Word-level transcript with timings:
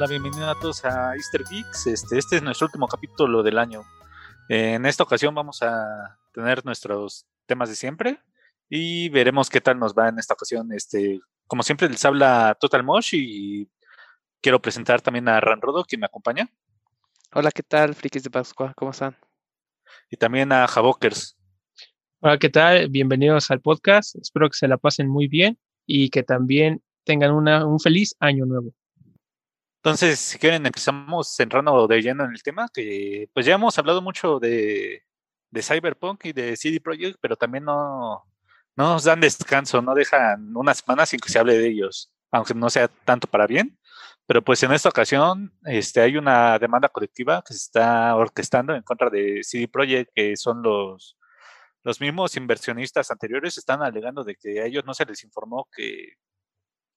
La 0.00 0.06
bienvenida 0.06 0.52
a 0.52 0.54
todos 0.54 0.82
a 0.86 1.14
Easter 1.14 1.44
Geeks. 1.44 1.86
Este, 1.86 2.16
este 2.16 2.36
es 2.36 2.42
nuestro 2.42 2.68
último 2.68 2.88
capítulo 2.88 3.42
del 3.42 3.58
año. 3.58 3.82
En 4.48 4.86
esta 4.86 5.02
ocasión 5.02 5.34
vamos 5.34 5.62
a 5.62 6.18
tener 6.32 6.64
nuestros 6.64 7.26
temas 7.44 7.68
de 7.68 7.76
siempre 7.76 8.18
y 8.70 9.10
veremos 9.10 9.50
qué 9.50 9.60
tal 9.60 9.78
nos 9.78 9.92
va 9.92 10.08
en 10.08 10.18
esta 10.18 10.32
ocasión. 10.32 10.72
Este, 10.72 11.20
como 11.46 11.62
siempre 11.62 11.86
les 11.90 12.02
habla 12.02 12.56
Total 12.58 12.82
Mosh 12.82 13.10
y 13.12 13.70
quiero 14.40 14.62
presentar 14.62 15.02
también 15.02 15.28
a 15.28 15.38
Ranrodo, 15.38 15.84
quien 15.84 16.00
me 16.00 16.06
acompaña. 16.06 16.48
Hola, 17.34 17.50
¿qué 17.50 17.62
tal, 17.62 17.94
frikis 17.94 18.22
de 18.22 18.30
Pascua? 18.30 18.72
¿Cómo 18.76 18.92
están? 18.92 19.18
Y 20.10 20.16
también 20.16 20.50
a 20.50 20.66
Javokers. 20.66 21.36
Hola, 22.20 22.38
¿qué 22.38 22.48
tal? 22.48 22.88
Bienvenidos 22.88 23.50
al 23.50 23.60
podcast. 23.60 24.16
Espero 24.16 24.48
que 24.48 24.56
se 24.56 24.66
la 24.66 24.78
pasen 24.78 25.10
muy 25.10 25.28
bien 25.28 25.58
y 25.84 26.08
que 26.08 26.22
también 26.22 26.82
tengan 27.04 27.32
una, 27.32 27.66
un 27.66 27.78
feliz 27.78 28.16
año 28.18 28.46
nuevo. 28.46 28.72
Entonces, 29.82 30.20
si 30.20 30.38
quieren, 30.38 30.66
empezamos 30.66 31.34
centrando 31.34 31.86
de 31.88 32.02
lleno 32.02 32.24
en 32.24 32.32
el 32.32 32.42
tema, 32.42 32.68
que 32.72 33.30
pues 33.32 33.46
ya 33.46 33.54
hemos 33.54 33.78
hablado 33.78 34.02
mucho 34.02 34.38
de, 34.38 35.04
de 35.50 35.62
Cyberpunk 35.62 36.26
y 36.26 36.32
de 36.34 36.54
CD 36.56 36.80
Projekt, 36.80 37.18
pero 37.22 37.34
también 37.36 37.64
no, 37.64 38.26
no 38.76 38.92
nos 38.92 39.04
dan 39.04 39.20
descanso, 39.20 39.80
no 39.80 39.94
dejan 39.94 40.54
una 40.54 40.74
semana 40.74 41.06
sin 41.06 41.18
que 41.20 41.30
se 41.30 41.38
hable 41.38 41.56
de 41.56 41.68
ellos, 41.68 42.12
aunque 42.30 42.52
no 42.54 42.68
sea 42.68 42.88
tanto 42.88 43.26
para 43.26 43.46
bien. 43.46 43.78
Pero 44.26 44.42
pues 44.42 44.62
en 44.62 44.72
esta 44.72 44.90
ocasión 44.90 45.52
este, 45.64 46.00
hay 46.02 46.16
una 46.18 46.58
demanda 46.58 46.88
colectiva 46.90 47.42
que 47.46 47.54
se 47.54 47.58
está 47.58 48.14
orquestando 48.16 48.74
en 48.74 48.82
contra 48.82 49.08
de 49.10 49.40
CD 49.42 49.66
Projekt, 49.66 50.12
que 50.14 50.36
son 50.36 50.62
los, 50.62 51.16
los 51.84 52.00
mismos 52.02 52.36
inversionistas 52.36 53.10
anteriores, 53.10 53.56
están 53.58 53.82
alegando 53.82 54.24
de 54.24 54.36
que 54.36 54.60
a 54.60 54.66
ellos 54.66 54.84
no 54.84 54.94
se 54.94 55.06
les 55.06 55.24
informó 55.24 55.68
que 55.74 56.16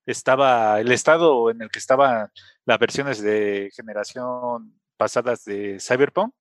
estaba 0.05 0.79
el 0.79 0.91
estado 0.91 1.49
en 1.49 1.61
el 1.61 1.69
que 1.69 1.79
estaban 1.79 2.29
las 2.65 2.79
versiones 2.79 3.21
de 3.21 3.69
generación 3.75 4.79
pasadas 4.97 5.45
de 5.45 5.79
Cyberpunk 5.79 6.33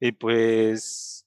y 0.00 0.12
pues 0.12 1.26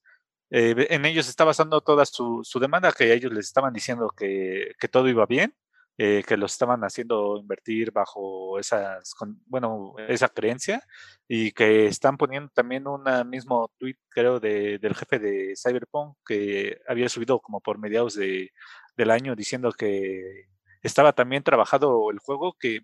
eh, 0.52 0.88
en 0.90 1.06
ellos 1.06 1.30
está 1.30 1.44
basando 1.44 1.82
toda 1.82 2.06
su, 2.06 2.44
demanda 2.60 2.92
que 2.92 3.14
ellos 3.14 3.32
les 3.32 3.46
estaban 3.48 3.74
diciendo 3.74 4.10
que, 4.18 4.74
todo 4.92 5.08
iba 5.08 5.26
bien, 5.26 5.54
eh, 5.98 6.24
que 6.28 6.38
los 6.38 6.54
estaban 6.54 6.82
haciendo 6.84 7.38
invertir 7.38 7.92
bajo 7.92 8.58
esas, 8.60 9.14
bueno, 9.46 9.96
esa 10.08 10.30
creencia 10.30 10.82
y 11.28 11.52
que 11.52 11.88
están 11.88 12.18
poniendo 12.18 12.50
también 12.54 12.88
un 12.88 13.04
mismo 13.30 13.72
tweet, 13.78 13.98
creo, 14.10 14.40
de, 14.40 14.80
del 14.80 14.96
jefe 14.96 15.20
de 15.20 15.54
Cyberpunk 15.56 16.18
que 16.26 16.80
había 16.88 17.10
subido 17.10 17.40
como 17.40 17.62
por 17.62 17.78
mediados 17.78 18.16
de, 18.16 18.52
del 18.98 19.12
año 19.12 19.36
diciendo 19.36 19.72
que 19.72 20.48
estaba 20.82 21.14
también 21.14 21.44
trabajado 21.44 22.12
el 22.12 22.20
juego 22.20 22.56
que 22.60 22.82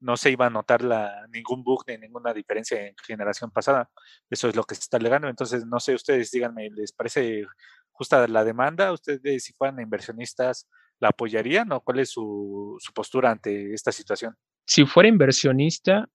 no 0.00 0.16
se 0.16 0.30
iba 0.30 0.46
a 0.46 0.50
notar 0.50 0.82
ningún 1.30 1.64
bug 1.64 1.84
ni 1.88 1.96
ninguna 1.96 2.34
diferencia 2.34 2.86
en 2.86 2.94
generación 3.06 3.50
pasada. 3.50 3.90
Eso 4.28 4.48
es 4.48 4.56
lo 4.56 4.64
que 4.64 4.74
se 4.74 4.82
está 4.82 4.98
alegando. 4.98 5.28
Entonces, 5.28 5.64
no 5.66 5.80
sé, 5.80 5.94
ustedes 5.94 6.30
díganme, 6.30 6.68
¿les 6.70 6.92
parece 6.92 7.46
justa 7.90 8.28
la 8.28 8.44
demanda? 8.44 8.92
¿Ustedes, 8.92 9.44
si 9.44 9.54
fueran 9.54 9.80
inversionistas, 9.80 10.68
la 11.00 11.08
apoyarían 11.08 11.72
o 11.72 11.80
cuál 11.80 12.00
es 12.00 12.10
su, 12.10 12.76
su 12.80 12.92
postura 12.92 13.30
ante 13.30 13.72
esta 13.72 13.92
situación? 13.92 14.36
Si 14.66 14.84
fuera 14.84 15.08
inversionista 15.08 16.08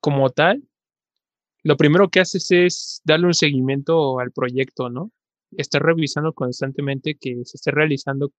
como 0.00 0.30
tal, 0.30 0.62
lo 1.64 1.76
primero 1.76 2.08
que 2.10 2.20
haces 2.20 2.50
es 2.52 3.00
darle 3.04 3.26
un 3.26 3.34
seguimiento 3.34 4.20
al 4.20 4.30
proyecto, 4.30 4.88
¿no? 4.88 5.10
Estar 5.56 5.82
revisando 5.82 6.32
constantemente 6.32 7.16
que 7.20 7.44
se 7.44 7.56
esté 7.56 7.72
realizando 7.72 8.32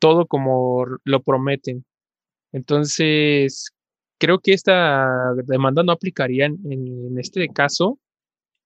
todo 0.00 0.26
como 0.26 0.86
lo 1.04 1.22
prometen. 1.22 1.84
Entonces, 2.52 3.70
creo 4.18 4.40
que 4.40 4.52
esta 4.52 5.34
demanda 5.46 5.82
no 5.84 5.92
aplicaría 5.92 6.46
en, 6.46 7.18
este 7.18 7.48
caso 7.48 7.98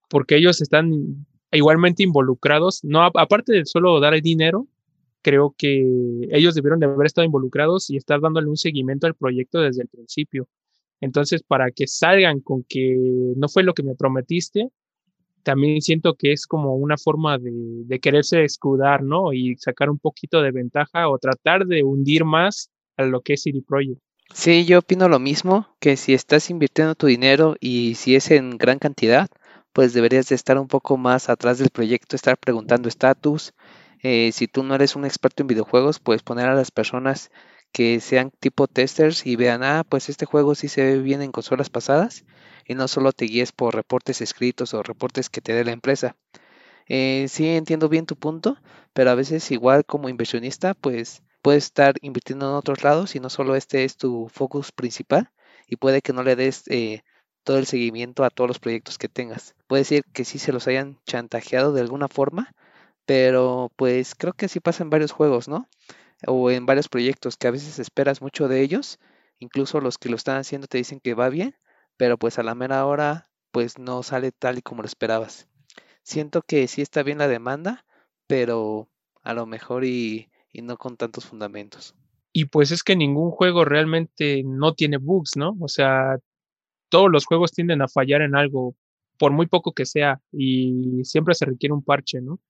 porque 0.09 0.37
ellos 0.37 0.63
están 0.63 1.27
igualmente 1.53 2.03
involucrados, 2.03 2.83
no 2.85 3.03
aparte 3.03 3.53
de 3.53 3.67
solo 3.67 4.01
dar 4.01 4.15
el 4.15 4.23
dinero, 4.23 4.67
creo 5.23 5.55
que 5.57 5.83
ellos 6.31 6.55
debieron 6.55 6.81
de 6.81 6.87
haber 6.87 7.07
estado 7.07 7.25
involucrados 7.25 7.91
y 7.91 7.97
estar 7.97 8.21
dándole 8.21 8.49
un 8.49 8.57
seguimiento 8.57 9.07
al 9.07 9.15
proyecto 9.15 9.61
desde 9.61 9.83
el 9.83 9.89
principio. 9.89 10.49
Entonces, 11.01 11.43
para 11.43 11.71
que 11.71 11.87
salgan 11.87 12.41
con 12.41 12.65
que 12.65 12.97
no 13.37 13.49
fue 13.49 13.63
lo 13.63 13.75
que 13.75 13.83
me 13.83 13.95
prometiste, 13.95 14.71
también 15.45 15.81
siento 15.81 16.15
que 16.15 16.33
es 16.33 16.47
como 16.47 16.75
una 16.75 16.97
forma 16.97 17.39
de, 17.39 18.01
quererse 18.01 18.45
escudar, 18.45 19.03
¿no? 19.03 19.33
Y 19.33 19.57
sacar 19.57 19.91
un 19.91 19.99
poquito 19.99 20.43
de 20.43 20.51
ventaja 20.51 21.09
o 21.09 21.19
tratar 21.19 21.67
de 21.67 21.85
hundir 21.85 22.25
más 22.25 22.71
a 22.97 23.05
lo 23.05 23.21
que 23.21 23.35
es 23.35 23.43
CD 23.43 23.63
Projekt. 23.67 24.01
Sí, 24.33 24.65
yo 24.65 24.81
opino 24.81 25.09
lo 25.09 25.21
mismo, 25.21 25.69
que 25.79 25.97
si 25.97 26.15
estás 26.15 26.51
invirtiendo 26.51 26.95
tu 26.95 27.07
dinero 27.07 27.57
y 27.61 27.95
si 27.95 28.17
es 28.17 28.31
en 28.31 28.57
gran 28.59 28.79
cantidad, 28.79 29.29
pues 29.73 29.93
deberías 29.93 30.29
de 30.29 30.35
estar 30.35 30.59
un 30.59 30.67
poco 30.67 30.97
más 30.97 31.29
atrás 31.29 31.59
del 31.59 31.71
proyecto, 31.71 32.17
estar 32.17 32.37
preguntando 32.39 32.89
estatus. 32.89 33.53
Eh, 34.03 34.33
si 34.33 34.49
tú 34.49 34.63
no 34.63 34.75
eres 34.75 34.97
un 34.97 35.05
experto 35.05 35.43
en 35.43 35.49
videojuegos, 35.49 36.01
puedes 36.01 36.23
poner 36.23 36.49
a 36.49 36.55
las 36.55 36.71
personas 36.71 37.31
que 37.75 38.01
sean 38.01 38.31
tipo 38.31 38.69
testers 38.69 39.27
y 39.27 39.37
vean, 39.37 39.65
ah, 39.65 39.85
pues 39.89 40.09
este 40.09 40.27
juego 40.27 40.55
sí 40.55 40.69
se 40.69 40.85
ve 40.85 40.99
bien 41.01 41.23
en 41.23 41.33
consolas 41.33 41.71
pasadas 41.71 42.25
y 42.67 42.75
no 42.77 42.89
solo 42.89 43.13
te 43.13 43.27
guíes 43.27 43.53
por 43.53 43.75
reportes 43.75 44.21
escritos 44.23 44.75
o 44.75 44.83
reportes 44.85 45.29
que 45.31 45.41
te 45.43 45.55
dé 45.55 45.65
la 45.65 45.73
empresa. 45.73 46.17
Eh, 46.89 47.27
sí 47.29 47.49
entiendo 47.49 47.89
bien 47.89 48.07
tu 48.07 48.17
punto, 48.17 48.57
pero 48.93 49.11
a 49.11 49.15
veces 49.15 49.51
igual 49.51 49.85
como 49.85 50.09
inversionista, 50.09 50.75
pues 50.75 51.23
puedes 51.43 51.65
estar 51.65 51.97
invirtiendo 52.03 52.49
en 52.49 52.55
otros 52.57 52.85
lados 52.85 53.17
y 53.17 53.21
no 53.21 53.31
solo 53.31 53.57
este 53.57 53.85
es 53.85 53.97
tu 53.97 54.29
focus 54.33 54.73
principal 54.73 55.31
y 55.67 55.77
puede 55.77 56.01
que 56.03 56.13
no 56.13 56.23
le 56.23 56.37
des 56.37 56.65
eh, 56.69 57.03
todo 57.43 57.59
el 57.59 57.67
seguimiento 57.67 58.25
a 58.25 58.31
todos 58.31 58.49
los 58.49 58.61
proyectos 58.61 58.99
que 58.99 59.09
tengas. 59.09 59.57
Puede 59.67 59.85
ser 59.85 60.05
que 60.13 60.25
sí 60.25 60.39
se 60.39 60.53
los 60.53 60.69
hayan 60.69 60.99
chantajeado 61.07 61.73
de 61.73 61.81
alguna 61.81 62.09
forma, 62.09 62.53
pero 63.07 63.73
pues 63.77 64.15
creo 64.15 64.33
que 64.35 64.47
así 64.47 64.61
pasa 64.61 64.85
en 64.85 64.91
varios 64.91 65.13
juegos, 65.13 65.49
¿no? 65.49 65.69
O 66.27 66.51
en 66.51 66.67
varios 66.67 66.89
proyectos 66.89 67.37
que 67.37 67.49
a 67.49 67.51
veces 67.51 67.79
esperas 67.79 68.23
mucho 68.23 68.49
de 68.49 68.61
ellos, 68.63 68.99
incluso 69.39 69.81
los 69.81 69.99
que 69.99 70.09
lo 70.09 70.17
están 70.17 70.37
haciendo 70.37 70.67
te 70.67 70.79
dicen 70.79 71.01
que 71.01 71.15
va 71.15 71.29
bien, 71.29 71.57
pero 71.97 72.19
pues 72.19 72.39
a 72.39 72.43
la 72.43 72.55
mera 72.55 72.87
hora 72.87 73.31
pues 73.51 73.79
no 73.79 74.03
sale 74.03 74.33
tal 74.33 74.59
y 74.59 74.63
como 74.63 74.83
lo 74.83 74.87
esperabas. 74.87 75.49
Siento 76.03 76.43
que 76.43 76.67
sí 76.67 76.83
está 76.83 77.03
bien 77.03 77.19
la 77.19 77.29
demanda, 77.29 77.85
pero 78.27 78.89
a 79.23 79.33
lo 79.33 79.47
mejor 79.47 79.85
y, 79.85 80.31
y 80.53 80.63
no 80.63 80.77
con 80.77 80.97
tantos 80.97 81.25
fundamentos. 81.25 81.95
Y 82.33 82.47
pues 82.47 82.73
es 82.73 82.83
que 82.83 82.97
ningún 82.97 83.31
juego 83.31 83.65
realmente 83.65 84.43
no 84.45 84.75
tiene 84.75 84.97
bugs, 84.97 85.37
¿no? 85.37 85.57
O 85.61 85.69
sea, 85.69 86.19
todos 86.89 87.11
los 87.11 87.27
juegos 87.27 87.53
tienden 87.53 87.81
a 87.81 87.89
fallar 87.89 88.23
en 88.23 88.35
algo, 88.35 88.75
por 89.19 89.33
muy 89.33 89.47
poco 89.47 89.73
que 89.73 89.87
sea, 89.87 90.21
y 90.33 91.05
siempre 91.05 91.35
se 91.35 91.45
requiere 91.45 91.73
un 91.73 91.85
parche, 91.85 92.21
¿no? 92.21 92.41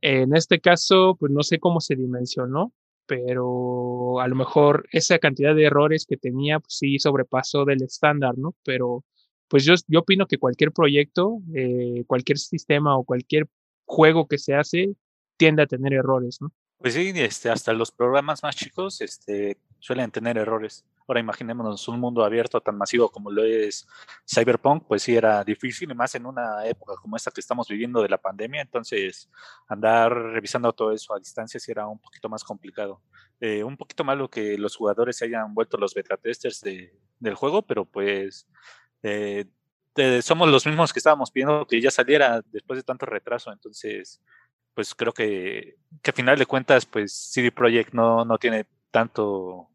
En 0.00 0.34
este 0.34 0.60
caso, 0.60 1.16
pues 1.18 1.32
no 1.32 1.42
sé 1.42 1.58
cómo 1.58 1.80
se 1.80 1.96
dimensionó, 1.96 2.72
pero 3.06 4.20
a 4.20 4.28
lo 4.28 4.34
mejor 4.34 4.86
esa 4.92 5.18
cantidad 5.18 5.54
de 5.54 5.64
errores 5.64 6.06
que 6.06 6.16
tenía, 6.16 6.60
pues 6.60 6.78
sí 6.78 6.98
sobrepasó 6.98 7.64
del 7.64 7.82
estándar, 7.82 8.36
¿no? 8.36 8.54
Pero 8.64 9.04
pues 9.48 9.64
yo, 9.64 9.74
yo 9.86 10.00
opino 10.00 10.26
que 10.26 10.38
cualquier 10.38 10.72
proyecto, 10.72 11.38
eh, 11.54 12.04
cualquier 12.06 12.38
sistema 12.38 12.96
o 12.96 13.04
cualquier 13.04 13.46
juego 13.84 14.26
que 14.26 14.38
se 14.38 14.54
hace 14.54 14.94
tiende 15.36 15.62
a 15.62 15.66
tener 15.66 15.92
errores, 15.92 16.40
¿no? 16.40 16.52
Pues 16.78 16.94
sí, 16.94 17.12
este, 17.14 17.48
hasta 17.48 17.72
los 17.72 17.90
programas 17.90 18.42
más 18.42 18.56
chicos 18.56 19.00
este, 19.00 19.56
suelen 19.78 20.10
tener 20.10 20.36
errores. 20.36 20.84
Ahora 21.06 21.20
imaginémonos 21.20 21.86
un 21.88 22.00
mundo 22.00 22.24
abierto 22.24 22.60
tan 22.60 22.76
masivo 22.76 23.10
como 23.10 23.30
lo 23.30 23.44
es 23.44 23.86
Cyberpunk, 24.28 24.84
pues 24.88 25.02
sí 25.02 25.14
era 25.14 25.44
difícil, 25.44 25.90
y 25.90 25.94
más 25.94 26.14
en 26.14 26.26
una 26.26 26.66
época 26.66 26.94
como 27.00 27.16
esta 27.16 27.30
que 27.30 27.40
estamos 27.40 27.68
viviendo 27.68 28.02
de 28.02 28.08
la 28.08 28.18
pandemia, 28.18 28.62
entonces 28.62 29.30
andar 29.68 30.12
revisando 30.12 30.72
todo 30.72 30.92
eso 30.92 31.14
a 31.14 31.18
distancia 31.18 31.60
sí 31.60 31.70
era 31.70 31.86
un 31.86 31.98
poquito 31.98 32.28
más 32.28 32.42
complicado. 32.42 33.00
Eh, 33.40 33.62
un 33.62 33.76
poquito 33.76 34.02
malo 34.02 34.28
que 34.28 34.58
los 34.58 34.76
jugadores 34.76 35.16
se 35.18 35.26
hayan 35.26 35.54
vuelto 35.54 35.76
los 35.76 35.94
beta 35.94 36.16
testers 36.16 36.60
de, 36.60 36.92
del 37.20 37.34
juego, 37.34 37.62
pero 37.62 37.84
pues 37.84 38.48
eh, 39.02 39.46
somos 40.22 40.48
los 40.48 40.66
mismos 40.66 40.92
que 40.92 40.98
estábamos 40.98 41.30
pidiendo 41.30 41.66
que 41.66 41.80
ya 41.80 41.90
saliera 41.90 42.42
después 42.52 42.78
de 42.78 42.82
tanto 42.82 43.06
retraso, 43.06 43.52
entonces 43.52 44.20
pues 44.74 44.94
creo 44.94 45.12
que, 45.12 45.76
que 46.02 46.10
a 46.10 46.14
final 46.14 46.38
de 46.38 46.44
cuentas, 46.44 46.84
pues 46.84 47.12
CD 47.12 47.50
Projekt 47.50 47.94
no, 47.94 48.26
no 48.26 48.36
tiene 48.36 48.66
tanto 48.90 49.70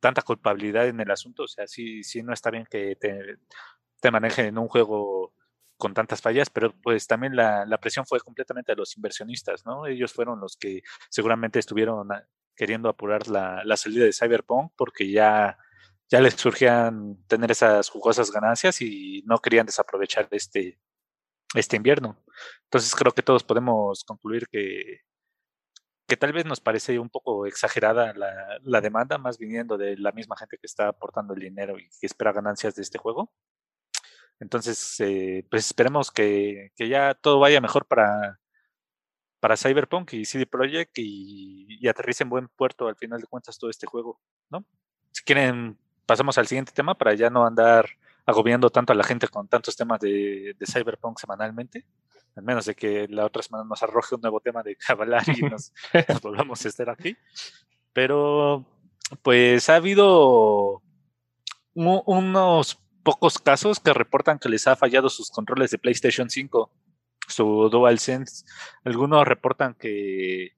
tanta 0.00 0.22
culpabilidad 0.22 0.88
en 0.88 1.00
el 1.00 1.10
asunto, 1.10 1.44
o 1.44 1.48
sea, 1.48 1.66
sí, 1.66 2.02
sí 2.02 2.22
no 2.22 2.32
está 2.32 2.50
bien 2.50 2.66
que 2.70 2.96
te, 2.96 4.10
manejen 4.10 4.46
en 4.46 4.58
un 4.58 4.68
juego 4.68 5.34
con 5.76 5.94
tantas 5.94 6.20
fallas, 6.20 6.50
pero 6.50 6.72
pues 6.82 7.06
también 7.06 7.36
la, 7.36 7.78
presión 7.80 8.06
fue 8.06 8.20
completamente 8.20 8.72
de 8.72 8.76
los 8.76 8.96
inversionistas, 8.96 9.64
¿no? 9.64 9.86
Ellos 9.86 10.12
fueron 10.12 10.40
los 10.40 10.56
que 10.56 10.82
seguramente 11.10 11.58
estuvieron 11.58 12.08
queriendo 12.56 12.88
apurar 12.88 13.28
la, 13.28 13.62
la 13.64 13.76
salida 13.76 14.04
de 14.04 14.12
Cyberpunk 14.12 14.72
porque 14.76 15.10
ya, 15.10 15.58
ya 16.08 16.20
les 16.20 16.34
surgían 16.34 17.16
tener 17.28 17.50
esas 17.50 17.88
jugosas 17.90 18.30
ganancias 18.32 18.80
y 18.80 19.22
no 19.26 19.38
querían 19.38 19.66
desaprovechar 19.66 20.28
este, 20.32 20.80
este 21.54 21.76
invierno. 21.76 22.22
Entonces 22.64 22.94
creo 22.94 23.12
que 23.12 23.22
todos 23.22 23.44
podemos 23.44 24.04
concluir 24.04 24.48
que, 24.48 25.02
que 26.08 26.16
tal 26.16 26.32
vez 26.32 26.46
nos 26.46 26.60
parece 26.60 26.98
un 26.98 27.10
poco 27.10 27.44
exagerada 27.44 28.14
la, 28.14 28.58
la, 28.62 28.80
demanda, 28.80 29.18
más 29.18 29.36
viniendo 29.36 29.76
de 29.76 29.96
la 29.98 30.10
misma 30.10 30.36
gente 30.38 30.56
que 30.56 30.66
está 30.66 30.88
aportando 30.88 31.34
el 31.34 31.40
dinero 31.40 31.78
y 31.78 31.86
que 32.00 32.06
espera 32.06 32.32
ganancias 32.32 32.74
de 32.74 32.82
este 32.82 32.96
juego. 32.96 33.30
Entonces, 34.40 34.98
eh, 35.00 35.46
pues 35.50 35.66
esperemos 35.66 36.10
que, 36.10 36.72
que, 36.76 36.88
ya 36.88 37.14
todo 37.14 37.40
vaya 37.40 37.60
mejor 37.60 37.84
para, 37.86 38.40
para 39.38 39.58
Cyberpunk 39.58 40.14
y 40.14 40.24
CD 40.24 40.46
Projekt 40.46 40.96
y, 40.98 41.66
y, 41.78 41.88
aterrice 41.88 42.22
en 42.22 42.30
buen 42.30 42.48
puerto 42.48 42.88
al 42.88 42.96
final 42.96 43.20
de 43.20 43.26
cuentas 43.26 43.58
todo 43.58 43.68
este 43.68 43.86
juego, 43.86 44.18
¿no? 44.48 44.64
Si 45.12 45.22
quieren, 45.24 45.78
pasamos 46.06 46.38
al 46.38 46.46
siguiente 46.46 46.72
tema 46.72 46.96
para 46.96 47.12
ya 47.14 47.28
no 47.28 47.44
andar 47.44 47.86
agobiando 48.24 48.70
tanto 48.70 48.94
a 48.94 48.96
la 48.96 49.04
gente 49.04 49.28
con 49.28 49.46
tantos 49.46 49.76
temas 49.76 50.00
de, 50.00 50.54
de 50.58 50.66
Cyberpunk 50.66 51.18
semanalmente, 51.18 51.84
al 52.38 52.44
menos 52.44 52.66
de 52.66 52.76
que 52.76 53.08
la 53.08 53.26
otra 53.26 53.42
semana 53.42 53.64
nos 53.64 53.82
arroje 53.82 54.14
un 54.14 54.20
nuevo 54.20 54.38
tema 54.38 54.62
de 54.62 54.76
Cabalar 54.76 55.24
y 55.28 55.42
nos, 55.42 55.72
nos 56.08 56.20
volvamos 56.22 56.64
a 56.64 56.68
estar 56.68 56.88
aquí. 56.88 57.16
Pero, 57.92 58.64
pues 59.22 59.68
ha 59.68 59.74
habido 59.74 60.80
unos 61.74 62.80
pocos 63.02 63.38
casos 63.38 63.80
que 63.80 63.92
reportan 63.92 64.38
que 64.38 64.48
les 64.48 64.68
ha 64.68 64.76
fallado 64.76 65.08
sus 65.08 65.30
controles 65.30 65.72
de 65.72 65.78
PlayStation 65.78 66.30
5, 66.30 66.70
su 67.26 67.68
DualSense. 67.70 68.44
Algunos 68.84 69.26
reportan 69.26 69.74
que, 69.74 70.52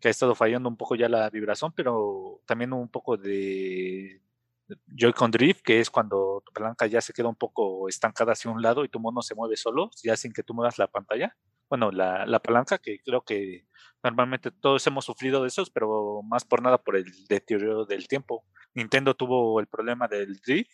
que 0.00 0.08
ha 0.08 0.10
estado 0.10 0.34
fallando 0.34 0.70
un 0.70 0.78
poco 0.78 0.94
ya 0.94 1.10
la 1.10 1.28
vibración, 1.28 1.72
pero 1.76 2.40
también 2.46 2.72
un 2.72 2.88
poco 2.88 3.18
de 3.18 4.22
Joy-Con 4.86 5.30
Drift, 5.30 5.62
que 5.62 5.80
es 5.80 5.90
cuando 5.90 6.42
tu 6.44 6.52
palanca 6.52 6.86
ya 6.86 7.00
se 7.00 7.12
queda 7.12 7.28
un 7.28 7.36
poco 7.36 7.88
estancada 7.88 8.32
hacia 8.32 8.50
un 8.50 8.62
lado 8.62 8.84
y 8.84 8.88
tu 8.88 9.00
mono 9.00 9.22
se 9.22 9.34
mueve 9.34 9.56
solo, 9.56 9.90
ya 10.02 10.16
sin 10.16 10.32
que 10.32 10.42
tú 10.42 10.54
muevas 10.54 10.78
la 10.78 10.88
pantalla. 10.88 11.36
Bueno, 11.68 11.90
la, 11.90 12.26
la 12.26 12.40
palanca, 12.40 12.78
que 12.78 13.00
creo 13.04 13.22
que 13.22 13.66
normalmente 14.02 14.50
todos 14.50 14.86
hemos 14.86 15.04
sufrido 15.04 15.42
de 15.42 15.48
esos, 15.48 15.70
pero 15.70 16.22
más 16.22 16.44
por 16.44 16.62
nada 16.62 16.78
por 16.78 16.96
el 16.96 17.06
deterioro 17.28 17.84
del 17.84 18.08
tiempo. 18.08 18.44
Nintendo 18.74 19.14
tuvo 19.14 19.60
el 19.60 19.66
problema 19.66 20.08
del 20.08 20.38
drift 20.40 20.70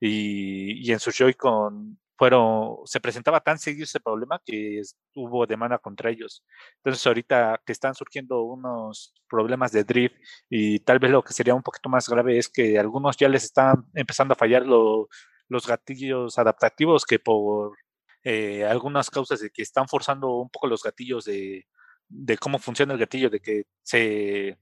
y, 0.00 0.86
y 0.86 0.92
en 0.92 1.00
su 1.00 1.10
Joy-Con 1.10 1.98
fueron, 2.20 2.76
se 2.84 3.00
presentaba 3.00 3.40
tan 3.40 3.58
seguido 3.58 3.84
ese 3.84 3.98
problema 3.98 4.42
que 4.44 4.82
hubo 5.14 5.46
demanda 5.46 5.78
contra 5.78 6.10
ellos. 6.10 6.44
Entonces 6.76 7.06
ahorita 7.06 7.62
que 7.64 7.72
están 7.72 7.94
surgiendo 7.94 8.42
unos 8.42 9.14
problemas 9.26 9.72
de 9.72 9.84
drift 9.84 10.16
y 10.50 10.80
tal 10.80 10.98
vez 10.98 11.10
lo 11.12 11.22
que 11.22 11.32
sería 11.32 11.54
un 11.54 11.62
poquito 11.62 11.88
más 11.88 12.10
grave 12.10 12.36
es 12.36 12.50
que 12.50 12.78
algunos 12.78 13.16
ya 13.16 13.26
les 13.26 13.44
están 13.44 13.86
empezando 13.94 14.34
a 14.34 14.36
fallar 14.36 14.66
lo, 14.66 15.08
los 15.48 15.66
gatillos 15.66 16.38
adaptativos 16.38 17.06
que 17.06 17.18
por 17.18 17.78
eh, 18.22 18.66
algunas 18.66 19.08
causas 19.08 19.40
de 19.40 19.48
que 19.48 19.62
están 19.62 19.88
forzando 19.88 20.28
un 20.40 20.50
poco 20.50 20.66
los 20.66 20.82
gatillos 20.82 21.24
de, 21.24 21.66
de 22.06 22.36
cómo 22.36 22.58
funciona 22.58 22.92
el 22.92 23.00
gatillo, 23.00 23.30
de 23.30 23.40
que 23.40 23.62
se 23.82 24.58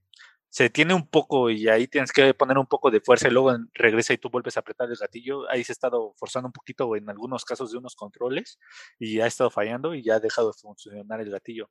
se 0.49 0.63
detiene 0.63 0.93
un 0.93 1.07
poco 1.07 1.49
y 1.49 1.67
ahí 1.69 1.87
tienes 1.87 2.11
que 2.11 2.33
poner 2.33 2.57
un 2.57 2.65
poco 2.65 2.89
de 2.89 3.01
fuerza 3.01 3.27
y 3.27 3.31
luego 3.31 3.55
regresa 3.73 4.13
y 4.13 4.17
tú 4.17 4.29
vuelves 4.29 4.57
a 4.57 4.61
apretar 4.61 4.89
el 4.89 4.97
gatillo. 4.97 5.49
Ahí 5.49 5.63
se 5.63 5.71
ha 5.71 5.73
estado 5.73 6.13
forzando 6.17 6.47
un 6.47 6.53
poquito 6.53 6.95
en 6.95 7.09
algunos 7.09 7.45
casos 7.45 7.71
de 7.71 7.77
unos 7.77 7.95
controles 7.95 8.57
y 8.97 9.19
ha 9.19 9.27
estado 9.27 9.51
fallando 9.51 9.93
y 9.93 10.03
ya 10.03 10.15
ha 10.15 10.19
dejado 10.19 10.51
de 10.51 10.59
funcionar 10.59 11.21
el 11.21 11.29
gatillo. 11.29 11.69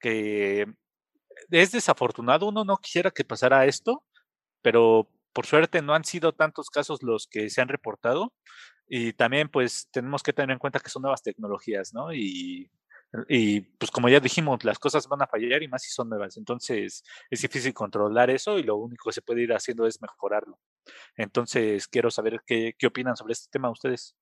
Que 0.00 0.66
es 1.50 1.72
desafortunado, 1.72 2.48
uno 2.48 2.64
no 2.64 2.78
quisiera 2.78 3.10
que 3.10 3.24
pasara 3.24 3.66
esto, 3.66 4.04
pero 4.62 5.10
por 5.32 5.46
suerte 5.46 5.82
no 5.82 5.94
han 5.94 6.04
sido 6.04 6.32
tantos 6.32 6.70
casos 6.70 7.02
los 7.02 7.26
que 7.26 7.50
se 7.50 7.60
han 7.60 7.68
reportado 7.68 8.32
y 8.88 9.12
también 9.12 9.48
pues 9.50 9.88
tenemos 9.92 10.22
que 10.22 10.32
tener 10.32 10.52
en 10.52 10.58
cuenta 10.58 10.80
que 10.80 10.90
son 10.90 11.02
nuevas 11.02 11.22
tecnologías, 11.22 11.92
¿no? 11.92 12.14
Y 12.14 12.70
y 13.28 13.60
pues 13.60 13.90
como 13.90 14.08
ya 14.08 14.20
dijimos, 14.20 14.64
las 14.64 14.78
cosas 14.78 15.06
van 15.08 15.22
a 15.22 15.26
fallar 15.26 15.62
y 15.62 15.68
más 15.68 15.82
si 15.82 15.90
son 15.90 16.08
nuevas. 16.08 16.36
Entonces 16.36 17.04
es 17.30 17.42
difícil 17.42 17.72
controlar 17.72 18.30
eso 18.30 18.58
y 18.58 18.62
lo 18.62 18.76
único 18.76 19.10
que 19.10 19.14
se 19.14 19.22
puede 19.22 19.42
ir 19.42 19.52
haciendo 19.52 19.86
es 19.86 20.00
mejorarlo. 20.00 20.58
Entonces 21.16 21.88
quiero 21.88 22.10
saber 22.10 22.42
qué, 22.46 22.74
qué 22.78 22.86
opinan 22.86 23.16
sobre 23.16 23.32
este 23.32 23.48
tema 23.50 23.70
ustedes. 23.70 24.16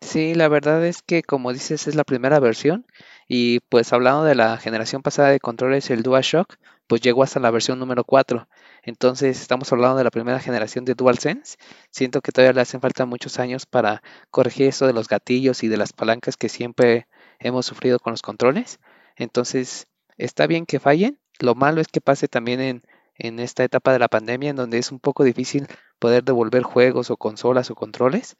Sí, 0.00 0.34
la 0.34 0.48
verdad 0.48 0.84
es 0.84 1.02
que 1.02 1.22
como 1.22 1.52
dices 1.52 1.88
es 1.88 1.94
la 1.94 2.04
primera 2.04 2.38
versión 2.38 2.86
y 3.26 3.60
pues 3.60 3.92
hablando 3.92 4.24
de 4.24 4.34
la 4.34 4.58
generación 4.58 5.02
pasada 5.02 5.30
de 5.30 5.40
controles, 5.40 5.90
el 5.90 6.02
DualShock, 6.02 6.56
pues 6.86 7.00
llegó 7.00 7.22
hasta 7.22 7.40
la 7.40 7.50
versión 7.50 7.78
número 7.78 8.04
4. 8.04 8.46
Entonces 8.82 9.40
estamos 9.40 9.72
hablando 9.72 9.96
de 9.96 10.04
la 10.04 10.10
primera 10.10 10.40
generación 10.40 10.84
de 10.84 10.94
DualSense. 10.94 11.56
Siento 11.90 12.20
que 12.20 12.32
todavía 12.32 12.52
le 12.52 12.60
hacen 12.60 12.80
falta 12.80 13.06
muchos 13.06 13.38
años 13.38 13.66
para 13.66 14.02
corregir 14.30 14.68
eso 14.68 14.86
de 14.86 14.92
los 14.92 15.08
gatillos 15.08 15.62
y 15.62 15.68
de 15.68 15.78
las 15.78 15.92
palancas 15.92 16.36
que 16.36 16.50
siempre 16.50 17.08
hemos 17.44 17.66
sufrido 17.66 18.00
con 18.00 18.12
los 18.12 18.22
controles. 18.22 18.80
Entonces, 19.16 19.86
está 20.16 20.48
bien 20.48 20.66
que 20.66 20.80
fallen. 20.80 21.20
Lo 21.38 21.54
malo 21.54 21.80
es 21.80 21.88
que 21.88 22.00
pase 22.00 22.26
también 22.26 22.60
en, 22.60 22.82
en 23.16 23.38
esta 23.38 23.62
etapa 23.62 23.92
de 23.92 24.00
la 24.00 24.08
pandemia 24.08 24.50
en 24.50 24.56
donde 24.56 24.78
es 24.78 24.90
un 24.90 24.98
poco 24.98 25.22
difícil 25.22 25.68
poder 25.98 26.24
devolver 26.24 26.62
juegos 26.62 27.10
o 27.10 27.16
consolas 27.16 27.70
o 27.70 27.76
controles. 27.76 28.36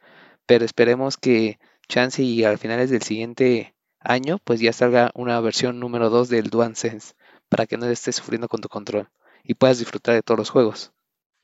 Pero 0.46 0.64
esperemos 0.64 1.16
que 1.16 1.58
chance 1.88 2.22
y 2.22 2.44
al 2.44 2.58
finales 2.58 2.90
del 2.90 3.02
siguiente 3.02 3.74
año 4.00 4.38
pues 4.42 4.60
ya 4.60 4.72
salga 4.72 5.10
una 5.14 5.40
versión 5.40 5.80
número 5.80 6.10
2 6.10 6.28
del 6.28 6.50
DualSense 6.50 7.14
para 7.48 7.66
que 7.66 7.76
no 7.76 7.86
estés 7.86 8.16
sufriendo 8.16 8.48
con 8.48 8.60
tu 8.60 8.68
control 8.68 9.10
y 9.42 9.54
puedas 9.54 9.78
disfrutar 9.78 10.14
de 10.14 10.22
todos 10.22 10.38
los 10.38 10.50
juegos 10.50 10.93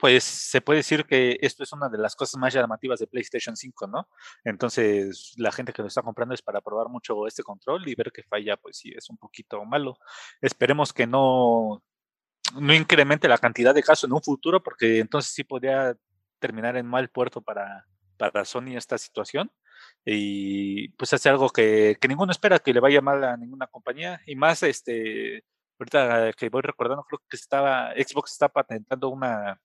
pues 0.01 0.25
se 0.25 0.61
puede 0.61 0.79
decir 0.79 1.05
que 1.05 1.39
esto 1.43 1.63
es 1.63 1.73
una 1.73 1.89
de 1.89 1.99
las 1.99 2.17
cosas 2.17 2.39
más 2.41 2.55
llamativas 2.55 3.01
de 3.01 3.07
PlayStation 3.07 3.57
5, 3.57 3.87
¿no? 3.87 4.09
Entonces, 4.45 5.35
la 5.37 5.53
gente 5.53 5.73
que 5.73 5.83
lo 5.83 5.89
está 5.89 6.03
comprando 6.03 6.35
es 6.35 6.43
para 6.43 6.61
probar 6.61 6.89
mucho 6.89 7.27
este 7.27 7.43
control 7.43 7.87
y 7.89 7.95
ver 7.95 8.11
que 8.11 8.23
falla, 8.23 8.57
pues 8.57 8.79
sí, 8.79 8.93
es 8.97 9.11
un 9.11 9.19
poquito 9.19 9.65
malo. 9.65 9.99
Esperemos 10.41 10.93
que 10.93 11.07
no, 11.07 11.83
no 12.59 12.75
incremente 12.75 13.29
la 13.29 13.39
cantidad 13.39 13.75
de 13.75 13.83
casos 13.83 14.05
en 14.05 14.15
un 14.15 14.23
futuro, 14.23 14.63
porque 14.63 15.01
entonces 15.01 15.33
sí 15.33 15.45
podría 15.45 15.95
terminar 16.39 16.77
en 16.77 16.87
mal 16.87 17.11
puerto 17.11 17.43
para, 17.43 17.87
para 18.17 18.45
Sony 18.45 18.77
esta 18.77 18.99
situación. 18.99 19.53
Y 20.05 20.89
pues 20.91 21.13
hace 21.13 21.29
algo 21.29 21.51
que, 21.51 21.97
que 22.01 22.09
ninguno 22.09 22.33
espera 22.33 22.59
que 22.59 22.73
le 22.73 22.81
vaya 22.81 23.01
mal 23.03 23.23
a 23.25 23.37
ninguna 23.37 23.67
compañía. 23.67 24.21
Y 24.27 24.37
más, 24.37 24.63
este, 24.63 25.45
ahorita 25.79 26.33
que 26.35 26.49
voy 26.49 26.63
recordando, 26.63 27.05
creo 27.05 27.21
que 27.29 27.37
estaba, 27.37 27.93
Xbox 27.93 28.33
está 28.33 28.49
patentando 28.49 29.09
una 29.11 29.61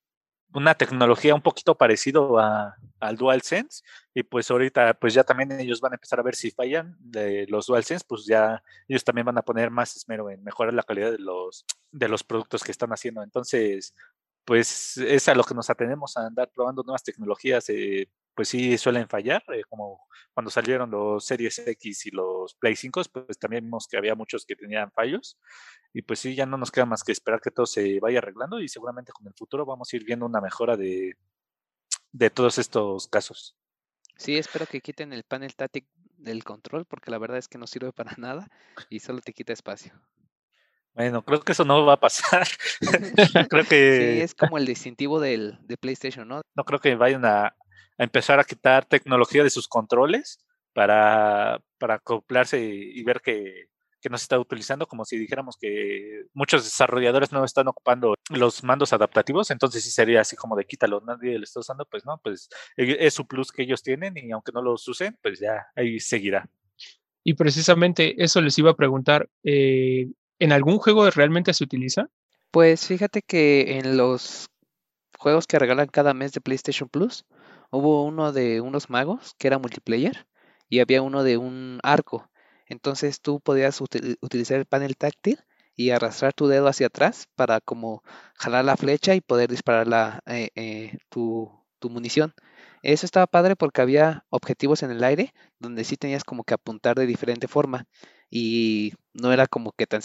una 0.52 0.74
tecnología 0.74 1.34
un 1.34 1.42
poquito 1.42 1.76
parecido 1.76 2.38
a, 2.38 2.76
al 3.00 3.16
DualSense 3.16 3.82
y 4.14 4.22
pues 4.22 4.50
ahorita 4.50 4.94
pues 4.94 5.14
ya 5.14 5.24
también 5.24 5.52
ellos 5.52 5.80
van 5.80 5.92
a 5.92 5.96
empezar 5.96 6.18
a 6.18 6.22
ver 6.22 6.34
si 6.34 6.50
fallan 6.50 6.96
de 6.98 7.46
los 7.48 7.66
DualSense, 7.66 8.04
pues 8.08 8.24
ya 8.26 8.62
ellos 8.88 9.04
también 9.04 9.26
van 9.26 9.38
a 9.38 9.42
poner 9.42 9.70
más 9.70 9.96
esmero 9.96 10.30
en 10.30 10.42
mejorar 10.42 10.72
la 10.74 10.82
calidad 10.82 11.12
de 11.12 11.18
los, 11.18 11.64
de 11.92 12.08
los 12.08 12.24
productos 12.24 12.64
que 12.64 12.72
están 12.72 12.90
haciendo. 12.90 13.22
Entonces, 13.22 13.94
pues 14.44 14.96
es 14.98 15.28
a 15.28 15.34
lo 15.34 15.44
que 15.44 15.54
nos 15.54 15.68
atenemos 15.70 16.16
a 16.16 16.26
andar 16.26 16.50
probando 16.54 16.82
nuevas 16.82 17.02
tecnologías. 17.02 17.68
Eh, 17.68 18.08
pues 18.36 18.50
sí 18.50 18.76
suelen 18.76 19.08
fallar, 19.08 19.42
eh, 19.54 19.62
como 19.68 20.06
cuando 20.34 20.50
salieron 20.50 20.90
los 20.90 21.24
Series 21.24 21.58
X 21.66 22.06
y 22.06 22.10
los 22.10 22.54
Play 22.54 22.76
5, 22.76 23.02
pues 23.10 23.38
también 23.38 23.64
vimos 23.64 23.88
que 23.88 23.96
había 23.96 24.14
muchos 24.14 24.44
que 24.44 24.54
tenían 24.54 24.92
fallos, 24.92 25.38
y 25.94 26.02
pues 26.02 26.20
sí, 26.20 26.34
ya 26.34 26.44
no 26.44 26.58
nos 26.58 26.70
queda 26.70 26.84
más 26.84 27.02
que 27.02 27.12
esperar 27.12 27.40
que 27.40 27.50
todo 27.50 27.64
se 27.64 27.98
vaya 27.98 28.18
arreglando 28.18 28.60
y 28.60 28.68
seguramente 28.68 29.12
con 29.12 29.26
el 29.26 29.32
futuro 29.34 29.64
vamos 29.64 29.90
a 29.90 29.96
ir 29.96 30.04
viendo 30.04 30.26
una 30.26 30.42
mejora 30.42 30.76
de, 30.76 31.16
de 32.12 32.30
todos 32.30 32.58
estos 32.58 33.08
casos. 33.08 33.56
Sí, 34.16 34.36
espero 34.36 34.66
que 34.66 34.82
quiten 34.82 35.14
el 35.14 35.24
panel 35.24 35.56
táctil 35.56 35.86
del 36.18 36.44
control, 36.44 36.84
porque 36.84 37.10
la 37.10 37.18
verdad 37.18 37.38
es 37.38 37.48
que 37.48 37.58
no 37.58 37.66
sirve 37.66 37.92
para 37.92 38.12
nada 38.18 38.48
y 38.90 39.00
solo 39.00 39.20
te 39.20 39.32
quita 39.32 39.54
espacio. 39.54 39.94
Bueno, 40.92 41.22
creo 41.22 41.40
que 41.40 41.52
eso 41.52 41.64
no 41.64 41.84
va 41.84 41.94
a 41.94 42.00
pasar. 42.00 42.46
creo 43.50 43.64
que. 43.64 44.14
Sí, 44.14 44.20
es 44.20 44.34
como 44.34 44.58
el 44.58 44.66
distintivo 44.66 45.20
del, 45.20 45.58
de 45.62 45.76
PlayStation, 45.78 46.28
¿no? 46.28 46.42
No 46.54 46.64
creo 46.64 46.80
que 46.80 46.94
vayan 46.94 47.24
a, 47.24 47.54
a 47.98 48.04
empezar 48.04 48.38
a 48.38 48.44
quitar 48.44 48.84
tecnología 48.84 49.42
de 49.42 49.50
sus 49.50 49.68
controles 49.68 50.38
para, 50.72 51.60
para 51.78 51.94
acoplarse 51.94 52.62
y, 52.62 53.02
ver 53.02 53.20
que, 53.22 53.68
que, 54.00 54.10
no 54.10 54.18
se 54.18 54.24
está 54.24 54.38
utilizando, 54.38 54.86
como 54.86 55.04
si 55.04 55.16
dijéramos 55.16 55.56
que 55.58 56.24
muchos 56.34 56.64
desarrolladores 56.64 57.32
no 57.32 57.44
están 57.44 57.68
ocupando 57.68 58.14
los 58.30 58.62
mandos 58.62 58.92
adaptativos, 58.92 59.50
entonces 59.50 59.82
sí 59.82 59.90
sería 59.90 60.20
así 60.20 60.36
como 60.36 60.54
de 60.54 60.66
quítalo, 60.66 61.00
nadie 61.00 61.38
lo 61.38 61.44
está 61.44 61.60
usando, 61.60 61.86
pues 61.86 62.04
no, 62.04 62.20
pues 62.22 62.50
e, 62.76 62.96
es 63.00 63.14
su 63.14 63.26
plus 63.26 63.50
que 63.52 63.62
ellos 63.62 63.82
tienen 63.82 64.18
y 64.18 64.30
aunque 64.32 64.52
no 64.52 64.60
los 64.60 64.86
usen, 64.86 65.16
pues 65.22 65.40
ya 65.40 65.66
ahí 65.74 65.98
seguirá. 65.98 66.48
Y 67.24 67.34
precisamente 67.34 68.22
eso 68.22 68.40
les 68.40 68.58
iba 68.58 68.70
a 68.70 68.76
preguntar, 68.76 69.28
eh, 69.42 70.08
¿en 70.38 70.52
algún 70.52 70.78
juego 70.78 71.10
realmente 71.10 71.54
se 71.54 71.64
utiliza? 71.64 72.08
Pues 72.50 72.86
fíjate 72.86 73.22
que 73.22 73.78
en 73.78 73.96
los 73.96 74.46
juegos 75.18 75.46
que 75.46 75.58
regalan 75.58 75.88
cada 75.88 76.14
mes 76.14 76.32
de 76.32 76.40
PlayStation 76.40 76.88
Plus, 76.88 77.24
hubo 77.70 78.04
uno 78.04 78.32
de 78.32 78.60
unos 78.60 78.90
magos 78.90 79.34
que 79.38 79.48
era 79.48 79.58
multiplayer 79.58 80.26
y 80.68 80.80
había 80.80 81.02
uno 81.02 81.22
de 81.22 81.36
un 81.36 81.80
arco. 81.82 82.30
Entonces 82.66 83.20
tú 83.20 83.40
podías 83.40 83.80
utilizar 83.80 84.58
el 84.58 84.66
panel 84.66 84.96
táctil 84.96 85.38
y 85.76 85.90
arrastrar 85.90 86.32
tu 86.32 86.48
dedo 86.48 86.68
hacia 86.68 86.88
atrás 86.88 87.28
para 87.36 87.60
como 87.60 88.02
jalar 88.34 88.64
la 88.64 88.76
flecha 88.76 89.14
y 89.14 89.20
poder 89.20 89.50
disparar 89.50 89.86
la, 89.86 90.20
eh, 90.26 90.50
eh, 90.56 90.98
tu, 91.10 91.52
munición. 91.88 92.34
Eso 92.82 93.06
estaba 93.06 93.28
padre 93.28 93.54
porque 93.54 93.80
había 93.80 94.24
objetivos 94.28 94.82
en 94.82 94.90
el 94.90 95.04
aire 95.04 95.32
donde 95.60 95.84
sí 95.84 95.96
tenías 95.96 96.24
como 96.24 96.42
que 96.42 96.54
apuntar 96.54 96.96
de 96.96 97.06
diferente 97.06 97.46
forma 97.46 97.86
y 98.28 98.94
no 99.14 99.32
era 99.32 99.46
como 99.46 99.70
que 99.70 99.86
tan, 99.86 100.00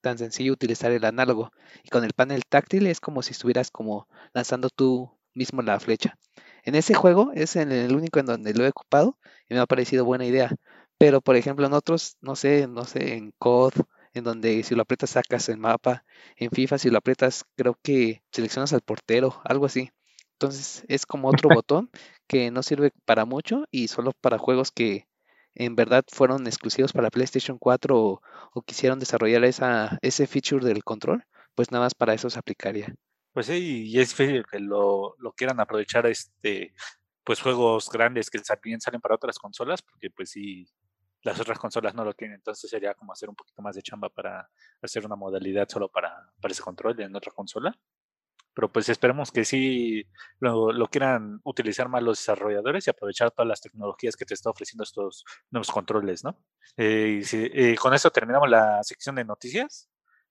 tan 0.00 0.18
sencillo 0.18 0.52
utilizar 0.52 0.90
el 0.90 1.04
análogo. 1.04 1.52
Y 1.84 1.88
con 1.90 2.02
el 2.02 2.14
panel 2.14 2.42
táctil 2.48 2.88
es 2.88 2.98
como 2.98 3.22
si 3.22 3.30
estuvieras 3.30 3.70
como 3.70 4.08
lanzando 4.32 4.70
tú 4.70 5.16
mismo 5.34 5.62
la 5.62 5.78
flecha. 5.78 6.18
En 6.64 6.74
ese 6.74 6.94
juego 6.94 7.30
es 7.34 7.56
el 7.56 7.94
único 7.94 8.20
en 8.20 8.26
donde 8.26 8.54
lo 8.54 8.64
he 8.64 8.68
ocupado 8.70 9.18
y 9.48 9.54
me 9.54 9.60
ha 9.60 9.66
parecido 9.66 10.04
buena 10.04 10.24
idea. 10.26 10.50
Pero 10.98 11.20
por 11.20 11.36
ejemplo 11.36 11.66
en 11.66 11.74
otros, 11.74 12.16
no 12.20 12.36
sé, 12.36 12.66
no 12.66 12.84
sé, 12.84 13.14
en 13.14 13.32
COD, 13.38 13.74
en 14.14 14.24
donde 14.24 14.62
si 14.62 14.74
lo 14.74 14.82
aprietas 14.82 15.10
sacas 15.10 15.48
el 15.48 15.58
mapa. 15.58 16.04
En 16.36 16.50
FIFA 16.50 16.78
si 16.78 16.90
lo 16.90 16.98
aprietas 16.98 17.44
creo 17.56 17.78
que 17.82 18.22
seleccionas 18.32 18.72
al 18.72 18.80
portero, 18.80 19.40
algo 19.44 19.66
así. 19.66 19.90
Entonces 20.32 20.84
es 20.88 21.06
como 21.06 21.28
otro 21.28 21.50
botón 21.50 21.90
que 22.26 22.50
no 22.50 22.62
sirve 22.62 22.92
para 23.04 23.24
mucho 23.24 23.64
y 23.70 23.88
solo 23.88 24.12
para 24.20 24.38
juegos 24.38 24.72
que 24.72 25.06
en 25.54 25.76
verdad 25.76 26.04
fueron 26.08 26.46
exclusivos 26.46 26.92
para 26.92 27.10
PlayStation 27.10 27.58
4 27.58 28.20
o, 28.54 28.62
quisieron 28.62 28.98
desarrollar 28.98 29.44
esa, 29.44 29.98
ese 30.02 30.26
feature 30.26 30.64
del 30.66 30.84
control, 30.84 31.24
pues 31.54 31.70
nada 31.70 31.84
más 31.84 31.94
para 31.94 32.14
eso 32.14 32.30
se 32.30 32.38
aplicaría. 32.38 32.94
Pues 33.34 33.46
sí, 33.46 33.88
y 33.88 34.00
es 34.00 34.16
difícil 34.16 34.46
que 34.46 34.60
lo, 34.60 35.16
lo 35.18 35.32
quieran 35.32 35.60
aprovechar 35.60 36.06
este 36.06 36.74
pues 37.24 37.40
juegos 37.42 37.90
grandes 37.90 38.30
que 38.30 38.38
también 38.38 38.80
salen 38.80 39.00
para 39.00 39.16
otras 39.16 39.38
consolas, 39.38 39.82
porque 39.82 40.10
pues 40.10 40.30
sí, 40.30 40.66
las 41.22 41.40
otras 41.40 41.58
consolas 41.58 41.94
no 41.94 42.04
lo 42.04 42.14
tienen, 42.14 42.36
entonces 42.36 42.70
sería 42.70 42.94
como 42.94 43.12
hacer 43.12 43.28
un 43.28 43.36
poquito 43.36 43.62
más 43.62 43.76
de 43.76 43.82
chamba 43.82 44.08
para 44.10 44.48
hacer 44.82 45.04
una 45.06 45.16
modalidad 45.16 45.68
solo 45.68 45.90
para, 45.90 46.32
para 46.40 46.52
ese 46.52 46.62
control 46.62 47.00
en 47.00 47.16
otra 47.16 47.32
consola 47.32 47.76
pero 48.54 48.72
pues 48.72 48.88
esperemos 48.88 49.32
que 49.32 49.44
sí 49.44 50.06
lo, 50.38 50.72
quieran 50.86 51.40
utilizar 51.44 51.88
más 51.88 52.02
los 52.02 52.18
desarrolladores 52.18 52.86
y 52.86 52.90
aprovechar 52.90 53.32
todas 53.32 53.48
las 53.48 53.60
tecnologías 53.60 54.16
que 54.16 54.24
te 54.24 54.34
está 54.34 54.50
ofreciendo 54.50 54.84
estos 54.84 55.24
nuevos 55.50 55.70
controles, 55.70 56.22
¿no? 56.22 56.38
Eh, 56.76 57.20
y 57.20 57.36
eh, 57.36 57.76
con 57.76 57.92
eso 57.94 58.10
terminamos 58.10 58.48
la 58.48 58.82
sección 58.84 59.16
de 59.16 59.24
noticias. 59.24 59.88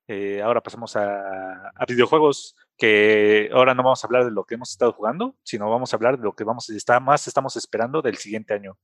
Eh, 0.08 0.42
ahora 0.42 0.62
pasamos 0.62 0.96
a, 0.96 1.70
a, 1.70 1.86
videojuegos 1.88 2.56
que 2.78 3.50
ahora 3.54 3.74
no 3.74 3.84
vamos 3.84 4.04
a 4.04 4.08
hablar 4.08 4.26
de 4.26 4.32
lo 4.32 4.44
que 4.44 4.56
hemos 4.56 4.72
estado 4.72 4.92
jugando, 4.92 5.36
sino 5.44 5.70
vamos 5.70 5.94
a 5.94 5.96
hablar 5.96 6.18
de 6.18 6.24
lo 6.24 6.34
que 6.34 6.44
vamos 6.44 6.70
a 6.70 7.00
más 7.00 7.28
estamos 7.28 7.56
esperando 7.56 8.02
del 8.02 8.18
siguiente 8.18 8.54
año 8.54 8.78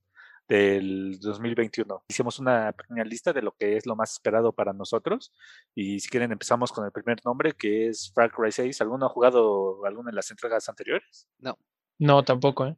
del 0.49 1.19
2021. 1.19 2.03
Hicimos 2.09 2.39
una 2.39 2.73
pequeña 2.73 3.03
lista 3.03 3.31
de 3.31 3.41
lo 3.41 3.51
que 3.51 3.77
es 3.77 3.85
lo 3.85 3.95
más 3.95 4.13
esperado 4.13 4.51
para 4.51 4.73
nosotros 4.73 5.31
y 5.75 5.99
si 5.99 6.09
quieren 6.09 6.31
empezamos 6.31 6.71
con 6.71 6.85
el 6.85 6.91
primer 6.91 7.19
nombre 7.23 7.53
que 7.53 7.87
es 7.87 8.11
Far 8.13 8.31
Cry 8.31 8.51
6. 8.51 8.81
¿Alguno 8.81 9.05
ha 9.05 9.09
jugado 9.09 9.85
alguna 9.85 10.09
de 10.09 10.15
las 10.15 10.31
entregas 10.31 10.67
anteriores? 10.67 11.27
No. 11.37 11.57
No, 11.99 12.23
tampoco, 12.23 12.65
¿eh? 12.65 12.77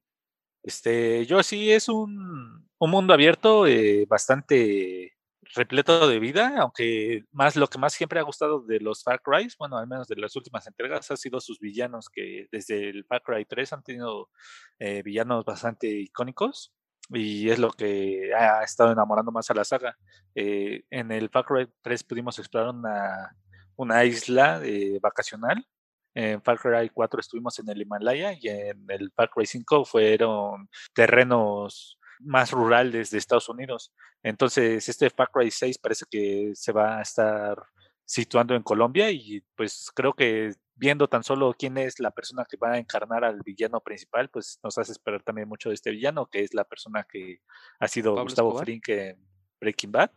Este, 0.63 1.25
yo 1.25 1.41
sí 1.41 1.71
es 1.71 1.89
un, 1.89 2.69
un 2.77 2.89
mundo 2.91 3.13
abierto 3.13 3.65
eh, 3.65 4.05
bastante 4.07 5.13
repleto 5.55 6.07
de 6.07 6.19
vida, 6.19 6.55
aunque 6.59 7.25
más 7.31 7.55
lo 7.55 7.67
que 7.67 7.77
más 7.77 7.93
siempre 7.93 8.19
ha 8.19 8.23
gustado 8.23 8.61
de 8.61 8.79
los 8.79 9.03
Far 9.03 9.21
Cry, 9.21 9.49
bueno, 9.59 9.77
al 9.77 9.87
menos 9.87 10.07
de 10.07 10.15
las 10.15 10.35
últimas 10.35 10.67
entregas, 10.67 11.11
ha 11.11 11.17
sido 11.17 11.39
sus 11.41 11.59
villanos, 11.59 12.09
que 12.09 12.47
desde 12.51 12.89
el 12.89 13.05
Far 13.05 13.21
Cry 13.23 13.45
3 13.45 13.73
han 13.73 13.83
tenido 13.83 14.29
eh, 14.79 15.03
villanos 15.03 15.45
bastante 15.45 15.87
icónicos 15.87 16.73
y 17.09 17.49
es 17.49 17.59
lo 17.59 17.71
que 17.71 18.31
ha 18.33 18.63
estado 18.63 18.91
enamorando 18.91 19.31
más 19.31 19.49
a 19.49 19.53
la 19.53 19.65
saga. 19.65 19.97
Eh, 20.35 20.83
en 20.89 21.11
el 21.11 21.29
Far 21.29 21.45
Cry 21.45 21.69
3 21.81 22.03
pudimos 22.03 22.39
explorar 22.39 22.73
una, 23.75 24.05
isla 24.05 24.61
eh, 24.63 24.99
vacacional. 25.01 25.65
En 26.13 26.41
Far 26.41 26.59
Cry 26.59 26.89
4 26.89 27.19
estuvimos 27.19 27.57
en 27.59 27.69
el 27.69 27.81
Himalaya 27.81 28.33
y 28.33 28.47
en 28.47 28.85
el 28.89 29.11
Far 29.11 29.29
Cry 29.29 29.45
5 29.45 29.85
fueron 29.85 30.69
terrenos 30.93 31.97
más 32.23 32.51
rurales 32.51 33.11
de 33.11 33.17
Estados 33.17 33.49
Unidos. 33.49 33.91
Entonces, 34.23 34.87
este 34.87 35.09
Far 35.09 35.29
Cry 35.31 35.51
6 35.51 35.77
parece 35.77 36.05
que 36.09 36.51
se 36.55 36.71
va 36.71 36.99
a 36.99 37.01
estar 37.01 37.57
situando 38.05 38.55
en 38.55 38.63
Colombia 38.63 39.09
y 39.09 39.41
pues 39.55 39.89
creo 39.95 40.13
que 40.13 40.53
viendo 40.75 41.07
tan 41.07 41.23
solo 41.23 41.55
quién 41.57 41.77
es 41.77 41.99
la 41.99 42.11
persona 42.11 42.45
que 42.49 42.57
va 42.57 42.73
a 42.73 42.77
encarnar 42.77 43.23
al 43.23 43.41
villano 43.41 43.79
principal, 43.81 44.29
pues 44.29 44.59
nos 44.63 44.77
hace 44.77 44.91
esperar 44.91 45.23
también 45.23 45.47
mucho 45.47 45.69
de 45.69 45.75
este 45.75 45.91
villano, 45.91 46.25
que 46.25 46.41
es 46.41 46.53
la 46.53 46.63
persona 46.63 47.05
que 47.09 47.41
ha 47.79 47.87
sido 47.87 48.21
Gustavo 48.21 48.57
Frink 48.59 48.89
en 48.89 49.17
Breaking 49.59 49.91
Bad 49.91 50.11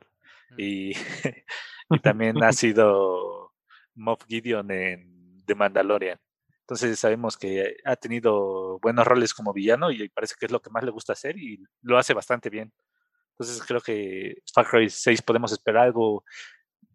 mm. 0.51 0.55
y, 0.59 0.93
también 2.03 2.43
ha 2.43 2.53
sido 2.53 3.53
Moff 3.95 4.25
Gideon 4.27 4.71
en 4.71 5.45
The 5.47 5.55
Mandalorian. 5.55 6.19
Entonces 6.65 6.99
sabemos 6.99 7.37
que 7.37 7.77
ha 7.85 7.97
tenido 7.97 8.79
buenos 8.81 9.07
roles 9.07 9.35
como 9.35 9.53
villano 9.53 9.91
y 9.91 10.09
parece 10.09 10.35
que 10.39 10.47
es 10.47 10.53
lo 10.53 10.63
que 10.63 10.71
más 10.71 10.83
le 10.83 10.91
gusta 10.91 11.13
hacer 11.13 11.37
y 11.37 11.63
lo 11.83 11.99
hace 11.99 12.15
bastante 12.15 12.49
bien. 12.49 12.73
Entonces 13.33 13.63
creo 13.67 13.81
que 13.81 14.37
Far 14.55 14.67
Cry 14.67 14.89
6 14.89 15.23
podemos 15.23 15.53
esperar 15.53 15.85
algo 15.85 16.25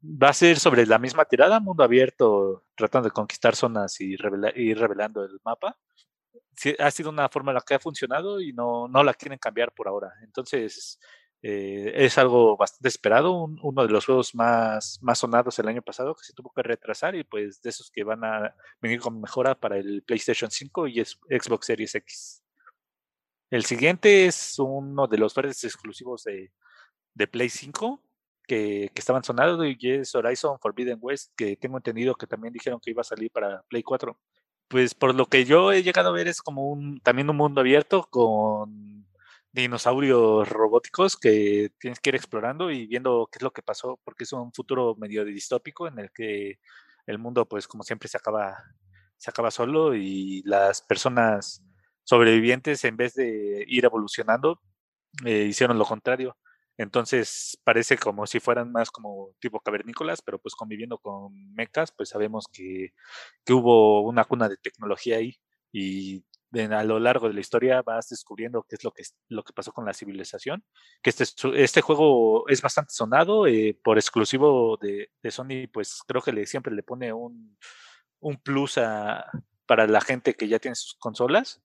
va 0.03 0.29
a 0.29 0.33
ser 0.33 0.59
sobre 0.59 0.85
la 0.85 0.97
misma 0.97 1.25
tirada, 1.25 1.59
mundo 1.59 1.83
abierto, 1.83 2.63
tratando 2.75 3.09
de 3.09 3.13
conquistar 3.13 3.55
zonas 3.55 3.99
y 4.01 4.15
ir 4.55 4.79
revelando 4.79 5.23
el 5.23 5.39
mapa. 5.43 5.77
ha 6.79 6.91
sido 6.91 7.09
una 7.09 7.29
fórmula 7.29 7.61
que 7.65 7.75
ha 7.75 7.79
funcionado 7.79 8.41
y 8.41 8.53
no, 8.53 8.87
no 8.87 9.03
la 9.03 9.13
quieren 9.13 9.39
cambiar 9.39 9.73
por 9.73 9.87
ahora. 9.87 10.11
Entonces, 10.23 10.99
eh, 11.41 11.93
es 11.95 12.17
algo 12.17 12.57
bastante 12.57 12.89
esperado, 12.89 13.33
uno 13.61 13.83
de 13.83 13.91
los 13.91 14.05
juegos 14.05 14.35
más, 14.35 14.99
más 15.01 15.19
sonados 15.19 15.57
el 15.59 15.67
año 15.69 15.81
pasado 15.81 16.13
que 16.15 16.25
se 16.25 16.33
tuvo 16.33 16.51
que 16.53 16.63
retrasar 16.63 17.15
y 17.15 17.23
pues 17.23 17.61
de 17.61 17.69
esos 17.69 17.89
que 17.91 18.03
van 18.03 18.23
a 18.25 18.53
venir 18.81 18.99
con 18.99 19.21
mejora 19.21 19.55
para 19.55 19.77
el 19.77 20.03
PlayStation 20.03 20.51
5 20.51 20.87
y 20.87 21.05
Xbox 21.05 21.65
Series 21.65 21.95
X. 21.95 22.43
El 23.49 23.65
siguiente 23.65 24.25
es 24.25 24.59
uno 24.59 25.07
de 25.07 25.17
los 25.17 25.33
verdes 25.33 25.63
exclusivos 25.63 26.23
de, 26.23 26.51
de 27.13 27.27
Play 27.27 27.49
5, 27.49 28.03
que, 28.47 28.91
estaban 28.95 29.23
sonando 29.23 29.63
y 29.65 29.77
es 29.81 30.13
Horizon 30.15 30.59
Forbidden 30.59 30.97
West, 31.01 31.31
que 31.37 31.55
tengo 31.55 31.77
entendido 31.77 32.15
que 32.15 32.27
también 32.27 32.53
dijeron 32.53 32.79
que 32.81 32.91
iba 32.91 33.01
a 33.01 33.05
salir 33.05 33.31
para 33.31 33.63
Play 33.69 33.83
4. 33.83 34.19
Pues 34.67 34.93
por 34.93 35.15
lo 35.15 35.25
que 35.27 35.45
yo 35.45 35.71
he 35.71 35.83
llegado 35.83 36.09
a 36.09 36.13
ver 36.13 36.27
es 36.27 36.41
como 36.41 36.69
un 36.69 36.99
también 37.01 37.29
un 37.29 37.37
mundo 37.37 37.61
abierto 37.61 38.07
con 38.09 39.07
dinosaurios 39.51 40.47
robóticos 40.49 41.17
que 41.17 41.71
tienes 41.79 41.99
que 41.99 42.09
ir 42.11 42.15
explorando 42.15 42.71
y 42.71 42.87
viendo 42.87 43.27
qué 43.31 43.37
es 43.39 43.43
lo 43.43 43.51
que 43.51 43.61
pasó, 43.63 43.99
porque 44.03 44.23
es 44.25 44.33
un 44.33 44.53
futuro 44.53 44.95
medio 44.95 45.25
distópico 45.25 45.87
en 45.87 45.99
el 45.99 46.11
que 46.11 46.59
el 47.07 47.17
mundo, 47.19 47.47
pues 47.47 47.67
como 47.67 47.83
siempre, 47.83 48.07
se 48.09 48.17
acaba, 48.17 48.57
se 49.17 49.29
acaba 49.31 49.51
solo 49.51 49.95
y 49.95 50.43
las 50.45 50.81
personas 50.81 51.63
sobrevivientes, 52.03 52.83
en 52.85 52.97
vez 52.97 53.15
de 53.15 53.65
ir 53.67 53.85
evolucionando, 53.85 54.61
eh, 55.25 55.45
hicieron 55.49 55.77
lo 55.79 55.85
contrario. 55.85 56.37
Entonces 56.77 57.59
parece 57.65 57.97
como 57.97 58.25
si 58.27 58.39
fueran 58.39 58.71
más 58.71 58.89
como 58.91 59.35
tipo 59.39 59.59
cavernícolas, 59.59 60.21
pero 60.21 60.39
pues 60.39 60.55
conviviendo 60.55 60.97
con 60.97 61.53
mecas, 61.53 61.91
pues 61.91 62.09
sabemos 62.09 62.45
que, 62.51 62.93
que 63.45 63.53
hubo 63.53 64.01
una 64.07 64.23
cuna 64.25 64.47
de 64.49 64.57
tecnología 64.57 65.17
ahí 65.17 65.35
y 65.73 66.23
a 66.53 66.83
lo 66.83 66.99
largo 66.99 67.27
de 67.27 67.33
la 67.33 67.39
historia 67.39 67.81
vas 67.81 68.09
descubriendo 68.09 68.65
qué 68.67 68.75
es 68.75 68.83
lo 68.83 68.91
que, 68.91 69.03
lo 69.27 69.43
que 69.43 69.53
pasó 69.53 69.71
con 69.71 69.85
la 69.85 69.93
civilización. 69.93 70.63
Que 71.01 71.11
este, 71.11 71.25
este 71.55 71.81
juego 71.81 72.47
es 72.49 72.61
bastante 72.61 72.93
sonado, 72.93 73.47
eh, 73.47 73.77
por 73.83 73.97
exclusivo 73.97 74.77
de, 74.77 75.11
de, 75.21 75.31
Sony, 75.31 75.67
pues 75.71 76.01
creo 76.07 76.21
que 76.21 76.31
le, 76.31 76.45
siempre 76.45 76.73
le 76.73 76.83
pone 76.83 77.13
un, 77.13 77.57
un 78.19 78.37
plus 78.37 78.77
a, 78.77 79.25
para 79.65 79.87
la 79.87 80.01
gente 80.01 80.33
que 80.35 80.47
ya 80.47 80.59
tiene 80.59 80.75
sus 80.75 80.95
consolas. 80.95 81.61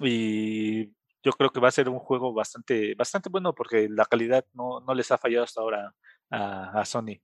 Y 0.00 0.86
yo 1.22 1.32
creo 1.36 1.50
que 1.50 1.60
va 1.60 1.68
a 1.68 1.72
ser 1.72 1.88
un 1.88 1.98
juego 1.98 2.32
bastante, 2.32 2.94
bastante 2.94 3.28
bueno 3.28 3.54
porque 3.54 3.88
la 3.88 4.06
calidad 4.06 4.44
no, 4.54 4.80
no 4.80 4.94
les 4.94 5.10
ha 5.10 5.18
fallado 5.18 5.44
hasta 5.44 5.60
ahora 5.60 5.94
a, 6.30 6.80
a 6.80 6.84
Sony. 6.84 7.20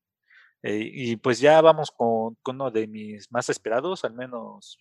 Eh, 0.63 0.91
y 0.93 1.17
pues 1.17 1.39
ya 1.39 1.61
vamos 1.61 1.91
con, 1.93 2.37
uno 2.45 2.71
de 2.71 2.87
mis 2.87 3.31
más 3.31 3.49
esperados, 3.51 4.05
al 4.05 4.15
menos 4.15 4.79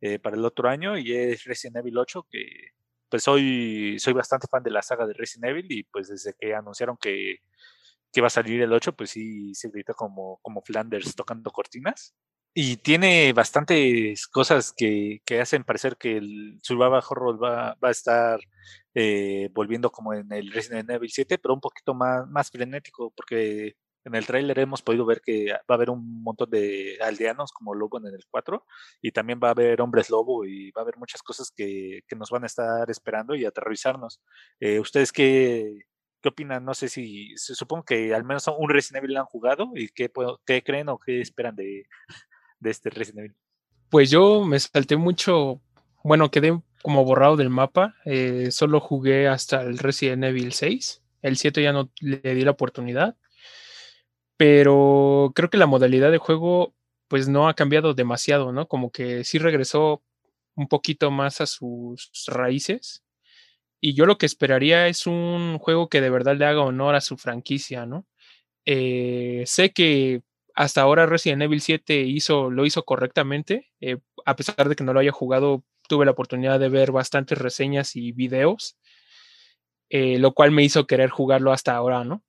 eh, 0.00 0.18
para 0.18 0.36
el 0.36 0.44
otro 0.44 0.68
año, 0.68 0.98
y 0.98 1.14
es 1.14 1.44
Resident 1.44 1.76
Evil 1.76 1.98
8, 1.98 2.26
que 2.30 2.70
pues 3.08 3.22
soy, 3.22 3.98
soy 3.98 4.12
bastante 4.12 4.46
fan 4.50 4.62
de 4.62 4.70
la 4.70 4.82
saga 4.82 5.06
de 5.06 5.14
Resident 5.14 5.50
Evil 5.50 5.66
y 5.70 5.84
pues 5.84 6.08
desde 6.08 6.34
que 6.38 6.54
anunciaron 6.54 6.96
que, 7.00 7.36
que 8.12 8.20
va 8.20 8.26
a 8.28 8.30
salir 8.30 8.60
el 8.62 8.72
8, 8.72 8.94
pues 8.96 9.10
sí 9.10 9.54
se 9.54 9.68
grita 9.70 9.94
como, 9.94 10.38
como 10.42 10.62
Flanders 10.62 11.14
tocando 11.14 11.50
cortinas. 11.50 12.14
Y 12.58 12.78
tiene 12.78 13.32
bastantes 13.34 14.26
cosas 14.26 14.72
que, 14.74 15.20
que 15.26 15.40
hacen 15.40 15.62
parecer 15.64 15.98
que 15.98 16.16
el 16.16 16.58
Survival 16.62 17.02
Horror 17.06 17.42
va, 17.42 17.76
va 17.84 17.88
a 17.88 17.90
estar 17.90 18.40
eh, 18.94 19.50
volviendo 19.52 19.90
como 19.90 20.14
en 20.14 20.32
el 20.32 20.50
Resident 20.50 20.88
Evil 20.88 21.10
7, 21.10 21.36
pero 21.38 21.52
un 21.52 21.60
poquito 21.60 21.92
más, 21.92 22.26
más 22.28 22.50
frenético, 22.50 23.12
porque 23.14 23.76
en 24.06 24.14
el 24.14 24.24
tráiler 24.24 24.60
hemos 24.60 24.82
podido 24.82 25.04
ver 25.04 25.20
que 25.20 25.52
va 25.52 25.60
a 25.68 25.74
haber 25.74 25.90
un 25.90 26.22
montón 26.22 26.48
de 26.48 26.96
aldeanos 27.02 27.50
como 27.50 27.74
lobo 27.74 27.98
en 27.98 28.06
el 28.06 28.24
4 28.30 28.64
y 29.02 29.10
también 29.10 29.40
va 29.42 29.48
a 29.48 29.50
haber 29.50 29.80
hombres 29.80 30.10
lobo 30.10 30.44
y 30.44 30.70
va 30.70 30.82
a 30.82 30.84
haber 30.84 30.96
muchas 30.96 31.22
cosas 31.22 31.52
que, 31.54 32.02
que 32.06 32.14
nos 32.14 32.30
van 32.30 32.44
a 32.44 32.46
estar 32.46 32.88
esperando 32.88 33.34
y 33.34 33.44
aterrorizarnos. 33.44 34.22
Eh, 34.60 34.78
¿Ustedes 34.78 35.10
qué, 35.10 35.86
qué 36.22 36.28
opinan? 36.28 36.64
No 36.64 36.72
sé 36.72 36.88
si, 36.88 37.36
supongo 37.36 37.84
que 37.84 38.14
al 38.14 38.22
menos 38.22 38.46
un 38.46 38.70
Resident 38.70 39.02
Evil 39.02 39.16
han 39.16 39.26
jugado 39.26 39.72
y 39.74 39.88
qué, 39.88 40.08
qué 40.46 40.62
creen 40.62 40.88
o 40.88 40.98
qué 40.98 41.20
esperan 41.20 41.56
de, 41.56 41.86
de 42.60 42.70
este 42.70 42.90
Resident 42.90 43.18
Evil. 43.24 43.36
Pues 43.90 44.08
yo 44.08 44.44
me 44.44 44.60
salté 44.60 44.96
mucho, 44.96 45.60
bueno, 46.04 46.30
quedé 46.30 46.56
como 46.80 47.04
borrado 47.04 47.36
del 47.36 47.50
mapa, 47.50 47.96
eh, 48.04 48.52
solo 48.52 48.78
jugué 48.78 49.26
hasta 49.26 49.62
el 49.62 49.78
Resident 49.78 50.22
Evil 50.22 50.52
6, 50.52 51.02
el 51.22 51.36
7 51.36 51.60
ya 51.60 51.72
no 51.72 51.90
le 52.00 52.34
di 52.36 52.42
la 52.42 52.52
oportunidad 52.52 53.16
pero 54.36 55.32
creo 55.34 55.50
que 55.50 55.58
la 55.58 55.66
modalidad 55.66 56.10
de 56.12 56.18
juego 56.18 56.74
pues 57.08 57.28
no 57.28 57.48
ha 57.48 57.54
cambiado 57.54 57.94
demasiado, 57.94 58.52
¿no? 58.52 58.68
Como 58.68 58.90
que 58.90 59.24
sí 59.24 59.38
regresó 59.38 60.02
un 60.56 60.68
poquito 60.68 61.10
más 61.10 61.40
a 61.40 61.46
sus 61.46 62.10
raíces. 62.28 63.04
Y 63.80 63.94
yo 63.94 64.06
lo 64.06 64.18
que 64.18 64.26
esperaría 64.26 64.88
es 64.88 65.06
un 65.06 65.58
juego 65.58 65.88
que 65.88 66.00
de 66.00 66.10
verdad 66.10 66.36
le 66.36 66.46
haga 66.46 66.62
honor 66.62 66.94
a 66.96 67.00
su 67.00 67.16
franquicia, 67.18 67.86
¿no? 67.86 68.06
Eh, 68.66 69.44
sé 69.46 69.72
que 69.72 70.22
hasta 70.54 70.82
ahora 70.82 71.06
Resident 71.06 71.42
Evil 71.42 71.60
7 71.62 72.00
hizo, 72.02 72.50
lo 72.50 72.66
hizo 72.66 72.84
correctamente. 72.84 73.70
Eh, 73.80 73.98
a 74.26 74.36
pesar 74.36 74.68
de 74.68 74.76
que 74.76 74.84
no 74.84 74.92
lo 74.94 75.00
haya 75.00 75.12
jugado, 75.12 75.64
tuve 75.88 76.06
la 76.06 76.12
oportunidad 76.12 76.60
de 76.60 76.68
ver 76.70 76.92
bastantes 76.92 77.38
reseñas 77.38 77.96
y 77.96 78.12
videos, 78.12 78.76
eh, 79.90 80.18
lo 80.18 80.32
cual 80.34 80.50
me 80.50 80.64
hizo 80.64 80.86
querer 80.86 81.10
jugarlo 81.10 81.52
hasta 81.52 81.74
ahora, 81.76 82.04
¿no? 82.04 82.22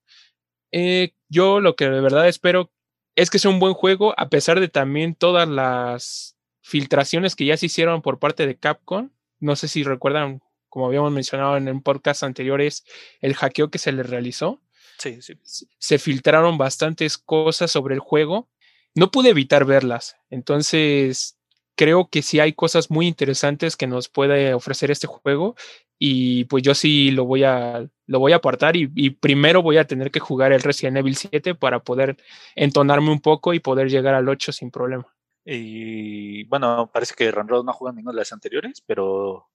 Eh, 0.71 1.13
yo 1.29 1.59
lo 1.59 1.75
que 1.75 1.89
de 1.89 2.01
verdad 2.01 2.27
espero 2.27 2.71
es 3.15 3.29
que 3.29 3.39
sea 3.39 3.51
un 3.51 3.59
buen 3.59 3.73
juego, 3.73 4.13
a 4.17 4.29
pesar 4.29 4.59
de 4.59 4.67
también 4.67 5.15
todas 5.15 5.47
las 5.47 6.37
filtraciones 6.61 7.35
que 7.35 7.45
ya 7.45 7.57
se 7.57 7.65
hicieron 7.65 8.01
por 8.01 8.19
parte 8.19 8.45
de 8.45 8.57
Capcom. 8.57 9.09
No 9.39 9.55
sé 9.55 9.67
si 9.67 9.83
recuerdan, 9.83 10.41
como 10.69 10.87
habíamos 10.87 11.11
mencionado 11.11 11.57
en 11.57 11.67
un 11.67 11.81
podcast 11.81 12.23
anteriores, 12.23 12.85
el 13.21 13.35
hackeo 13.35 13.71
que 13.71 13.79
se 13.79 13.91
le 13.91 14.03
realizó. 14.03 14.61
Sí, 14.97 15.21
sí. 15.21 15.33
Se 15.79 15.99
filtraron 15.99 16.57
bastantes 16.57 17.17
cosas 17.17 17.71
sobre 17.71 17.95
el 17.95 17.99
juego. 17.99 18.49
No 18.95 19.11
pude 19.11 19.29
evitar 19.29 19.65
verlas. 19.65 20.17
Entonces, 20.29 21.37
creo 21.75 22.09
que 22.09 22.21
sí 22.21 22.39
hay 22.39 22.53
cosas 22.53 22.89
muy 22.89 23.07
interesantes 23.07 23.77
que 23.77 23.87
nos 23.87 24.09
puede 24.09 24.53
ofrecer 24.53 24.91
este 24.91 25.07
juego 25.07 25.55
y 25.99 26.45
pues 26.45 26.63
yo 26.63 26.75
sí 26.75 27.11
lo 27.11 27.25
voy 27.25 27.43
a, 27.43 27.87
lo 28.05 28.19
voy 28.19 28.33
a 28.33 28.37
apartar 28.37 28.75
y, 28.75 29.09
primero 29.09 29.61
voy 29.61 29.77
a 29.77 29.87
tener 29.87 30.11
que 30.11 30.19
jugar 30.19 30.51
el 30.51 30.61
Resident 30.61 30.97
Evil 30.97 31.15
7 31.15 31.55
para 31.55 31.79
poder 31.79 32.17
entonarme 32.55 33.11
un 33.11 33.21
poco 33.21 33.53
y 33.53 33.59
poder 33.59 33.89
llegar 33.89 34.13
al 34.13 34.29
8 34.29 34.51
sin 34.51 34.71
problema. 34.71 35.07
Y 35.43 36.43
bueno, 36.45 36.89
parece 36.91 37.15
que 37.15 37.31
Ranrod 37.31 37.63
no 37.63 37.71
ha 37.71 37.73
jugado 37.73 37.95
ninguna 37.95 38.13
de 38.13 38.21
las 38.21 38.33
anteriores, 38.33 38.81
pero, 38.85 39.47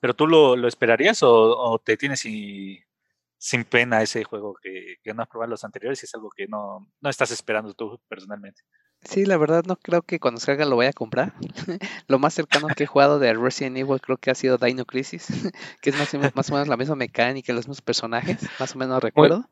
pero 0.00 0.14
tú 0.14 0.26
lo, 0.26 0.56
lo 0.56 0.68
esperarías 0.68 1.20
o, 1.22 1.80
te 1.84 1.96
tienes 1.96 2.20
sin 2.20 3.64
pena 3.64 4.02
ese 4.02 4.24
juego 4.24 4.54
que, 4.60 4.96
que 5.02 5.14
no 5.14 5.22
has 5.22 5.28
probado 5.28 5.50
los 5.50 5.64
anteriores 5.64 6.02
y 6.02 6.06
es 6.06 6.14
algo 6.14 6.30
que 6.30 6.46
no, 6.48 6.90
no 7.00 7.10
estás 7.10 7.30
esperando 7.30 7.72
tú 7.74 8.00
personalmente. 8.08 8.62
Sí, 9.04 9.26
la 9.26 9.36
verdad 9.36 9.64
no 9.66 9.76
creo 9.76 10.02
que 10.02 10.18
cuando 10.18 10.40
salga 10.40 10.64
lo 10.64 10.76
vaya 10.76 10.90
a 10.90 10.94
comprar. 10.94 11.34
lo 12.08 12.18
más 12.18 12.34
cercano 12.34 12.68
que 12.68 12.84
he 12.84 12.86
jugado 12.86 13.18
de 13.18 13.34
Resident 13.34 13.76
Evil 13.76 14.00
creo 14.00 14.16
que 14.16 14.30
ha 14.30 14.34
sido 14.34 14.58
Dino 14.58 14.84
Crisis, 14.84 15.26
que 15.82 15.90
es 15.90 15.98
más 15.98 16.12
o, 16.14 16.18
menos, 16.18 16.34
más 16.34 16.50
o 16.50 16.54
menos 16.54 16.68
la 16.68 16.76
misma 16.76 16.96
mecánica, 16.96 17.52
los 17.52 17.66
mismos 17.66 17.82
personajes, 17.82 18.38
más 18.58 18.74
o 18.74 18.78
menos 18.78 19.02
recuerdo. 19.02 19.48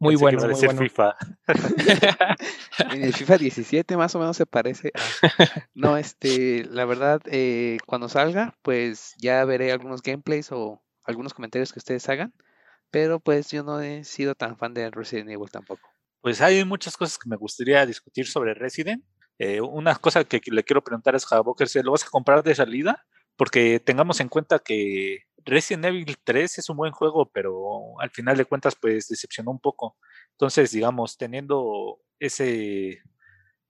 Muy, 0.00 0.14
bueno, 0.14 0.40
muy 0.40 0.54
bueno. 0.54 0.80
FIFA. 0.80 1.16
en 2.92 3.02
el 3.02 3.12
FIFA 3.12 3.38
17 3.38 3.96
más 3.96 4.14
o 4.14 4.20
menos 4.20 4.36
se 4.36 4.46
parece. 4.46 4.92
No, 5.74 5.96
este, 5.96 6.64
la 6.66 6.84
verdad, 6.84 7.20
eh, 7.26 7.78
cuando 7.84 8.08
salga, 8.08 8.54
pues 8.62 9.14
ya 9.18 9.44
veré 9.44 9.72
algunos 9.72 10.02
gameplays 10.02 10.52
o 10.52 10.80
algunos 11.04 11.34
comentarios 11.34 11.72
que 11.72 11.80
ustedes 11.80 12.08
hagan, 12.08 12.32
pero 12.92 13.18
pues 13.18 13.50
yo 13.50 13.64
no 13.64 13.80
he 13.80 14.04
sido 14.04 14.36
tan 14.36 14.56
fan 14.56 14.72
de 14.72 14.88
Resident 14.90 15.30
Evil 15.30 15.50
tampoco. 15.50 15.90
Pues 16.28 16.42
hay 16.42 16.62
muchas 16.62 16.94
cosas 16.94 17.16
que 17.16 17.26
me 17.26 17.36
gustaría 17.36 17.86
discutir 17.86 18.26
sobre 18.26 18.52
Resident. 18.52 19.02
Eh, 19.38 19.62
una 19.62 19.94
cosa 19.94 20.24
que 20.24 20.42
le 20.44 20.62
quiero 20.62 20.84
preguntar 20.84 21.14
es, 21.14 21.24
Javoker, 21.24 21.66
¿se 21.68 21.82
lo 21.82 21.92
vas 21.92 22.04
a 22.04 22.10
comprar 22.10 22.42
de 22.42 22.54
salida? 22.54 23.06
Porque 23.34 23.80
tengamos 23.80 24.20
en 24.20 24.28
cuenta 24.28 24.58
que 24.58 25.20
Resident 25.38 25.86
Evil 25.86 26.18
3 26.22 26.58
es 26.58 26.68
un 26.68 26.76
buen 26.76 26.92
juego, 26.92 27.30
pero 27.32 27.98
al 27.98 28.10
final 28.10 28.36
de 28.36 28.44
cuentas, 28.44 28.76
pues 28.76 29.08
decepcionó 29.08 29.52
un 29.52 29.58
poco. 29.58 29.96
Entonces, 30.32 30.70
digamos, 30.70 31.16
teniendo 31.16 31.98
ese 32.18 32.98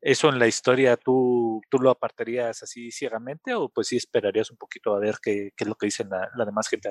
eso 0.01 0.29
en 0.29 0.41
la 0.41 0.49
historia, 0.49 0.97
¿tú, 0.97 1.61
tú 1.71 1.79
lo 1.79 1.91
apartarías 1.91 2.65
así 2.65 2.91
ciegamente 2.91 3.55
o 3.55 3.69
pues 3.69 3.87
sí 3.87 3.99
esperarías 3.99 4.51
un 4.51 4.57
poquito 4.57 4.97
a 4.97 4.99
ver 4.99 5.19
qué, 5.23 5.53
qué 5.57 5.63
es 5.63 5.69
lo 5.69 5.77
que 5.77 5.87
dicen 5.87 6.09
la, 6.11 6.29
la 6.37 6.45
demás 6.45 6.67
gente 6.67 6.89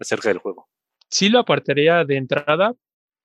acerca 0.00 0.30
del 0.30 0.38
juego? 0.38 0.68
Sí 1.08 1.28
lo 1.28 1.38
apartaría 1.38 2.04
de 2.04 2.16
entrada, 2.16 2.74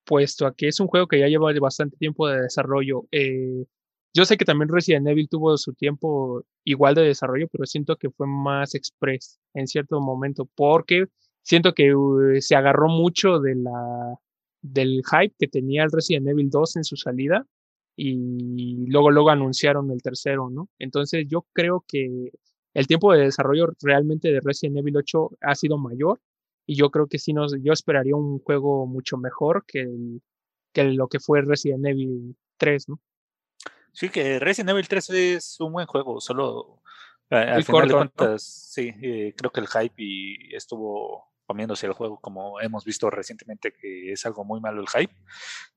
puesto 0.06 0.46
a 0.46 0.54
que 0.54 0.68
es 0.68 0.80
un 0.80 0.88
juego 0.88 1.08
que 1.08 1.20
ya 1.20 1.28
lleva 1.28 1.52
bastante 1.60 1.98
tiempo 1.98 2.28
de 2.28 2.42
desarrollo. 2.42 3.06
Eh, 3.12 3.66
yo 4.14 4.26
sé 4.26 4.38
que 4.38 4.46
también 4.46 4.70
Resident 4.70 5.08
Evil 5.08 5.30
tuvo 5.30 5.58
su 5.58 5.74
tiempo 5.74 6.44
igual 6.66 6.96
de 6.96 7.04
desarrollo, 7.04 7.48
pero 7.52 7.66
siento 7.66 7.96
que 7.96 8.10
fue 8.10 8.28
más 8.28 8.76
express 8.76 9.40
en 9.54 9.68
cierto 9.68 10.02
momento, 10.02 10.50
porque 10.56 11.06
siento 11.44 11.74
que 11.74 11.96
uh, 11.96 12.42
se 12.42 12.56
agarró 12.56 12.90
mucho 12.90 13.40
de 13.40 13.56
la, 13.56 14.16
del 14.62 15.02
hype 15.10 15.36
que 15.40 15.48
tenía 15.48 15.84
el 15.84 15.92
Resident 15.92 16.28
Evil 16.28 16.50
2 16.50 16.78
en 16.78 16.84
su 16.84 16.98
salida 16.98 17.46
y 17.96 18.86
luego, 18.88 19.12
luego 19.12 19.30
anunciaron 19.30 19.92
el 19.92 20.02
tercero, 20.02 20.50
¿no? 20.50 20.70
Entonces 20.80 21.26
yo 21.28 21.46
creo 21.54 21.86
que 21.88 22.32
el 22.74 22.88
tiempo 22.88 23.14
de 23.14 23.26
desarrollo 23.26 23.68
realmente 23.82 24.32
de 24.32 24.40
Resident 24.42 24.78
Evil 24.78 24.98
8 24.98 25.30
ha 25.42 25.56
sido 25.56 25.78
mayor 25.78 26.20
y 26.66 26.76
yo 26.76 26.90
creo 26.90 27.08
que 27.08 27.20
sí 27.20 27.34
nos, 27.34 27.56
yo 27.62 27.74
esperaría 27.74 28.16
un 28.16 28.40
juego 28.40 28.86
mucho 28.86 29.18
mejor 29.18 29.66
que, 29.66 29.88
que 30.74 30.84
lo 30.86 31.08
que 31.08 31.20
fue 31.20 31.42
Resident 31.42 31.86
Evil 31.86 32.36
3, 32.58 32.90
¿no? 32.90 33.00
Sí, 33.94 34.10
que 34.10 34.40
Resident 34.40 34.72
Evil 34.72 34.88
3 34.88 35.10
es 35.10 35.60
un 35.60 35.74
buen 35.74 35.88
juego, 35.88 36.22
solo 36.22 36.82
al 37.30 37.64
final 37.64 37.88
de 37.88 37.94
cuentas, 37.94 38.44
sí, 38.44 38.94
eh, 39.02 39.34
creo 39.38 39.52
que 39.52 39.62
el 39.62 39.68
hype 39.68 39.96
y 39.98 40.56
estuvo 40.56 41.31
comiéndose 41.46 41.86
el 41.86 41.94
juego, 41.94 42.20
como 42.20 42.60
hemos 42.62 42.86
visto 42.86 43.10
recientemente 43.10 43.74
que 43.74 44.12
es 44.12 44.26
algo 44.26 44.46
muy 44.46 44.60
malo 44.60 44.82
el 44.82 44.88
hype. 44.88 45.14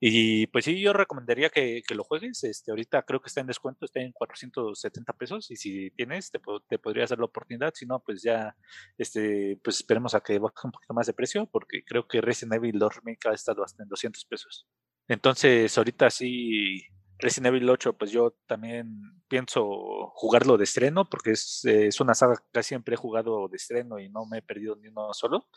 Y 0.01 0.47
pues 0.49 0.65
sí, 0.65 0.81
yo 0.81 0.93
recomendaría 0.93 1.51
que, 1.51 1.83
que 1.87 1.95
lo 1.95 2.05
juegues. 2.05 2.45
Este, 2.45 2.71
ahorita 2.71 3.03
creo 3.03 3.21
que 3.21 3.29
está 3.29 3.41
en 3.41 3.47
descuento, 3.47 3.85
está 3.85 4.01
en 4.01 4.13
470 4.13 5.13
pesos 5.15 5.51
y 5.51 5.57
si 5.57 5.91
tienes, 5.91 6.31
te, 6.31 6.41
te 6.69 6.79
podría 6.79 7.05
hacer 7.05 7.19
la 7.19 7.27
oportunidad. 7.27 7.73
Si 7.75 7.87
no, 7.87 8.01
pues 8.01 8.23
ya, 8.23 8.57
este, 8.99 9.59
pues 9.63 9.77
esperemos 9.77 10.15
a 10.15 10.21
que 10.21 10.39
baje 10.39 10.55
un 10.65 10.73
poquito 10.73 10.95
más 10.95 11.07
de 11.07 11.13
precio, 11.13 11.47
porque 11.47 11.85
creo 11.85 12.07
que 12.07 12.21
Resident 12.21 12.55
Evil 12.55 12.79
2 12.79 12.97
Remake 12.97 13.29
ha 13.29 13.35
estado 13.35 13.65
hasta 13.65 13.83
en 13.83 13.89
200 13.89 14.25
pesos. 14.27 14.67
Entonces, 15.09 15.77
ahorita 15.77 16.11
sí 16.11 16.83
Resident 17.25 17.47
Evil 17.47 17.71
8, 17.71 17.95
pues 17.95 18.11
yo 18.11 18.37
también 18.47 18.87
pienso 19.29 20.11
jugarlo 20.13 20.59
de 20.59 20.65
estreno, 20.65 21.09
porque 21.09 21.31
es, 21.31 21.65
es, 21.65 21.99
una 22.01 22.15
saga 22.15 22.35
que 22.53 22.63
siempre 22.63 22.95
he 22.95 22.99
jugado 22.99 23.49
de 23.49 23.57
estreno 23.57 23.99
y 23.99 24.11
no 24.11 24.27
me 24.27 24.39
he 24.39 24.43
perdido 24.43 24.77
ni 24.77 24.89
uno 24.89 25.13
solo. 25.15 25.49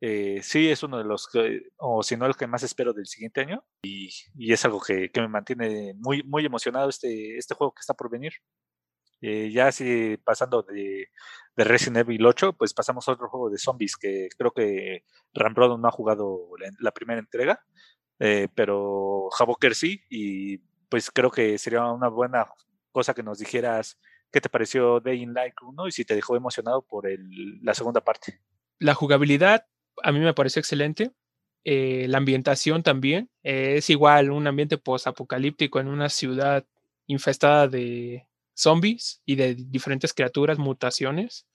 Eh, 0.00 0.40
sí, 0.42 0.70
es 0.70 0.82
uno 0.82 0.96
de 0.96 1.04
los 1.04 1.28
que, 1.28 1.68
o 1.76 2.02
si 2.02 2.16
no, 2.16 2.24
el 2.24 2.34
que 2.34 2.46
más 2.46 2.62
espero 2.62 2.94
del 2.94 3.06
siguiente 3.06 3.42
año, 3.42 3.62
y, 3.82 4.08
y 4.34 4.52
es 4.54 4.64
algo 4.64 4.80
que, 4.80 5.10
que, 5.10 5.20
me 5.20 5.28
mantiene 5.28 5.92
muy, 5.98 6.22
muy 6.22 6.46
emocionado 6.46 6.88
este, 6.88 7.36
este 7.36 7.54
juego 7.54 7.74
que 7.74 7.80
está 7.80 7.94
por 7.94 8.10
venir. 8.10 8.32
Eh, 9.20 9.50
ya 9.52 9.68
así 9.68 10.16
pasando 10.24 10.62
de, 10.62 11.08
de, 11.56 11.64
Resident 11.64 11.98
Evil 11.98 12.26
8, 12.26 12.54
pues 12.54 12.74
pasamos 12.74 13.06
a 13.06 13.12
otro 13.12 13.28
juego 13.28 13.50
de 13.50 13.58
zombies 13.58 13.96
que 13.96 14.28
creo 14.36 14.50
que 14.52 15.04
Rambrod 15.34 15.78
no 15.78 15.88
ha 15.88 15.92
jugado 15.92 16.48
la, 16.58 16.70
la 16.80 16.90
primera 16.90 17.20
entrega, 17.20 17.60
eh, 18.18 18.48
pero 18.54 19.28
Havoker 19.38 19.74
sí, 19.74 20.00
y 20.08 20.58
pues 20.92 21.10
creo 21.10 21.30
que 21.30 21.56
sería 21.56 21.86
una 21.86 22.08
buena 22.08 22.46
cosa 22.90 23.14
que 23.14 23.22
nos 23.22 23.38
dijeras 23.38 23.98
qué 24.30 24.42
te 24.42 24.50
pareció 24.50 25.00
Day 25.00 25.22
in 25.22 25.32
Light 25.32 25.54
1 25.62 25.88
y 25.88 25.90
si 25.90 26.04
te 26.04 26.14
dejó 26.14 26.36
emocionado 26.36 26.82
por 26.82 27.08
el, 27.08 27.62
la 27.62 27.72
segunda 27.72 28.02
parte. 28.02 28.42
La 28.78 28.92
jugabilidad 28.92 29.66
a 30.02 30.12
mí 30.12 30.20
me 30.20 30.34
pareció 30.34 30.60
excelente. 30.60 31.12
Eh, 31.64 32.04
la 32.08 32.18
ambientación 32.18 32.82
también. 32.82 33.30
Eh, 33.42 33.76
es 33.78 33.88
igual 33.88 34.30
un 34.30 34.46
ambiente 34.46 34.76
post-apocalíptico 34.76 35.80
en 35.80 35.88
una 35.88 36.10
ciudad 36.10 36.66
infestada 37.06 37.68
de 37.68 38.28
zombies 38.52 39.22
y 39.24 39.36
de 39.36 39.54
diferentes 39.54 40.12
criaturas, 40.12 40.58
mutaciones. 40.58 41.46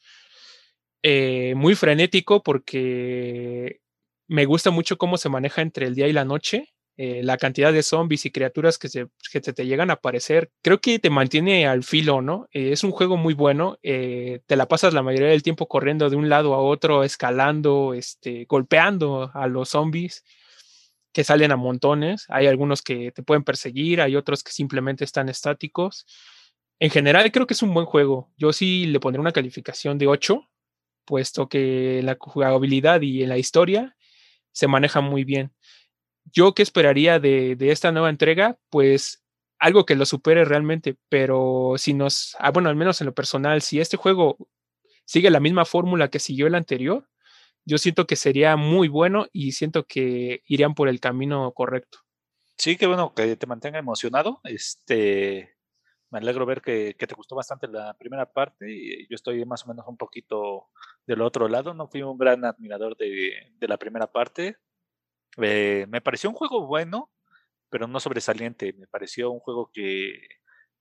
Eh, 1.04 1.54
muy 1.56 1.76
frenético 1.76 2.42
porque 2.42 3.82
me 4.28 4.46
gusta 4.46 4.72
mucho 4.72 4.98
cómo 4.98 5.16
se 5.18 5.30
maneja 5.30 5.62
entre 5.62 5.86
el 5.86 5.94
día 5.94 6.08
y 6.08 6.14
la 6.14 6.26
noche 6.26 6.74
eh, 7.00 7.22
la 7.24 7.38
cantidad 7.38 7.72
de 7.72 7.84
zombies 7.84 8.26
y 8.26 8.32
criaturas 8.32 8.80
que 8.80 8.90
se, 8.90 9.08
que 9.32 9.40
te 9.40 9.66
llegan 9.68 9.92
a 9.92 9.94
aparecer, 9.94 10.50
creo 10.64 10.82
que 10.82 10.98
te 10.98 11.12
mantiene 11.12 11.68
al 11.68 11.84
filo, 11.84 12.24
¿no? 12.24 12.48
Eh, 12.52 12.72
es 12.72 12.84
un 12.84 12.90
juego 12.90 13.18
muy 13.18 13.36
bueno, 13.36 13.78
eh, 13.84 14.42
te 14.48 14.56
la 14.56 14.68
pasas 14.68 14.96
la 14.96 15.04
mayoría 15.04 15.28
del 15.28 15.44
tiempo 15.44 15.68
corriendo 15.68 16.10
de 16.10 16.16
un 16.16 16.28
lado 16.28 16.56
a 16.56 16.58
otro, 16.58 17.04
escalando, 17.04 17.94
este, 17.94 18.46
golpeando 18.50 19.30
a 19.36 19.46
los 19.46 19.70
zombies, 19.70 20.24
que 21.14 21.24
salen 21.24 21.52
a 21.52 21.56
montones. 21.56 22.26
Hay 22.30 22.48
algunos 22.48 22.82
que 22.82 23.12
te 23.12 23.22
pueden 23.22 23.44
perseguir, 23.44 24.02
hay 24.02 24.16
otros 24.16 24.44
que 24.44 24.52
simplemente 24.52 25.04
están 25.04 25.30
estáticos. 25.30 26.08
En 26.80 26.90
general 26.90 27.32
creo 27.32 27.46
que 27.46 27.54
es 27.54 27.62
un 27.62 27.74
buen 27.76 27.86
juego. 27.86 28.32
Yo 28.38 28.54
sí 28.54 28.88
le 28.88 29.00
pondré 29.00 29.20
una 29.20 29.32
calificación 29.34 30.00
de 30.00 30.08
8, 30.08 30.50
puesto 31.06 31.48
que 31.48 32.02
la 32.04 32.18
jugabilidad 32.20 33.02
y 33.02 33.22
en 33.24 33.30
la 33.30 33.38
historia 33.38 33.96
se 34.52 34.68
maneja 34.68 35.02
muy 35.02 35.24
bien. 35.24 35.54
Yo 36.32 36.54
qué 36.54 36.64
esperaría 36.64 37.20
de, 37.20 37.56
de 37.56 37.72
esta 37.72 37.92
nueva 37.92 38.10
entrega, 38.10 38.58
pues 38.70 39.24
algo 39.60 39.86
que 39.86 39.96
lo 39.96 40.06
supere 40.06 40.46
realmente, 40.46 40.98
pero 41.10 41.76
si 41.78 41.94
nos, 41.94 42.36
ah, 42.40 42.52
bueno, 42.52 42.70
al 42.70 42.76
menos 42.76 43.02
en 43.02 43.08
lo 43.08 43.14
personal, 43.14 43.62
si 43.62 43.80
este 43.80 43.98
juego 43.98 44.38
sigue 45.06 45.30
la 45.32 45.40
misma 45.40 45.66
fórmula 45.66 46.10
que 46.10 46.20
siguió 46.20 46.48
el 46.48 46.56
anterior, 46.56 47.08
yo 47.66 47.78
siento 47.78 48.08
que 48.08 48.16
sería 48.16 48.56
muy 48.56 48.88
bueno 48.88 49.28
y 49.34 49.52
siento 49.52 49.86
que 49.86 50.42
irían 50.46 50.74
por 50.74 50.88
el 50.88 51.00
camino 51.00 51.52
correcto. 51.54 52.00
Sí, 52.58 52.78
qué 52.78 52.88
bueno 52.88 53.14
que 53.14 53.36
te 53.36 53.46
mantenga 53.46 53.78
emocionado. 53.78 54.40
Este, 54.46 55.58
me 56.10 56.20
alegro 56.20 56.46
ver 56.46 56.62
que, 56.62 56.94
te 56.94 57.16
gustó 57.16 57.36
bastante 57.36 57.68
la 57.68 57.94
primera 57.96 58.32
parte. 58.32 59.06
Yo 59.10 59.16
estoy 59.16 59.46
más 59.46 59.66
o 59.66 59.68
menos 59.68 59.86
un 59.88 59.98
poquito 59.98 60.70
del 61.06 61.22
otro 61.22 61.50
lado. 61.50 61.74
No 61.74 61.88
fui 61.88 62.02
un 62.02 62.18
gran 62.18 62.46
admirador 62.46 62.96
de, 62.96 63.34
la 63.60 63.78
primera 63.78 64.08
parte. 64.08 64.58
Eh, 65.42 65.86
me 65.90 66.02
pareció 66.02 66.30
un 66.30 66.36
juego 66.36 66.66
bueno, 66.68 67.12
pero 67.70 67.88
no 67.88 68.00
sobresaliente. 68.00 68.74
Me 68.74 68.88
pareció 68.88 69.32
un 69.32 69.40
juego 69.40 69.70
que, 69.74 70.14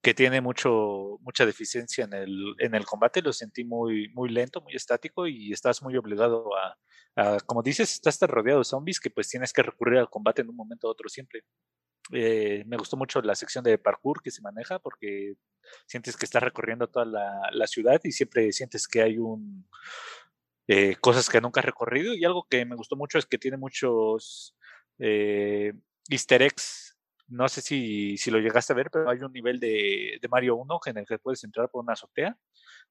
que 0.03 0.15
tiene 0.15 0.41
mucho, 0.41 1.19
mucha 1.23 1.45
deficiencia 1.47 2.05
en 2.05 2.15
el, 2.15 2.55
en 2.59 2.75
el 2.75 2.85
combate. 2.85 3.23
Lo 3.23 3.33
sentí 3.33 3.65
muy, 3.65 4.09
muy 4.15 4.29
lento, 4.31 4.61
muy 4.61 4.75
estático 4.75 5.27
y 5.27 5.53
estás 5.53 5.83
muy 5.83 5.97
obligado 5.97 6.51
a, 6.57 7.39
como 7.47 7.63
dices, 7.63 7.93
estás 7.95 8.21
rodeado 8.29 8.61
de 8.61 8.65
zombies 8.65 9.01
que 9.01 9.11
pues 9.11 9.29
tienes 9.29 9.53
que 9.53 9.63
recurrir 9.63 9.99
al 9.99 10.11
combate 10.11 10.43
en 10.43 10.51
un 10.51 10.57
momento 10.57 10.87
u 10.87 10.91
otro 10.91 11.09
siempre. 11.09 11.43
Eh, 12.13 12.63
me 12.67 12.77
gustó 12.77 12.97
mucho 12.97 13.21
la 13.21 13.35
sección 13.35 13.65
de 13.65 13.79
parkour 13.79 14.23
que 14.23 14.31
se 14.31 14.43
maneja 14.43 14.79
porque 14.79 15.35
sientes 15.87 16.17
que 16.17 16.25
estás 16.25 16.43
recorriendo 16.43 16.87
toda 16.89 17.05
la, 17.05 17.51
la 17.51 17.67
ciudad 17.67 18.01
y 18.05 18.13
siempre 18.13 18.53
sientes 18.53 18.87
que 18.87 19.03
hay 19.03 19.19
un 19.19 19.69
eh, 20.69 20.97
cosas 20.97 21.29
que 21.29 21.41
nunca 21.41 21.61
has 21.61 21.67
recorrido 21.67 22.15
y 22.15 22.25
algo 22.25 22.47
que 22.49 22.65
me 22.65 22.77
gustó 22.77 22.97
mucho 22.97 23.19
es 23.19 23.27
que 23.27 23.39
tiene 23.39 23.57
muchos 23.57 24.57
eh, 24.99 25.73
easter 26.09 26.43
eggs. 26.43 26.97
No 27.29 27.49
sé 27.49 27.61
si, 27.61 28.17
si, 28.17 28.31
lo 28.31 28.39
llegaste 28.39 28.73
a 28.73 28.77
ver, 28.77 28.91
pero 28.91 29.11
hay 29.11 29.19
un 29.19 29.33
nivel 29.33 29.59
de, 29.59 30.19
de, 30.21 30.29
Mario 30.29 30.57
1 30.57 30.81
en 30.87 30.99
el 30.99 31.07
que 31.07 31.19
puedes 31.19 31.43
entrar 31.43 31.69
por 31.69 31.83
una 31.83 31.95
azotea. 31.95 32.37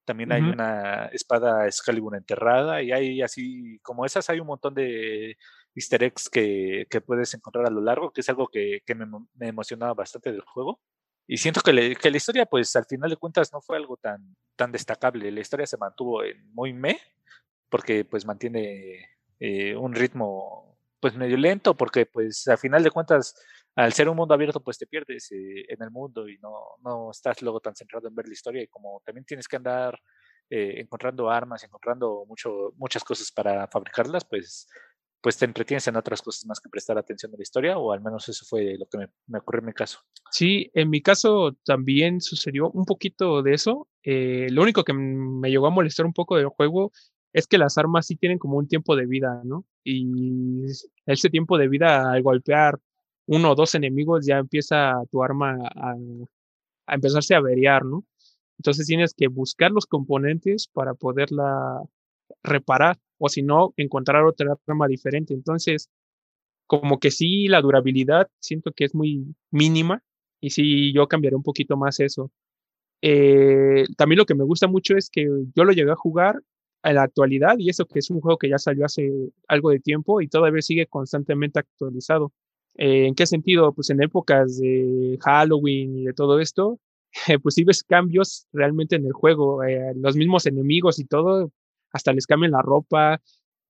También 0.04 0.32
hay 0.34 0.42
una 0.42 1.06
espada 1.08 1.66
Excalibur 1.66 2.16
enterrada 2.16 2.82
y 2.84 2.92
hay 2.92 3.22
así 3.22 3.80
como 3.82 4.06
esas, 4.06 4.30
hay 4.30 4.40
un 4.40 4.48
montón 4.48 4.76
de 4.76 5.38
easter 5.74 6.04
eggs 6.04 6.30
que, 6.30 6.86
que 6.90 7.02
puedes 7.02 7.34
encontrar 7.34 7.66
a 7.66 7.72
lo 7.72 7.82
largo, 7.82 8.12
que 8.12 8.22
es 8.22 8.30
algo 8.30 8.48
que, 8.48 8.82
que 8.86 8.94
me, 8.94 9.06
me, 9.34 9.48
emocionaba 9.48 9.94
bastante 9.94 10.32
del 10.32 10.42
juego. 10.42 10.82
Y 11.28 11.38
siento 11.38 11.62
que, 11.62 11.96
que, 11.96 12.12
la 12.12 12.18
historia, 12.18 12.46
pues 12.46 12.76
al 12.76 12.86
final 12.86 13.10
de 13.10 13.18
cuentas, 13.18 13.52
no 13.52 13.62
fue 13.62 13.78
algo 13.78 13.98
tan, 13.98 14.36
tan 14.56 14.72
destacable. 14.72 15.32
La 15.32 15.40
historia 15.40 15.66
se 15.66 15.78
mantuvo 15.78 16.24
en 16.24 16.54
muy 16.54 16.74
me, 16.74 17.00
porque 17.76 18.06
pues 18.06 18.26
mantiene 18.26 19.06
eh, 19.38 19.76
un 19.76 19.94
ritmo 19.94 20.78
pues 21.02 21.14
medio 21.18 21.36
lento, 21.36 21.76
porque 21.76 22.06
pues 22.06 22.48
al 22.48 22.58
final 22.58 22.82
de 22.82 22.90
cuentas, 22.90 23.36
al 23.76 23.92
ser 23.92 24.08
un 24.08 24.16
mundo 24.16 24.34
abierto, 24.34 24.62
pues 24.62 24.78
te 24.78 24.88
pierdes 24.88 25.30
eh, 25.34 25.66
en 25.68 25.84
el 25.84 25.92
mundo 25.92 26.30
y 26.30 26.38
no, 26.38 26.54
no 26.86 27.12
estás 27.12 27.42
luego 27.42 27.60
tan 27.60 27.76
centrado 27.76 28.08
en 28.08 28.16
ver 28.16 28.28
la 28.28 28.32
historia 28.32 28.64
y 28.64 28.68
como 28.68 29.02
también 29.06 29.26
tienes 29.26 29.50
que 29.50 29.58
andar 29.58 30.00
eh, 30.50 30.76
encontrando 30.78 31.30
armas, 31.30 31.66
encontrando 31.66 32.24
mucho, 32.30 32.72
muchas 32.78 33.04
cosas 33.04 33.30
para 33.30 33.68
fabricarlas, 33.68 34.24
pues 34.24 34.70
pues 35.20 35.38
te 35.38 35.44
entretienes 35.44 35.88
en 35.88 35.98
otras 35.98 36.22
cosas 36.22 36.46
más 36.46 36.62
que 36.62 36.70
prestar 36.70 36.98
atención 36.98 37.34
a 37.34 37.36
la 37.36 37.42
historia, 37.42 37.78
o 37.78 37.92
al 37.92 38.00
menos 38.00 38.30
eso 38.30 38.46
fue 38.48 38.78
lo 38.78 38.86
que 38.86 39.00
me, 39.00 39.10
me 39.26 39.40
ocurrió 39.40 39.60
en 39.60 39.66
mi 39.66 39.74
caso. 39.74 40.00
Sí, 40.32 40.70
en 40.76 40.90
mi 40.92 41.02
caso 41.02 41.58
también 41.66 42.22
sucedió 42.22 42.70
un 42.70 42.86
poquito 42.86 43.42
de 43.42 43.54
eso. 43.54 43.90
lo 44.04 44.62
único 44.62 44.84
que 44.86 44.94
me 44.94 45.50
llegó 45.50 45.66
a 45.66 45.72
molestar 45.72 46.06
un 46.06 46.14
poco 46.14 46.38
del 46.38 46.50
juego 46.50 46.92
es 47.36 47.48
que 47.48 47.58
las 47.58 47.78
armas 47.78 48.08
sí 48.08 48.16
tienen 48.16 48.40
como 48.40 48.58
un 48.58 48.68
tiempo 48.70 48.96
de 48.96 49.06
vida, 49.06 49.42
¿no? 49.44 49.66
Y 49.84 50.64
ese 51.06 51.30
tiempo 51.30 51.58
de 51.58 51.68
vida 51.68 52.10
al 52.10 52.24
golpear 52.24 52.80
uno 53.26 53.52
o 53.52 53.56
dos 53.56 53.76
enemigos 53.76 54.26
ya 54.26 54.38
empieza 54.38 54.94
tu 55.12 55.22
arma 55.22 55.58
a, 55.76 55.96
empezarse 56.88 57.36
a 57.36 57.40
averiar, 57.40 57.84
¿no? 57.84 58.06
Entonces 58.58 58.88
tienes 58.88 59.14
que 59.14 59.28
buscar 59.28 59.72
los 59.72 59.86
componentes 59.86 60.70
para 60.72 60.94
poderla 60.94 61.82
reparar 62.42 62.98
o 63.18 63.28
si 63.28 63.44
no, 63.44 63.74
encontrar 63.76 64.24
otra 64.24 64.56
arma 64.66 64.88
diferente. 64.88 65.34
Entonces, 65.34 65.90
como 66.68 67.00
que 67.02 67.12
sí, 67.12 67.50
la 67.50 67.60
durabilidad 67.60 68.30
siento 68.40 68.72
que 68.72 68.86
es 68.86 68.96
muy 68.96 69.36
mínima 69.52 70.02
y 70.40 70.52
sí, 70.52 70.94
yo 70.94 71.10
cambiaré 71.10 71.36
un 71.36 71.44
poquito 71.44 71.76
más 71.76 72.00
eso. 72.00 72.32
Eh, 73.02 73.84
también 73.98 74.20
lo 74.20 74.26
que 74.26 74.36
me 74.36 74.46
gusta 74.46 74.68
mucho 74.68 74.96
es 74.96 75.10
que 75.10 75.28
yo 75.54 75.66
lo 75.66 75.74
llegué 75.74 75.92
a 75.92 75.96
jugar 75.98 76.42
en 76.86 76.96
la 76.96 77.04
actualidad 77.04 77.56
y 77.58 77.70
eso 77.70 77.86
que 77.86 78.00
es 78.00 78.10
un 78.12 78.22
juego 78.22 78.38
que 78.38 78.50
ya 78.50 78.60
salió 78.60 78.86
hace 78.86 79.12
algo 79.48 79.72
de 79.72 79.80
tiempo 79.80 80.22
y 80.22 80.28
todavía 80.28 80.62
sigue 80.62 80.86
constantemente 80.88 81.60
actualizado. 81.60 82.32
Eh, 82.78 83.08
¿En 83.08 83.16
qué 83.16 83.26
sentido? 83.26 83.74
Pues 83.74 83.90
en 83.90 84.04
épocas 84.04 84.60
de 84.60 85.18
Halloween 85.22 85.98
y 85.98 86.06
de 86.06 86.14
todo 86.14 86.40
esto, 86.40 86.80
pues 87.42 87.56
sí 87.56 87.64
ves 87.64 87.84
cambios 87.84 88.48
realmente 88.54 88.96
en 88.98 89.06
el 89.06 89.14
juego. 89.14 89.64
Eh, 89.64 89.94
los 89.96 90.16
mismos 90.16 90.46
enemigos 90.46 91.00
y 91.00 91.06
todo, 91.06 91.52
hasta 91.92 92.14
les 92.14 92.28
cambian 92.28 92.52
la 92.52 92.62
ropa, 92.62 93.22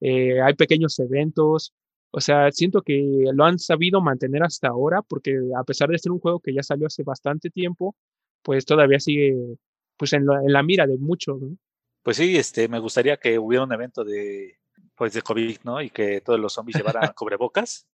eh, 0.02 0.42
hay 0.42 0.54
pequeños 0.56 1.00
eventos. 1.00 1.74
O 2.12 2.22
sea, 2.22 2.52
siento 2.52 2.82
que 2.82 3.26
lo 3.34 3.46
han 3.46 3.60
sabido 3.60 4.02
mantener 4.02 4.44
hasta 4.44 4.70
ahora 4.70 5.02
porque 5.02 5.38
a 5.58 5.64
pesar 5.64 5.90
de 5.90 6.00
ser 6.00 6.12
un 6.12 6.20
juego 6.20 6.40
que 6.40 6.54
ya 6.54 6.64
salió 6.64 6.88
hace 6.88 7.04
bastante 7.04 7.50
tiempo, 7.50 7.96
pues 8.44 8.66
todavía 8.66 9.00
sigue 9.00 9.58
pues 9.98 10.14
en, 10.14 10.24
en 10.24 10.54
la 10.54 10.64
mira 10.64 10.88
de 10.88 10.98
muchos. 10.98 11.42
¿no? 11.42 11.58
Pues 12.06 12.18
sí, 12.18 12.38
este, 12.38 12.68
me 12.68 12.78
gustaría 12.78 13.18
que 13.18 13.40
hubiera 13.40 13.64
un 13.64 13.74
evento 13.74 14.04
de, 14.04 14.60
pues 14.96 15.14
de 15.14 15.24
COVID, 15.24 15.62
¿no? 15.64 15.82
Y 15.82 15.90
que 15.90 16.22
todos 16.22 16.40
los 16.40 16.54
zombies 16.54 16.78
llevaran 16.78 17.12
cubrebocas 17.18 17.88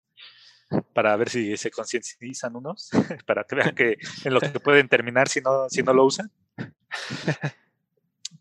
para 0.91 1.15
ver 1.15 1.29
si 1.29 1.55
se 1.55 1.71
concientizan 1.71 2.53
unos, 2.57 2.89
para 3.25 3.45
que 3.45 3.55
vean 3.55 3.73
que 3.73 3.97
en 4.25 4.33
lo 4.33 4.41
que 4.41 4.59
pueden 4.59 4.89
terminar 4.89 5.29
si 5.29 5.39
no, 5.39 5.69
si 5.69 5.81
no 5.81 5.93
lo 5.93 6.03
usan. 6.03 6.29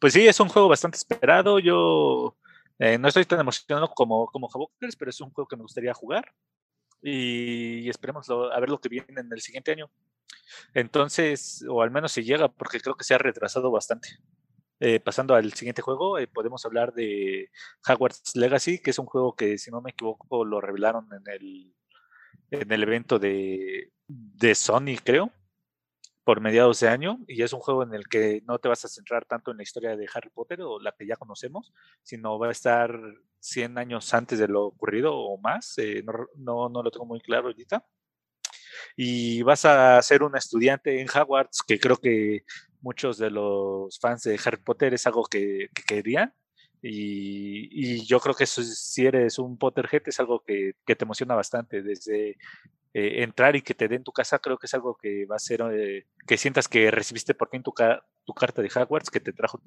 Pues 0.01 0.13
sí, 0.13 0.27
es 0.27 0.41
un 0.41 0.49
juego 0.49 0.69
bastante 0.69 0.97
esperado. 0.97 1.61
Yo 1.61 2.37
eh, 2.81 2.99
no 2.99 3.07
estoy 3.07 3.25
tan 3.25 3.39
emocionado 3.39 3.91
como, 3.91 4.27
como 4.27 4.49
Havokers, 4.53 4.97
pero 4.97 5.11
es 5.11 5.21
un 5.21 5.31
juego 5.31 5.47
que 5.47 5.57
me 5.57 5.63
gustaría 5.63 5.95
jugar. 5.95 6.35
Y 7.01 7.89
esperemos 7.89 8.29
a 8.29 8.59
ver 8.59 8.71
lo 8.71 8.81
que 8.81 8.89
viene 8.89 9.21
en 9.21 9.33
el 9.33 9.41
siguiente 9.41 9.71
año. 9.71 9.89
Entonces, 10.75 11.65
o 11.69 11.81
al 11.81 11.93
menos 11.93 12.11
si 12.11 12.25
llega, 12.25 12.49
porque 12.49 12.81
creo 12.81 12.97
que 12.97 13.05
se 13.05 13.15
ha 13.15 13.19
retrasado 13.19 13.71
bastante. 13.71 14.19
Eh, 14.83 14.99
pasando 14.99 15.35
al 15.35 15.53
siguiente 15.53 15.83
juego, 15.83 16.19
eh, 16.19 16.27
podemos 16.27 16.65
hablar 16.65 16.95
de 16.95 17.51
Hogwarts 17.87 18.35
Legacy, 18.35 18.79
que 18.79 18.91
es 18.91 18.99
un 18.99 19.05
juego 19.05 19.37
que, 19.37 19.59
si 19.59 19.71
no 19.71 19.83
me 19.83 19.91
equivoco, 19.91 20.43
lo 20.43 20.59
revelaron 20.61 21.07
en 21.13 21.23
el, 21.31 21.75
en 22.51 22.73
el 22.73 22.83
evento 22.83 23.19
de, 23.19 23.93
de 24.09 24.55
Sony, 24.55 24.97
creo, 25.05 25.31
por 26.25 26.41
mediados 26.41 26.81
de 26.81 26.89
año. 26.89 27.19
Y 27.29 27.43
es 27.43 27.53
un 27.53 27.61
juego 27.61 27.83
en 27.83 27.93
el 27.93 28.09
que 28.09 28.43
no 28.47 28.59
te 28.59 28.69
vas 28.69 28.83
a 28.87 28.89
centrar 28.89 29.27
tanto 29.27 29.51
en 29.51 29.59
la 29.59 29.65
historia 29.65 29.97
de 29.97 30.09
Harry 30.15 30.31
Potter 30.31 30.63
o 30.63 30.81
la 30.81 30.93
que 30.93 31.07
ya 31.07 31.17
conocemos, 31.17 31.75
sino 32.03 32.39
va 32.39 32.49
a 32.49 32.53
estar 32.53 32.99
100 33.41 33.77
años 33.77 34.15
antes 34.15 34.39
de 34.39 34.49
lo 34.49 34.65
ocurrido 34.65 35.15
o 35.15 35.39
más. 35.39 35.77
Eh, 35.77 36.03
no, 36.05 36.13
no, 36.37 36.69
no 36.71 36.83
lo 36.83 36.91
tengo 36.91 37.05
muy 37.05 37.21
claro 37.21 37.49
ahorita 37.49 37.85
y 38.97 39.43
vas 39.43 39.65
a 39.65 40.01
ser 40.03 40.23
un 40.23 40.37
estudiante 40.37 41.01
en 41.01 41.09
Hogwarts, 41.09 41.63
que 41.67 41.79
creo 41.79 41.97
que 41.97 42.45
muchos 42.81 43.19
de 43.19 43.31
los 43.31 43.99
fans 43.99 44.23
de 44.23 44.39
Harry 44.45 44.63
Potter 44.63 44.95
es 44.95 45.07
algo 45.07 45.25
que, 45.25 45.69
querían. 45.87 46.35
Y, 46.83 48.05
yo 48.07 48.21
creo 48.21 48.35
que 48.35 48.47
si 48.47 49.07
eres 49.07 49.39
un 49.39 49.59
Potterhead 49.59 50.03
es 50.07 50.21
algo 50.21 50.43
que, 50.47 50.75
te 50.87 51.05
emociona 51.05 51.35
bastante. 51.35 51.83
Desde 51.83 52.37
eh, 52.93 53.23
entrar 53.23 53.55
y 53.55 53.63
que 53.63 53.75
te 53.75 53.89
den 53.89 54.03
tu 54.03 54.13
casa, 54.13 54.39
creo 54.39 54.59
que 54.59 54.67
es 54.67 54.75
algo 54.75 54.97
que 54.97 55.27
va 55.27 55.37
a 55.37 55.39
ser 55.39 55.63
eh, 55.73 56.07
que 56.27 56.37
sientas 56.37 56.69
que 56.69 56.91
recibiste 56.91 57.35
por 57.35 57.51
fin 57.51 57.63
tu, 57.63 57.73
tu 58.25 58.35
carta 58.35 58.63
de 58.63 58.71
Hogwarts 58.75 59.11
que 59.11 59.21
te 59.21 59.33
trajo 59.33 59.61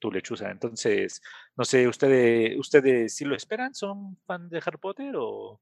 tu, 0.00 0.10
lechuza. 0.10 0.50
Entonces, 0.50 1.22
no 1.56 1.64
sé, 1.64 1.88
¿ustedes, 1.88 2.58
¿ustedes 2.58 3.14
sí 3.14 3.24
lo 3.24 3.36
esperan? 3.36 3.74
¿Son 3.74 4.16
fan 4.26 4.48
de 4.48 4.62
Harry 4.64 4.78
Potter 4.78 5.14
o, 5.16 5.60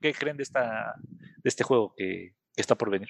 qué 0.00 0.12
creen 0.12 0.36
de, 0.36 0.42
esta, 0.42 0.94
de 0.98 1.48
este 1.48 1.64
juego 1.64 1.94
que 1.96 2.34
está 2.56 2.74
por 2.74 2.90
venir? 2.90 3.08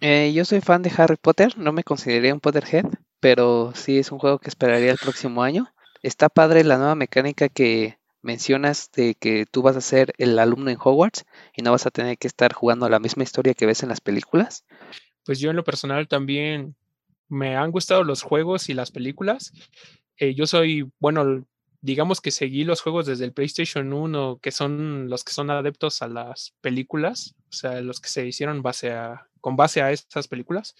Eh, 0.00 0.32
yo 0.32 0.44
soy 0.44 0.60
fan 0.60 0.82
de 0.82 0.92
Harry 0.96 1.16
Potter, 1.16 1.58
no 1.58 1.72
me 1.72 1.82
consideraría 1.82 2.34
un 2.34 2.40
Potterhead, 2.40 2.86
pero 3.20 3.72
sí 3.74 3.98
es 3.98 4.12
un 4.12 4.18
juego 4.18 4.38
que 4.38 4.48
esperaría 4.48 4.92
el 4.92 4.98
próximo 4.98 5.42
año. 5.42 5.72
Está 6.02 6.28
padre 6.28 6.62
la 6.62 6.78
nueva 6.78 6.94
mecánica 6.94 7.48
que 7.48 7.98
mencionas 8.22 8.90
de 8.92 9.14
que 9.14 9.46
tú 9.46 9.62
vas 9.62 9.76
a 9.76 9.80
ser 9.80 10.12
el 10.18 10.38
alumno 10.38 10.70
en 10.70 10.78
Hogwarts 10.78 11.24
y 11.56 11.62
no 11.62 11.72
vas 11.72 11.86
a 11.86 11.90
tener 11.90 12.18
que 12.18 12.28
estar 12.28 12.52
jugando 12.52 12.88
la 12.88 13.00
misma 13.00 13.24
historia 13.24 13.54
que 13.54 13.66
ves 13.66 13.82
en 13.82 13.88
las 13.88 14.00
películas. 14.00 14.64
Pues 15.24 15.40
yo 15.40 15.50
en 15.50 15.56
lo 15.56 15.64
personal 15.64 16.06
también 16.08 16.76
me 17.28 17.56
han 17.56 17.70
gustado 17.70 18.04
los 18.04 18.22
juegos 18.22 18.68
y 18.68 18.74
las 18.74 18.90
películas. 18.90 19.52
Eh, 20.16 20.34
yo 20.34 20.46
soy, 20.46 20.90
bueno, 21.00 21.44
digamos 21.80 22.20
que 22.20 22.30
seguí 22.30 22.64
los 22.64 22.80
juegos 22.80 23.06
desde 23.06 23.24
el 23.24 23.32
PlayStation 23.32 23.92
1, 23.92 24.40
que 24.42 24.50
son 24.50 25.08
los 25.08 25.24
que 25.24 25.32
son 25.32 25.50
adeptos 25.50 26.02
a 26.02 26.08
las 26.08 26.54
películas, 26.60 27.36
o 27.50 27.52
sea, 27.52 27.80
los 27.80 28.00
que 28.00 28.08
se 28.08 28.26
hicieron 28.26 28.62
base 28.62 28.92
a, 28.92 29.28
con 29.40 29.56
base 29.56 29.82
a 29.82 29.92
esas 29.92 30.28
películas. 30.28 30.74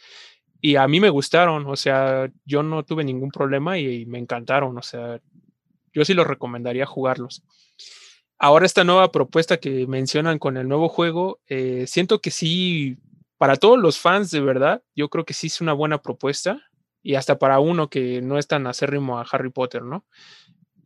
Y 0.61 0.77
a 0.77 0.89
mí 0.89 0.99
me 1.01 1.11
gustaron, 1.11 1.67
o 1.67 1.77
sea, 1.77 2.31
yo 2.45 2.63
no 2.63 2.85
tuve 2.85 3.05
ningún 3.05 3.31
problema 3.31 3.79
y, 3.79 4.07
me 4.07 4.19
encantaron, 4.19 4.77
o 4.77 4.83
sea, 4.83 5.21
yo 5.93 6.05
sí 6.05 6.15
los 6.15 6.27
recomendaría 6.27 6.85
jugarlos. 6.85 7.45
Ahora 8.39 8.67
esta 8.67 8.85
nueva 8.85 9.13
propuesta 9.13 9.59
que 9.59 9.87
mencionan 9.87 10.39
con 10.39 10.57
el 10.57 10.69
nuevo 10.69 10.89
juego, 10.89 11.41
eh, 11.49 11.87
siento 11.87 12.21
que 12.21 12.31
sí, 12.31 12.97
para 13.37 13.57
todos 13.57 13.79
los 13.79 13.99
fans 13.99 14.31
de 14.31 14.41
verdad, 14.41 14.83
yo 14.97 15.09
creo 15.11 15.25
que 15.25 15.35
sí 15.35 15.47
es 15.49 15.61
una 15.61 15.73
buena 15.73 16.03
propuesta 16.03 16.61
y 17.03 17.15
hasta 17.15 17.39
para 17.39 17.61
uno 17.61 17.89
que 17.89 18.21
no 18.21 18.39
es 18.39 18.49
tan 18.49 18.67
acérrimo 18.67 19.19
a 19.19 19.27
Harry 19.31 19.51
Potter, 19.51 19.83
¿no? 19.83 20.05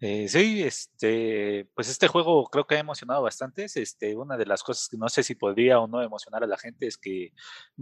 Eh, 0.04 0.26
sí, 0.28 0.64
este, 0.64 1.64
pues 1.76 1.88
este 1.88 2.08
juego 2.08 2.46
creo 2.46 2.66
que 2.66 2.74
ha 2.74 2.80
emocionado 2.80 3.22
bastante. 3.22 3.66
Este, 3.72 4.16
una 4.16 4.36
de 4.36 4.46
las 4.46 4.64
cosas 4.64 4.88
que 4.88 4.96
no 4.96 5.08
sé 5.08 5.22
si 5.22 5.36
podría 5.36 5.78
o 5.78 5.86
no 5.86 6.02
emocionar 6.02 6.42
a 6.42 6.48
la 6.48 6.58
gente 6.58 6.88
es 6.88 6.98
que 6.98 7.32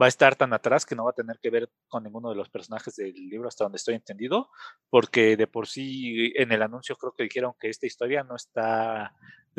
va 0.00 0.04
a 0.04 0.10
estar 0.10 0.36
tan 0.36 0.52
atrás 0.52 0.84
que 0.84 0.94
no 0.94 1.04
va 1.04 1.12
a 1.12 1.14
tener 1.14 1.38
que 1.40 1.48
ver 1.48 1.70
con 1.88 2.04
ninguno 2.04 2.28
de 2.28 2.36
los 2.36 2.50
personajes 2.50 2.94
del 2.96 3.14
libro 3.14 3.48
hasta 3.48 3.64
donde 3.64 3.76
estoy 3.78 3.94
entendido, 3.94 4.50
porque 4.90 5.38
de 5.38 5.46
por 5.46 5.66
sí 5.66 6.30
en 6.36 6.52
el 6.52 6.60
anuncio 6.60 6.94
creo 6.96 7.14
que 7.16 7.22
dijeron 7.22 7.54
que 7.58 7.70
esta 7.70 7.86
historia 7.86 8.22
no 8.22 8.36
está 8.36 9.14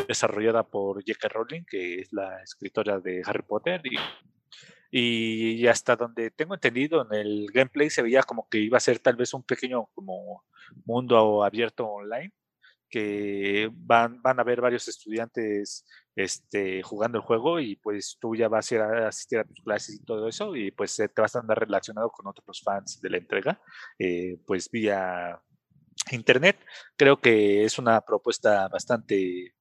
desarrollada 0.08 0.62
por 0.62 0.98
J.K. 0.98 1.30
Rowling, 1.30 1.64
que 1.66 2.02
es 2.02 2.14
la 2.14 2.44
escritora 2.44 3.00
de 3.00 3.24
Harry 3.26 3.42
Potter 3.42 3.82
y 3.86 3.98
y 4.94 5.66
hasta 5.68 5.96
donde 5.96 6.32
tengo 6.32 6.54
entendido 6.54 7.08
en 7.10 7.18
el 7.18 7.48
gameplay 7.54 7.90
se 7.90 8.02
veía 8.02 8.24
como 8.24 8.50
que 8.50 8.58
iba 8.60 8.76
a 8.76 8.82
ser 8.82 9.00
tal 9.00 9.16
vez 9.16 9.34
un 9.34 9.42
pequeño 9.42 9.86
como 9.94 10.44
mundo 10.86 11.46
abierto 11.46 11.88
online 11.88 12.34
que 12.92 13.70
van, 13.74 14.22
van 14.22 14.40
a 14.40 14.44
ver 14.44 14.62
varios 14.62 14.88
estudiantes 14.88 15.86
este, 16.16 16.84
jugando 16.84 17.18
el 17.18 17.24
juego 17.24 17.60
y 17.60 17.78
pues 17.78 18.18
tú 18.20 18.36
ya 18.36 18.50
vas 18.50 18.72
a, 18.72 18.76
ir 18.76 18.82
a 18.82 19.08
asistir 19.08 19.40
a 19.40 19.46
tus 19.46 19.62
clases 19.64 19.96
y 19.96 20.06
todo 20.06 20.28
eso 20.28 20.56
y 20.56 20.72
pues 20.72 20.96
te 20.96 21.22
vas 21.22 21.36
a 21.36 21.40
andar 21.40 21.60
relacionado 21.60 22.12
con 22.12 22.28
otros 22.28 22.62
fans 22.64 23.00
de 23.02 23.10
la 23.10 23.18
entrega, 23.18 23.62
eh, 23.98 24.38
pues 24.46 24.70
vía 24.70 25.42
internet. 26.12 26.58
Creo 26.98 27.20
que 27.22 27.64
es 27.64 27.80
una 27.80 28.02
propuesta 28.02 28.68
bastante 28.68 29.56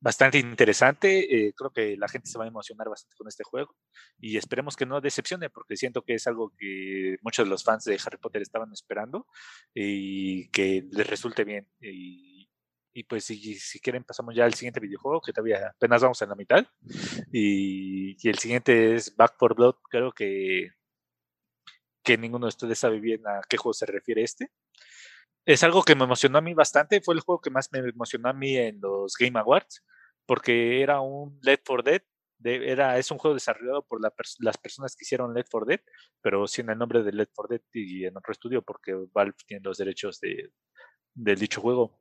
bastante 0.00 0.38
interesante. 0.38 1.46
Eh, 1.48 1.52
creo 1.56 1.70
que 1.70 1.96
la 1.96 2.08
gente 2.08 2.28
se 2.28 2.38
va 2.38 2.44
a 2.44 2.48
emocionar 2.48 2.88
bastante 2.88 3.16
con 3.16 3.28
este 3.28 3.44
juego 3.44 3.74
y 4.18 4.36
esperemos 4.36 4.76
que 4.76 4.86
no 4.86 5.00
decepcione 5.00 5.50
porque 5.50 5.76
siento 5.76 6.02
que 6.02 6.14
es 6.14 6.26
algo 6.26 6.52
que 6.58 7.16
muchos 7.22 7.46
de 7.46 7.50
los 7.50 7.64
fans 7.64 7.84
de 7.84 8.00
Harry 8.04 8.18
Potter 8.18 8.42
estaban 8.42 8.72
esperando 8.72 9.26
y 9.74 10.48
que 10.50 10.84
les 10.90 11.06
resulte 11.06 11.44
bien. 11.44 11.68
Pues 13.04 13.24
si, 13.24 13.54
si, 13.54 13.80
quieren 13.80 14.04
pasamos 14.04 14.34
ya 14.34 14.44
al 14.44 14.54
siguiente 14.54 14.80
videojuego 14.80 15.20
que 15.20 15.32
todavía 15.32 15.68
apenas 15.74 16.02
vamos 16.02 16.20
en 16.22 16.28
la 16.28 16.34
mitad 16.34 16.66
y, 17.32 18.16
y 18.24 18.28
el 18.28 18.38
siguiente 18.38 18.94
es 18.94 19.14
Back 19.16 19.36
for 19.38 19.54
Blood. 19.54 19.76
Creo 19.90 20.12
que, 20.12 20.70
que 22.02 22.18
ninguno 22.18 22.46
de 22.46 22.50
ustedes 22.50 22.78
sabe 22.78 23.00
bien 23.00 23.26
a 23.26 23.40
qué 23.48 23.56
juego 23.56 23.74
se 23.74 23.86
refiere 23.86 24.22
este 24.22 24.50
es 25.48 25.62
algo 25.62 25.82
que 25.82 25.94
me 25.94 26.04
emocionó 26.04 26.36
a 26.38 26.42
mí 26.42 26.52
bastante. 26.52 27.00
Fue 27.00 27.14
el 27.14 27.20
juego 27.20 27.40
que 27.40 27.48
más 27.48 27.70
me 27.72 27.78
emocionó 27.78 28.28
a 28.28 28.34
mí 28.34 28.54
en 28.58 28.80
los 28.82 29.14
Game 29.18 29.38
Awards, 29.38 29.82
porque 30.26 30.82
era 30.82 31.00
un 31.00 31.38
Left 31.42 31.64
4 31.66 31.82
Dead. 31.82 32.02
era, 32.44 32.98
es 32.98 33.10
un 33.10 33.16
juego 33.16 33.32
desarrollado 33.32 33.82
por 33.86 33.98
las 34.02 34.58
personas 34.58 34.94
que 34.94 35.04
hicieron 35.04 35.32
Left 35.32 35.48
4 35.50 35.66
Dead, 35.66 35.80
pero 36.20 36.46
sin 36.46 36.68
el 36.68 36.76
nombre 36.76 37.02
de 37.02 37.12
Left 37.12 37.32
4 37.34 37.48
Dead 37.56 37.62
y 37.72 38.04
en 38.04 38.18
otro 38.18 38.30
estudio, 38.30 38.60
porque 38.60 38.94
Valve 39.14 39.36
tiene 39.46 39.62
los 39.64 39.78
derechos 39.78 40.20
de, 40.20 40.52
del 41.14 41.38
dicho 41.38 41.62
juego. 41.62 41.98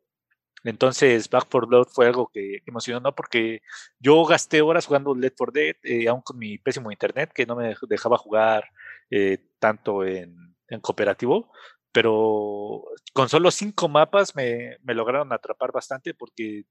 Entonces, 0.64 1.30
Back 1.30 1.48
4 1.50 1.68
Blood 1.68 1.88
fue 1.88 2.08
algo 2.08 2.30
que, 2.34 2.62
emocionó, 2.66 3.14
porque 3.16 3.62
yo 4.00 4.26
gasté 4.26 4.62
horas 4.62 4.86
jugando 4.86 5.16
Left 5.16 5.38
4 5.38 5.52
Dead, 5.54 5.76
eh, 5.84 6.08
aún 6.08 6.22
con 6.22 6.38
mi 6.38 6.58
pésimo 6.58 6.92
internet, 6.92 7.32
que 7.34 7.46
no 7.46 7.56
me 7.56 7.76
dejaba 7.88 8.18
jugar 8.18 8.70
eh, 9.10 9.38
tanto 9.60 10.04
en, 10.06 10.56
en 10.68 10.80
cooperativo, 10.82 11.52
pero 11.92 12.84
con 13.14 13.30
solo 13.30 13.52
cinco 13.52 13.90
mapas 13.90 14.36
me, 14.36 14.78
lograron 14.84 15.34
atrapar 15.34 15.72
bastante 15.72 16.14
porque 16.14 16.66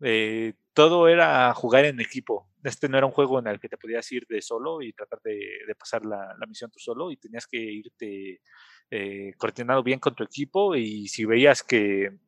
eh, 0.00 0.54
todo 0.72 1.08
era 1.08 1.52
jugar 1.54 1.84
en 1.84 2.00
equipo. 2.00 2.48
Este 2.62 2.88
no 2.88 2.96
era 2.96 3.06
un 3.06 3.12
juego 3.12 3.38
en 3.38 3.46
el 3.46 3.60
que 3.60 3.68
te 3.68 3.76
podías 3.76 4.10
ir 4.12 4.26
de 4.26 4.40
solo 4.40 4.80
y 4.82 4.92
tratar 4.92 5.20
de, 5.22 5.38
pasar 5.78 6.04
la, 6.06 6.34
misión 6.48 6.70
tú 6.70 6.78
solo 6.78 7.10
y 7.10 7.16
tenías 7.16 7.46
que 7.46 7.58
irte 7.58 8.40
eh, 8.90 9.34
coordinado 9.36 9.82
bien 9.82 9.98
con 9.98 10.14
tu 10.14 10.24
equipo 10.24 10.74
y 10.74 11.08
si 11.08 11.24
veías 11.24 11.62
que 11.62 12.18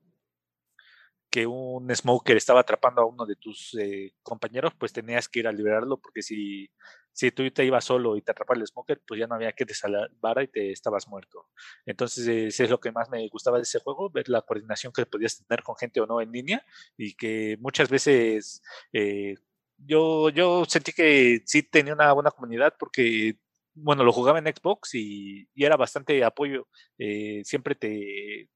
que 1.37 1.46
un 1.46 1.94
smoker 1.94 2.35
estaba 2.35 2.61
atrapando 2.61 3.03
a 3.03 3.05
uno 3.05 3.27
de 3.27 3.37
tus 3.37 3.75
eh, 3.75 4.14
compañeros, 4.22 4.72
pues 4.79 4.90
tenías 4.90 5.29
que 5.29 5.40
ir 5.40 5.46
a 5.46 5.53
liberarlo, 5.53 5.99
porque 5.99 6.22
si, 6.22 6.70
si 7.12 7.31
tú 7.31 7.51
te 7.51 7.62
ibas 7.62 7.85
solo 7.85 8.16
y 8.16 8.22
te 8.22 8.31
atrapaba 8.31 8.59
el 8.59 8.66
smoker, 8.66 9.03
pues 9.07 9.20
ya 9.20 9.27
no 9.27 9.35
había 9.35 9.53
que 9.53 9.66
te 9.66 9.75
y 9.75 10.49
te 10.49 10.72
estabas 10.72 11.07
muerto. 11.09 11.51
Entonces, 11.85 12.27
eso 12.27 12.64
es 12.64 12.70
lo 12.70 12.81
que 12.81 12.90
más 12.90 13.11
me 13.11 13.29
gustaba 13.29 13.59
de 13.59 13.64
ese 13.64 13.81
juego, 13.81 14.09
ver 14.09 14.31
la 14.31 14.40
coordinación 14.40 14.94
que 14.94 15.05
podías 15.05 15.44
tener 15.46 15.62
con 15.62 15.77
gente 15.77 16.01
o 16.01 16.07
no 16.07 16.22
en 16.22 16.33
línea, 16.33 16.64
y 16.96 17.14
que 17.14 17.59
muchas 17.61 17.90
veces 17.90 18.62
eh, 18.94 19.35
yo, 19.77 20.31
yo 20.31 20.64
sentí 20.64 20.92
que 20.92 21.42
sí 21.44 21.62
tenía 21.62 21.92
una 21.92 22.14
buena 22.14 22.31
comunidad, 22.31 22.72
porque 22.79 23.37
bueno, 23.75 24.05
lo 24.05 24.12
jugaba 24.12 24.38
en 24.38 24.46
Xbox 24.46 24.94
y, 24.94 25.51
era 25.55 25.77
bastante 25.77 26.25
apoyo. 26.25 26.66
Eh, 26.99 27.42
siempre 27.44 27.75
te, 27.75 28.49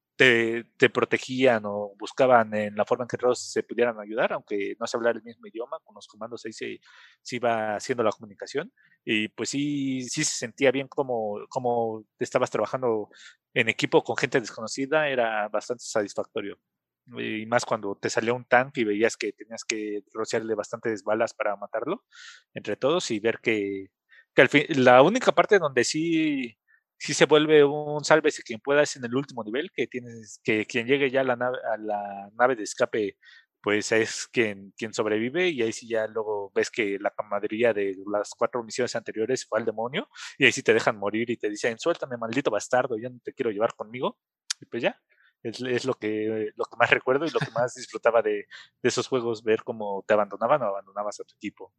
te, 0.77 0.89
protegían 0.89 1.63
o 1.65 1.95
buscaban 1.97 2.53
en 2.53 2.75
la 2.75 2.85
forma 2.85 3.05
en 3.05 3.07
que 3.07 3.17
todos 3.17 3.39
se 3.51 3.63
pudieran 3.63 3.99
ayudar, 3.99 4.33
aunque 4.33 4.75
no 4.79 4.85
se 4.85 4.95
hablara 4.95 5.17
el 5.17 5.23
mismo 5.23 5.47
idioma, 5.47 5.79
con 5.83 5.95
los 5.95 6.07
comandos 6.07 6.45
ahí 6.45 6.53
se, 6.53 6.79
se, 7.23 7.37
iba 7.37 7.75
haciendo 7.75 8.03
la 8.03 8.11
comunicación. 8.11 8.71
Y 9.03 9.29
pues 9.29 9.49
sí, 9.49 10.03
sí 10.03 10.23
se 10.23 10.35
sentía 10.35 10.71
bien 10.71 10.87
como, 10.87 11.39
como 11.49 12.05
estabas 12.19 12.51
trabajando 12.51 13.09
en 13.55 13.69
equipo 13.69 14.03
con 14.03 14.15
gente 14.15 14.39
desconocida, 14.39 15.09
era 15.09 15.47
bastante 15.49 15.83
satisfactorio. 15.83 16.59
Y 17.17 17.47
más 17.47 17.65
cuando 17.65 17.95
te 17.95 18.11
salió 18.11 18.35
un 18.35 18.45
tanque 18.45 18.81
y 18.81 18.83
veías 18.83 19.17
que 19.17 19.33
tenías 19.33 19.63
que 19.65 20.03
rociarle 20.13 20.53
bastantes 20.53 21.03
balas 21.03 21.33
para 21.33 21.55
matarlo 21.55 22.05
entre 22.53 22.75
todos 22.75 23.09
y 23.09 23.19
ver 23.19 23.39
que, 23.41 23.87
que 24.35 24.41
al 24.43 24.49
fin, 24.49 24.65
la 24.69 25.01
única 25.01 25.31
parte 25.31 25.57
donde 25.57 25.83
sí 25.83 26.59
si 27.01 27.15
se 27.15 27.25
vuelve 27.25 27.63
un 27.63 28.03
sálvese 28.05 28.43
quien 28.43 28.59
pueda 28.59 28.83
es 28.83 28.95
en 28.95 29.03
el 29.03 29.15
último 29.15 29.43
nivel, 29.43 29.71
que 29.73 29.87
tienes 29.87 30.39
que 30.43 30.67
quien 30.67 30.85
llegue 30.85 31.09
ya 31.09 31.21
a 31.21 31.23
la 31.23 31.35
nave, 31.35 31.57
a 31.73 31.77
la 31.77 32.29
nave 32.37 32.55
de 32.55 32.61
escape, 32.61 33.17
pues 33.59 33.91
es 33.91 34.27
quien, 34.31 34.71
quien 34.77 34.93
sobrevive 34.93 35.49
y 35.49 35.63
ahí 35.63 35.71
sí 35.71 35.87
ya 35.87 36.05
luego 36.05 36.51
ves 36.53 36.69
que 36.69 36.99
la 36.99 37.09
camaradería 37.09 37.73
de 37.73 37.95
las 38.05 38.29
cuatro 38.37 38.63
misiones 38.63 38.95
anteriores 38.95 39.47
fue 39.47 39.57
al 39.59 39.65
demonio 39.65 40.09
y 40.37 40.45
ahí 40.45 40.51
sí 40.51 40.61
te 40.61 40.75
dejan 40.75 40.97
morir 40.97 41.31
y 41.31 41.37
te 41.37 41.49
dicen, 41.49 41.79
suéltame 41.79 42.17
maldito 42.17 42.51
bastardo, 42.51 42.95
yo 42.99 43.09
no 43.09 43.19
te 43.23 43.33
quiero 43.33 43.49
llevar 43.49 43.73
conmigo. 43.75 44.19
Y 44.59 44.65
pues 44.65 44.83
ya, 44.83 45.01
es, 45.41 45.59
es, 45.59 45.85
lo, 45.85 45.95
que, 45.95 46.51
lo 46.55 46.65
que 46.65 46.77
más 46.77 46.91
recuerdo 46.91 47.25
y 47.25 47.31
lo 47.31 47.39
que 47.39 47.49
más 47.49 47.73
disfrutaba 47.73 48.21
de, 48.21 48.31
de, 48.83 48.89
esos 48.89 49.07
juegos, 49.07 49.43
ver 49.43 49.63
cómo 49.63 50.05
te 50.07 50.13
abandonaban 50.13 50.61
o 50.61 50.65
abandonabas 50.65 51.19
a 51.19 51.23
tu 51.23 51.33
equipo. 51.33 51.73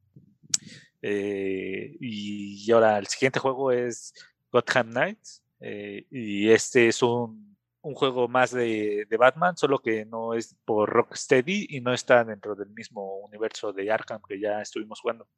Eh, 1.01 1.97
y 2.01 2.71
ahora 2.73 2.99
el 2.99 3.07
siguiente 3.07 3.41
juego 3.41 3.73
es 3.73 4.13
Gotham 4.53 4.91
Knights. 4.91 5.43
Eh, 5.61 6.07
y 6.11 6.51
este 6.51 6.89
es 6.89 7.03
un, 7.03 7.57
un 7.83 7.95
juego 7.95 8.29
más 8.29 8.53
de, 8.53 9.07
de, 9.09 9.17
Batman, 9.17 9.57
solo 9.57 9.79
que 9.81 10.05
no 10.05 10.35
es 10.35 10.57
por 10.65 10.91
Rocksteady 10.91 11.67
y 11.71 11.81
no 11.81 11.93
está 11.93 12.25
dentro 12.25 12.55
del 12.55 12.71
mismo 12.71 13.19
universo 13.19 13.73
de 13.73 13.91
Arkham 13.91 14.21
que 14.29 14.41
ya 14.41 14.61
estuvimos 14.61 15.01
jugando. 15.01 15.29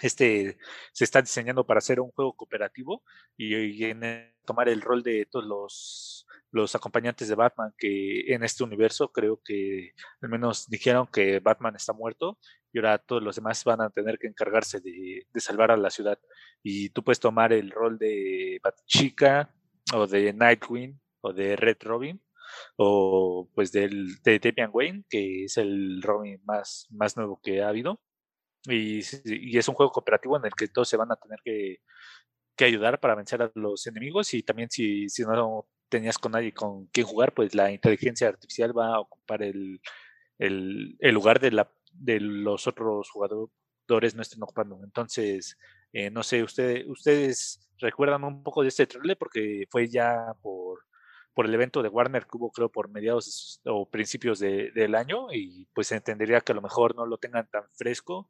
Este 0.00 0.58
se 0.92 1.04
está 1.04 1.20
diseñando 1.22 1.64
para 1.66 1.80
ser 1.80 2.00
un 2.00 2.10
juego 2.10 2.34
cooperativo 2.34 3.04
y, 3.36 3.54
y 3.56 3.84
en 3.84 4.32
tomar 4.44 4.68
el 4.68 4.80
rol 4.80 5.02
de 5.02 5.26
todos 5.26 5.44
los, 5.44 6.26
los 6.50 6.74
acompañantes 6.74 7.28
de 7.28 7.34
Batman 7.34 7.72
que 7.78 8.32
en 8.32 8.42
este 8.44 8.64
universo 8.64 9.12
creo 9.12 9.40
que 9.44 9.92
al 10.20 10.28
menos 10.28 10.68
dijeron 10.68 11.06
que 11.06 11.38
Batman 11.40 11.76
está 11.76 11.92
muerto 11.92 12.38
y 12.72 12.78
ahora 12.78 12.98
todos 12.98 13.22
los 13.22 13.36
demás 13.36 13.64
van 13.64 13.80
a 13.80 13.90
tener 13.90 14.18
que 14.18 14.26
encargarse 14.26 14.80
de, 14.80 15.26
de 15.32 15.40
salvar 15.40 15.70
a 15.70 15.76
la 15.76 15.90
ciudad. 15.90 16.18
Y 16.62 16.90
tú 16.90 17.02
puedes 17.04 17.20
tomar 17.20 17.52
el 17.52 17.70
rol 17.70 17.98
de 17.98 18.60
Batchica 18.62 19.54
o 19.94 20.06
de 20.06 20.32
Nightwing 20.32 21.00
o 21.20 21.32
de 21.32 21.56
Red 21.56 21.78
Robin 21.80 22.20
o 22.76 23.50
pues 23.54 23.72
del, 23.72 24.20
de 24.22 24.38
Damian 24.38 24.70
Wayne, 24.72 25.04
que 25.08 25.44
es 25.44 25.56
el 25.56 26.02
Robin 26.02 26.40
más, 26.44 26.86
más 26.90 27.16
nuevo 27.16 27.40
que 27.42 27.62
ha 27.62 27.68
habido. 27.68 28.00
Y, 28.64 29.00
y, 29.24 29.58
es 29.58 29.68
un 29.68 29.74
juego 29.74 29.90
cooperativo 29.90 30.36
en 30.36 30.46
el 30.46 30.52
que 30.52 30.68
todos 30.68 30.88
se 30.88 30.96
van 30.96 31.10
a 31.10 31.16
tener 31.16 31.40
que, 31.44 31.78
que 32.56 32.64
ayudar 32.64 33.00
para 33.00 33.16
vencer 33.16 33.42
a 33.42 33.50
los 33.54 33.86
enemigos 33.88 34.34
y 34.34 34.42
también 34.44 34.70
si, 34.70 35.08
si 35.08 35.22
no 35.22 35.66
tenías 35.88 36.16
con 36.18 36.32
nadie 36.32 36.52
con 36.54 36.86
quien 36.86 37.06
jugar, 37.06 37.34
pues 37.34 37.54
la 37.54 37.72
inteligencia 37.72 38.28
artificial 38.28 38.76
va 38.76 38.94
a 38.94 39.00
ocupar 39.00 39.42
el, 39.42 39.80
el, 40.38 40.96
el 41.00 41.14
lugar 41.14 41.40
de 41.40 41.50
la 41.50 41.72
de 41.92 42.20
los 42.20 42.66
otros 42.66 43.10
jugadores 43.10 44.14
no 44.14 44.22
estén 44.22 44.42
ocupando. 44.42 44.80
Entonces, 44.82 45.56
eh, 45.92 46.10
no 46.10 46.22
sé, 46.22 46.42
usted, 46.42 46.86
ustedes 46.86 47.60
recuerdan 47.78 48.24
un 48.24 48.42
poco 48.42 48.62
de 48.62 48.68
este 48.68 48.86
trailer 48.86 49.16
porque 49.18 49.66
fue 49.70 49.88
ya 49.88 50.34
por, 50.40 50.80
por 51.34 51.46
el 51.46 51.54
evento 51.54 51.82
de 51.82 51.88
Warner 51.88 52.26
que 52.26 52.36
hubo 52.36 52.50
creo 52.50 52.70
por 52.70 52.88
mediados 52.88 53.60
o 53.64 53.88
principios 53.88 54.38
del 54.38 54.94
año 54.94 55.32
y 55.32 55.66
pues 55.74 55.92
entendería 55.92 56.40
que 56.40 56.52
a 56.52 56.54
lo 56.54 56.62
mejor 56.62 56.94
no 56.94 57.06
lo 57.06 57.18
tengan 57.18 57.48
tan 57.50 57.64
fresco. 57.74 58.28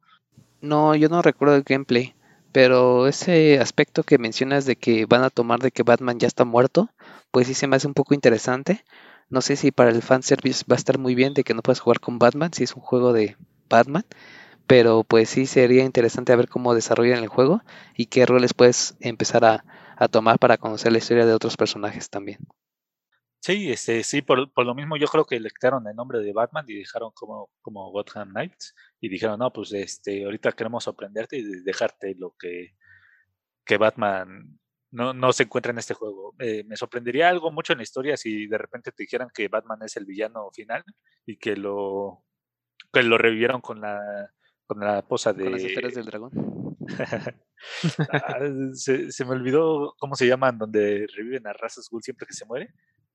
No, 0.60 0.94
yo 0.94 1.08
no 1.08 1.22
recuerdo 1.22 1.56
el 1.56 1.64
gameplay, 1.64 2.14
pero 2.52 3.06
ese 3.06 3.58
aspecto 3.58 4.02
que 4.02 4.18
mencionas 4.18 4.64
de 4.64 4.76
que 4.76 5.06
van 5.06 5.24
a 5.24 5.30
tomar 5.30 5.60
de 5.60 5.70
que 5.70 5.82
Batman 5.82 6.18
ya 6.18 6.28
está 6.28 6.44
muerto, 6.44 6.90
pues 7.30 7.46
sí 7.46 7.54
se 7.54 7.66
me 7.66 7.76
hace 7.76 7.86
un 7.86 7.94
poco 7.94 8.14
interesante. 8.14 8.84
No 9.32 9.40
sé 9.40 9.56
si 9.56 9.72
para 9.72 9.90
el 9.90 10.02
fanservice 10.02 10.64
va 10.70 10.76
a 10.76 10.76
estar 10.76 10.98
muy 10.98 11.14
bien 11.14 11.32
de 11.32 11.42
que 11.42 11.54
no 11.54 11.62
puedas 11.62 11.80
jugar 11.80 12.00
con 12.00 12.18
Batman, 12.18 12.52
si 12.52 12.64
es 12.64 12.74
un 12.74 12.82
juego 12.82 13.14
de 13.14 13.38
Batman, 13.66 14.04
pero 14.66 15.04
pues 15.04 15.30
sí 15.30 15.46
sería 15.46 15.84
interesante 15.84 16.36
ver 16.36 16.48
cómo 16.48 16.74
desarrollan 16.74 17.22
el 17.22 17.28
juego 17.28 17.62
y 17.96 18.06
qué 18.06 18.26
roles 18.26 18.52
puedes 18.52 18.94
empezar 19.00 19.46
a, 19.46 19.64
a 19.96 20.08
tomar 20.08 20.38
para 20.38 20.58
conocer 20.58 20.92
la 20.92 20.98
historia 20.98 21.24
de 21.24 21.32
otros 21.32 21.56
personajes 21.56 22.10
también. 22.10 22.40
Sí, 23.40 23.72
este, 23.72 24.04
sí, 24.04 24.20
por, 24.20 24.52
por, 24.52 24.66
lo 24.66 24.74
mismo 24.74 24.98
yo 24.98 25.06
creo 25.06 25.24
que 25.24 25.40
le 25.40 25.48
quitaron 25.48 25.88
el 25.88 25.96
nombre 25.96 26.20
de 26.20 26.34
Batman 26.34 26.66
y 26.68 26.74
dejaron 26.74 27.10
como, 27.14 27.48
como 27.62 27.90
Gotham 27.90 28.32
Knights 28.32 28.74
y 29.00 29.08
dijeron, 29.08 29.38
no, 29.38 29.50
pues 29.50 29.72
este, 29.72 30.26
ahorita 30.26 30.52
queremos 30.52 30.84
sorprenderte 30.84 31.38
y 31.38 31.62
dejarte 31.62 32.14
lo 32.18 32.36
que, 32.38 32.76
que 33.64 33.78
Batman 33.78 34.60
no, 34.92 35.12
no 35.12 35.32
se 35.32 35.44
encuentra 35.44 35.72
en 35.72 35.78
este 35.78 35.94
juego. 35.94 36.34
Eh, 36.38 36.64
me 36.64 36.76
sorprendería 36.76 37.28
algo 37.28 37.50
mucho 37.50 37.72
en 37.72 37.78
la 37.78 37.82
historia 37.82 38.16
si 38.16 38.46
de 38.46 38.58
repente 38.58 38.92
te 38.92 39.02
dijeran 39.02 39.30
que 39.34 39.48
Batman 39.48 39.82
es 39.82 39.96
el 39.96 40.04
villano 40.04 40.50
final 40.52 40.84
y 41.26 41.36
que 41.36 41.56
lo, 41.56 42.24
que 42.92 43.02
lo 43.02 43.18
revivieron 43.18 43.60
con 43.60 43.80
la, 43.80 44.30
con 44.66 44.80
la 44.80 45.00
esposa 45.00 45.32
de... 45.32 45.44
Con 45.44 45.52
las 45.52 45.62
esferas 45.62 45.94
del 45.94 46.06
dragón. 46.06 46.32
Ah, 48.10 48.40
se, 48.72 49.12
se, 49.12 49.24
me 49.24 49.30
olvidó 49.30 49.94
cómo 49.96 50.16
se 50.16 50.26
llaman, 50.26 50.58
donde 50.58 51.06
reviven 51.14 51.46
a 51.46 51.52
Razas 51.52 51.88
Ghoul 51.88 52.02
siempre 52.02 52.26
que 52.26 52.34
se 52.34 52.44
muere 52.44 52.74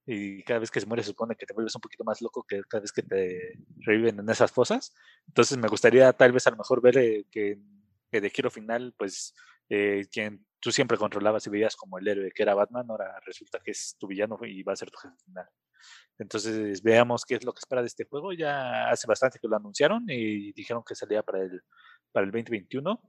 y 0.09 0.41
cada 0.43 0.61
vez 0.61 0.71
que 0.71 0.79
se 0.79 0.85
muere 0.85 1.03
se 1.03 1.09
supone 1.09 1.35
que 1.35 1.45
te 1.45 1.53
vuelves 1.53 1.75
un 1.75 1.81
poquito 1.81 2.05
más 2.05 2.21
loco 2.21 2.43
que 2.43 2.61
cada 2.69 2.81
vez 2.81 2.93
que 2.93 3.03
te 3.03 3.59
reviven 3.81 4.17
en 4.17 4.29
esas 4.29 4.53
fosas. 4.53 4.95
Entonces 5.27 5.57
me 5.57 5.67
gustaría 5.67 6.13
tal 6.13 6.31
vez 6.31 6.47
a 6.47 6.51
lo 6.51 6.57
mejor 6.57 6.81
ver 6.81 6.97
eh, 6.97 7.25
que, 7.29 7.59
de 8.09 8.29
giro 8.29 8.49
final, 8.49 8.95
pues 8.97 9.35
eh, 9.69 10.07
quien 10.09 10.46
tú 10.59 10.71
siempre 10.71 10.97
controlabas 10.97 11.45
y 11.47 11.49
veías 11.49 11.75
como 11.75 11.97
el 11.97 12.07
héroe 12.07 12.31
que 12.31 12.43
era 12.43 12.55
Batman, 12.55 12.85
ahora 12.89 13.19
resulta 13.25 13.59
que 13.59 13.71
es 13.71 13.95
tu 13.99 14.07
villano 14.07 14.37
y 14.45 14.63
va 14.63 14.73
a 14.73 14.75
ser 14.75 14.91
tu 14.91 14.97
jefe 14.97 15.15
final. 15.25 15.47
Entonces 16.17 16.81
veamos 16.81 17.25
qué 17.25 17.35
es 17.35 17.45
lo 17.45 17.53
que 17.53 17.59
espera 17.59 17.81
de 17.81 17.87
este 17.87 18.05
juego. 18.05 18.33
Ya 18.33 18.89
hace 18.89 19.07
bastante 19.07 19.39
que 19.39 19.47
lo 19.47 19.55
anunciaron 19.55 20.05
y 20.07 20.51
dijeron 20.53 20.83
que 20.85 20.95
salía 20.95 21.21
para 21.23 21.43
el, 21.43 21.61
para 22.11 22.25
el 22.25 22.31
2021 22.31 22.99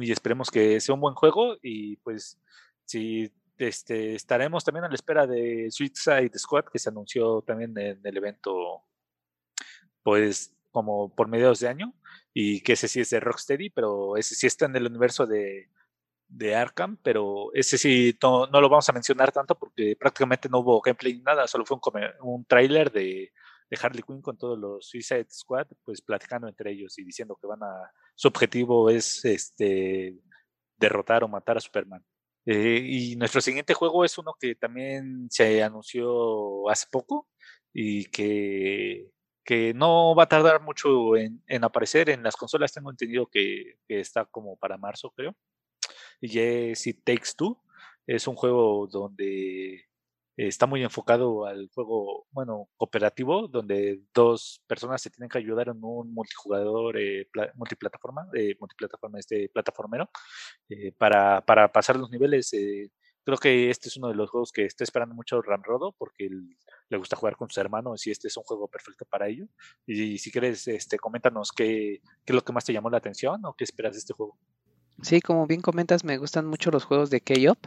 y 0.00 0.12
esperemos 0.12 0.50
que 0.50 0.80
sea 0.80 0.94
un 0.94 1.00
buen 1.00 1.14
juego 1.14 1.56
y 1.62 1.96
pues 1.96 2.40
si 2.84 3.32
este, 3.58 4.14
estaremos 4.14 4.64
también 4.64 4.84
a 4.84 4.88
la 4.88 4.94
espera 4.94 5.26
de 5.26 5.68
Suicide 5.70 6.38
Squad, 6.38 6.64
que 6.72 6.78
se 6.78 6.90
anunció 6.90 7.42
también 7.42 7.76
en 7.78 8.00
el 8.02 8.16
evento, 8.16 8.82
pues 10.02 10.54
como 10.70 11.14
por 11.14 11.28
mediados 11.28 11.60
de 11.60 11.68
año, 11.68 11.94
y 12.32 12.60
que 12.62 12.72
ese 12.72 12.88
sí 12.88 13.00
es 13.00 13.10
de 13.10 13.20
Rocksteady, 13.20 13.70
pero 13.70 14.16
ese 14.16 14.34
sí 14.34 14.48
está 14.48 14.66
en 14.66 14.74
el 14.74 14.86
universo 14.86 15.24
de, 15.24 15.70
de 16.36 16.54
Arkham, 16.54 16.96
pero 17.02 17.52
ese 17.54 17.78
sí 17.78 18.16
no, 18.22 18.46
lo 18.46 18.68
vamos 18.68 18.88
a 18.88 18.92
mencionar 18.92 19.30
tanto 19.32 19.56
porque 19.56 19.96
prácticamente 19.98 20.48
no 20.48 20.60
hubo 20.60 20.80
gameplay 20.80 21.14
ni 21.14 21.22
nada, 21.22 21.46
solo 21.46 21.64
fue 21.64 21.76
un, 21.76 22.02
un 22.22 22.44
tráiler 22.44 22.90
de, 22.90 23.32
de, 23.70 23.78
Harley 23.80 24.02
Quinn 24.02 24.20
con 24.20 24.36
todos 24.36 24.58
los 24.58 24.88
Suicide 24.88 25.26
Squad, 25.30 25.68
pues 25.84 26.02
platicando 26.02 26.48
entre 26.48 26.72
ellos 26.72 26.98
y 26.98 27.04
diciendo 27.04 27.38
que 27.40 27.46
van 27.46 27.62
a, 27.62 27.92
su 28.14 28.28
objetivo 28.28 28.90
es 28.90 29.24
este 29.24 30.18
derrotar 30.76 31.24
o 31.24 31.28
matar 31.28 31.56
a 31.56 31.60
Superman. 31.60 32.04
Eh, 32.46 32.80
y 32.84 33.16
nuestro 33.16 33.40
siguiente 33.40 33.74
juego 33.74 34.04
es 34.04 34.18
uno 34.18 34.34
que 34.38 34.54
también 34.54 35.28
se 35.30 35.62
anunció 35.62 36.68
hace 36.68 36.86
poco 36.90 37.28
y 37.72 38.06
que, 38.06 39.10
que 39.44 39.72
no 39.74 40.14
va 40.14 40.24
a 40.24 40.28
tardar 40.28 40.60
mucho 40.62 41.16
en, 41.16 41.42
en, 41.46 41.64
aparecer 41.64 42.10
en 42.10 42.22
las 42.22 42.36
consolas. 42.36 42.72
Tengo 42.72 42.90
entendido 42.90 43.28
que, 43.28 43.78
que, 43.88 44.00
está 44.00 44.26
como 44.26 44.56
para 44.56 44.76
marzo, 44.78 45.10
creo. 45.16 45.34
Y 46.20 46.38
es 46.38 46.86
It 46.86 47.04
Takes 47.04 47.30
Two. 47.36 47.60
Es 48.06 48.28
un 48.28 48.36
juego 48.36 48.86
donde 48.86 49.84
está 50.36 50.66
muy 50.66 50.82
enfocado 50.82 51.46
al 51.46 51.68
juego, 51.72 52.26
bueno, 52.32 52.68
cooperativo, 52.76 53.48
donde 53.48 54.02
dos 54.12 54.60
personas 54.66 55.00
se 55.00 55.10
tienen 55.10 55.28
que 55.28 55.38
ayudar 55.38 55.68
en 55.68 55.78
un 55.82 56.12
multijugador, 56.12 56.98
eh, 56.98 57.28
multiplataforma, 57.54 58.26
eh, 58.34 58.56
multiplataforma, 58.58 59.18
este 59.18 59.48
plataformero, 59.48 60.10
eh, 60.68 60.92
para, 60.92 61.40
para, 61.42 61.70
pasar 61.72 61.96
los 61.96 62.10
niveles. 62.10 62.52
Eh, 62.52 62.90
creo 63.24 63.38
que 63.38 63.70
este 63.70 63.88
es 63.88 63.96
uno 63.96 64.08
de 64.08 64.14
los 64.14 64.28
juegos 64.30 64.52
que 64.52 64.64
está 64.64 64.82
esperando 64.84 65.14
mucho 65.14 65.40
Ramrodo, 65.40 65.92
porque 65.96 66.28
le 66.88 66.98
gusta 66.98 67.16
jugar 67.16 67.36
con 67.36 67.48
sus 67.48 67.58
hermanos 67.58 68.06
y 68.06 68.10
este 68.10 68.28
es 68.28 68.36
un 68.36 68.42
juego 68.44 68.68
perfecto 68.68 69.04
para 69.04 69.28
ello. 69.28 69.46
Y, 69.86 70.18
si 70.18 70.32
quieres, 70.32 70.66
este, 70.68 70.98
coméntanos 70.98 71.52
qué, 71.52 72.00
qué 72.24 72.32
es 72.32 72.34
lo 72.34 72.42
que 72.44 72.52
más 72.52 72.64
te 72.64 72.72
llamó 72.72 72.90
la 72.90 72.98
atención 72.98 73.44
o 73.44 73.54
qué 73.54 73.64
esperas 73.64 73.92
de 73.92 74.00
este 74.00 74.14
juego. 74.14 74.36
Sí, 75.02 75.20
como 75.20 75.46
bien 75.46 75.60
comentas, 75.60 76.04
me 76.04 76.18
gustan 76.18 76.46
mucho 76.46 76.70
los 76.70 76.84
juegos 76.84 77.10
de 77.10 77.20
K-Up 77.20 77.58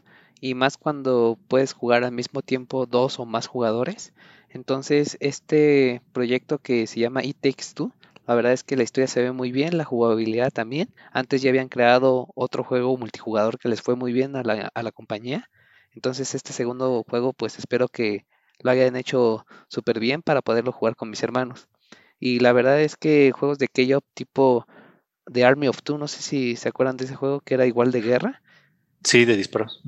y 0.42 0.54
más 0.56 0.78
cuando 0.78 1.38
puedes 1.48 1.74
jugar 1.74 2.04
al 2.04 2.12
mismo 2.12 2.42
tiempo 2.42 2.86
dos 2.86 3.20
o 3.20 3.26
más 3.26 3.48
jugadores. 3.48 4.14
Entonces, 4.50 5.18
este 5.20 6.02
proyecto 6.14 6.58
que 6.60 6.88
se 6.88 7.00
llama 7.00 7.24
It 7.24 7.38
Takes 7.40 7.74
Two, 7.76 7.92
la 8.28 8.36
verdad 8.36 8.54
es 8.54 8.64
que 8.64 8.76
la 8.78 8.84
historia 8.84 9.08
se 9.08 9.22
ve 9.22 9.32
muy 9.32 9.52
bien, 9.52 9.78
la 9.78 9.86
jugabilidad 9.86 10.52
también. 10.52 10.90
Antes 11.12 11.42
ya 11.42 11.50
habían 11.50 11.70
creado 11.70 12.28
otro 12.36 12.64
juego 12.64 12.98
multijugador 12.98 13.58
que 13.60 13.70
les 13.70 13.82
fue 13.82 13.96
muy 13.96 14.12
bien 14.14 14.36
a 14.36 14.44
la, 14.44 14.72
a 14.74 14.84
la 14.84 14.92
compañía. 14.92 15.50
Entonces, 15.94 16.34
este 16.36 16.54
segundo 16.54 17.04
juego, 17.10 17.34
pues 17.34 17.58
espero 17.60 17.88
que 17.88 18.26
lo 18.60 18.72
hayan 18.72 18.96
hecho 18.96 19.46
súper 19.70 20.00
bien 20.00 20.22
para 20.22 20.42
poderlo 20.42 20.72
jugar 20.72 20.96
con 20.96 21.10
mis 21.10 21.24
hermanos. 21.24 21.68
Y 22.20 22.40
la 22.40 22.54
verdad 22.54 22.82
es 22.82 22.96
que 22.98 23.32
juegos 23.32 23.58
de 23.60 23.68
K-Up 23.68 24.04
tipo 24.14 24.66
The 25.32 25.46
Army 25.46 25.68
of 25.68 25.82
Two, 25.82 25.98
no 25.98 26.08
sé 26.08 26.22
si 26.22 26.56
se 26.56 26.70
acuerdan 26.70 26.98
de 26.98 27.06
ese 27.06 27.16
juego 27.16 27.42
que 27.42 27.54
era 27.54 27.66
igual 27.66 27.92
de 27.92 28.02
guerra. 28.02 28.42
Sí, 29.04 29.26
de 29.26 29.38
disparos. 29.38 29.84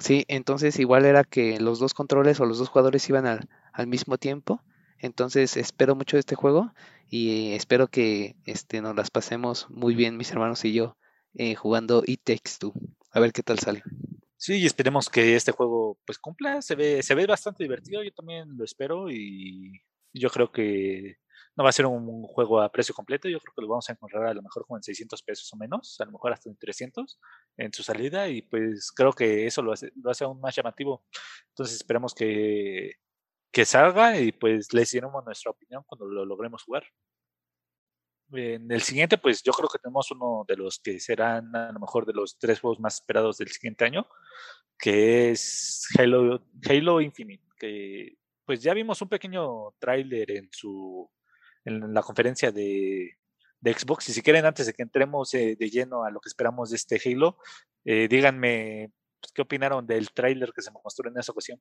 Sí, 0.00 0.24
entonces 0.28 0.78
igual 0.78 1.04
era 1.04 1.24
que 1.24 1.60
los 1.60 1.78
dos 1.78 1.94
controles 1.94 2.40
o 2.40 2.46
los 2.46 2.58
dos 2.58 2.68
jugadores 2.68 3.08
iban 3.08 3.26
al, 3.26 3.48
al 3.72 3.86
mismo 3.86 4.18
tiempo. 4.18 4.62
Entonces 4.98 5.56
espero 5.56 5.96
mucho 5.96 6.16
de 6.16 6.20
este 6.20 6.36
juego 6.36 6.72
y 7.10 7.52
espero 7.52 7.88
que 7.88 8.36
este, 8.46 8.80
nos 8.80 8.94
las 8.96 9.10
pasemos 9.10 9.68
muy 9.68 9.94
bien 9.94 10.16
mis 10.16 10.30
hermanos 10.30 10.64
y 10.64 10.72
yo 10.72 10.96
eh, 11.34 11.54
jugando 11.56 12.02
It 12.06 12.22
Takes 12.24 12.52
Two. 12.58 12.72
A 13.10 13.20
ver 13.20 13.32
qué 13.32 13.42
tal 13.42 13.58
sale. 13.58 13.82
Sí, 14.36 14.54
y 14.54 14.66
esperemos 14.66 15.08
que 15.08 15.36
este 15.36 15.52
juego 15.52 15.98
pues 16.04 16.18
cumpla. 16.18 16.62
Se 16.62 16.74
ve, 16.74 17.02
se 17.02 17.14
ve 17.14 17.26
bastante 17.26 17.64
divertido, 17.64 18.02
yo 18.02 18.12
también 18.12 18.56
lo 18.56 18.64
espero 18.64 19.10
y 19.10 19.82
yo 20.12 20.30
creo 20.30 20.50
que 20.50 21.18
no 21.56 21.64
va 21.64 21.70
a 21.70 21.72
ser 21.72 21.86
un, 21.86 22.22
juego 22.24 22.60
a 22.60 22.70
precio 22.70 22.94
completo, 22.94 23.28
yo 23.28 23.38
creo 23.40 23.52
que 23.54 23.62
lo 23.62 23.68
vamos 23.68 23.88
a 23.88 23.92
encontrar 23.92 24.26
a 24.26 24.34
lo 24.34 24.42
mejor 24.42 24.64
como 24.66 24.78
en 24.78 24.82
600 24.82 25.22
pesos 25.22 25.52
o 25.52 25.56
menos, 25.56 26.00
a 26.00 26.04
lo 26.06 26.12
mejor 26.12 26.32
hasta 26.32 26.48
en 26.48 26.56
300 26.56 27.20
en 27.58 27.72
su 27.72 27.82
salida 27.82 28.28
y 28.28 28.42
pues 28.42 28.90
creo 28.92 29.12
que 29.12 29.46
eso 29.46 29.62
lo 29.62 29.72
hace, 29.72 29.92
lo 30.02 30.10
hace 30.10 30.24
aún 30.24 30.40
más 30.40 30.56
llamativo. 30.56 31.04
Entonces 31.48 31.76
esperemos 31.76 32.14
que, 32.14 32.92
que 33.52 33.64
salga 33.64 34.18
y 34.18 34.32
pues 34.32 34.72
les 34.72 34.90
diremos 34.90 35.24
nuestra 35.24 35.50
opinión 35.50 35.84
cuando 35.86 36.06
lo 36.06 36.24
logremos 36.24 36.62
jugar. 36.62 36.84
En 38.32 38.72
el 38.72 38.80
siguiente, 38.80 39.18
pues 39.18 39.42
yo 39.42 39.52
creo 39.52 39.68
que 39.68 39.78
tenemos 39.78 40.10
uno 40.10 40.44
de 40.48 40.56
los 40.56 40.78
que 40.78 40.98
serán 41.00 41.54
a 41.54 41.70
lo 41.70 41.78
mejor 41.80 42.06
de 42.06 42.14
los 42.14 42.38
tres 42.38 42.60
juegos 42.60 42.80
más 42.80 42.94
esperados 42.94 43.36
del 43.36 43.48
siguiente 43.48 43.84
año, 43.84 44.06
que 44.78 45.30
es 45.30 45.86
Halo, 45.98 46.42
Halo 46.66 47.00
Infinite, 47.02 47.44
que 47.58 48.16
pues 48.46 48.62
ya 48.62 48.72
vimos 48.72 49.02
un 49.02 49.10
pequeño 49.10 49.72
tráiler 49.78 50.30
en 50.30 50.48
su 50.50 51.10
en 51.64 51.94
la 51.94 52.02
conferencia 52.02 52.52
de, 52.52 53.16
Xbox. 53.64 54.08
Y 54.08 54.12
si 54.12 54.22
quieren, 54.22 54.44
antes 54.44 54.66
de 54.66 54.72
que 54.72 54.82
entremos 54.82 55.32
eh, 55.34 55.56
de 55.56 55.70
lleno 55.70 56.04
a 56.04 56.10
lo 56.10 56.20
que 56.20 56.28
esperamos 56.28 56.70
de 56.70 56.76
este 56.76 57.00
Halo, 57.04 57.38
eh, 57.84 58.08
díganme 58.08 58.90
pues, 59.20 59.32
qué 59.32 59.42
opinaron 59.42 59.86
del 59.86 60.10
tráiler 60.10 60.52
que 60.52 60.62
se 60.62 60.72
mostró 60.72 61.08
en 61.08 61.18
esa 61.18 61.32
ocasión. 61.32 61.60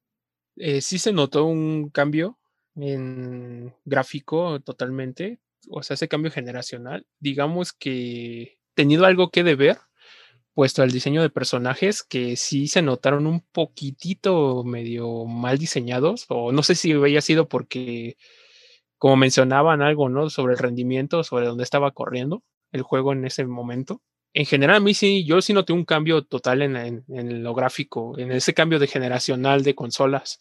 Eh, 0.55 0.81
sí 0.81 0.97
se 0.97 1.13
notó 1.13 1.45
un 1.45 1.89
cambio 1.89 2.39
en 2.75 3.73
gráfico 3.85 4.59
totalmente, 4.61 5.39
o 5.69 5.83
sea, 5.83 5.93
ese 5.93 6.07
cambio 6.07 6.31
generacional. 6.31 7.05
Digamos 7.19 7.71
que 7.73 8.57
tenido 8.73 9.05
algo 9.05 9.29
que 9.29 9.43
deber, 9.43 9.77
puesto 10.53 10.81
al 10.81 10.91
diseño 10.91 11.21
de 11.21 11.29
personajes 11.29 12.03
que 12.03 12.35
sí 12.35 12.67
se 12.67 12.81
notaron 12.81 13.27
un 13.27 13.41
poquitito 13.41 14.63
medio 14.63 15.25
mal 15.25 15.57
diseñados, 15.57 16.25
o 16.29 16.51
no 16.51 16.63
sé 16.63 16.75
si 16.75 16.91
había 16.91 17.21
sido 17.21 17.47
porque 17.47 18.17
como 19.01 19.15
mencionaban 19.15 19.81
algo, 19.81 20.09
¿no? 20.09 20.29
Sobre 20.29 20.53
el 20.53 20.59
rendimiento, 20.59 21.23
sobre 21.23 21.47
dónde 21.47 21.63
estaba 21.63 21.89
corriendo 21.89 22.43
el 22.71 22.83
juego 22.83 23.13
en 23.13 23.25
ese 23.25 23.43
momento. 23.47 23.99
En 24.31 24.45
general, 24.45 24.75
a 24.75 24.79
mí 24.79 24.93
sí, 24.93 25.25
yo 25.25 25.41
sí 25.41 25.53
noté 25.53 25.73
un 25.73 25.85
cambio 25.85 26.21
total 26.23 26.61
en, 26.61 27.43
lo 27.43 27.55
gráfico, 27.55 28.15
en 28.19 28.31
ese 28.31 28.53
cambio 28.53 28.77
de 28.77 28.85
generacional 28.85 29.63
de 29.63 29.73
consolas. 29.73 30.39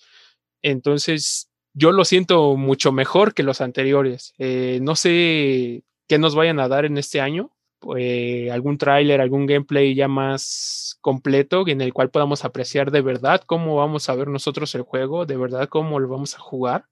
Entonces, 0.60 1.48
yo 1.72 1.90
lo 1.90 2.04
siento 2.04 2.54
mucho 2.58 2.92
mejor 2.92 3.32
que 3.32 3.44
los 3.44 3.62
anteriores. 3.62 4.34
Eh, 4.36 4.78
no 4.82 4.94
sé 4.94 5.82
qué 6.06 6.18
nos 6.18 6.34
vayan 6.34 6.60
a 6.60 6.68
dar 6.68 6.84
en 6.84 6.98
este 6.98 7.22
año, 7.22 7.52
eh, 7.96 8.50
algún 8.52 8.76
tráiler, 8.76 9.22
algún 9.22 9.46
gameplay 9.46 9.94
ya 9.94 10.06
más 10.06 10.98
completo 11.00 11.66
en 11.66 11.80
el 11.80 11.94
cual 11.94 12.10
podamos 12.10 12.44
apreciar 12.44 12.90
de 12.90 13.00
verdad 13.00 13.40
cómo 13.46 13.76
vamos 13.76 14.10
a 14.10 14.14
ver 14.14 14.28
nosotros 14.28 14.74
el 14.74 14.82
juego, 14.82 15.24
de 15.24 15.38
verdad 15.38 15.66
cómo 15.70 15.98
lo 15.98 16.08
vamos 16.08 16.34
a 16.34 16.40
jugar, 16.40 16.84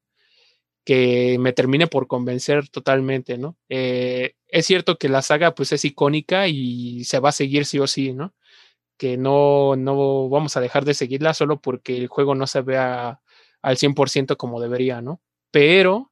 que 0.89 1.36
me 1.39 1.53
termine 1.53 1.86
por 1.86 2.07
convencer 2.07 2.70
totalmente, 2.70 3.36
¿no? 3.36 3.59
Eh, 3.68 4.36
es 4.47 4.64
cierto 4.64 4.97
que 4.97 5.11
la 5.11 5.20
saga 5.20 5.55
pues 5.55 5.70
es 5.72 5.84
icónica 5.84 6.49
y 6.49 7.05
se 7.05 7.18
va 7.18 7.28
a 7.28 7.32
seguir 7.32 7.66
sí 7.66 7.78
o 7.78 7.86
sí, 7.86 8.14
¿no? 8.14 8.34
Que 8.97 9.18
no, 9.18 9.76
no 9.76 10.30
vamos 10.30 10.57
a 10.57 10.62
dejar 10.62 10.86
de 10.86 10.95
seguirla 10.95 11.34
solo 11.34 11.61
porque 11.61 11.99
el 11.99 12.07
juego 12.09 12.34
no 12.34 12.47
se 12.47 12.62
vea 12.62 13.20
al 13.61 13.76
100% 13.76 14.39
como 14.39 14.62
debería, 14.62 15.03
¿no? 15.03 15.20
Pero 15.51 16.11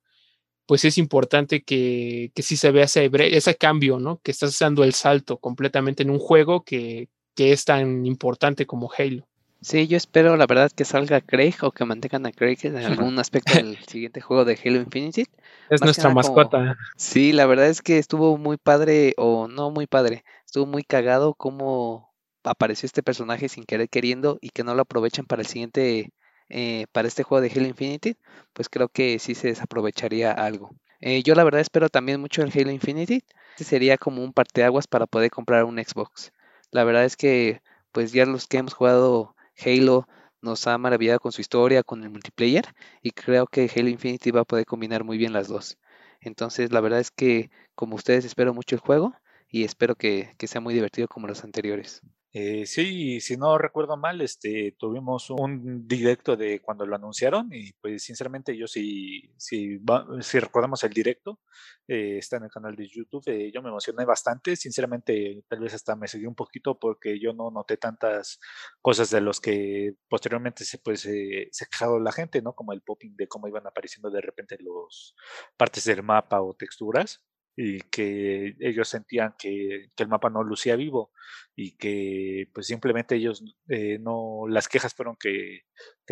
pues 0.67 0.85
es 0.85 0.99
importante 0.99 1.63
que, 1.65 2.31
que 2.35 2.43
sí 2.43 2.59
se 2.59 2.71
vea 2.71 2.85
ese, 2.85 3.11
ese 3.35 3.57
cambio, 3.57 3.99
¿no? 3.99 4.21
Que 4.23 4.31
estás 4.31 4.59
dando 4.59 4.85
el 4.85 4.93
salto 4.93 5.39
completamente 5.39 6.03
en 6.03 6.11
un 6.11 6.19
juego 6.19 6.65
que, 6.65 7.09
que 7.35 7.53
es 7.53 7.65
tan 7.65 8.05
importante 8.05 8.67
como 8.67 8.91
Halo. 8.99 9.27
Sí, 9.67 9.89
yo 9.89 9.97
espero 9.97 10.37
la 10.37 10.47
verdad 10.47 10.71
que 10.71 10.85
salga 10.85 11.21
Craig 11.21 11.57
o 11.63 11.73
que 11.73 11.85
mantengan 11.85 12.25
a 12.25 12.31
Craig 12.31 12.59
en 12.63 12.77
algún 12.77 13.19
aspecto 13.19 13.53
del 13.55 13.77
siguiente 13.89 14.21
juego 14.21 14.45
de 14.45 14.57
Halo 14.65 14.77
Infinite. 14.77 15.27
Es 15.69 15.83
nuestra 15.83 16.09
mascota. 16.11 16.77
Sí, 16.95 17.33
la 17.33 17.47
verdad 17.47 17.67
es 17.67 17.83
que 17.83 17.99
estuvo 17.99 18.39
muy 18.39 18.59
padre, 18.59 19.15
o 19.17 19.49
no 19.49 19.73
muy 19.73 19.89
padre, 19.89 20.23
estuvo 20.45 20.67
muy 20.67 20.85
cagado 20.85 21.35
cómo 21.35 22.15
apareció 22.45 22.87
este 22.87 23.03
personaje 23.03 23.49
sin 23.49 23.65
querer 23.65 23.89
queriendo 23.89 24.39
y 24.41 24.51
que 24.51 24.63
no 24.63 24.77
lo 24.77 24.83
aprovechan 24.83 25.27
para 25.27 25.43
el 25.43 25.49
siguiente 25.49 26.13
eh, 26.49 26.87
para 26.93 27.09
este 27.09 27.25
juego 27.25 27.43
de 27.43 27.51
Halo 27.51 27.67
Infinite, 27.67 28.19
pues 28.53 28.69
creo 28.69 28.89
que 28.89 29.19
sí 29.19 29.35
se 29.35 29.49
desaprovecharía 29.49 30.31
algo. 30.31 30.77
Eh, 31.01 31.25
yo 31.25 31.35
la 31.35 31.43
verdad 31.43 31.61
espero 31.61 31.89
también 31.89 32.21
mucho 32.21 32.43
el 32.43 32.53
Halo 32.55 32.71
Infinite. 32.71 33.25
Este 33.51 33.65
sería 33.65 33.99
como 33.99 34.23
un 34.23 34.33
parteaguas 34.33 34.87
para 34.87 35.09
poder 35.09 35.33
comprar 35.33 35.65
un 35.65 35.85
Xbox. 35.85 36.33
La 36.71 36.85
verdad 36.85 37.05
es 37.05 37.17
que 37.17 37.63
pues 37.91 38.13
ya 38.13 38.27
los 38.27 38.47
que 38.47 38.59
hemos 38.59 38.73
jugado 38.73 39.35
Halo 39.65 40.07
nos 40.41 40.67
ha 40.67 40.79
maravillado 40.79 41.21
con 41.21 41.33
su 41.33 41.41
historia, 41.41 41.83
con 41.83 42.03
el 42.05 42.11
multiplayer 42.11 42.75
y 43.03 43.11
creo 43.11 43.47
que 43.47 43.71
Halo 43.75 43.89
Infinite 43.89 44.33
va 44.33 44.43
a 44.43 44.45
poder 44.45 44.67
combinar 44.67 45.05
muy 45.05 45.19
bien 45.19 45.33
las 45.33 45.49
dos. 45.49 45.79
Entonces 46.21 46.73
la 46.73 46.81
verdad 46.81 47.01
es 47.01 47.11
que 47.11 47.51
como 47.75 47.97
ustedes 47.97 48.25
espero 48.25 48.55
mucho 48.55 48.77
el 48.77 48.81
juego 48.81 49.15
y 49.49 49.65
espero 49.65 49.95
que 49.97 50.35
sea 50.39 50.61
muy 50.61 50.75
divertido 50.75 51.09
como 51.09 51.27
los 51.27 51.45
anteriores. 51.45 52.03
Eh, 52.39 52.67
sí, 52.67 53.19
si 53.21 53.39
no 53.39 53.57
recuerdo 53.57 53.97
mal, 53.97 54.21
este, 54.21 54.77
tuvimos 54.79 55.31
un 55.31 55.89
directo 55.89 56.37
de 56.37 56.61
cuando 56.61 56.85
lo 56.85 56.95
anunciaron 56.95 57.49
y 57.51 57.73
pues 57.81 58.03
sinceramente 58.03 58.55
yo 58.55 58.67
si, 58.67 59.33
si, 59.39 59.81
si 60.21 60.39
recordamos 60.39 60.85
el 60.85 60.93
directo, 60.93 61.41
eh, 61.89 62.19
está 62.19 62.37
en 62.37 62.45
el 62.45 62.51
canal 62.51 62.77
de 62.77 62.89
YouTube, 62.89 63.23
eh, 63.29 63.51
yo 63.55 63.63
me 63.63 63.71
emocioné 63.71 64.05
bastante, 64.05 64.55
sinceramente 64.55 65.45
tal 65.49 65.61
vez 65.61 65.73
hasta 65.73 65.97
me 65.97 66.09
seguí 66.09 66.27
un 66.27 66.35
poquito 66.35 66.79
porque 66.79 67.19
yo 67.19 67.33
no 67.33 67.51
noté 67.51 67.79
tantas 67.79 68.39
cosas 68.83 69.09
de 69.09 69.23
los 69.23 69.41
que 69.41 69.95
posteriormente 70.07 70.67
se, 70.67 70.77
pues, 70.77 71.01
se 71.01 71.65
ha 71.65 71.69
quejado 71.71 71.99
la 71.99 72.13
gente, 72.13 72.43
¿no? 72.43 72.53
Como 72.55 72.75
el 72.75 72.83
popping 72.83 73.17
de 73.17 73.29
cómo 73.29 73.49
iban 73.49 73.67
apareciendo 73.67 74.11
de 74.11 74.21
repente 74.21 74.59
los 74.61 75.15
partes 75.57 75.85
del 75.85 76.03
mapa 76.03 76.43
o 76.43 76.53
texturas 76.53 77.25
y 77.57 77.81
que 77.81 78.55
ellos 78.61 78.89
sentían 78.89 79.35
que, 79.39 79.91
el 79.97 80.09
mapa 80.09 80.29
no 80.29 80.45
lucía 80.45 80.77
vivo 80.77 81.11
y 81.55 81.77
que 81.77 82.51
pues 82.53 82.67
simplemente 82.67 83.17
ellos 83.17 83.43
eh, 83.69 83.99
no, 83.99 84.45
las 84.49 84.69
quejas 84.69 84.95
fueron 84.95 85.17
que, 85.17 85.63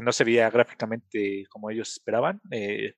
no 0.03 0.13
se 0.13 0.25
veía 0.25 0.51
gráficamente 0.51 1.45
como 1.51 1.71
ellos 1.71 1.93
esperaban. 1.93 2.41
Eh, 2.51 2.95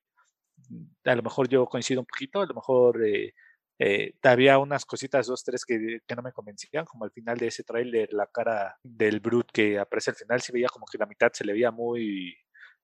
a 1.05 1.15
lo 1.15 1.23
mejor 1.23 1.49
yo 1.49 1.65
coincido 1.65 1.99
un 2.01 2.07
poquito, 2.07 2.41
a 2.41 2.45
lo 2.45 2.55
mejor 2.55 3.01
eh, 3.05 3.33
había 4.23 4.57
unas 4.59 4.85
cositas, 4.85 5.27
dos, 5.27 5.43
tres 5.43 5.65
que, 5.65 5.99
no 6.15 6.21
me 6.21 6.31
convencían, 6.31 6.85
como 6.85 7.03
al 7.03 7.11
final 7.11 7.37
de 7.37 7.47
ese 7.47 7.63
trailer, 7.63 8.13
la 8.13 8.27
cara 8.27 8.77
del 8.81 9.19
Brute 9.19 9.51
que 9.53 9.79
aparece 9.79 10.11
al 10.11 10.15
final, 10.17 10.41
se 10.41 10.53
veía 10.53 10.67
como 10.69 10.85
que 10.89 10.97
la 10.97 11.05
mitad 11.05 11.31
se 11.33 11.45
le 11.45 11.53
veía 11.53 11.71
muy, 11.71 12.35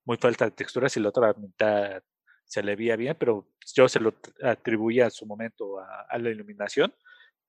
muy 0.06 0.18
falta 0.18 0.46
de 0.46 0.52
texturas 0.52 0.96
y 0.98 1.00
la 1.00 1.10
otra 1.10 1.34
mitad 1.34 2.04
se 2.46 2.64
le 2.64 2.76
veía 2.76 2.96
bien, 2.96 3.16
pero 3.20 3.48
yo 3.76 3.88
se 3.88 4.00
lo 4.00 4.14
atribuía 4.44 5.08
a 5.08 5.12
su 5.12 5.26
momento 5.26 5.80
a, 5.80 6.18
la 6.18 6.30
iluminación, 6.30 6.94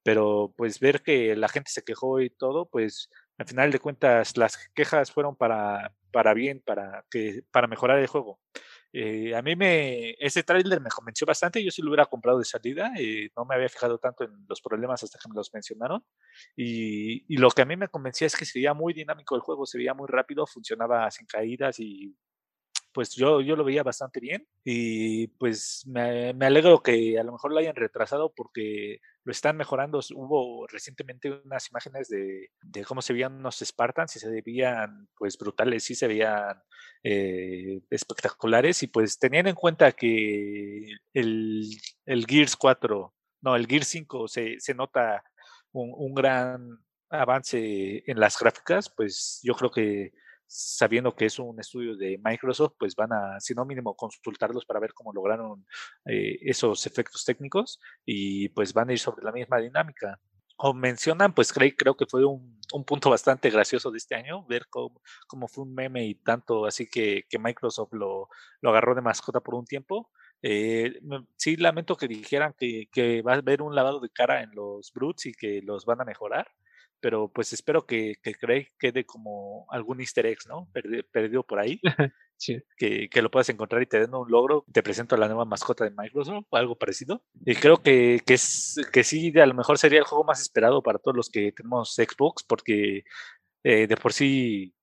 pero 0.02 0.54
pues 0.56 0.80
ver 0.80 1.02
que 1.02 1.36
la 1.36 1.48
gente 1.48 1.70
se 1.70 1.84
quejó 1.84 2.20
y 2.20 2.30
todo, 2.30 2.68
pues 2.68 3.10
al 3.38 3.46
final 3.46 3.70
de 3.70 3.80
cuentas 3.80 4.36
las 4.36 4.56
quejas 4.74 5.10
fueron 5.10 5.36
para, 5.36 5.94
para 6.12 6.34
bien, 6.34 6.62
para, 6.64 7.04
que, 7.10 7.42
para 7.50 7.66
mejorar 7.66 7.98
el 7.98 8.06
juego. 8.06 8.40
Eh, 8.96 9.34
a 9.34 9.42
mí 9.42 9.56
me, 9.56 10.14
ese 10.20 10.44
tráiler 10.44 10.80
me 10.80 10.88
convenció 10.88 11.26
bastante, 11.26 11.64
yo 11.64 11.72
sí 11.72 11.82
lo 11.82 11.88
hubiera 11.88 12.06
comprado 12.06 12.38
de 12.38 12.44
salida, 12.44 12.92
eh, 12.96 13.28
no 13.36 13.44
me 13.44 13.56
había 13.56 13.68
fijado 13.68 13.98
tanto 13.98 14.22
en 14.22 14.30
los 14.48 14.60
problemas 14.62 15.02
hasta 15.02 15.18
que 15.18 15.28
me 15.28 15.34
los 15.34 15.52
mencionaron, 15.52 16.04
y, 16.54 17.36
lo 17.36 17.50
que 17.50 17.62
a 17.62 17.64
mí 17.64 17.76
me 17.76 17.88
convencía 17.88 18.28
es 18.28 18.36
que 18.36 18.44
sería 18.44 18.72
muy 18.72 18.94
dinámico 18.94 19.34
el 19.34 19.40
juego, 19.40 19.66
se 19.66 19.78
veía 19.78 19.94
muy 19.94 20.06
rápido, 20.06 20.46
funcionaba 20.46 21.10
sin 21.10 21.26
caídas 21.26 21.80
y 21.80 22.16
pues 22.94 23.10
yo, 23.16 23.40
yo 23.40 23.56
lo 23.56 23.64
veía 23.64 23.82
bastante 23.82 24.20
bien 24.20 24.46
y 24.64 25.26
pues 25.26 25.82
me, 25.86 26.32
me, 26.32 26.46
alegro 26.46 26.80
que 26.80 27.18
a 27.18 27.24
lo 27.24 27.32
mejor 27.32 27.52
lo 27.52 27.58
hayan 27.58 27.74
retrasado 27.74 28.32
porque 28.32 29.00
lo 29.24 29.32
están 29.32 29.56
mejorando. 29.56 29.98
Hubo 30.14 30.66
recientemente 30.68 31.42
unas 31.44 31.68
imágenes 31.70 32.08
de, 32.08 32.50
de 32.62 32.84
cómo 32.84 33.02
se 33.02 33.12
veían 33.12 33.34
unos 33.34 33.58
Spartans 33.58 34.14
y 34.14 34.20
se 34.20 34.42
veían 34.42 35.08
pues 35.18 35.36
brutales, 35.36 35.82
sí 35.82 35.96
se 35.96 36.06
veían 36.06 36.62
eh, 37.02 37.80
espectaculares 37.90 38.82
y 38.84 38.86
pues 38.86 39.18
tenían 39.18 39.48
en 39.48 39.56
cuenta 39.56 39.90
que 39.90 40.94
el, 41.12 41.68
el 42.06 42.26
Gears 42.26 42.56
4, 42.56 43.12
no, 43.42 43.56
el 43.56 43.66
Gears 43.66 43.88
5 43.88 44.28
se, 44.28 44.60
se 44.60 44.72
nota 44.72 45.24
un, 45.72 45.92
un 45.96 46.14
gran 46.14 46.78
avance 47.10 48.04
en 48.06 48.20
las 48.20 48.38
gráficas, 48.38 48.88
pues 48.88 49.40
yo 49.42 49.54
creo 49.54 49.70
que 49.72 50.12
sabiendo 50.56 51.16
que 51.16 51.26
es 51.26 51.38
un 51.40 51.58
estudio 51.58 51.96
de 51.96 52.20
Microsoft, 52.22 52.74
pues 52.78 52.94
van 52.94 53.12
a, 53.12 53.40
si 53.40 53.54
no 53.54 53.64
mínimo, 53.64 53.96
consultarlos 53.96 54.64
para 54.64 54.78
ver 54.78 54.94
cómo 54.94 55.12
lograron 55.12 55.66
eh, 56.06 56.38
esos 56.42 56.86
efectos 56.86 57.24
técnicos 57.24 57.80
y 58.06 58.48
pues 58.50 58.72
van 58.72 58.88
a 58.88 58.92
ir 58.92 59.00
sobre 59.00 59.24
la 59.24 59.32
misma 59.32 59.58
dinámica. 59.58 60.20
O 60.56 60.72
mencionan, 60.72 61.34
pues 61.34 61.52
creo, 61.52 61.72
creo 61.76 61.96
que 61.96 62.06
fue 62.06 62.24
un, 62.24 62.60
un, 62.72 62.84
punto 62.84 63.10
bastante 63.10 63.50
gracioso 63.50 63.90
de 63.90 63.98
este 63.98 64.14
año, 64.14 64.46
ver 64.46 64.68
cómo, 64.70 65.02
cómo 65.26 65.48
fue 65.48 65.64
un 65.64 65.74
meme 65.74 66.06
y 66.06 66.14
tanto 66.14 66.66
así 66.66 66.86
que, 66.88 67.24
que 67.28 67.40
Microsoft 67.40 67.92
lo, 67.92 68.28
lo, 68.60 68.70
agarró 68.70 68.94
de 68.94 69.02
mascota 69.02 69.40
por 69.40 69.56
un 69.56 69.64
tiempo. 69.64 70.12
Eh, 70.46 71.00
sí, 71.36 71.56
lamento 71.56 71.96
que 71.96 72.06
dijeran 72.06 72.54
que, 72.58 72.88
que, 72.92 73.22
va 73.22 73.32
a 73.32 73.36
haber 73.36 73.62
un 73.62 73.74
lavado 73.74 73.98
de 74.00 74.10
cara 74.10 74.42
en 74.42 74.50
los 74.54 74.92
Brutes 74.92 75.24
y 75.26 75.32
que 75.32 75.62
los 75.62 75.86
van 75.86 76.02
a 76.02 76.04
mejorar 76.04 76.46
pero 77.04 77.28
pues 77.28 77.52
espero 77.52 77.84
que, 77.84 78.14
que 78.22 78.34
Craig 78.34 78.68
quede 78.78 79.04
como 79.04 79.66
algún 79.68 80.00
easter 80.00 80.24
egg, 80.24 80.38
¿no? 80.48 80.70
Perdido, 81.12 81.42
por 81.42 81.58
ahí. 81.58 81.78
sí. 82.38 82.62
que, 82.78 83.10
que, 83.10 83.20
lo 83.20 83.30
puedas 83.30 83.50
encontrar 83.50 83.82
y 83.82 83.86
te 83.86 84.00
den 84.00 84.14
un 84.14 84.30
logro, 84.30 84.64
te 84.72 84.82
presento 84.82 85.14
a 85.14 85.18
la 85.18 85.26
nueva 85.26 85.44
mascota 85.44 85.84
de 85.84 85.90
Microsoft 85.90 86.46
o 86.48 86.56
algo 86.56 86.76
parecido. 86.76 87.22
Y 87.44 87.56
creo 87.56 87.82
que, 87.82 88.22
que, 88.24 88.32
es, 88.32 88.76
que 88.90 89.04
sí, 89.04 89.38
a 89.38 89.44
lo 89.44 89.52
mejor 89.52 89.76
sería 89.76 89.98
el 89.98 90.06
juego 90.06 90.24
más 90.24 90.40
esperado 90.40 90.82
para 90.82 90.98
todos 90.98 91.14
los 91.14 91.28
que 91.28 91.52
tenemos 91.52 91.94
Xbox, 91.94 92.42
porque 92.42 93.04
eh, 93.64 93.86
de 93.86 93.96
por 93.98 94.14
sí 94.14 94.73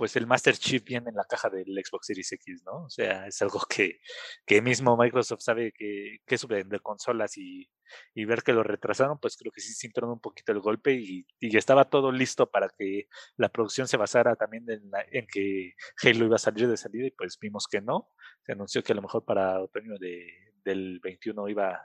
pues 0.00 0.16
el 0.16 0.26
Master 0.26 0.56
Chief 0.56 0.82
viene 0.82 1.10
en 1.10 1.14
la 1.14 1.26
caja 1.26 1.50
del 1.50 1.78
Xbox 1.84 2.06
Series 2.06 2.32
X, 2.32 2.62
¿no? 2.64 2.84
O 2.84 2.88
sea, 2.88 3.26
es 3.26 3.42
algo 3.42 3.60
que, 3.68 4.00
que 4.46 4.62
mismo 4.62 4.96
Microsoft 4.96 5.42
sabe 5.42 5.72
que, 5.76 6.20
que 6.24 6.36
es 6.36 6.48
de 6.48 6.80
consolas 6.80 7.36
y, 7.36 7.68
y, 8.14 8.24
ver 8.24 8.42
que 8.42 8.54
lo 8.54 8.62
retrasaron, 8.62 9.18
pues 9.18 9.36
creo 9.36 9.52
que 9.52 9.60
sí 9.60 9.74
sintieron 9.74 10.12
un 10.12 10.20
poquito 10.20 10.52
el 10.52 10.60
golpe 10.60 10.94
y, 10.94 11.26
y, 11.38 11.54
estaba 11.54 11.90
todo 11.90 12.12
listo 12.12 12.50
para 12.50 12.70
que 12.70 13.08
la 13.36 13.50
producción 13.50 13.88
se 13.88 13.98
basara 13.98 14.36
también 14.36 14.64
en, 14.70 14.90
en, 15.12 15.26
que 15.26 15.74
Halo 16.02 16.24
iba 16.24 16.36
a 16.36 16.38
salir 16.38 16.66
de 16.66 16.78
salida 16.78 17.06
y 17.06 17.10
pues 17.10 17.38
vimos 17.38 17.66
que 17.70 17.82
no. 17.82 18.08
Se 18.46 18.52
anunció 18.52 18.82
que 18.82 18.92
a 18.92 18.96
lo 18.96 19.02
mejor 19.02 19.26
para 19.26 19.60
otoño 19.60 19.98
de, 19.98 20.49
del 20.64 21.00
21 21.00 21.48
iba, 21.48 21.80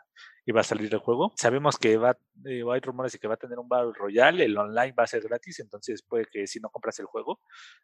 iba 0.46 0.62
a 0.62 0.64
salir 0.64 0.94
el 0.94 1.00
juego. 1.00 1.34
Sabemos 1.36 1.78
que 1.78 1.98
va, 1.98 2.18
eh, 2.46 2.64
hay 2.72 2.80
rumores 2.80 3.12
de 3.12 3.20
que 3.20 3.28
va 3.28 3.34
a 3.34 3.38
tener 3.38 3.58
un 3.58 3.68
Battle 3.68 3.94
Royale, 3.96 4.46
el 4.46 4.58
online 4.58 4.94
va 4.98 5.04
a 5.04 5.08
ser 5.08 5.22
gratis, 5.24 5.60
entonces 5.60 6.04
puede 6.04 6.26
que 6.32 6.46
si 6.48 6.60
no 6.60 6.70
compras 6.70 7.00
el 7.00 7.06
juego 7.06 7.40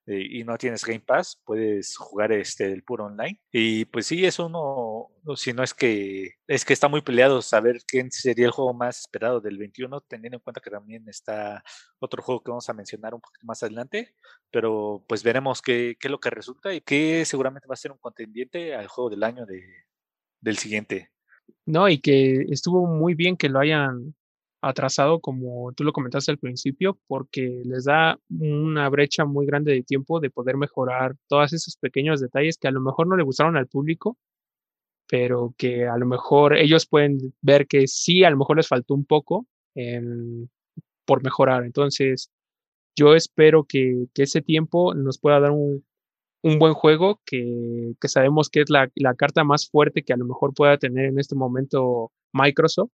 eh, 0.05 0.23
y 0.29 0.43
no 0.43 0.57
tienes 0.57 0.85
Game 0.85 1.01
Pass, 1.01 1.41
puedes 1.43 1.97
jugar 1.97 2.31
este 2.31 2.71
el 2.71 2.83
puro 2.83 3.05
online. 3.05 3.39
Y 3.51 3.85
pues 3.85 4.07
sí, 4.07 4.25
es 4.25 4.37
uno, 4.39 5.07
si 5.35 5.53
no 5.53 5.63
es 5.63 5.73
que 5.73 6.35
es 6.47 6.65
que 6.65 6.73
está 6.73 6.87
muy 6.87 7.01
peleado 7.01 7.41
saber 7.41 7.77
quién 7.87 8.11
sería 8.11 8.45
el 8.45 8.51
juego 8.51 8.73
más 8.73 8.99
esperado 8.99 9.41
del 9.41 9.57
21, 9.57 10.01
teniendo 10.01 10.37
en 10.37 10.43
cuenta 10.43 10.61
que 10.61 10.69
también 10.69 11.07
está 11.09 11.63
otro 11.99 12.21
juego 12.21 12.43
que 12.43 12.51
vamos 12.51 12.69
a 12.69 12.73
mencionar 12.73 13.13
un 13.13 13.21
poquito 13.21 13.45
más 13.45 13.63
adelante, 13.63 14.15
pero 14.51 15.03
pues 15.07 15.23
veremos 15.23 15.61
qué, 15.61 15.95
qué 15.99 16.07
es 16.07 16.11
lo 16.11 16.19
que 16.19 16.29
resulta 16.29 16.73
y 16.73 16.81
que 16.81 17.25
seguramente 17.25 17.67
va 17.67 17.73
a 17.73 17.77
ser 17.77 17.91
un 17.91 17.97
contendiente 17.97 18.75
al 18.75 18.87
juego 18.87 19.09
del 19.09 19.23
año 19.23 19.45
de, 19.45 19.63
del 20.41 20.57
siguiente. 20.57 21.09
No, 21.65 21.87
y 21.87 21.99
que 21.99 22.45
estuvo 22.49 22.87
muy 22.87 23.13
bien 23.13 23.37
que 23.37 23.49
lo 23.49 23.59
hayan 23.59 24.15
atrasado, 24.61 25.19
como 25.19 25.71
tú 25.73 25.83
lo 25.83 25.93
comentaste 25.93 26.31
al 26.31 26.37
principio, 26.37 26.99
porque 27.07 27.61
les 27.65 27.85
da 27.85 28.19
una 28.29 28.89
brecha 28.89 29.25
muy 29.25 29.45
grande 29.45 29.73
de 29.73 29.83
tiempo 29.83 30.19
de 30.19 30.29
poder 30.29 30.57
mejorar 30.57 31.15
todos 31.27 31.53
esos 31.53 31.77
pequeños 31.77 32.19
detalles 32.19 32.57
que 32.57 32.67
a 32.67 32.71
lo 32.71 32.81
mejor 32.81 33.07
no 33.07 33.15
le 33.15 33.23
gustaron 33.23 33.57
al 33.57 33.67
público, 33.67 34.17
pero 35.07 35.53
que 35.57 35.87
a 35.87 35.97
lo 35.97 36.05
mejor 36.05 36.55
ellos 36.57 36.87
pueden 36.87 37.17
ver 37.41 37.67
que 37.67 37.87
sí, 37.87 38.23
a 38.23 38.29
lo 38.29 38.37
mejor 38.37 38.57
les 38.57 38.67
faltó 38.67 38.93
un 38.93 39.05
poco, 39.05 39.47
por 41.05 41.23
mejorar. 41.23 41.65
Entonces, 41.65 42.31
yo 42.95 43.15
espero 43.15 43.65
que, 43.65 44.07
ese 44.15 44.41
tiempo 44.41 44.93
nos 44.93 45.19
pueda 45.19 45.39
dar 45.39 45.51
un, 45.51 45.85
buen 46.41 46.73
juego 46.73 47.21
que, 47.25 47.93
sabemos 48.03 48.49
que 48.49 48.61
es 48.61 48.69
la, 48.69 48.89
carta 49.15 49.43
más 49.43 49.69
fuerte 49.69 50.03
que 50.03 50.13
a 50.13 50.17
lo 50.17 50.25
mejor 50.25 50.53
pueda 50.53 50.77
tener 50.77 51.05
en 51.05 51.19
este 51.19 51.35
momento 51.35 52.11
Microsoft. 52.33 52.91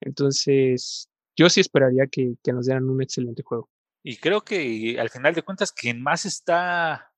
Entonces, 0.00 1.08
yo 1.36 1.48
sí 1.48 1.60
esperaría 1.60 2.06
que, 2.10 2.34
que 2.42 2.52
nos 2.52 2.66
dieran 2.66 2.88
un 2.88 3.02
excelente 3.02 3.42
juego. 3.42 3.68
Y 4.02 4.16
creo 4.16 4.40
que 4.42 4.96
al 4.98 5.10
final 5.10 5.34
de 5.34 5.42
cuentas, 5.42 5.72
quien 5.72 6.02
más 6.02 6.24
está 6.24 7.12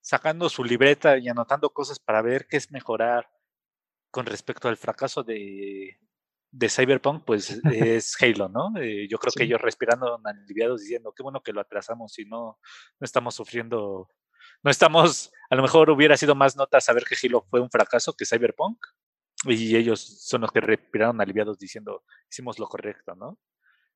sacando 0.00 0.48
su 0.48 0.64
libreta 0.64 1.18
y 1.18 1.28
anotando 1.28 1.70
cosas 1.70 1.98
para 1.98 2.22
ver 2.22 2.46
qué 2.46 2.56
es 2.56 2.70
mejorar 2.70 3.28
con 4.10 4.26
respecto 4.26 4.68
al 4.68 4.76
fracaso 4.76 5.22
de, 5.22 5.98
de 6.50 6.68
Cyberpunk, 6.68 7.24
pues 7.24 7.50
es 7.72 8.16
Halo, 8.20 8.48
¿no? 8.48 8.72
Eh, 8.78 9.06
yo 9.08 9.18
creo 9.18 9.32
que 9.34 9.44
ellos 9.44 9.60
respirando 9.60 10.20
aliviados 10.24 10.80
diciendo, 10.80 11.12
qué 11.16 11.22
bueno 11.22 11.42
que 11.42 11.52
lo 11.52 11.60
atrasamos 11.60 12.18
y 12.18 12.24
no, 12.24 12.58
no 12.98 13.04
estamos 13.04 13.34
sufriendo, 13.34 14.08
no 14.62 14.70
estamos, 14.70 15.32
a 15.48 15.54
lo 15.54 15.62
mejor 15.62 15.90
hubiera 15.90 16.16
sido 16.16 16.34
más 16.34 16.56
nota 16.56 16.80
saber 16.80 17.04
que 17.04 17.16
Halo 17.22 17.46
fue 17.50 17.60
un 17.60 17.70
fracaso 17.70 18.14
que 18.14 18.26
Cyberpunk, 18.26 18.78
y 19.44 19.76
ellos 19.76 20.00
son 20.00 20.42
los 20.42 20.52
que 20.52 20.60
respiraron 20.60 21.20
aliviados 21.20 21.58
diciendo, 21.58 22.04
hicimos 22.30 22.58
lo 22.58 22.66
correcto, 22.68 23.14
¿no? 23.14 23.38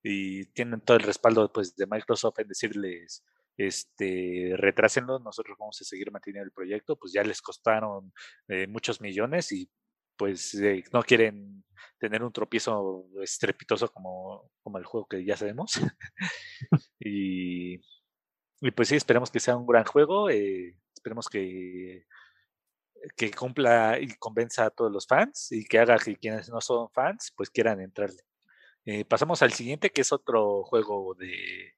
Y 0.03 0.47
tienen 0.53 0.81
todo 0.81 0.97
el 0.97 1.03
respaldo 1.03 1.53
pues, 1.53 1.77
de 1.77 1.87
Microsoft 1.87 2.39
en 2.39 2.49
decirles, 2.49 3.25
este, 3.57 4.55
retrásenlo, 4.57 5.19
nosotros 5.19 5.57
vamos 5.59 5.81
a 5.81 5.85
seguir 5.85 6.11
manteniendo 6.11 6.47
el 6.47 6.53
proyecto, 6.53 6.97
pues 6.97 7.13
ya 7.13 7.23
les 7.23 7.41
costaron 7.43 8.13
eh, 8.49 8.67
muchos 8.67 9.01
millones 9.01 9.53
y 9.53 9.71
pues 10.17 10.55
eh, 10.55 10.85
no 10.93 11.03
quieren 11.03 11.65
tener 11.99 12.23
un 12.23 12.33
tropiezo 12.33 13.07
estrepitoso 13.23 13.89
como, 13.93 14.51
como 14.63 14.79
el 14.79 14.85
juego 14.85 15.07
que 15.07 15.25
ya 15.25 15.37
sabemos. 15.37 15.73
y, 17.01 17.81
y, 18.65 18.71
pues 18.73 18.89
sí, 18.89 18.97
esperemos 18.97 19.31
que 19.31 19.41
sea 19.41 19.57
un 19.57 19.67
gran 19.67 19.85
juego, 19.85 20.31
eh, 20.31 20.77
esperemos 20.95 21.29
que, 21.29 22.07
que 23.17 23.31
cumpla 23.31 23.99
y 24.01 24.09
convenza 24.17 24.67
a 24.67 24.71
todos 24.71 24.91
los 24.93 25.07
fans 25.07 25.53
y 25.53 25.65
que 25.65 25.79
haga 25.79 25.99
que 25.99 26.17
quienes 26.17 26.49
no 26.49 26.61
son 26.61 26.91
fans 26.91 27.33
pues 27.37 27.51
quieran 27.51 27.81
entrarle. 27.81 28.23
Eh, 28.87 29.05
pasamos 29.05 29.43
al 29.43 29.53
siguiente, 29.53 29.91
que 29.91 30.03
es 30.03 30.13
otro 30.13 30.63
juego 30.65 31.15
de, 31.15 31.75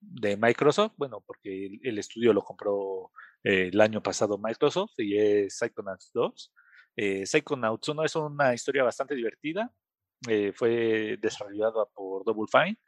de 0.00 0.36
Microsoft, 0.36 0.92
bueno, 0.96 1.22
porque 1.26 1.78
el, 1.82 1.98
estudio 1.98 2.32
lo 2.32 2.42
compró 2.42 3.10
el 3.42 3.80
año 3.80 4.02
pasado 4.02 4.38
Microsoft 4.38 4.92
y 4.98 5.18
es 5.18 5.58
Psychonauts 5.58 6.10
2. 6.14 6.52
Eh, 6.96 7.26
Psychonauts 7.26 7.88
1 7.88 8.04
es 8.04 8.16
una 8.16 8.54
historia 8.54 8.84
bastante 8.84 9.14
divertida. 9.14 9.72
Eh, 10.28 10.52
fue 10.54 11.18
desarrollada 11.20 11.84
por 11.94 12.24
Double 12.24 12.46
Fine 12.50 12.78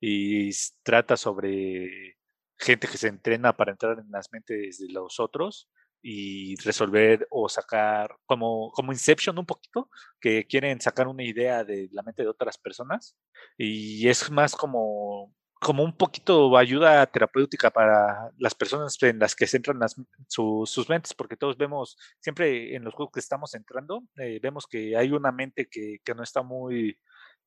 y 0.00 0.50
trata 0.82 1.16
sobre 1.16 2.15
gente 2.58 2.88
que 2.88 2.98
se 2.98 3.08
entrena 3.08 3.56
para 3.56 3.72
entrar 3.72 3.98
en 3.98 4.10
las 4.10 4.32
mentes 4.32 4.78
de 4.78 4.92
los 4.92 5.20
otros 5.20 5.68
y 6.02 6.56
resolver 6.56 7.26
o 7.30 7.48
sacar 7.48 8.16
como, 8.26 8.70
como 8.72 8.92
Inception 8.92 9.38
un 9.38 9.46
poquito, 9.46 9.90
que 10.20 10.46
quieren 10.46 10.80
sacar 10.80 11.08
una 11.08 11.24
idea 11.24 11.64
de 11.64 11.88
la 11.92 12.02
mente 12.02 12.22
de 12.22 12.28
otras 12.28 12.58
personas 12.58 13.16
y 13.58 14.08
es 14.08 14.30
más 14.30 14.54
como 14.54 15.34
como 15.60 15.82
un 15.82 15.96
poquito 15.96 16.56
ayuda 16.56 17.06
terapéutica 17.06 17.70
para 17.70 18.30
las 18.38 18.54
personas 18.54 18.96
en 19.02 19.18
las 19.18 19.34
que 19.34 19.46
centran 19.46 19.78
las, 19.78 19.96
sus 20.28 20.88
mentes, 20.88 21.14
porque 21.14 21.36
todos 21.36 21.56
vemos, 21.56 21.96
siempre 22.20 22.76
en 22.76 22.84
los 22.84 22.94
juegos 22.94 23.12
que 23.12 23.20
estamos 23.20 23.54
entrando, 23.54 24.04
eh, 24.16 24.38
vemos 24.42 24.66
que 24.66 24.96
hay 24.96 25.12
una 25.12 25.32
mente 25.32 25.66
que, 25.68 25.98
que, 26.04 26.14
no 26.14 26.22
está 26.22 26.42
muy, 26.42 26.98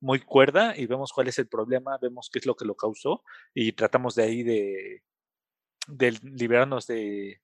muy 0.02 0.20
cuerda 0.20 0.76
y 0.78 0.86
vemos 0.86 1.12
cuál 1.14 1.28
es 1.28 1.40
el 1.40 1.48
problema, 1.48 1.98
vemos 2.02 2.30
qué 2.32 2.40
es 2.40 2.46
lo 2.46 2.56
que 2.56 2.66
lo 2.66 2.76
causó 2.76 3.24
y 3.54 3.74
tratamos 3.74 4.16
de 4.16 4.24
ahí 4.24 4.44
de, 4.44 5.04
liberarnos 6.24 6.88
de, 6.88 7.42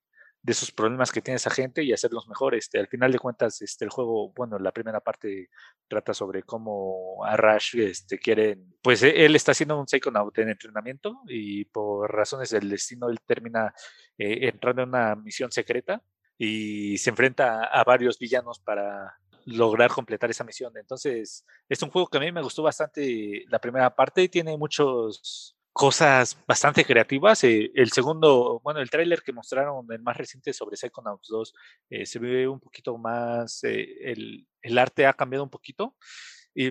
sus 0.51 0.71
problemas 0.71 1.11
que 1.11 1.21
tiene 1.21 1.37
esa 1.37 1.49
gente 1.49 1.83
y 1.83 1.91
hacerlos 1.91 2.27
mejor. 2.27 2.55
Este, 2.55 2.79
al 2.79 2.87
final 2.87 3.11
de 3.11 3.19
cuentas, 3.19 3.61
este, 3.61 3.83
el 3.83 3.89
juego, 3.89 4.31
bueno, 4.33 4.59
la 4.59 4.71
primera 4.71 4.99
parte 5.01 5.49
trata 5.87 6.13
sobre 6.13 6.43
cómo 6.43 7.23
Arash 7.25 7.75
este, 7.77 8.19
quiere, 8.19 8.59
pues 8.81 9.03
e, 9.03 9.25
él 9.25 9.35
está 9.35 9.51
haciendo 9.51 9.79
un 9.79 9.87
Psychonaut 9.87 10.37
en 10.37 10.49
entrenamiento 10.49 11.21
y 11.27 11.65
por 11.65 12.13
razones 12.13 12.51
del 12.51 12.69
destino 12.69 13.09
él 13.09 13.19
termina 13.25 13.73
eh, 14.17 14.47
entrando 14.47 14.83
en 14.83 14.89
una 14.89 15.15
misión 15.15 15.51
secreta 15.51 16.01
y 16.37 16.97
se 16.97 17.09
enfrenta 17.09 17.63
a 17.63 17.83
varios 17.83 18.19
villanos 18.19 18.59
para 18.59 19.17
lograr 19.45 19.91
completar 19.91 20.29
esa 20.29 20.43
misión. 20.43 20.73
Entonces, 20.77 21.45
es 21.69 21.81
un 21.81 21.89
juego 21.89 22.07
que 22.07 22.17
a 22.17 22.21
mí 22.21 22.31
me 22.31 22.41
gustó 22.41 22.63
bastante 22.63 23.45
la 23.47 23.59
primera 23.59 23.95
parte 23.95 24.27
tiene 24.29 24.57
muchos 24.57 25.55
cosas 25.75 26.37
bastante 26.47 26.85
creativas. 26.85 27.43
Eh, 27.43 27.69
el 27.75 27.91
segundo, 27.91 28.61
bueno, 28.63 28.79
el 28.79 28.89
tráiler 28.89 29.21
que 29.21 29.33
mostraron, 29.33 29.85
el 29.91 30.01
más 30.01 30.15
reciente 30.15 30.53
sobre 30.53 30.77
Psychonauts 30.77 31.27
2, 31.27 31.53
eh, 31.89 32.05
se 32.05 32.17
ve 32.19 32.47
un 32.47 32.61
poquito 32.61 32.97
más, 32.97 33.61
eh, 33.65 33.85
el, 34.11 34.47
el, 34.61 34.77
arte 34.77 35.05
ha 35.05 35.13
cambiado 35.13 35.43
un 35.43 35.49
poquito, 35.49 35.97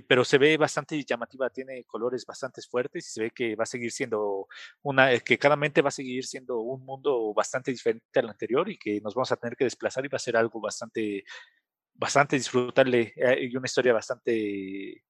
pero 0.08 0.24
se 0.24 0.38
ve 0.38 0.56
bastante 0.56 1.04
llamativa, 1.04 1.50
tiene 1.50 1.84
colores 1.84 2.24
bastante 2.24 2.62
fuertes 2.62 3.06
y 3.06 3.12
se 3.12 3.22
ve 3.24 3.30
que 3.30 3.54
va 3.54 3.64
a 3.64 3.66
seguir 3.66 3.92
siendo 3.92 4.46
una, 4.80 5.18
que 5.20 5.36
cada 5.36 5.56
mente 5.56 5.82
va 5.82 5.88
a 5.88 5.92
seguir 5.92 6.24
siendo 6.24 6.60
un 6.60 6.82
mundo 6.86 7.34
bastante 7.34 7.70
diferente 7.70 8.20
al 8.20 8.30
anterior 8.30 8.70
y 8.70 8.78
que 8.78 9.02
nos 9.02 9.14
vamos 9.14 9.30
a 9.32 9.36
tener 9.36 9.54
que 9.54 9.64
desplazar 9.64 10.06
y 10.06 10.08
va 10.08 10.16
a 10.16 10.20
ser 10.20 10.38
algo 10.38 10.58
bastante, 10.62 11.24
bastante 11.94 12.36
disfrutable 12.36 13.12
y 13.40 13.56
una 13.56 13.66
historia 13.66 13.92
bastante 13.92 15.02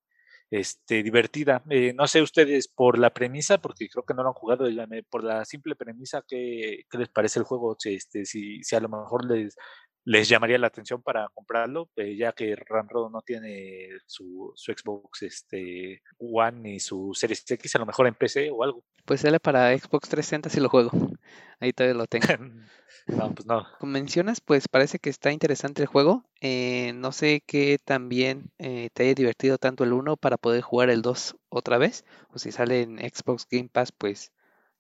este, 0.51 1.03
divertida. 1.03 1.62
Eh, 1.68 1.93
no 1.95 2.07
sé 2.07 2.22
ustedes 2.22 2.68
por 2.68 2.99
la 2.99 3.12
premisa, 3.12 3.59
porque 3.59 3.89
creo 3.89 4.05
que 4.05 4.14
no 4.14 4.22
lo 4.22 4.28
han 4.28 4.35
jugado, 4.35 4.66
por 5.11 5.24
la 5.24 5.45
simple 5.45 5.74
premisa, 5.74 6.22
¿qué, 6.26 6.85
les 6.93 7.09
parece 7.09 7.41
el 7.41 7.45
juego? 7.45 7.76
Este, 7.85 8.24
si, 8.24 8.62
si 8.62 8.76
a 8.76 8.80
lo 8.80 8.89
mejor 8.89 9.28
les, 9.28 9.57
les 10.05 10.28
llamaría 10.28 10.59
la 10.59 10.66
atención 10.66 11.02
para 11.02 11.28
comprarlo, 11.32 11.88
eh, 11.96 12.14
ya 12.16 12.32
que 12.32 12.55
Ramrodo 12.57 13.09
no 13.09 13.22
tiene 13.22 13.88
su, 14.07 14.52
su, 14.55 14.72
Xbox 14.72 15.22
este, 15.22 16.02
One 16.18 16.61
ni 16.61 16.80
su 16.80 17.12
Series 17.14 17.50
X, 17.50 17.74
a 17.74 17.78
lo 17.78 17.86
mejor 17.86 18.07
en 18.07 18.14
PC 18.14 18.50
o 18.50 18.62
algo. 18.62 18.84
Pues 19.07 19.22
sale 19.22 19.40
para 19.40 19.76
Xbox 19.76 20.09
360 20.11 20.50
si 20.50 20.61
lo 20.61 20.68
juego. 20.68 20.90
Ahí 21.61 21.72
todavía 21.72 21.96
lo 21.96 22.07
tengo. 22.07 22.26
no, 23.07 23.34
pues 23.34 23.46
no. 23.46 23.66
Como 23.78 23.92
mencionas, 23.92 24.42
pues 24.42 24.68
parece 24.68 24.98
que 24.98 25.09
está 25.09 25.32
interesante 25.32 25.82
el 25.82 25.88
juego. 25.88 26.24
Eh, 26.42 26.92
no 26.94 27.11
sé 27.12 27.42
qué 27.46 27.78
también 27.82 28.52
eh, 28.59 28.90
te 28.92 29.05
haya 29.05 29.14
divertido 29.14 29.57
tanto 29.57 29.84
el 29.84 29.94
1 29.94 30.18
para 30.18 30.36
poder 30.36 30.61
jugar 30.61 30.90
el 30.90 31.00
2 31.00 31.36
otra 31.48 31.78
vez. 31.78 32.05
O 32.28 32.38
si 32.38 32.52
sale 32.52 32.82
en 32.82 32.98
Xbox 32.98 33.46
Game 33.50 33.70
Pass, 33.72 33.90
pues 33.92 34.32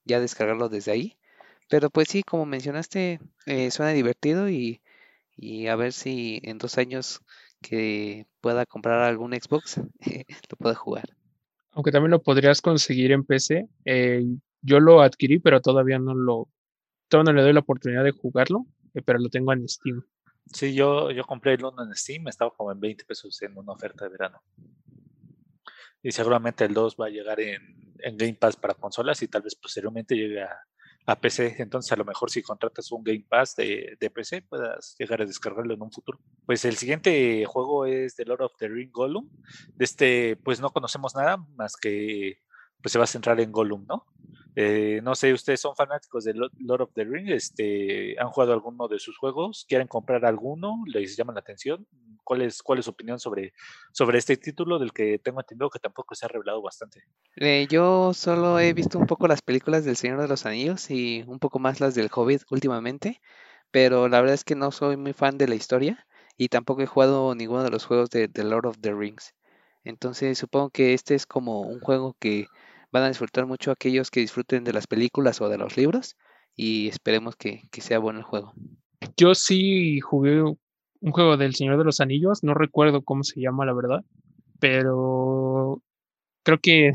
ya 0.04 0.20
descargarlo 0.20 0.68
desde 0.68 0.92
ahí. 0.92 1.18
Pero 1.70 1.88
pues 1.88 2.08
sí, 2.08 2.22
como 2.22 2.44
mencionaste, 2.44 3.20
suena 3.70 3.92
divertido 3.92 4.50
y 4.50 4.82
y 5.36 5.66
a 5.66 5.76
ver 5.76 5.92
si 5.92 6.40
en 6.44 6.58
dos 6.58 6.78
años 6.78 7.20
que 7.60 8.26
pueda 8.40 8.66
comprar 8.66 9.00
algún 9.00 9.32
Xbox 9.32 9.80
lo 10.50 10.56
pueda 10.58 10.74
jugar. 10.74 11.16
Aunque 11.72 11.90
también 11.90 12.12
lo 12.12 12.22
podrías 12.22 12.60
conseguir 12.60 13.12
en 13.12 13.24
PC. 13.24 13.68
Eh, 13.84 14.24
yo 14.62 14.80
lo 14.80 15.02
adquirí, 15.02 15.40
pero 15.40 15.60
todavía 15.60 15.98
no 15.98 16.14
lo, 16.14 16.48
todavía 17.08 17.32
no 17.32 17.36
le 17.38 17.42
doy 17.42 17.52
la 17.52 17.60
oportunidad 17.60 18.04
de 18.04 18.12
jugarlo, 18.12 18.66
eh, 18.94 19.02
pero 19.02 19.18
lo 19.18 19.28
tengo 19.28 19.52
en 19.52 19.68
Steam. 19.68 20.02
Sí, 20.52 20.74
yo, 20.74 21.10
yo 21.10 21.24
compré 21.24 21.54
el 21.54 21.64
uno 21.64 21.82
en 21.82 21.94
Steam, 21.94 22.28
estaba 22.28 22.52
como 22.52 22.70
en 22.70 22.78
20 22.78 23.04
pesos 23.04 23.40
en 23.42 23.56
una 23.56 23.72
oferta 23.72 24.04
de 24.04 24.10
verano. 24.10 24.42
Y 26.02 26.12
seguramente 26.12 26.64
el 26.64 26.74
2 26.74 26.96
va 27.00 27.06
a 27.06 27.10
llegar 27.10 27.40
en, 27.40 27.94
en 27.98 28.16
Game 28.16 28.34
Pass 28.34 28.56
para 28.56 28.74
consolas 28.74 29.22
y 29.22 29.28
tal 29.28 29.42
vez 29.42 29.54
posteriormente 29.56 30.14
llegue 30.14 30.42
a, 30.42 30.50
a 31.06 31.20
PC. 31.20 31.56
Entonces, 31.58 31.92
a 31.92 31.96
lo 31.96 32.04
mejor 32.04 32.30
si 32.30 32.42
contratas 32.42 32.90
un 32.92 33.02
Game 33.04 33.26
Pass 33.28 33.56
de, 33.56 33.96
de, 34.00 34.10
PC, 34.10 34.42
puedas 34.42 34.96
llegar 34.98 35.22
a 35.22 35.26
descargarlo 35.26 35.74
en 35.74 35.82
un 35.82 35.92
futuro. 35.92 36.18
Pues 36.46 36.64
el 36.64 36.76
siguiente 36.76 37.44
juego 37.46 37.86
es 37.86 38.16
The 38.16 38.24
Lord 38.24 38.42
of 38.42 38.52
the 38.58 38.68
Ring 38.68 38.90
Gollum. 38.90 39.28
De 39.74 39.84
este, 39.84 40.36
pues 40.36 40.60
no 40.60 40.70
conocemos 40.70 41.14
nada 41.14 41.36
más 41.56 41.76
que 41.76 42.38
pues 42.84 42.92
se 42.92 42.98
va 42.98 43.04
a 43.04 43.08
centrar 43.08 43.40
en 43.40 43.50
Gollum, 43.50 43.86
¿no? 43.88 44.06
Eh, 44.56 45.00
no 45.02 45.14
sé, 45.14 45.32
ustedes 45.32 45.60
son 45.60 45.74
fanáticos 45.74 46.24
de 46.24 46.34
Lord 46.34 46.82
of 46.82 46.92
the 46.94 47.04
Ring, 47.04 47.28
este, 47.30 48.18
han 48.20 48.28
jugado 48.28 48.52
alguno 48.52 48.86
de 48.86 48.98
sus 48.98 49.18
juegos, 49.18 49.66
quieren 49.68 49.88
comprar 49.88 50.24
alguno, 50.24 50.84
les 50.86 51.16
llama 51.16 51.32
la 51.32 51.40
atención. 51.40 51.86
¿Cuál 52.22 52.42
es, 52.42 52.62
cuál 52.62 52.78
es 52.78 52.86
su 52.86 52.90
opinión 52.92 53.18
sobre, 53.18 53.52
sobre 53.92 54.16
este 54.18 54.38
título 54.38 54.78
del 54.78 54.92
que 54.92 55.18
tengo 55.18 55.40
entendido 55.40 55.68
que 55.68 55.78
tampoco 55.78 56.14
se 56.14 56.24
ha 56.24 56.28
revelado 56.28 56.62
bastante? 56.62 57.02
Eh, 57.36 57.66
yo 57.68 58.14
solo 58.14 58.58
he 58.58 58.72
visto 58.72 58.98
un 58.98 59.06
poco 59.06 59.28
las 59.28 59.42
películas 59.42 59.84
del 59.84 59.96
Señor 59.96 60.22
de 60.22 60.28
los 60.28 60.46
Anillos 60.46 60.90
y 60.90 61.22
un 61.26 61.38
poco 61.38 61.58
más 61.58 61.80
las 61.80 61.94
del 61.94 62.08
Hobbit 62.10 62.42
últimamente, 62.50 63.20
pero 63.70 64.08
la 64.08 64.20
verdad 64.20 64.34
es 64.34 64.44
que 64.44 64.54
no 64.54 64.70
soy 64.70 64.96
muy 64.96 65.12
fan 65.12 65.36
de 65.36 65.48
la 65.48 65.54
historia 65.54 66.06
y 66.36 66.48
tampoco 66.48 66.82
he 66.82 66.86
jugado 66.86 67.34
ninguno 67.34 67.62
de 67.62 67.70
los 67.70 67.84
juegos 67.84 68.10
de, 68.10 68.30
Lord 68.42 68.66
of 68.66 68.78
the 68.80 68.94
Rings. 68.94 69.34
Entonces 69.84 70.38
supongo 70.38 70.70
que 70.70 70.94
este 70.94 71.14
es 71.14 71.26
como 71.26 71.60
un 71.60 71.80
juego 71.80 72.16
que 72.18 72.46
van 72.94 73.02
a 73.02 73.08
disfrutar 73.08 73.44
mucho 73.44 73.72
aquellos 73.72 74.08
que 74.08 74.20
disfruten 74.20 74.62
de 74.62 74.72
las 74.72 74.86
películas 74.86 75.40
o 75.40 75.48
de 75.48 75.58
los 75.58 75.76
libros 75.76 76.16
y 76.54 76.86
esperemos 76.86 77.34
que, 77.34 77.62
sea 77.72 77.98
bueno 77.98 78.20
el 78.20 78.24
juego. 78.24 78.52
Yo 79.16 79.34
sí 79.34 79.98
jugué 79.98 80.42
un 80.42 81.12
juego 81.12 81.36
del 81.36 81.56
Señor 81.56 81.76
de 81.76 81.82
los 81.82 81.98
Anillos, 81.98 82.44
no 82.44 82.54
recuerdo 82.54 83.02
cómo 83.02 83.24
se 83.24 83.40
llama 83.40 83.66
la 83.66 83.72
verdad, 83.72 84.04
pero 84.60 85.82
creo 86.44 86.58
que 86.62 86.92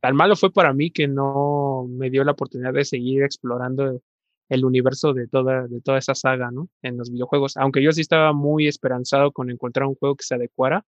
tan 0.00 0.16
malo 0.16 0.36
fue 0.36 0.50
para 0.50 0.72
mí 0.72 0.90
que 0.90 1.06
no 1.06 1.86
me 1.86 2.08
dio 2.08 2.24
la 2.24 2.32
oportunidad 2.32 2.72
de 2.72 2.86
seguir 2.86 3.22
explorando 3.22 4.00
el 4.48 4.64
universo 4.64 5.12
de 5.12 5.28
toda, 5.28 5.66
de 5.68 5.82
toda 5.82 5.98
esa 5.98 6.14
saga, 6.14 6.50
¿no? 6.50 6.70
En 6.80 6.96
los 6.96 7.10
videojuegos. 7.10 7.58
Aunque 7.58 7.82
yo 7.82 7.92
sí 7.92 8.00
estaba 8.00 8.32
muy 8.32 8.66
esperanzado 8.66 9.32
con 9.32 9.50
encontrar 9.50 9.86
un 9.86 9.96
juego 9.96 10.16
que 10.16 10.24
se 10.24 10.36
adecuara, 10.36 10.86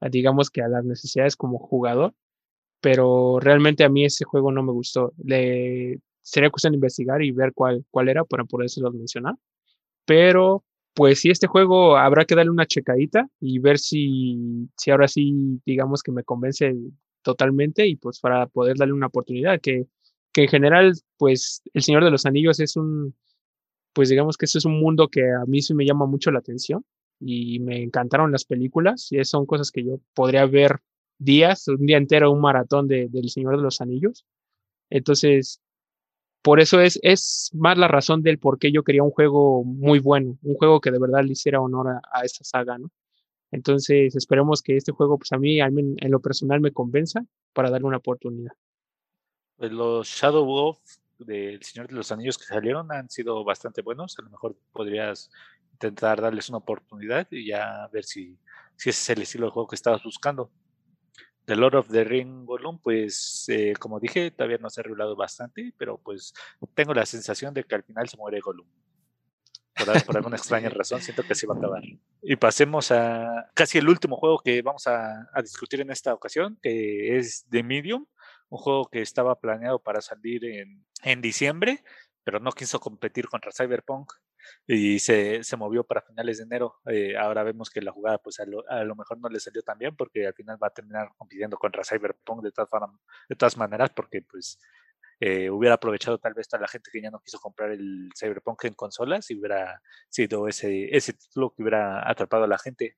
digamos 0.00 0.50
que 0.50 0.62
a 0.62 0.68
las 0.68 0.84
necesidades 0.84 1.36
como 1.36 1.58
jugador, 1.58 2.12
pero 2.80 3.38
realmente 3.40 3.84
a 3.84 3.88
mí 3.88 4.04
ese 4.04 4.24
juego 4.24 4.52
no 4.52 4.62
me 4.62 4.72
gustó. 4.72 5.12
Le, 5.24 6.00
sería 6.22 6.50
cuestión 6.50 6.72
de 6.72 6.76
investigar 6.76 7.22
y 7.22 7.32
ver 7.32 7.52
cuál, 7.54 7.84
cuál 7.90 8.08
era 8.08 8.24
para 8.24 8.44
los 8.50 8.94
mencionar. 8.94 9.36
Pero 10.04 10.64
pues 10.94 11.20
sí, 11.20 11.30
este 11.30 11.46
juego 11.46 11.96
habrá 11.98 12.24
que 12.24 12.34
darle 12.34 12.50
una 12.50 12.66
checadita 12.66 13.28
y 13.40 13.58
ver 13.58 13.78
si, 13.78 14.68
si 14.76 14.90
ahora 14.90 15.08
sí, 15.08 15.60
digamos 15.66 16.02
que 16.02 16.10
me 16.10 16.24
convence 16.24 16.74
totalmente 17.22 17.86
y 17.86 17.96
pues 17.96 18.18
para 18.18 18.46
poder 18.46 18.78
darle 18.78 18.94
una 18.94 19.08
oportunidad, 19.08 19.60
que, 19.60 19.86
que 20.32 20.44
en 20.44 20.48
general, 20.48 20.94
pues 21.18 21.62
El 21.74 21.82
Señor 21.82 22.02
de 22.04 22.10
los 22.10 22.24
Anillos 22.24 22.60
es 22.60 22.76
un, 22.76 23.14
pues 23.92 24.08
digamos 24.08 24.36
que 24.36 24.46
eso 24.46 24.58
es 24.58 24.64
un 24.64 24.80
mundo 24.80 25.08
que 25.08 25.22
a 25.22 25.44
mí 25.46 25.60
sí 25.60 25.74
me 25.74 25.84
llama 25.84 26.06
mucho 26.06 26.30
la 26.30 26.38
atención 26.38 26.84
y 27.20 27.60
me 27.60 27.82
encantaron 27.82 28.32
las 28.32 28.44
películas 28.44 29.08
y 29.10 29.22
son 29.24 29.46
cosas 29.46 29.70
que 29.70 29.84
yo 29.84 30.00
podría 30.14 30.46
ver 30.46 30.80
días, 31.18 31.68
un 31.68 31.86
día 31.86 31.96
entero, 31.96 32.30
un 32.30 32.40
maratón 32.40 32.88
de, 32.88 33.08
del 33.08 33.30
Señor 33.30 33.56
de 33.56 33.62
los 33.62 33.80
Anillos. 33.80 34.24
Entonces, 34.90 35.60
por 36.42 36.60
eso 36.60 36.80
es, 36.80 36.98
es 37.02 37.50
más 37.54 37.76
la 37.78 37.88
razón 37.88 38.22
del 38.22 38.38
por 38.38 38.58
qué 38.58 38.70
yo 38.72 38.84
quería 38.84 39.02
un 39.02 39.10
juego 39.10 39.64
muy 39.64 39.98
bueno, 39.98 40.38
un 40.42 40.54
juego 40.54 40.80
que 40.80 40.90
de 40.90 40.98
verdad 40.98 41.24
le 41.24 41.32
hiciera 41.32 41.60
honor 41.60 41.88
a, 41.88 42.00
a 42.12 42.24
esta 42.24 42.44
saga, 42.44 42.78
¿no? 42.78 42.90
Entonces, 43.50 44.14
esperemos 44.16 44.62
que 44.62 44.76
este 44.76 44.92
juego, 44.92 45.18
pues 45.18 45.32
a 45.32 45.38
mí, 45.38 45.60
en 45.60 46.10
lo 46.10 46.20
personal, 46.20 46.60
me 46.60 46.72
convenza 46.72 47.24
para 47.52 47.70
darle 47.70 47.86
una 47.86 47.98
oportunidad. 47.98 48.52
Pues 49.56 49.72
los 49.72 50.08
Shadow 50.08 50.48
of 50.48 50.78
del 51.18 51.62
Señor 51.62 51.88
de 51.88 51.94
los 51.94 52.12
Anillos 52.12 52.36
que 52.36 52.44
salieron 52.44 52.92
han 52.92 53.08
sido 53.08 53.44
bastante 53.44 53.82
buenos. 53.82 54.18
A 54.18 54.22
lo 54.22 54.30
mejor 54.30 54.56
podrías 54.72 55.30
intentar 55.72 56.20
darles 56.20 56.48
una 56.48 56.58
oportunidad 56.58 57.26
y 57.30 57.46
ya 57.46 57.88
ver 57.92 58.04
si, 58.04 58.38
si 58.76 58.90
ese 58.90 59.12
es 59.12 59.16
el 59.16 59.22
estilo 59.22 59.46
de 59.46 59.52
juego 59.52 59.68
que 59.68 59.76
estabas 59.76 60.02
buscando. 60.02 60.50
The 61.46 61.56
Lord 61.56 61.76
of 61.76 61.88
the 61.88 62.04
Ring 62.04 62.44
Gollum, 62.44 62.78
pues 62.80 63.44
eh, 63.48 63.72
como 63.78 64.00
dije, 64.00 64.32
todavía 64.32 64.58
no 64.58 64.68
se 64.68 64.80
ha 64.80 64.84
revelado 64.84 65.14
bastante, 65.16 65.72
pero 65.78 65.96
pues 65.96 66.34
tengo 66.74 66.92
la 66.92 67.06
sensación 67.06 67.54
de 67.54 67.64
que 67.64 67.76
al 67.76 67.84
final 67.84 68.08
se 68.08 68.16
muere 68.16 68.40
Gollum. 68.40 68.66
Por, 70.06 70.16
alguna 70.16 70.36
extraña 70.36 70.68
razón, 70.70 71.00
siento 71.02 71.22
que 71.22 71.34
se 71.34 71.46
va 71.46 71.54
a 71.54 71.58
acabar. 71.58 71.82
Y 72.22 72.36
pasemos 72.36 72.90
a 72.90 73.50
casi 73.54 73.78
el 73.78 73.88
último 73.88 74.16
juego 74.16 74.40
que 74.40 74.60
vamos 74.62 74.86
a, 74.86 75.28
a 75.32 75.42
discutir 75.42 75.80
en 75.80 75.90
esta 75.90 76.12
ocasión, 76.12 76.58
que 76.60 77.16
es 77.16 77.46
The 77.50 77.62
Medium, 77.62 78.06
un 78.48 78.58
juego 78.58 78.86
que 78.86 79.00
estaba 79.00 79.38
planeado 79.38 79.78
para 79.78 80.00
salir 80.00 80.44
en, 80.44 80.84
en 81.02 81.20
diciembre, 81.20 81.84
pero 82.26 82.40
no 82.40 82.50
quiso 82.50 82.80
competir 82.80 83.28
contra 83.28 83.52
Cyberpunk 83.52 84.12
y 84.66 84.98
se, 84.98 85.44
se 85.44 85.56
movió 85.56 85.84
para 85.84 86.02
finales 86.02 86.38
de 86.38 86.42
enero. 86.42 86.80
Eh, 86.86 87.16
ahora 87.16 87.44
vemos 87.44 87.70
que 87.70 87.80
la 87.80 87.92
jugada 87.92 88.18
pues 88.18 88.40
a 88.40 88.44
lo, 88.46 88.96
mejor 88.96 89.20
no 89.20 89.28
le 89.28 89.38
salió 89.38 89.62
tan 89.62 89.78
bien 89.78 89.94
porque 89.94 90.26
al 90.26 90.34
final 90.34 90.58
va 90.60 90.66
a 90.66 90.74
terminar 90.74 91.10
compitiendo 91.16 91.56
contra 91.56 91.84
Cyberpunk 91.84 92.42
de 92.42 92.50
todas, 92.50 92.68
de 93.28 93.36
todas 93.36 93.56
maneras 93.56 93.90
porque 93.90 94.22
pues 94.22 94.58
eh, 95.20 95.48
hubiera 95.50 95.76
aprovechado 95.76 96.18
tal 96.18 96.34
vez 96.34 96.52
a 96.52 96.58
la 96.58 96.66
gente 96.66 96.90
que 96.92 97.00
ya 97.00 97.12
no 97.12 97.20
quiso 97.20 97.38
comprar 97.38 97.70
el 97.70 98.10
Cyberpunk 98.18 98.64
en 98.64 98.74
consolas 98.74 99.30
y 99.30 99.38
hubiera 99.38 99.80
sido 100.08 100.48
ese, 100.48 100.96
ese 100.96 101.12
título 101.12 101.54
que 101.54 101.62
hubiera 101.62 102.10
atrapado 102.10 102.42
a 102.42 102.48
la 102.48 102.58
gente. 102.58 102.96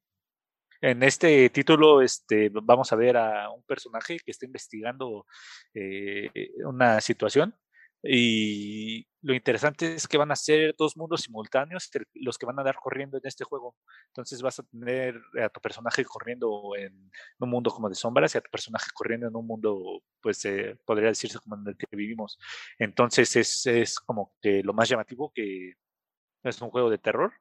En 0.80 1.02
este 1.02 1.50
título 1.50 2.00
este, 2.00 2.48
vamos 2.50 2.90
a 2.94 2.96
ver 2.96 3.18
a 3.18 3.50
un 3.50 3.62
personaje 3.64 4.20
que 4.24 4.30
está 4.30 4.46
investigando 4.46 5.26
eh, 5.74 6.30
una 6.64 7.02
situación 7.02 7.54
y 8.02 9.06
lo 9.22 9.34
interesante 9.34 9.94
es 9.94 10.06
que 10.06 10.16
van 10.16 10.30
a 10.30 10.36
ser 10.36 10.74
dos 10.78 10.96
mundos 10.96 11.22
simultáneos 11.22 11.90
los 12.14 12.38
que 12.38 12.46
van 12.46 12.58
a 12.60 12.62
dar 12.62 12.76
corriendo 12.76 13.18
en 13.18 13.26
este 13.26 13.44
juego. 13.44 13.76
Entonces 14.08 14.40
vas 14.42 14.58
a 14.60 14.62
tener 14.62 15.20
a 15.42 15.48
tu 15.48 15.60
personaje 15.60 16.04
corriendo 16.04 16.72
en 16.76 17.10
un 17.38 17.50
mundo 17.50 17.70
como 17.70 17.88
de 17.88 17.96
sombras 17.96 18.34
y 18.34 18.38
a 18.38 18.40
tu 18.40 18.50
personaje 18.50 18.90
corriendo 18.94 19.26
en 19.26 19.36
un 19.36 19.46
mundo, 19.46 20.02
pues 20.20 20.44
eh, 20.44 20.78
podría 20.84 21.08
decirse 21.08 21.38
como 21.40 21.56
en 21.56 21.66
el 21.66 21.76
que 21.76 21.86
vivimos. 21.96 22.38
Entonces 22.78 23.34
es, 23.36 23.66
es 23.66 23.98
como 23.98 24.32
que 24.40 24.62
lo 24.62 24.72
más 24.72 24.88
llamativo 24.88 25.32
que 25.34 25.74
es 26.44 26.60
un 26.62 26.70
juego 26.70 26.90
de 26.90 26.98
terror 26.98 27.32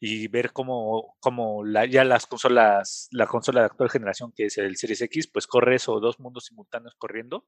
y 0.00 0.28
ver 0.28 0.52
cómo, 0.52 1.16
cómo 1.20 1.64
la, 1.64 1.86
ya 1.86 2.04
las 2.04 2.26
consolas, 2.26 3.08
la 3.12 3.26
consola 3.26 3.60
de 3.60 3.66
actual 3.66 3.90
generación, 3.90 4.32
que 4.34 4.46
es 4.46 4.58
el 4.58 4.76
Series 4.76 5.02
X, 5.02 5.28
pues 5.32 5.46
corre 5.46 5.76
eso, 5.76 6.00
dos 6.00 6.20
mundos 6.20 6.46
simultáneos 6.46 6.94
corriendo. 6.96 7.46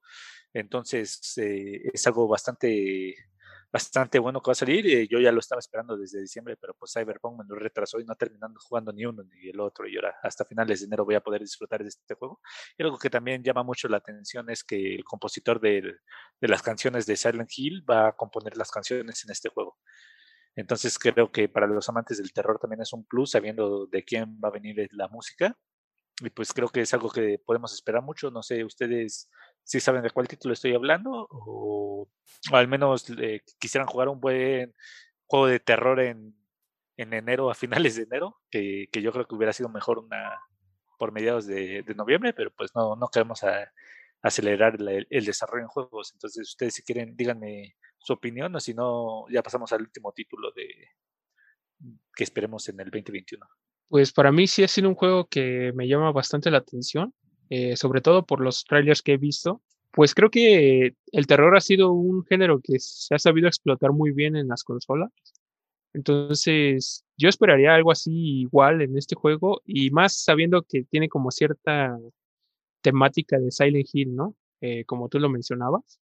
Entonces 0.52 1.34
eh, 1.38 1.82
es 1.92 2.06
algo 2.06 2.28
bastante 2.28 3.16
bastante 3.70 4.18
bueno 4.18 4.40
que 4.40 4.48
va 4.48 4.52
a 4.52 4.54
salir. 4.54 4.86
Eh, 4.86 5.08
yo 5.08 5.20
ya 5.20 5.32
lo 5.32 5.40
estaba 5.40 5.58
esperando 5.58 5.96
desde 5.96 6.20
diciembre, 6.20 6.56
pero 6.56 6.74
pues 6.74 6.92
Cyberpunk 6.92 7.38
me 7.38 7.44
lo 7.46 7.54
retrasó 7.56 8.00
y 8.00 8.04
no 8.04 8.14
terminando 8.14 8.58
jugando 8.60 8.92
ni 8.92 9.04
uno 9.04 9.22
ni 9.24 9.48
el 9.48 9.60
otro. 9.60 9.86
Y 9.86 9.96
ahora 9.96 10.16
hasta 10.22 10.44
finales 10.44 10.80
de 10.80 10.86
enero 10.86 11.04
voy 11.04 11.14
a 11.14 11.20
poder 11.20 11.42
disfrutar 11.42 11.82
de 11.82 11.88
este 11.88 12.14
juego. 12.14 12.40
Y 12.76 12.82
algo 12.82 12.98
que 12.98 13.10
también 13.10 13.42
llama 13.42 13.62
mucho 13.62 13.88
la 13.88 13.98
atención 13.98 14.50
es 14.50 14.64
que 14.64 14.94
el 14.94 15.04
compositor 15.04 15.60
de, 15.60 15.96
de 16.40 16.48
las 16.48 16.62
canciones 16.62 17.06
de 17.06 17.16
Silent 17.16 17.50
Hill 17.56 17.84
va 17.88 18.08
a 18.08 18.12
componer 18.12 18.56
las 18.56 18.70
canciones 18.70 19.24
en 19.24 19.30
este 19.30 19.48
juego. 19.48 19.76
Entonces 20.58 20.98
creo 20.98 21.30
que 21.30 21.48
para 21.48 21.68
los 21.68 21.88
amantes 21.88 22.18
del 22.18 22.32
terror 22.32 22.58
también 22.58 22.82
es 22.82 22.92
un 22.92 23.04
plus 23.04 23.30
sabiendo 23.30 23.86
de 23.86 24.02
quién 24.02 24.40
va 24.42 24.48
a 24.48 24.50
venir 24.50 24.88
la 24.90 25.06
música. 25.06 25.56
Y 26.20 26.30
pues 26.30 26.52
creo 26.52 26.68
que 26.68 26.80
es 26.80 26.92
algo 26.92 27.10
que 27.10 27.38
podemos 27.38 27.72
esperar 27.72 28.02
mucho. 28.02 28.32
No 28.32 28.42
sé, 28.42 28.64
ustedes 28.64 29.30
si 29.62 29.78
saben 29.78 30.02
de 30.02 30.10
cuál 30.10 30.26
título 30.26 30.52
estoy 30.52 30.74
hablando 30.74 31.28
o, 31.30 32.08
al 32.50 32.66
menos 32.66 33.08
eh, 33.10 33.42
quisieran 33.60 33.86
jugar 33.86 34.08
un 34.08 34.18
buen 34.18 34.74
juego 35.26 35.46
de 35.46 35.60
terror 35.60 36.00
en, 36.00 36.34
en 36.96 37.12
enero, 37.12 37.52
a 37.52 37.54
finales 37.54 37.94
de 37.94 38.02
enero, 38.02 38.40
que, 38.50 38.88
que, 38.90 39.00
yo 39.00 39.12
creo 39.12 39.28
que 39.28 39.36
hubiera 39.36 39.52
sido 39.52 39.68
mejor 39.68 40.00
una 40.00 40.40
por 40.98 41.12
mediados 41.12 41.46
de, 41.46 41.84
de 41.84 41.94
noviembre, 41.94 42.32
pero 42.32 42.50
pues 42.50 42.74
no, 42.74 42.96
no 42.96 43.06
queremos 43.10 43.42
acelerar 44.22 44.74
el, 44.80 45.06
el, 45.08 45.24
desarrollo 45.24 45.62
en 45.62 45.68
juegos. 45.68 46.10
Entonces 46.14 46.48
ustedes 46.48 46.74
si 46.74 46.82
quieren 46.82 47.16
díganme 47.16 47.76
su 47.98 48.12
opinión 48.12 48.54
o 48.54 48.60
si 48.60 48.74
no, 48.74 49.28
ya 49.30 49.42
pasamos 49.42 49.72
al 49.72 49.82
último 49.82 50.12
título 50.12 50.50
de 50.52 50.68
que 52.14 52.24
esperemos 52.24 52.68
en 52.68 52.80
el 52.80 52.90
2021. 52.90 53.46
Pues 53.88 54.12
para 54.12 54.32
mí 54.32 54.46
sí 54.46 54.62
ha 54.62 54.68
sido 54.68 54.88
un 54.88 54.94
juego 54.94 55.26
que 55.26 55.72
me 55.74 55.88
llama 55.88 56.12
bastante 56.12 56.50
la 56.50 56.58
atención, 56.58 57.14
eh, 57.48 57.76
sobre 57.76 58.00
todo 58.00 58.26
por 58.26 58.40
los 58.40 58.64
trailers 58.64 59.02
que 59.02 59.14
he 59.14 59.16
visto. 59.16 59.62
Pues 59.92 60.14
creo 60.14 60.30
que 60.30 60.94
el 61.12 61.26
terror 61.26 61.56
ha 61.56 61.60
sido 61.60 61.92
un 61.92 62.24
género 62.24 62.60
que 62.62 62.78
se 62.78 63.14
ha 63.14 63.18
sabido 63.18 63.48
explotar 63.48 63.92
muy 63.92 64.12
bien 64.12 64.36
en 64.36 64.48
las 64.48 64.62
consolas. 64.62 65.10
Entonces, 65.94 67.04
yo 67.16 67.28
esperaría 67.28 67.74
algo 67.74 67.90
así 67.90 68.40
igual 68.40 68.82
en 68.82 68.98
este 68.98 69.14
juego 69.14 69.62
y 69.64 69.90
más 69.90 70.22
sabiendo 70.22 70.62
que 70.62 70.84
tiene 70.84 71.08
como 71.08 71.30
cierta 71.30 71.98
temática 72.82 73.38
de 73.38 73.50
Silent 73.50 73.88
Hill, 73.92 74.14
¿no? 74.14 74.36
Eh, 74.60 74.84
como 74.84 75.08
tú 75.08 75.18
lo 75.18 75.30
mencionabas. 75.30 75.98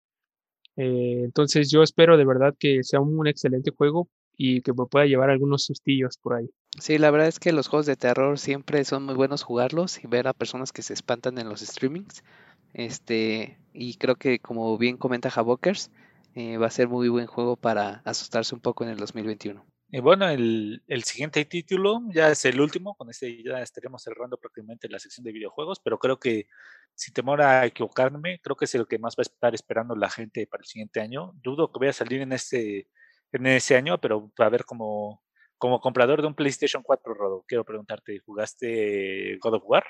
Eh, 0.76 1.22
entonces 1.24 1.70
yo 1.70 1.82
espero 1.82 2.16
de 2.16 2.24
verdad 2.24 2.54
que 2.58 2.82
sea 2.82 3.00
un 3.00 3.26
excelente 3.26 3.70
juego 3.70 4.08
y 4.36 4.62
que 4.62 4.72
me 4.72 4.86
pueda 4.86 5.06
llevar 5.06 5.30
algunos 5.30 5.64
sustillos 5.64 6.16
por 6.18 6.34
ahí. 6.34 6.50
Sí, 6.78 6.98
la 6.98 7.10
verdad 7.10 7.28
es 7.28 7.38
que 7.38 7.52
los 7.52 7.68
juegos 7.68 7.86
de 7.86 7.96
terror 7.96 8.38
siempre 8.38 8.84
son 8.84 9.04
muy 9.04 9.14
buenos 9.14 9.42
jugarlos 9.42 10.02
y 10.02 10.06
ver 10.06 10.26
a 10.26 10.32
personas 10.32 10.72
que 10.72 10.82
se 10.82 10.94
espantan 10.94 11.38
en 11.38 11.48
los 11.48 11.60
streamings. 11.60 12.24
Este, 12.72 13.58
y 13.74 13.96
creo 13.96 14.16
que 14.16 14.38
como 14.38 14.76
bien 14.78 14.96
comenta 14.96 15.28
Havokers, 15.28 15.90
eh, 16.34 16.56
va 16.56 16.66
a 16.66 16.70
ser 16.70 16.88
muy 16.88 17.08
buen 17.08 17.26
juego 17.26 17.56
para 17.56 18.00
asustarse 18.04 18.54
un 18.54 18.60
poco 18.60 18.84
en 18.84 18.90
el 18.90 18.96
2021. 18.96 19.64
Y 19.94 20.00
bueno, 20.00 20.26
el, 20.26 20.82
el, 20.86 21.04
siguiente 21.04 21.44
título 21.44 22.00
ya 22.14 22.30
es 22.30 22.46
el 22.46 22.58
último, 22.62 22.94
con 22.94 23.10
este 23.10 23.42
ya 23.42 23.60
estaremos 23.60 24.02
cerrando 24.02 24.38
prácticamente 24.38 24.88
la 24.88 24.98
sección 24.98 25.22
de 25.22 25.32
videojuegos, 25.32 25.80
pero 25.84 25.98
creo 25.98 26.18
que 26.18 26.46
sin 26.94 27.12
temor 27.12 27.42
a 27.42 27.66
equivocarme, 27.66 28.40
creo 28.42 28.56
que 28.56 28.64
es 28.64 28.74
el 28.74 28.86
que 28.88 28.98
más 28.98 29.16
va 29.16 29.20
a 29.20 29.28
estar 29.28 29.54
esperando 29.54 29.94
la 29.94 30.08
gente 30.08 30.46
para 30.46 30.62
el 30.62 30.66
siguiente 30.66 31.00
año. 31.02 31.32
Dudo 31.42 31.70
que 31.70 31.78
vaya 31.78 31.90
a 31.90 31.92
salir 31.92 32.22
en 32.22 32.32
este 32.32 32.88
en 33.32 33.46
ese 33.46 33.76
año, 33.76 34.00
pero 34.00 34.32
a 34.38 34.48
ver 34.48 34.64
como, 34.64 35.22
como 35.58 35.78
comprador 35.78 36.22
de 36.22 36.28
un 36.28 36.34
PlayStation 36.34 36.82
4, 36.82 37.12
Rodo, 37.12 37.44
quiero 37.46 37.66
preguntarte, 37.66 38.18
¿jugaste 38.24 39.36
God 39.42 39.56
of 39.56 39.62
War? 39.66 39.84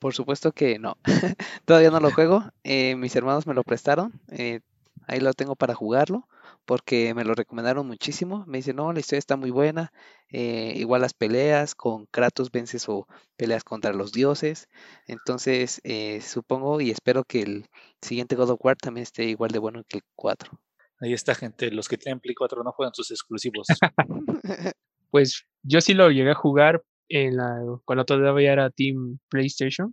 Por 0.00 0.12
supuesto 0.12 0.50
que 0.50 0.80
no, 0.80 0.96
todavía 1.66 1.90
no 1.90 2.00
lo 2.00 2.10
juego, 2.10 2.50
eh, 2.64 2.96
mis 2.96 3.14
hermanos 3.14 3.46
me 3.46 3.54
lo 3.54 3.62
prestaron, 3.62 4.20
eh, 4.32 4.58
ahí 5.06 5.20
lo 5.20 5.34
tengo 5.34 5.54
para 5.54 5.74
jugarlo 5.74 6.26
porque 6.70 7.14
me 7.14 7.24
lo 7.24 7.34
recomendaron 7.34 7.84
muchísimo. 7.84 8.44
Me 8.46 8.58
dicen, 8.58 8.76
no, 8.76 8.92
la 8.92 9.00
historia 9.00 9.18
está 9.18 9.36
muy 9.36 9.50
buena. 9.50 9.92
Eh, 10.28 10.72
igual 10.76 11.00
las 11.00 11.14
peleas 11.14 11.74
con 11.74 12.06
Kratos 12.06 12.52
vences 12.52 12.88
o 12.88 13.08
peleas 13.36 13.64
contra 13.64 13.92
los 13.92 14.12
dioses. 14.12 14.68
Entonces, 15.08 15.80
eh, 15.82 16.20
supongo 16.20 16.80
y 16.80 16.92
espero 16.92 17.24
que 17.24 17.42
el 17.42 17.66
siguiente 18.00 18.36
God 18.36 18.50
of 18.50 18.60
War 18.64 18.76
también 18.76 19.02
esté 19.02 19.24
igual 19.24 19.50
de 19.50 19.58
bueno 19.58 19.82
que 19.82 19.96
el 19.96 20.04
4. 20.14 20.60
Ahí 21.00 21.12
está, 21.12 21.34
gente. 21.34 21.72
Los 21.72 21.88
que 21.88 21.98
tienen 21.98 22.20
Play 22.20 22.36
4 22.36 22.62
no 22.62 22.70
juegan 22.70 22.94
sus 22.94 23.10
exclusivos. 23.10 23.66
pues 25.10 25.48
yo 25.64 25.80
sí 25.80 25.92
lo 25.92 26.08
llegué 26.12 26.30
a 26.30 26.36
jugar 26.36 26.84
en 27.08 27.36
la, 27.36 27.64
cuando 27.84 28.04
todavía 28.04 28.52
era 28.52 28.70
Team 28.70 29.18
PlayStation. 29.28 29.92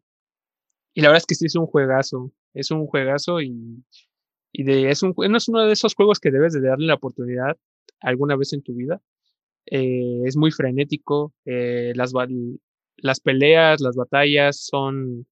Y 0.94 1.02
la 1.02 1.08
verdad 1.08 1.24
es 1.24 1.26
que 1.26 1.34
sí 1.34 1.48
es 1.48 1.56
un 1.56 1.66
juegazo. 1.66 2.32
Es 2.54 2.70
un 2.70 2.86
juegazo 2.86 3.42
y, 3.42 3.84
y 4.52 4.64
de, 4.64 4.90
es, 4.90 5.04
un, 5.04 5.14
no 5.18 5.38
es 5.38 5.48
uno 5.48 5.66
de 5.66 5.74
esos 5.74 5.96
juegos 5.96 6.20
que 6.20 6.32
debes 6.32 6.54
de 6.54 6.62
darle 6.62 6.88
la 6.88 6.96
oportunidad 6.96 7.58
alguna 8.00 8.36
vez 8.36 8.54
en 8.54 8.62
tu 8.62 8.74
vida. 8.74 9.02
Eh, 9.66 10.22
es 10.26 10.38
muy 10.38 10.52
frenético, 10.52 11.34
eh, 11.46 11.92
las, 11.96 12.14
las 12.98 13.20
peleas, 13.20 13.82
las 13.82 13.96
batallas 13.96 14.58
son, 14.66 15.28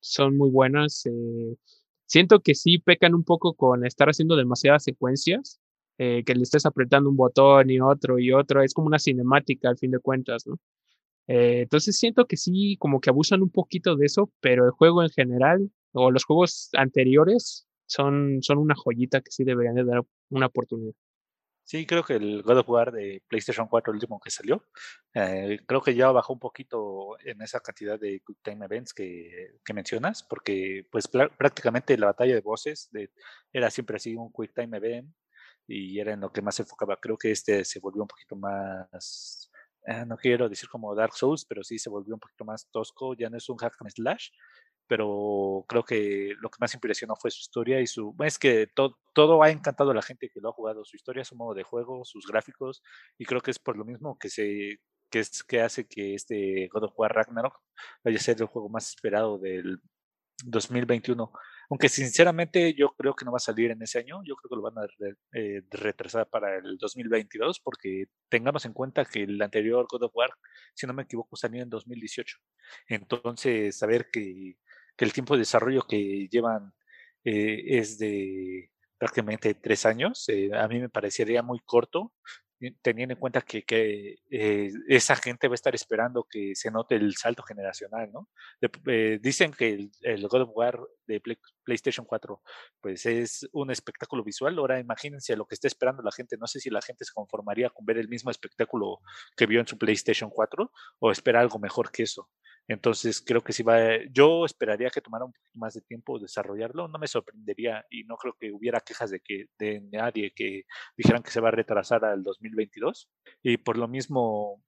son 0.00 0.36
muy 0.36 0.50
buenas. 0.50 1.04
Eh, 1.06 1.56
siento 2.06 2.40
que 2.40 2.54
sí 2.54 2.78
pecan 2.78 3.14
un 3.14 3.24
poco 3.24 3.54
con 3.54 3.84
estar 3.84 4.08
haciendo 4.08 4.36
demasiadas 4.36 4.84
secuencias, 4.84 5.60
que 5.98 6.34
le 6.34 6.42
estés 6.42 6.66
apretando 6.66 7.08
un 7.08 7.16
botón 7.16 7.70
y 7.70 7.80
otro 7.80 8.18
y 8.18 8.30
otro. 8.30 8.62
Es 8.62 8.74
como 8.74 8.86
una 8.86 8.98
cinemática 8.98 9.70
al 9.70 9.78
fin 9.78 9.90
de 9.90 9.98
cuentas, 9.98 10.46
¿no? 10.46 10.58
entonces 11.28 11.98
siento 11.98 12.26
que 12.26 12.36
sí, 12.36 12.76
como 12.78 13.00
que 13.00 13.10
abusan 13.10 13.42
un 13.42 13.50
poquito 13.50 13.96
de 13.96 14.06
eso, 14.06 14.30
pero 14.40 14.66
el 14.66 14.72
juego 14.72 15.02
en 15.02 15.08
general 15.08 15.70
o 15.92 16.10
los 16.10 16.24
juegos 16.24 16.68
anteriores 16.74 17.66
son, 17.86 18.38
son 18.42 18.58
una 18.58 18.74
joyita 18.74 19.20
que 19.20 19.30
sí 19.30 19.44
deberían 19.44 19.74
de 19.74 19.84
dar 19.84 20.02
una 20.30 20.46
oportunidad. 20.46 20.94
Sí, 21.68 21.84
creo 21.84 22.04
que 22.04 22.14
el 22.14 22.42
God 22.42 22.58
of 22.58 22.68
War 22.68 22.92
de 22.92 23.24
PlayStation 23.26 23.66
4, 23.66 23.90
el 23.90 23.96
último 23.96 24.20
que 24.20 24.30
salió, 24.30 24.64
eh, 25.14 25.58
creo 25.66 25.82
que 25.82 25.96
ya 25.96 26.12
bajó 26.12 26.32
un 26.34 26.38
poquito 26.38 27.18
en 27.24 27.42
esa 27.42 27.58
cantidad 27.58 27.98
de 27.98 28.22
Time 28.42 28.66
Events 28.66 28.94
que, 28.94 29.58
que 29.64 29.74
mencionas, 29.74 30.22
porque 30.22 30.86
pues 30.92 31.08
prácticamente 31.08 31.98
la 31.98 32.06
batalla 32.06 32.34
de 32.34 32.40
voces 32.40 32.88
de, 32.92 33.10
era 33.52 33.68
siempre 33.72 33.96
así 33.96 34.14
un 34.14 34.30
Quick 34.32 34.54
Time 34.54 34.76
Event 34.76 35.12
y 35.66 35.98
era 35.98 36.12
en 36.12 36.20
lo 36.20 36.32
que 36.32 36.40
más 36.40 36.54
se 36.54 36.62
enfocaba. 36.62 36.98
Creo 37.00 37.16
que 37.18 37.32
este 37.32 37.64
se 37.64 37.80
volvió 37.80 38.02
un 38.02 38.08
poquito 38.08 38.36
más, 38.36 39.50
eh, 39.86 40.04
no 40.06 40.16
quiero 40.16 40.48
decir 40.48 40.68
como 40.68 40.94
Dark 40.94 41.14
Souls, 41.14 41.44
pero 41.46 41.64
sí 41.64 41.80
se 41.80 41.90
volvió 41.90 42.14
un 42.14 42.20
poquito 42.20 42.44
más 42.44 42.68
tosco, 42.70 43.14
ya 43.14 43.28
no 43.28 43.38
es 43.38 43.48
un 43.48 43.56
hack 43.56 43.74
and 43.80 43.90
slash, 43.90 44.28
pero 44.88 45.64
creo 45.68 45.84
que 45.84 46.34
lo 46.40 46.50
que 46.50 46.58
más 46.60 46.74
impresionó 46.74 47.16
fue 47.16 47.30
su 47.30 47.40
historia 47.40 47.80
y 47.80 47.86
su... 47.86 48.14
Es 48.24 48.38
que 48.38 48.66
todo, 48.66 48.98
todo 49.14 49.42
ha 49.42 49.50
encantado 49.50 49.90
a 49.90 49.94
la 49.94 50.02
gente 50.02 50.28
que 50.28 50.40
lo 50.40 50.50
ha 50.50 50.52
jugado, 50.52 50.84
su 50.84 50.96
historia, 50.96 51.24
su 51.24 51.36
modo 51.36 51.54
de 51.54 51.62
juego, 51.62 52.04
sus 52.04 52.26
gráficos, 52.26 52.82
y 53.18 53.24
creo 53.24 53.40
que 53.40 53.50
es 53.50 53.58
por 53.58 53.76
lo 53.76 53.84
mismo 53.84 54.18
que 54.18 54.28
se 54.28 54.80
que 55.10 55.20
es 55.20 55.44
que 55.44 55.60
hace 55.60 55.86
que 55.86 56.14
este 56.14 56.68
God 56.72 56.84
of 56.84 56.94
War 56.96 57.14
Ragnarok 57.14 57.60
vaya 58.04 58.16
a 58.16 58.20
ser 58.20 58.40
el 58.40 58.46
juego 58.46 58.68
más 58.68 58.88
esperado 58.88 59.38
del 59.38 59.80
2021. 60.44 61.32
Aunque 61.70 61.88
sinceramente 61.88 62.74
yo 62.74 62.94
creo 62.96 63.14
que 63.14 63.24
no 63.24 63.32
va 63.32 63.38
a 63.38 63.40
salir 63.40 63.70
en 63.70 63.82
ese 63.82 63.98
año, 63.98 64.22
yo 64.24 64.36
creo 64.36 64.50
que 64.50 64.56
lo 64.56 64.62
van 64.62 64.78
a 64.78 64.86
eh, 65.32 65.62
retrasar 65.70 66.28
para 66.28 66.56
el 66.58 66.78
2022 66.78 67.60
porque 67.60 68.06
tengamos 68.28 68.64
en 68.66 68.72
cuenta 68.72 69.04
que 69.04 69.24
el 69.24 69.40
anterior 69.42 69.86
God 69.90 70.04
of 70.04 70.14
War, 70.14 70.30
si 70.74 70.86
no 70.86 70.92
me 70.92 71.02
equivoco, 71.02 71.36
salió 71.36 71.62
en 71.62 71.70
2018. 71.70 72.38
Entonces, 72.88 73.76
saber 73.76 74.10
que 74.12 74.56
que 74.96 75.04
el 75.04 75.12
tiempo 75.12 75.34
de 75.34 75.40
desarrollo 75.40 75.82
que 75.82 76.28
llevan 76.30 76.72
eh, 77.24 77.78
es 77.78 77.98
de 77.98 78.70
prácticamente 78.98 79.54
tres 79.54 79.84
años. 79.84 80.28
Eh, 80.28 80.50
a 80.54 80.68
mí 80.68 80.78
me 80.80 80.88
parecería 80.88 81.42
muy 81.42 81.58
corto, 81.64 82.12
teniendo 82.80 83.12
en 83.14 83.20
cuenta 83.20 83.42
que, 83.42 83.64
que 83.64 84.16
eh, 84.30 84.70
esa 84.88 85.16
gente 85.16 85.48
va 85.48 85.52
a 85.52 85.56
estar 85.56 85.74
esperando 85.74 86.26
que 86.30 86.54
se 86.54 86.70
note 86.70 86.94
el 86.94 87.14
salto 87.16 87.42
generacional, 87.42 88.10
¿no? 88.10 88.30
dicen 89.20 89.52
que 89.52 89.90
el, 90.00 90.28
God 90.28 90.42
of 90.42 90.50
War 90.54 90.80
de 91.06 91.20
PlayStation 91.64 92.06
4 92.06 92.40
pues 92.80 93.04
es 93.04 93.46
un 93.52 93.70
espectáculo 93.70 94.24
visual. 94.24 94.56
Ahora 94.58 94.78
imagínense 94.78 95.36
lo 95.36 95.46
que 95.46 95.56
está 95.56 95.66
esperando 95.68 96.02
la 96.02 96.12
gente. 96.12 96.38
No 96.38 96.46
sé 96.46 96.60
si 96.60 96.70
la 96.70 96.80
gente 96.80 97.04
se 97.04 97.12
conformaría 97.12 97.68
con 97.70 97.84
ver 97.84 97.98
el 97.98 98.08
mismo 98.08 98.30
espectáculo 98.30 99.00
que 99.36 99.46
vio 99.46 99.60
en 99.60 99.66
su 99.66 99.76
PlayStation 99.76 100.30
4 100.30 100.70
o 101.00 101.10
espera 101.10 101.40
algo 101.40 101.58
mejor 101.58 101.90
que 101.90 102.04
eso. 102.04 102.30
Entonces 102.68 103.22
creo 103.24 103.42
que 103.42 103.52
si 103.52 103.62
va, 103.62 103.78
yo 104.12 104.44
esperaría 104.44 104.90
que 104.90 105.00
tomara 105.00 105.24
un 105.24 105.32
poquito 105.32 105.58
más 105.58 105.74
de 105.74 105.82
tiempo 105.82 106.18
desarrollarlo, 106.18 106.88
no 106.88 106.98
me 106.98 107.06
sorprendería 107.06 107.84
y 107.90 108.04
no 108.04 108.16
creo 108.16 108.34
que 108.38 108.50
hubiera 108.52 108.80
quejas 108.80 109.10
de 109.10 109.20
que 109.20 109.46
de 109.58 109.80
nadie 109.92 110.32
que 110.34 110.64
dijeran 110.96 111.22
que 111.22 111.30
se 111.30 111.40
va 111.40 111.48
a 111.48 111.52
retrasar 111.52 112.04
al 112.04 112.22
2022 112.24 113.08
y 113.42 113.58
por 113.58 113.78
lo 113.78 113.86
mismo 113.88 114.62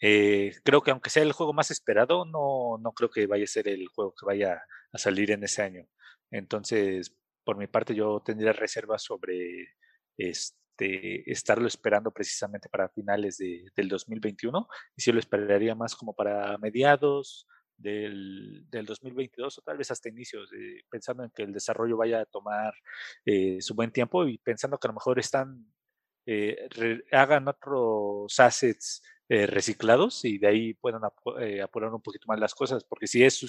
eh, 0.00 0.52
creo 0.64 0.82
que 0.82 0.90
aunque 0.90 1.10
sea 1.10 1.22
el 1.22 1.32
juego 1.32 1.52
más 1.52 1.70
esperado, 1.70 2.24
no, 2.24 2.78
no 2.78 2.92
creo 2.92 3.10
que 3.10 3.26
vaya 3.26 3.44
a 3.44 3.46
ser 3.46 3.68
el 3.68 3.88
juego 3.88 4.14
que 4.14 4.26
vaya 4.26 4.62
a 4.92 4.98
salir 4.98 5.30
en 5.30 5.44
ese 5.44 5.62
año. 5.62 5.88
Entonces, 6.30 7.16
por 7.44 7.56
mi 7.56 7.66
parte, 7.66 7.94
yo 7.94 8.22
tendría 8.24 8.52
reservas 8.52 9.02
sobre 9.02 9.74
este 10.78 11.30
estarlo 11.30 11.66
esperando 11.66 12.10
precisamente 12.10 12.68
para 12.68 12.88
finales 12.88 13.38
del 13.38 13.88
2021 13.88 14.68
y 14.96 15.02
si 15.02 15.12
lo 15.12 15.18
esperaría 15.18 15.74
más 15.74 15.94
como 15.96 16.14
para 16.14 16.56
mediados 16.58 17.46
del, 17.76 18.66
2022 18.70 19.58
o 19.58 19.62
tal 19.62 19.76
vez 19.76 19.90
hasta 19.90 20.08
inicios, 20.08 20.50
pensando 20.88 21.24
en 21.24 21.30
que 21.30 21.42
el 21.42 21.52
desarrollo 21.52 21.96
vaya 21.96 22.20
a 22.20 22.26
tomar 22.26 22.74
eh, 23.24 23.60
su 23.60 23.74
buen 23.74 23.90
tiempo 23.90 24.26
y 24.26 24.38
pensando 24.38 24.78
que 24.78 24.86
a 24.86 24.90
lo 24.90 24.94
mejor 24.94 25.18
están, 25.18 25.66
eh, 26.26 26.68
hagan 27.12 27.48
otros 27.48 28.38
assets 28.38 29.02
eh, 29.28 29.46
reciclados 29.46 30.24
y 30.24 30.38
de 30.38 30.46
ahí 30.48 30.74
puedan 30.74 31.02
eh, 31.40 31.60
apurar 31.60 31.92
un 31.92 32.00
poquito 32.00 32.24
más 32.28 32.40
las 32.40 32.54
cosas, 32.54 32.84
porque 32.84 33.06
si 33.06 33.22
eso 33.22 33.46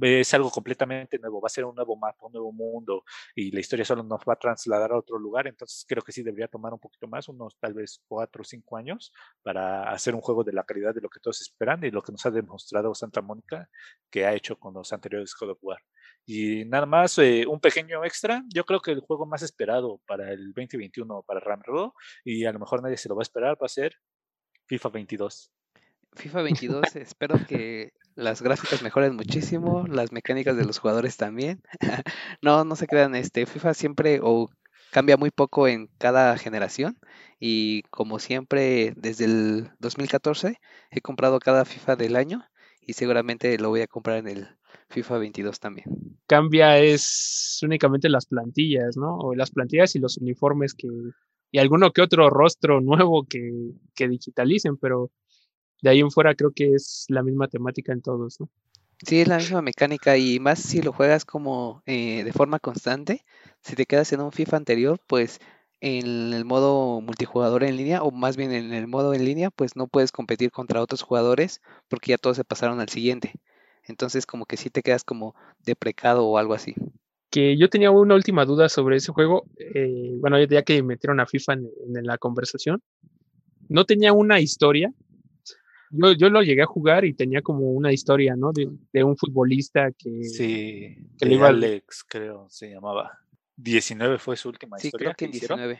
es, 0.00 0.34
algo 0.34 0.50
completamente 0.50 1.18
nuevo, 1.18 1.40
va 1.40 1.46
a 1.46 1.50
ser 1.50 1.64
un 1.64 1.74
nuevo 1.74 1.96
mapa, 1.96 2.26
un 2.26 2.32
nuevo 2.32 2.52
mundo 2.52 3.02
y 3.34 3.50
la 3.50 3.60
historia 3.60 3.84
solo 3.84 4.02
nos 4.02 4.20
va 4.20 4.34
a 4.34 4.36
trasladar 4.36 4.92
a 4.92 4.98
otro 4.98 5.18
lugar, 5.18 5.46
entonces 5.48 5.84
creo 5.88 6.02
que 6.02 6.12
sí 6.12 6.22
debería 6.22 6.48
tomar 6.48 6.72
un 6.72 6.78
poquito 6.78 7.08
más, 7.08 7.28
unos 7.28 7.56
tal 7.58 7.74
vez 7.74 8.02
cuatro 8.06 8.42
o 8.42 8.44
cinco 8.44 8.76
años 8.76 9.12
para 9.42 9.90
hacer 9.90 10.14
un 10.14 10.20
juego 10.20 10.44
de 10.44 10.52
la 10.52 10.64
calidad 10.64 10.94
de 10.94 11.00
lo 11.00 11.08
que 11.08 11.20
todos 11.20 11.40
esperan 11.40 11.82
y 11.84 11.90
lo 11.90 12.02
que 12.02 12.12
nos 12.12 12.24
ha 12.24 12.30
demostrado 12.30 12.94
Santa 12.94 13.20
Mónica 13.20 13.68
que 14.10 14.26
ha 14.26 14.34
hecho 14.34 14.58
con 14.58 14.74
los 14.74 14.92
anteriores 14.92 15.34
God 15.38 15.50
of 15.50 15.58
War. 15.62 15.82
Y 16.24 16.64
nada 16.66 16.86
más, 16.86 17.18
eh, 17.18 17.46
un 17.46 17.60
pequeño 17.60 18.04
extra, 18.04 18.42
yo 18.52 18.64
creo 18.64 18.80
que 18.80 18.92
el 18.92 19.00
juego 19.00 19.26
más 19.26 19.42
esperado 19.42 20.00
para 20.06 20.32
el 20.32 20.52
2021 20.52 21.22
para 21.22 21.40
Ramro 21.40 21.94
y 22.24 22.44
a 22.44 22.52
lo 22.52 22.58
mejor 22.58 22.82
nadie 22.82 22.96
se 22.96 23.08
lo 23.08 23.14
va 23.16 23.22
a 23.22 23.24
esperar, 23.24 23.56
va 23.60 23.66
a 23.66 23.68
ser 23.68 23.96
FIFA 24.66 24.88
22. 24.90 25.50
FIFA 26.12 26.42
22, 26.42 26.82
espero 26.96 27.38
que 27.46 27.92
las 28.14 28.42
gráficas 28.42 28.82
mejoren 28.82 29.16
muchísimo, 29.16 29.86
las 29.86 30.12
mecánicas 30.12 30.56
de 30.56 30.64
los 30.64 30.78
jugadores 30.78 31.16
también. 31.16 31.62
no, 32.42 32.64
no 32.64 32.76
se 32.76 32.86
crean, 32.86 33.14
este 33.14 33.46
FIFA 33.46 33.74
siempre 33.74 34.20
o 34.22 34.50
cambia 34.90 35.16
muy 35.16 35.30
poco 35.30 35.68
en 35.68 35.88
cada 35.98 36.38
generación 36.38 36.98
y 37.38 37.82
como 37.90 38.18
siempre 38.18 38.94
desde 38.96 39.26
el 39.26 39.70
2014 39.80 40.58
he 40.90 41.00
comprado 41.00 41.38
cada 41.38 41.64
FIFA 41.64 41.96
del 41.96 42.16
año 42.16 42.44
y 42.80 42.94
seguramente 42.94 43.58
lo 43.58 43.68
voy 43.68 43.82
a 43.82 43.88
comprar 43.88 44.18
en 44.18 44.28
el 44.28 44.48
FIFA 44.88 45.18
22 45.18 45.60
también. 45.60 45.86
Cambia 46.26 46.78
es 46.78 47.60
únicamente 47.62 48.08
las 48.08 48.26
plantillas, 48.26 48.96
¿no? 48.96 49.18
O 49.18 49.34
las 49.34 49.50
plantillas 49.50 49.96
y 49.96 49.98
los 49.98 50.16
uniformes 50.18 50.74
que 50.74 50.88
y 51.56 51.58
alguno 51.58 51.90
que 51.90 52.02
otro 52.02 52.28
rostro 52.28 52.82
nuevo 52.82 53.24
que, 53.26 53.50
que 53.94 54.08
digitalicen, 54.08 54.76
pero 54.76 55.10
de 55.80 55.88
ahí 55.88 56.00
en 56.00 56.10
fuera 56.10 56.34
creo 56.34 56.52
que 56.54 56.74
es 56.74 57.06
la 57.08 57.22
misma 57.22 57.48
temática 57.48 57.94
en 57.94 58.02
todos, 58.02 58.38
¿no? 58.40 58.50
Sí, 59.06 59.22
es 59.22 59.28
la 59.28 59.38
misma 59.38 59.62
mecánica 59.62 60.18
y 60.18 60.38
más 60.38 60.58
si 60.58 60.82
lo 60.82 60.92
juegas 60.92 61.24
como 61.24 61.82
eh, 61.86 62.24
de 62.24 62.32
forma 62.34 62.58
constante. 62.58 63.24
Si 63.62 63.74
te 63.74 63.86
quedas 63.86 64.12
en 64.12 64.20
un 64.20 64.32
FIFA 64.32 64.58
anterior, 64.58 65.00
pues 65.06 65.40
en 65.80 66.34
el 66.34 66.44
modo 66.44 67.00
multijugador 67.00 67.64
en 67.64 67.78
línea 67.78 68.02
o 68.02 68.10
más 68.10 68.36
bien 68.36 68.52
en 68.52 68.74
el 68.74 68.86
modo 68.86 69.14
en 69.14 69.24
línea, 69.24 69.50
pues 69.50 69.76
no 69.76 69.86
puedes 69.86 70.12
competir 70.12 70.50
contra 70.50 70.82
otros 70.82 71.00
jugadores 71.00 71.62
porque 71.88 72.10
ya 72.10 72.18
todos 72.18 72.36
se 72.36 72.44
pasaron 72.44 72.80
al 72.80 72.90
siguiente. 72.90 73.32
Entonces 73.84 74.26
como 74.26 74.44
que 74.44 74.58
sí 74.58 74.68
te 74.68 74.82
quedas 74.82 75.04
como 75.04 75.34
deprecado 75.64 76.26
o 76.26 76.36
algo 76.36 76.52
así 76.52 76.74
que 77.30 77.56
yo 77.56 77.68
tenía 77.68 77.90
una 77.90 78.14
última 78.14 78.44
duda 78.44 78.68
sobre 78.68 78.96
ese 78.96 79.12
juego. 79.12 79.48
Eh, 79.58 80.12
bueno, 80.18 80.42
ya 80.42 80.62
que 80.62 80.82
metieron 80.82 81.20
a 81.20 81.26
FIFA 81.26 81.54
en, 81.54 81.70
la 82.02 82.18
conversación, 82.18 82.82
no 83.68 83.84
tenía 83.84 84.12
una 84.12 84.40
historia. 84.40 84.92
Yo, 85.90 86.12
yo, 86.12 86.30
lo 86.30 86.42
llegué 86.42 86.62
a 86.62 86.66
jugar 86.66 87.04
y 87.04 87.14
tenía 87.14 87.42
como 87.42 87.70
una 87.70 87.92
historia, 87.92 88.34
¿no? 88.36 88.52
De, 88.52 89.04
un 89.04 89.16
futbolista 89.16 89.90
que. 89.92 90.24
Sí, 90.24 90.96
que 91.18 91.28
iba 91.28 91.48
Alex, 91.48 92.04
creo, 92.08 92.46
se 92.50 92.70
llamaba. 92.70 93.18
19 93.56 94.18
fue 94.18 94.36
su 94.36 94.48
última 94.48 94.78
sí, 94.78 94.88
historia. 94.88 95.14
Creo 95.14 95.30
que, 95.30 95.38
19. 95.38 95.78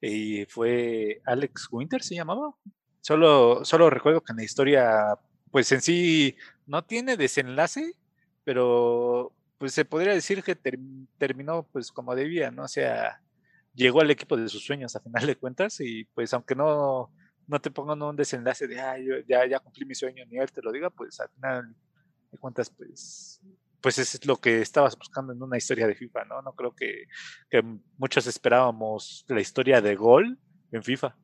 Y 0.00 0.44
fue 0.46 1.20
Alex 1.24 1.68
Winter, 1.70 2.02
se 2.02 2.14
llamaba. 2.14 2.54
Solo, 3.00 3.64
solo 3.64 3.90
recuerdo 3.90 4.22
que 4.22 4.32
en 4.32 4.38
la 4.38 4.44
historia, 4.44 5.18
pues 5.50 5.70
en 5.72 5.82
sí 5.82 6.36
no 6.66 6.84
tiene 6.84 7.16
desenlace, 7.16 7.94
pero 8.44 9.32
pues 9.64 9.72
se 9.72 9.86
podría 9.86 10.12
decir 10.12 10.42
que 10.42 10.54
terminó 11.16 11.66
pues 11.72 11.90
como 11.90 12.14
debía, 12.14 12.50
¿no? 12.50 12.64
O 12.64 12.68
sea, 12.68 13.22
llegó 13.72 14.02
al 14.02 14.10
equipo 14.10 14.36
de 14.36 14.46
sus 14.50 14.62
sueños 14.62 14.94
a 14.94 15.00
final 15.00 15.26
de 15.26 15.36
cuentas 15.36 15.80
y 15.80 16.04
pues 16.04 16.34
aunque 16.34 16.54
no, 16.54 17.10
no 17.46 17.60
te 17.62 17.70
pongan 17.70 18.02
un 18.02 18.14
desenlace 18.14 18.66
de, 18.66 18.78
ay, 18.78 19.06
yo 19.06 19.14
ya, 19.26 19.46
ya 19.46 19.60
cumplí 19.60 19.86
mi 19.86 19.94
sueño, 19.94 20.22
ni 20.28 20.36
él 20.36 20.52
te 20.52 20.60
lo 20.60 20.70
diga, 20.70 20.90
pues 20.90 21.18
al 21.18 21.30
final 21.30 21.74
de 22.30 22.36
cuentas, 22.36 22.68
pues, 22.68 23.40
pues 23.80 23.98
es 23.98 24.26
lo 24.26 24.36
que 24.36 24.60
estabas 24.60 24.98
buscando 24.98 25.32
en 25.32 25.42
una 25.42 25.56
historia 25.56 25.86
de 25.86 25.94
FIFA, 25.94 26.26
¿no? 26.26 26.42
No 26.42 26.52
creo 26.52 26.74
que, 26.74 27.04
que 27.48 27.62
muchos 27.96 28.26
esperábamos 28.26 29.24
la 29.28 29.40
historia 29.40 29.80
de 29.80 29.94
gol 29.96 30.38
en 30.72 30.82
FIFA. 30.82 31.16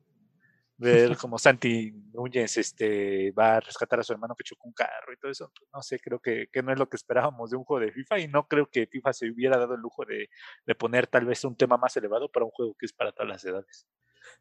Ver 0.81 1.17
como 1.17 1.37
Santi 1.37 1.91
Núñez 2.13 2.57
este, 2.57 3.31
va 3.31 3.57
a 3.57 3.59
rescatar 3.59 3.99
a 3.99 4.03
su 4.03 4.13
hermano 4.13 4.35
que 4.35 4.43
chocó 4.43 4.67
un 4.67 4.73
carro 4.73 5.13
y 5.13 5.17
todo 5.17 5.31
eso. 5.31 5.51
pues, 5.57 5.69
No 5.73 5.81
sé, 5.81 5.99
creo 5.99 6.19
que, 6.19 6.47
que 6.51 6.63
no 6.63 6.71
es 6.73 6.79
lo 6.79 6.89
que 6.89 6.97
esperábamos 6.97 7.51
de 7.51 7.57
un 7.57 7.63
juego 7.63 7.85
de 7.85 7.91
FIFA 7.91 8.19
y 8.19 8.27
no 8.27 8.47
creo 8.47 8.69
que 8.69 8.87
FIFA 8.87 9.13
se 9.13 9.29
hubiera 9.29 9.57
dado 9.57 9.75
el 9.75 9.81
lujo 9.81 10.05
de, 10.05 10.29
de 10.65 10.75
poner 10.75 11.07
tal 11.07 11.25
vez 11.25 11.43
un 11.45 11.55
tema 11.55 11.77
más 11.77 11.95
elevado 11.97 12.29
para 12.29 12.45
un 12.45 12.51
juego 12.51 12.75
que 12.77 12.85
es 12.85 12.93
para 12.93 13.11
todas 13.11 13.29
las 13.29 13.45
edades. 13.45 13.87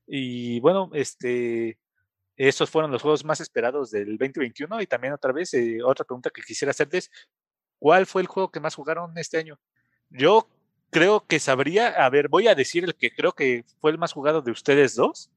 Y 0.07 0.61
bueno, 0.61 0.91
este, 0.95 1.79
esos 2.37 2.71
fueron 2.71 2.91
los 2.91 3.03
juegos 3.03 3.25
más 3.25 3.41
esperados 3.41 3.91
del 3.91 4.17
2021 4.17 4.81
y 4.81 4.87
también 4.87 5.13
otra 5.13 5.33
vez, 5.33 5.53
eh, 5.55 5.79
otra 5.85 6.05
pregunta 6.05 6.31
que 6.31 6.43
quisiera 6.43 6.71
hacerles, 6.71 7.11
¿cuál 7.79 8.07
fue 8.07 8.23
el 8.23 8.29
juego 8.29 8.51
que 8.51 8.61
más 8.61 8.75
jugaron 8.75 9.17
este 9.19 9.39
año? 9.39 9.59
Yo 10.09 10.49
creo 10.91 11.27
que 11.27 11.39
sabría, 11.39 11.89
a 11.89 12.11
ver, 12.11 12.29
voy 12.29 12.49
a 12.49 12.55
decir 12.55 12.85
el 12.85 12.95
que 12.95 13.13
creo 13.13 13.33
que 13.33 13.65
fue 13.81 13.91
el 13.91 13.99
más 13.99 14.13
jugado 14.13 14.43
de 14.43 14.51
ustedes 14.51 14.95
dos. 14.95 15.31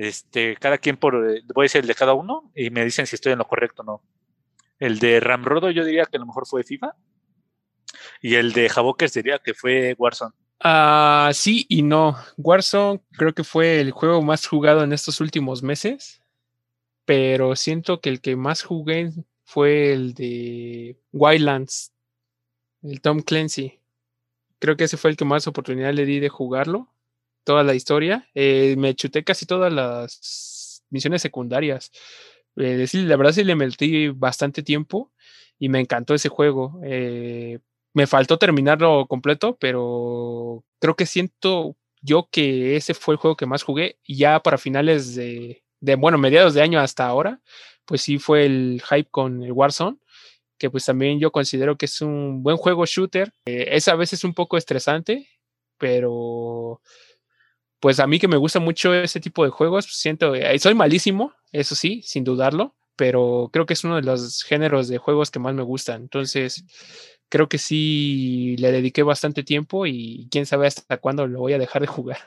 Este, 0.00 0.56
cada 0.56 0.78
quien 0.78 0.96
por, 0.96 1.14
eh, 1.28 1.42
voy 1.54 1.64
a 1.64 1.66
decir 1.66 1.82
el 1.82 1.86
de 1.86 1.94
cada 1.94 2.14
uno 2.14 2.50
y 2.54 2.70
me 2.70 2.82
dicen 2.82 3.06
si 3.06 3.16
estoy 3.16 3.32
en 3.32 3.38
lo 3.38 3.46
correcto 3.46 3.82
o 3.82 3.84
no. 3.84 4.02
El 4.78 4.98
de 4.98 5.20
Ramrodo 5.20 5.70
yo 5.70 5.84
diría 5.84 6.06
que 6.06 6.16
a 6.16 6.20
lo 6.20 6.24
mejor 6.24 6.46
fue 6.46 6.64
FIFA 6.64 6.96
y 8.22 8.36
el 8.36 8.54
de 8.54 8.70
Javokers 8.70 9.12
diría 9.12 9.40
que 9.40 9.52
fue 9.52 9.94
Warzone. 9.98 10.32
Ah, 10.58 11.30
sí 11.34 11.66
y 11.68 11.82
no. 11.82 12.16
Warzone 12.38 13.02
creo 13.12 13.34
que 13.34 13.44
fue 13.44 13.78
el 13.78 13.90
juego 13.90 14.22
más 14.22 14.46
jugado 14.46 14.84
en 14.84 14.94
estos 14.94 15.20
últimos 15.20 15.62
meses, 15.62 16.22
pero 17.04 17.54
siento 17.54 18.00
que 18.00 18.08
el 18.08 18.22
que 18.22 18.36
más 18.36 18.62
jugué 18.62 19.12
fue 19.44 19.92
el 19.92 20.14
de 20.14 20.98
Wildlands, 21.12 21.92
el 22.84 23.02
Tom 23.02 23.20
Clancy. 23.20 23.80
Creo 24.60 24.78
que 24.78 24.84
ese 24.84 24.96
fue 24.96 25.10
el 25.10 25.18
que 25.18 25.26
más 25.26 25.46
oportunidad 25.46 25.92
le 25.92 26.06
di 26.06 26.20
de 26.20 26.30
jugarlo, 26.30 26.88
toda 27.44 27.62
la 27.62 27.74
historia. 27.74 28.28
Eh, 28.34 28.74
me 28.78 28.94
chuté 28.94 29.24
casi 29.24 29.46
todas 29.46 29.72
las 29.72 30.84
misiones 30.90 31.22
secundarias. 31.22 31.90
Eh, 32.56 32.86
la 32.92 33.16
verdad 33.16 33.32
sí 33.32 33.44
le 33.44 33.54
metí 33.54 34.08
bastante 34.08 34.62
tiempo 34.62 35.12
y 35.58 35.68
me 35.68 35.80
encantó 35.80 36.14
ese 36.14 36.28
juego. 36.28 36.80
Eh, 36.84 37.58
me 37.94 38.06
faltó 38.06 38.38
terminarlo 38.38 39.06
completo, 39.06 39.56
pero 39.60 40.64
creo 40.80 40.94
que 40.96 41.06
siento 41.06 41.76
yo 42.02 42.28
que 42.30 42.76
ese 42.76 42.94
fue 42.94 43.14
el 43.14 43.18
juego 43.18 43.36
que 43.36 43.46
más 43.46 43.62
jugué. 43.62 43.98
Ya 44.06 44.40
para 44.40 44.58
finales 44.58 45.14
de, 45.14 45.64
de, 45.80 45.94
bueno, 45.96 46.18
mediados 46.18 46.54
de 46.54 46.62
año 46.62 46.80
hasta 46.80 47.06
ahora, 47.06 47.40
pues 47.84 48.02
sí 48.02 48.18
fue 48.18 48.46
el 48.46 48.82
hype 48.88 49.10
con 49.10 49.42
el 49.42 49.52
Warzone, 49.52 49.98
que 50.58 50.70
pues 50.70 50.84
también 50.84 51.18
yo 51.20 51.32
considero 51.32 51.76
que 51.76 51.86
es 51.86 52.00
un 52.00 52.42
buen 52.42 52.56
juego 52.56 52.86
shooter. 52.86 53.32
Eh, 53.46 53.68
es 53.72 53.88
a 53.88 53.96
veces 53.96 54.24
un 54.24 54.34
poco 54.34 54.56
estresante, 54.56 55.28
pero 55.78 56.80
pues 57.80 57.98
a 57.98 58.06
mí 58.06 58.18
que 58.18 58.28
me 58.28 58.36
gusta 58.36 58.60
mucho 58.60 58.94
ese 58.94 59.20
tipo 59.20 59.44
de 59.44 59.50
juegos, 59.50 59.86
siento, 59.86 60.34
eh, 60.34 60.58
soy 60.58 60.74
malísimo, 60.74 61.32
eso 61.50 61.74
sí, 61.74 62.02
sin 62.04 62.24
dudarlo, 62.24 62.76
pero 62.94 63.48
creo 63.52 63.66
que 63.66 63.72
es 63.72 63.84
uno 63.84 63.96
de 63.96 64.02
los 64.02 64.42
géneros 64.42 64.88
de 64.88 64.98
juegos 64.98 65.30
que 65.30 65.38
más 65.38 65.54
me 65.54 65.62
gustan. 65.62 66.02
Entonces, 66.02 66.64
creo 67.30 67.48
que 67.48 67.58
sí 67.58 68.56
le 68.58 68.72
dediqué 68.72 69.02
bastante 69.02 69.42
tiempo 69.42 69.86
y 69.86 70.28
quién 70.30 70.44
sabe 70.44 70.66
hasta 70.66 70.98
cuándo 70.98 71.26
lo 71.26 71.40
voy 71.40 71.54
a 71.54 71.58
dejar 71.58 71.80
de 71.80 71.88
jugar. 71.88 72.18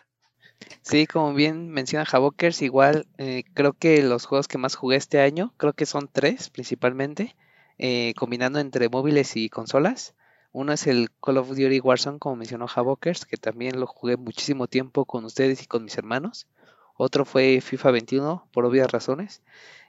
Sí, 0.82 1.06
como 1.06 1.34
bien 1.34 1.70
menciona 1.70 2.06
Javokers, 2.06 2.62
igual 2.62 3.06
eh, 3.18 3.44
creo 3.54 3.74
que 3.74 4.02
los 4.02 4.26
juegos 4.26 4.48
que 4.48 4.58
más 4.58 4.76
jugué 4.76 4.98
este 4.98 5.20
año, 5.20 5.54
creo 5.58 5.74
que 5.74 5.86
son 5.86 6.10
tres 6.12 6.50
principalmente, 6.50 7.36
eh, 7.78 8.14
combinando 8.18 8.60
entre 8.60 8.90
móviles 8.90 9.36
y 9.36 9.50
consolas. 9.50 10.16
Uno 10.56 10.72
es 10.72 10.86
el 10.86 11.10
Call 11.20 11.40
of 11.40 11.50
Duty 11.50 11.80
Warzone, 11.80 12.20
como 12.20 12.36
mencionó 12.36 12.68
Javokers, 12.68 13.26
que 13.26 13.38
también 13.38 13.80
lo 13.80 13.88
jugué 13.88 14.18
muchísimo 14.18 14.68
tiempo 14.68 15.04
con 15.06 15.26
ustedes 15.26 15.64
y 15.64 15.66
con 15.66 15.84
mis 15.84 15.98
hermanos. 15.98 16.48
Otro 16.96 17.26
fue 17.26 17.60
FIFA 17.60 17.90
21, 17.90 18.48
por 18.54 18.64
obvias 18.64 18.92
razones. 18.92 19.42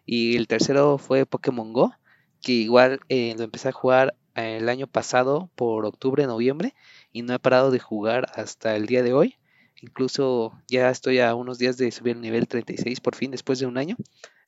Y 0.07 0.37
el 0.37 0.49
tercero 0.49 0.97
fue 0.97 1.27
Pokémon 1.27 1.75
Go, 1.75 1.93
que 2.41 2.53
igual 2.53 3.01
eh, 3.11 3.35
lo 3.37 3.45
empecé 3.45 3.69
a 3.69 3.73
jugar 3.73 4.17
eh, 4.37 4.57
el 4.57 4.71
año 4.71 4.87
pasado 4.87 5.51
por 5.55 5.85
octubre, 5.85 6.27
noviembre, 6.27 6.75
y 7.12 7.21
no 7.21 7.35
he 7.35 7.39
parado 7.39 7.71
de 7.71 7.79
jugar 7.79 8.27
hasta 8.35 8.75
el 8.75 8.87
día 8.87 9.03
de 9.03 9.12
hoy. 9.12 9.37
Incluso 9.83 10.59
ya 10.67 10.89
estoy 10.89 11.21
a 11.21 11.35
unos 11.35 11.59
días 11.59 11.77
de 11.77 11.93
subir 11.93 12.17
al 12.17 12.23
nivel 12.23 12.49
36 12.49 13.01
por 13.01 13.17
fin 13.17 13.33
después 13.33 13.59
de 13.59 13.67
un 13.67 13.77
año. 13.77 13.97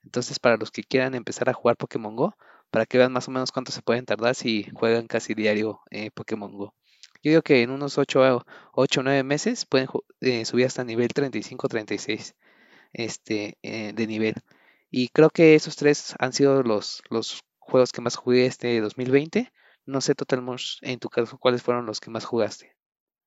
Entonces, 0.03 0.39
para 0.39 0.57
los 0.57 0.71
que 0.71 0.83
quieran 0.83 1.15
empezar 1.15 1.51
a 1.51 1.53
jugar 1.53 1.77
Pokémon 1.77 2.17
Go, 2.17 2.39
para 2.71 2.87
que 2.87 2.99
vean 2.99 3.13
más 3.13 3.29
o 3.29 3.31
menos 3.31 3.53
cuánto 3.53 3.73
se 3.73 3.83
pueden 3.83 4.05
tardar 4.05 4.35
si 4.35 4.65
juegan 4.75 5.07
casi 5.07 5.35
diario 5.35 5.81
eh, 5.91 6.11
Pokémon 6.11 6.53
Go. 6.53 6.75
Yo 7.23 7.31
digo 7.31 7.43
que 7.43 7.63
en 7.63 7.71
unos 7.71 7.99
8 7.99 8.45
o 8.73 8.87
9 9.03 9.23
meses 9.25 9.67
pueden 9.67 9.89
eh, 10.21 10.45
subir 10.45 10.67
hasta 10.67 10.85
nivel 10.85 11.09
35-36 11.09 12.35
este, 12.93 13.59
eh, 13.63 13.93
de 13.93 14.07
nivel. 14.07 14.35
Y 14.91 15.09
creo 15.09 15.31
que 15.31 15.55
esos 15.55 15.77
tres 15.77 16.15
han 16.19 16.33
sido 16.33 16.63
los, 16.63 17.03
los 17.11 17.43
juegos 17.59 17.93
que 17.93 18.01
más 18.01 18.17
jugué 18.17 18.47
este 18.47 18.81
2020. 18.81 19.53
No 19.85 20.01
sé, 20.01 20.15
Total 20.15 20.43
Mosh, 20.43 20.79
en 20.83 20.99
tu 20.99 21.09
caso, 21.09 21.39
¿cuáles 21.39 21.63
fueron 21.63 21.87
los 21.87 22.01
que 22.01 22.11
más 22.11 22.25
jugaste? 22.25 22.77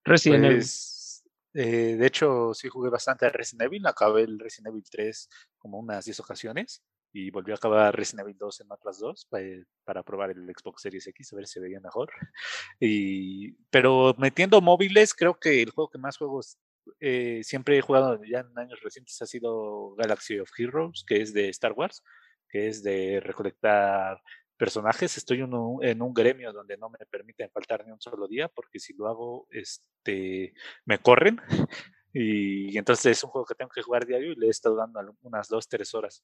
Resident 0.04 0.46
Evil. 0.46 0.58
Pues, 0.58 1.24
eh, 1.54 1.96
de 1.98 2.08
hecho, 2.08 2.54
sí 2.54 2.70
jugué 2.70 2.90
bastante 2.90 3.26
a 3.26 3.30
Resident 3.30 3.64
Evil. 3.64 3.86
Acabé 3.86 4.24
el 4.24 4.40
Resident 4.40 4.74
Evil 4.74 4.84
3 4.90 5.30
como 5.58 5.80
unas 5.80 6.06
10 6.06 6.20
ocasiones 6.22 6.82
y 7.12 7.32
volví 7.32 7.52
a 7.52 7.56
acabar 7.56 7.96
Resident 7.96 8.28
Evil 8.28 8.38
2 8.38 8.62
en 8.62 8.72
otras 8.72 9.00
dos 9.00 9.26
pa- 9.26 9.42
eh, 9.42 9.66
para 9.84 10.04
probar 10.04 10.32
el 10.32 10.46
Xbox 10.56 10.82
Series 10.82 11.08
X, 11.08 11.34
a 11.34 11.36
ver 11.36 11.48
si 11.48 11.60
veía 11.60 11.80
mejor. 11.80 12.12
Y, 12.80 13.54
pero 13.70 14.16
metiendo 14.18 14.62
móviles, 14.62 15.14
creo 15.14 15.40
que 15.40 15.62
el 15.62 15.72
juego 15.72 15.90
que 15.90 15.98
más 15.98 16.18
juegos 16.18 16.58
eh, 17.00 17.42
siempre 17.44 17.78
he 17.78 17.82
jugado 17.82 18.20
ya 18.24 18.40
en 18.40 18.58
años 18.58 18.80
recientes 18.82 19.22
ha 19.22 19.26
sido 19.26 19.96
Galaxy 19.96 20.40
of 20.40 20.50
Heroes, 20.58 21.04
que 21.06 21.22
es 21.22 21.34
de 21.34 21.50
Star 21.50 21.74
Wars, 21.74 22.04
que 22.50 22.68
es 22.68 22.84
de 22.84 23.20
recolectar 23.22 24.22
personajes. 24.58 25.18
Estoy 25.18 25.42
en 25.42 25.54
un, 26.02 26.14
gremio 26.14 26.52
donde 26.54 26.78
no 26.78 26.90
me 26.90 27.06
permiten 27.10 27.50
faltar 27.52 27.86
ni 27.86 27.92
un 27.92 28.02
solo 28.02 28.28
día, 28.28 28.48
porque 28.50 28.80
si 28.80 28.94
lo 28.94 29.08
hago, 29.08 29.48
este, 29.50 30.54
me 30.86 31.00
corren. 31.00 31.42
Y, 32.12 32.76
entonces 32.76 33.06
es 33.18 33.24
un 33.24 33.30
juego 33.30 33.46
que 33.46 33.54
tengo 33.54 33.70
que 33.70 33.84
jugar 33.84 34.04
diario 34.04 34.32
y 34.32 34.36
le 34.36 34.48
he 34.48 34.50
estado 34.50 34.76
dando 34.76 35.00
unas 35.22 35.48
dos, 35.48 35.68
tres 35.70 35.94
horas. 35.94 36.24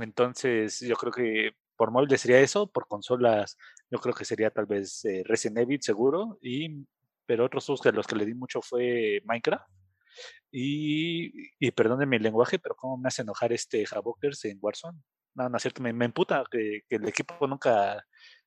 Entonces, 0.00 0.80
yo 0.80 0.96
creo 0.96 1.12
que 1.12 1.52
por 1.76 1.90
móviles 1.90 2.20
sería 2.20 2.40
eso, 2.40 2.66
por 2.66 2.88
consolas, 2.88 3.56
yo 3.90 3.98
creo 3.98 4.14
que 4.14 4.24
sería 4.24 4.50
tal 4.50 4.66
vez 4.66 5.04
eh, 5.04 5.22
Resident 5.26 5.58
Evil 5.58 5.82
seguro, 5.82 6.38
y, 6.40 6.86
pero 7.26 7.44
otros 7.44 7.66
juegos 7.66 7.82
que 7.82 7.92
los 7.92 8.06
que 8.06 8.16
le 8.16 8.24
di 8.24 8.34
mucho 8.34 8.62
fue 8.62 9.20
Minecraft. 9.24 9.68
Y, 10.50 11.50
y 11.58 11.70
perdónenme 11.72 12.16
el 12.16 12.22
lenguaje, 12.22 12.58
pero 12.58 12.74
cómo 12.74 12.96
me 12.96 13.08
hace 13.08 13.22
enojar 13.22 13.52
este 13.52 13.84
Havokers 13.90 14.44
en 14.46 14.58
Warzone. 14.60 14.98
No, 15.34 15.48
no 15.50 15.56
es 15.56 15.62
cierto, 15.62 15.82
me, 15.82 15.92
me 15.92 16.06
emputa 16.06 16.44
que, 16.50 16.80
que 16.88 16.96
el 16.96 17.06
equipo 17.06 17.46
nunca, 17.46 18.02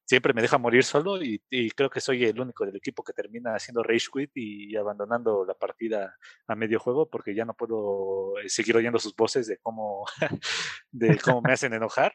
siempre 0.09 0.33
me 0.33 0.41
deja 0.41 0.57
morir 0.57 0.83
solo 0.83 1.21
y, 1.21 1.39
y 1.51 1.69
creo 1.69 1.91
que 1.91 2.01
soy 2.01 2.25
el 2.25 2.39
único 2.39 2.65
del 2.65 2.75
equipo 2.75 3.03
que 3.03 3.13
termina 3.13 3.53
haciendo 3.53 3.83
rage 3.83 4.07
quit 4.11 4.31
y 4.33 4.75
abandonando 4.75 5.45
la 5.45 5.53
partida 5.53 6.17
a 6.47 6.55
medio 6.55 6.79
juego 6.79 7.07
porque 7.07 7.35
ya 7.35 7.45
no 7.45 7.53
puedo 7.53 8.39
eh, 8.39 8.49
seguir 8.49 8.75
oyendo 8.75 8.97
sus 8.97 9.15
voces 9.15 9.45
de 9.45 9.57
cómo, 9.57 10.05
de 10.91 11.15
cómo 11.19 11.43
me 11.43 11.53
hacen 11.53 11.73
enojar. 11.73 12.11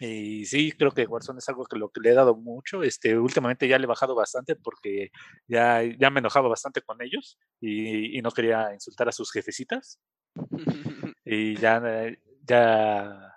Y 0.00 0.46
sí, 0.46 0.72
creo 0.72 0.90
que 0.90 1.04
Warzone 1.04 1.38
es 1.38 1.48
algo 1.50 1.66
que 1.66 1.76
lo 1.76 1.90
que 1.90 2.00
le 2.00 2.10
he 2.10 2.14
dado 2.14 2.34
mucho. 2.34 2.82
Este, 2.82 3.18
últimamente 3.18 3.68
ya 3.68 3.78
le 3.78 3.84
he 3.84 3.86
bajado 3.86 4.14
bastante 4.14 4.56
porque 4.56 5.10
ya, 5.46 5.82
ya 5.82 6.08
me 6.08 6.20
enojaba 6.20 6.48
bastante 6.48 6.80
con 6.80 7.02
ellos 7.02 7.38
y, 7.60 8.18
y 8.18 8.22
no 8.22 8.30
quería 8.30 8.72
insultar 8.72 9.06
a 9.08 9.12
sus 9.12 9.30
jefecitas. 9.30 10.00
Y 11.26 11.56
ya, 11.56 11.80
eh, 11.86 12.18
ya, 12.46 13.33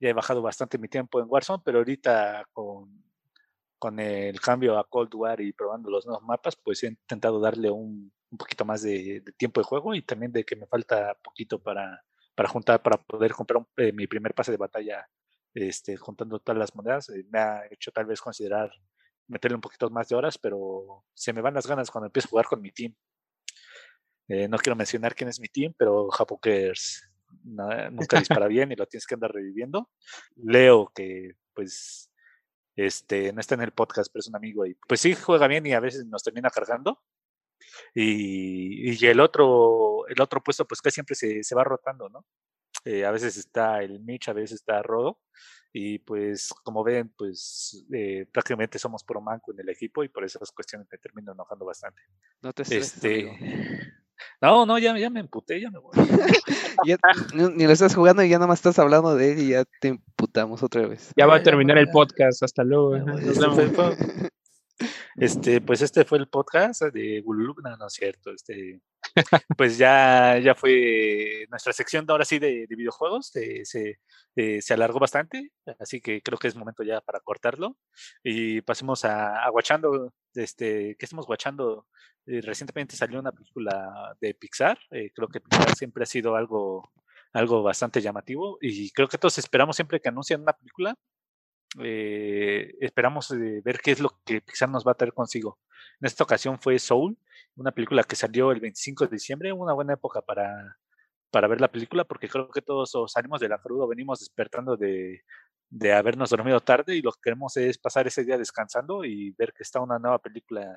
ya 0.00 0.10
he 0.10 0.12
bajado 0.12 0.42
bastante 0.42 0.78
mi 0.78 0.88
tiempo 0.88 1.20
en 1.20 1.26
Warzone, 1.28 1.62
pero 1.64 1.78
ahorita 1.78 2.44
con, 2.52 3.04
con 3.78 4.00
el 4.00 4.40
cambio 4.40 4.78
a 4.78 4.88
Cold 4.88 5.14
War 5.14 5.40
y 5.40 5.52
probando 5.52 5.90
los 5.90 6.06
nuevos 6.06 6.24
mapas, 6.24 6.56
pues 6.56 6.82
he 6.84 6.88
intentado 6.88 7.40
darle 7.40 7.70
un, 7.70 8.12
un 8.30 8.38
poquito 8.38 8.64
más 8.64 8.82
de, 8.82 9.20
de 9.24 9.32
tiempo 9.32 9.60
de 9.60 9.66
juego 9.66 9.94
y 9.94 10.02
también 10.02 10.32
de 10.32 10.44
que 10.44 10.56
me 10.56 10.66
falta 10.66 11.14
poquito 11.22 11.62
para, 11.62 12.02
para 12.34 12.48
juntar, 12.48 12.82
para 12.82 12.98
poder 13.02 13.32
comprar 13.32 13.58
un- 13.58 13.68
eh, 13.76 13.92
mi 13.92 14.06
primer 14.06 14.34
pase 14.34 14.52
de 14.52 14.58
batalla, 14.58 15.08
este, 15.54 15.96
juntando 15.96 16.38
todas 16.40 16.58
las 16.58 16.74
monedas. 16.74 17.08
eh, 17.10 17.24
me 17.30 17.38
ha 17.40 17.62
hecho 17.70 17.90
tal 17.92 18.06
vez 18.06 18.20
considerar 18.20 18.70
meterle 19.28 19.54
un 19.56 19.60
poquito 19.62 19.88
más 19.90 20.08
de 20.08 20.16
horas, 20.16 20.38
pero 20.38 21.04
se 21.14 21.32
me 21.32 21.40
van 21.42 21.54
las 21.54 21.66
ganas 21.66 21.90
cuando 21.90 22.06
empiezo 22.06 22.28
a 22.28 22.30
jugar 22.30 22.46
con 22.46 22.60
mi 22.62 22.72
team. 22.72 22.94
Eh, 24.28 24.48
no 24.48 24.58
quiero 24.58 24.76
mencionar 24.76 25.14
quién 25.14 25.28
es 25.28 25.40
mi 25.40 25.48
team, 25.48 25.74
pero 25.76 26.08
Japokers 26.10 27.09
no- 27.44 27.90
nunca 27.90 28.18
dispara 28.40 28.46
bien 28.48 28.72
y 28.72 28.76
lo 28.76 28.86
tienes 28.86 29.06
que 29.06 29.14
andar 29.14 29.32
reviviendo. 29.32 29.90
Leo, 30.36 30.90
que 30.94 31.36
pues 31.54 32.10
este, 32.76 33.32
no 33.32 33.40
está 33.40 33.54
en 33.56 33.62
el 33.62 33.72
podcast, 33.72 34.10
pero 34.12 34.20
es 34.20 34.28
un 34.28 34.36
amigo 34.36 34.64
y 34.66 34.74
pues 34.88 35.00
sí 35.00 35.14
juega 35.14 35.46
bien 35.48 35.66
y 35.66 35.72
a 35.72 35.80
veces 35.80 36.06
nos 36.06 36.22
termina 36.22 36.50
cargando. 36.50 37.02
Y, 37.94 38.92
y 38.92 39.06
el 39.06 39.20
otro, 39.20 40.06
el 40.08 40.20
otro 40.20 40.42
puesto, 40.42 40.66
pues 40.66 40.80
casi 40.80 40.94
siempre 40.94 41.14
se, 41.14 41.42
se 41.42 41.54
va 41.54 41.64
rotando, 41.64 42.08
¿no? 42.08 42.24
Eh, 42.84 43.04
a 43.04 43.10
veces 43.10 43.36
está 43.36 43.82
el 43.82 44.00
Mitch, 44.00 44.28
a 44.28 44.32
veces 44.32 44.60
está 44.60 44.82
Rodo. 44.82 45.20
Y 45.72 45.98
pues, 46.00 46.48
como 46.64 46.82
ven, 46.82 47.10
pues 47.16 47.86
eh, 47.92 48.26
prácticamente 48.32 48.78
somos 48.78 49.04
pro 49.04 49.20
manco 49.20 49.52
en 49.52 49.60
el 49.60 49.68
equipo 49.68 50.02
y 50.02 50.08
por 50.08 50.24
esas 50.24 50.50
cuestiones 50.50 50.88
me 50.90 50.98
termino 50.98 51.32
enojando 51.32 51.64
bastante. 51.64 52.00
No 52.42 52.52
te 52.52 52.62
estreses, 52.62 52.94
Este. 52.96 53.92
No, 54.40 54.66
no, 54.66 54.78
ya, 54.78 54.96
ya 54.98 55.10
me 55.10 55.20
emputé, 55.20 55.60
ya 55.60 55.70
me 55.70 55.78
voy. 55.78 55.92
Ya 56.86 56.96
ni, 57.34 57.42
ni 57.56 57.66
lo 57.66 57.72
estás 57.72 57.94
jugando 57.94 58.22
y 58.22 58.30
ya 58.30 58.38
nada 58.38 58.46
más 58.46 58.60
estás 58.60 58.78
hablando 58.78 59.14
de 59.14 59.32
él 59.32 59.38
y 59.40 59.48
ya 59.50 59.64
te 59.80 59.88
imputamos 59.88 60.62
otra 60.62 60.86
vez. 60.86 61.12
Ya 61.14 61.26
va 61.26 61.36
a 61.36 61.42
terminar 61.42 61.76
el 61.76 61.88
podcast. 61.90 62.42
Hasta 62.42 62.64
luego. 62.64 62.96
Ya, 62.96 63.04
Nos 63.04 63.56
vemos. 63.56 63.90
Este, 65.16 65.60
pues 65.60 65.82
este 65.82 66.04
fue 66.04 66.18
el 66.18 66.28
podcast 66.28 66.82
de 66.82 67.22
Bululugna, 67.24 67.76
no 67.76 67.86
es 67.86 67.92
cierto. 67.94 68.30
Este, 68.32 68.80
pues 69.56 69.78
ya, 69.78 70.38
ya 70.38 70.54
fue 70.54 71.46
nuestra 71.50 71.72
sección 71.72 72.06
de 72.06 72.12
ahora 72.12 72.24
sí 72.24 72.38
de, 72.38 72.66
de 72.66 72.76
videojuegos. 72.76 73.34
eh, 73.36 73.64
se, 73.64 73.98
eh, 74.36 74.62
se 74.62 74.74
alargó 74.74 74.98
bastante, 74.98 75.52
así 75.78 76.00
que 76.00 76.22
creo 76.22 76.38
que 76.38 76.48
es 76.48 76.56
momento 76.56 76.82
ya 76.82 77.00
para 77.00 77.20
cortarlo. 77.20 77.76
Y 78.22 78.60
pasemos 78.62 79.04
a, 79.04 79.44
a 79.44 79.50
Guachando, 79.50 80.12
este, 80.34 80.96
que 80.96 81.04
estamos 81.04 81.26
guachando. 81.26 81.86
Eh, 82.26 82.40
recientemente 82.42 82.96
salió 82.96 83.18
una 83.20 83.32
película 83.32 84.14
de 84.20 84.34
Pixar. 84.34 84.78
eh, 84.92 85.10
creo 85.14 85.28
que 85.28 85.40
Pixar 85.40 85.74
siempre 85.76 86.04
ha 86.04 86.06
sido 86.06 86.36
algo, 86.36 86.90
algo 87.32 87.62
bastante 87.62 88.00
llamativo. 88.00 88.58
Y 88.60 88.90
creo 88.92 89.08
que 89.08 89.18
todos 89.18 89.38
esperamos 89.38 89.76
siempre 89.76 90.00
que 90.00 90.08
anuncian 90.10 90.42
una 90.42 90.52
película 90.52 90.94
eh, 91.78 92.74
esperamos 92.80 93.30
eh, 93.30 93.60
ver 93.64 93.80
qué 93.80 93.92
es 93.92 94.00
lo 94.00 94.18
que 94.24 94.40
Pixar 94.40 94.68
nos 94.68 94.86
va 94.86 94.92
a 94.92 94.96
traer 94.96 95.12
consigo. 95.12 95.58
En 96.00 96.06
esta 96.06 96.24
ocasión 96.24 96.58
fue 96.60 96.78
Soul, 96.78 97.16
una 97.56 97.72
película 97.72 98.04
que 98.04 98.16
salió 98.16 98.52
el 98.52 98.60
25 98.60 99.06
de 99.06 99.10
diciembre, 99.12 99.52
una 99.52 99.72
buena 99.72 99.94
época 99.94 100.22
para, 100.22 100.78
para 101.30 101.48
ver 101.48 101.60
la 101.60 101.70
película, 101.70 102.04
porque 102.04 102.28
creo 102.28 102.50
que 102.50 102.62
todos 102.62 102.96
salimos 103.08 103.40
de 103.40 103.48
la 103.48 103.58
cruda, 103.58 103.86
venimos 103.86 104.20
despertando 104.20 104.76
de, 104.76 105.22
de 105.70 105.92
habernos 105.92 106.30
dormido 106.30 106.60
tarde 106.60 106.96
y 106.96 107.02
lo 107.02 107.12
que 107.12 107.20
queremos 107.22 107.56
es 107.56 107.78
pasar 107.78 108.06
ese 108.06 108.24
día 108.24 108.36
descansando 108.36 109.04
y 109.04 109.30
ver 109.38 109.52
que 109.52 109.62
está 109.62 109.80
una 109.80 109.98
nueva 110.00 110.18
película 110.18 110.76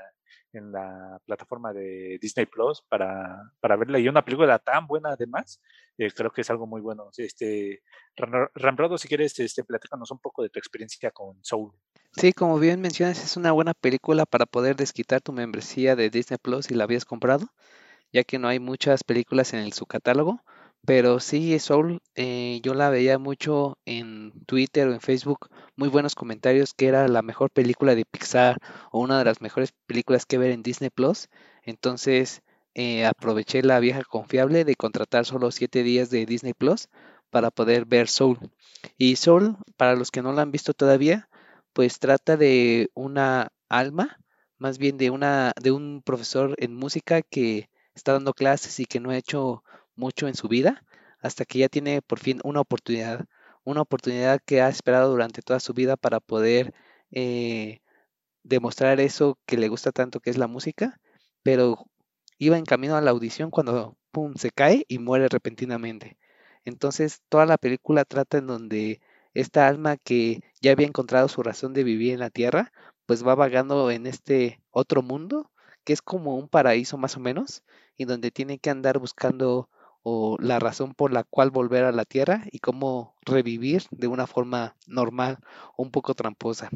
en 0.52 0.72
la 0.72 1.20
plataforma 1.26 1.74
de 1.74 2.20
Disney 2.22 2.46
Plus 2.46 2.84
para, 2.88 3.42
para 3.60 3.76
verla 3.76 3.98
y 3.98 4.08
una 4.08 4.24
película 4.24 4.60
tan 4.60 4.86
buena 4.86 5.10
además, 5.10 5.60
eh, 5.98 6.12
creo 6.12 6.32
que 6.32 6.42
es 6.42 6.50
algo 6.52 6.68
muy 6.68 6.80
bueno. 6.80 7.10
Este, 7.18 7.82
Ram- 8.16 8.50
Ramrodo, 8.54 9.00
si 9.00 9.08
quieres, 9.08 9.38
este, 9.40 9.64
platícanos 9.64 10.12
un 10.12 10.20
poco 10.20 10.44
de 10.44 10.50
tu 10.50 10.60
experiencia 10.60 11.10
con 11.10 11.44
Soul. 11.44 11.72
Sí, 12.16 12.32
como 12.32 12.60
bien 12.60 12.80
mencionas, 12.80 13.24
es 13.24 13.36
una 13.38 13.52
buena 13.52 13.74
película 13.74 14.28
para 14.28 14.46
poder 14.46 14.76
desquitar 14.76 15.22
tu 15.22 15.34
membresía 15.34 15.96
de 15.96 16.12
Disney 16.12 16.38
Plus 16.40 16.68
si 16.68 16.76
la 16.76 16.84
habías 16.84 17.06
comprado, 17.06 17.48
ya 18.12 18.24
que 18.24 18.38
no 18.38 18.48
hay 18.48 18.60
muchas 18.60 19.04
películas 19.04 19.54
en 19.54 19.72
su 19.74 19.88
catálogo. 19.88 20.44
Pero 20.86 21.20
sí, 21.22 21.58
Soul, 21.60 22.02
eh, 22.16 22.60
yo 22.62 22.74
la 22.74 22.90
veía 22.90 23.18
mucho 23.18 23.78
en 23.86 24.34
Twitter 24.46 24.88
o 24.88 24.94
en 24.94 25.00
Facebook, 25.00 25.50
muy 25.78 25.88
buenos 25.88 26.14
comentarios 26.14 26.74
que 26.74 26.88
era 26.88 27.08
la 27.08 27.22
mejor 27.22 27.52
película 27.52 27.96
de 27.96 28.04
Pixar 28.06 28.58
o 28.92 29.00
una 29.00 29.18
de 29.18 29.26
las 29.26 29.40
mejores 29.42 29.72
películas 29.86 30.26
que 30.26 30.38
ver 30.38 30.52
en 30.52 30.62
Disney 30.62 30.90
Plus. 30.90 31.30
Entonces 31.64 32.42
eh, 32.76 33.06
aproveché 33.06 33.64
la 33.64 33.80
vieja 33.80 34.04
confiable 34.04 34.66
de 34.66 34.76
contratar 34.76 35.26
solo 35.26 35.52
7 35.52 35.84
días 35.84 36.10
de 36.10 36.26
Disney 36.26 36.54
Plus 36.54 36.90
para 37.30 37.50
poder 37.50 37.86
ver 37.86 38.10
Soul. 38.10 38.38
Y 38.98 39.16
Soul, 39.16 39.58
para 39.78 39.96
los 39.96 40.12
que 40.12 40.22
no 40.22 40.34
la 40.34 40.42
han 40.42 40.52
visto 40.52 40.74
todavía, 40.74 41.30
pues 41.72 42.00
trata 42.00 42.36
de 42.36 42.90
una 42.94 43.50
alma, 43.70 44.20
más 44.58 44.78
bien 44.78 44.98
de 44.98 45.10
una 45.12 45.54
de 45.62 45.72
un 45.72 46.02
profesor 46.04 46.56
en 46.58 46.76
música 46.76 47.22
que 47.22 47.70
está 47.96 48.14
dando 48.14 48.34
clases 48.34 48.80
y 48.82 48.86
que 48.86 49.00
no 49.00 49.12
ha 49.12 49.18
hecho 49.18 49.64
mucho 49.96 50.28
en 50.28 50.36
su 50.36 50.48
vida, 50.48 50.84
hasta 51.20 51.46
que 51.46 51.60
ya 51.60 51.70
tiene 51.70 52.02
por 52.02 52.20
fin 52.20 52.40
una 52.44 52.62
oportunidad, 52.62 53.26
una 53.64 53.82
oportunidad 53.82 54.42
que 54.46 54.62
ha 54.62 54.70
esperado 54.70 55.12
durante 55.12 55.42
toda 55.42 55.60
su 55.60 55.74
vida 55.74 55.96
para 55.98 56.20
poder 56.20 56.74
eh, 57.12 57.82
demostrar 58.44 59.00
eso 59.00 59.40
que 59.46 59.58
le 59.58 59.70
gusta 59.70 59.92
tanto, 59.92 60.20
que 60.20 60.30
es 60.30 60.38
la 60.38 60.48
música, 60.48 61.00
pero 61.44 61.88
iba 62.38 62.58
en 62.58 62.66
camino 62.66 62.96
a 62.96 63.02
la 63.02 63.12
audición 63.12 63.52
cuando 63.52 63.98
pum, 64.12 64.36
se 64.36 64.52
cae 64.52 64.86
y 64.88 65.00
muere 65.00 65.30
repentinamente. 65.30 66.18
Entonces, 66.66 67.22
toda 67.30 67.46
la 67.46 67.58
película 67.58 68.06
trata 68.06 68.38
en 68.38 68.48
donde 68.48 69.02
esta 69.34 69.68
alma 69.68 69.98
que 69.98 70.42
ya 70.62 70.72
había 70.72 70.88
encontrado 70.88 71.28
su 71.28 71.44
razón 71.44 71.74
de 71.74 71.84
vivir 71.84 72.14
en 72.14 72.20
la 72.20 72.30
tierra, 72.30 72.72
pues 73.06 73.26
va 73.26 73.36
vagando 73.36 73.92
en 73.92 74.08
este 74.08 74.62
otro 74.72 75.02
mundo, 75.02 75.52
que 75.84 75.94
es 75.94 76.02
como 76.02 76.36
un 76.38 76.48
paraíso 76.50 76.98
más 76.98 77.18
o 77.18 77.20
menos, 77.20 77.64
y 77.98 78.06
donde 78.06 78.32
tiene 78.32 78.60
que 78.60 78.70
andar 78.70 79.00
buscando 79.00 79.70
o 80.04 80.38
la 80.40 80.60
razón 80.60 80.94
por 80.94 81.12
la 81.12 81.24
cual 81.24 81.50
volver 81.50 81.86
a 81.86 81.92
la 81.92 82.06
tierra 82.06 82.44
y 82.52 82.60
cómo 82.60 83.16
revivir 83.22 83.84
de 83.92 84.08
una 84.08 84.28
forma 84.28 84.76
normal 84.86 85.40
o 85.76 85.84
un 85.84 85.92
poco 85.92 86.14
tramposa. 86.14 86.70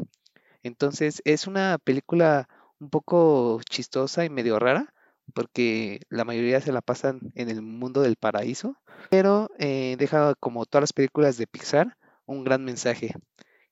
Entonces, 0.64 1.22
es 1.26 1.48
una 1.48 1.78
película 1.78 2.48
un 2.80 2.90
poco 2.90 3.62
chistosa 3.70 4.26
y 4.26 4.30
medio 4.30 4.60
rara, 4.60 4.94
porque 5.34 6.02
la 6.10 6.24
mayoría 6.26 6.62
se 6.62 6.72
la 6.72 6.82
pasan 6.82 7.20
en 7.36 7.50
el 7.50 7.62
mundo 7.62 8.02
del 8.02 8.16
paraíso, 8.16 8.78
pero 9.10 9.50
eh, 9.60 9.96
deja 10.00 10.36
como 10.36 10.66
todas 10.66 10.84
las 10.84 10.94
películas 10.94 11.38
de 11.38 11.48
Pixar 11.48 11.98
un 12.26 12.44
gran 12.44 12.64
mensaje. 12.64 13.14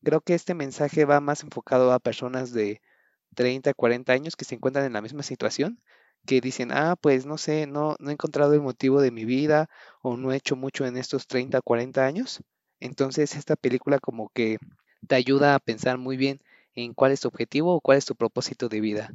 Creo 0.04 0.22
que 0.22 0.34
este 0.34 0.54
mensaje 0.54 1.06
va 1.06 1.20
más 1.20 1.44
enfocado 1.44 1.92
a 1.92 2.00
personas 2.00 2.52
de 2.54 2.82
30, 3.36 3.74
40 3.74 4.14
años 4.14 4.36
que 4.36 4.46
se 4.46 4.56
encuentran 4.56 4.86
en 4.86 4.94
la 4.94 5.02
misma 5.02 5.24
situación, 5.24 5.82
que 6.26 6.42
dicen, 6.42 6.72
ah, 6.72 6.96
pues 7.00 7.26
no 7.26 7.38
sé, 7.38 7.68
no, 7.68 7.96
no 8.00 8.10
he 8.10 8.14
encontrado 8.14 8.54
el 8.54 8.62
motivo 8.62 9.02
de 9.02 9.12
mi 9.12 9.26
vida 9.26 9.70
o 10.02 10.18
no 10.18 10.32
he 10.32 10.38
hecho 10.38 10.56
mucho 10.56 10.86
en 10.86 10.98
estos 10.98 11.28
30, 11.28 11.62
40 11.62 12.06
años. 12.06 12.42
Entonces 12.80 13.36
esta 13.36 13.56
película 13.56 14.00
como 14.00 14.30
que 14.30 14.58
te 15.08 15.16
ayuda 15.16 15.56
a 15.56 15.60
pensar 15.60 15.98
muy 15.98 16.18
bien 16.18 16.42
en 16.76 16.94
cuál 16.94 17.12
es 17.12 17.22
tu 17.22 17.28
objetivo 17.30 17.76
o 17.76 17.82
cuál 17.82 17.98
es 17.98 18.06
tu 18.06 18.16
propósito 18.16 18.70
de 18.70 18.82
vida. 18.82 19.14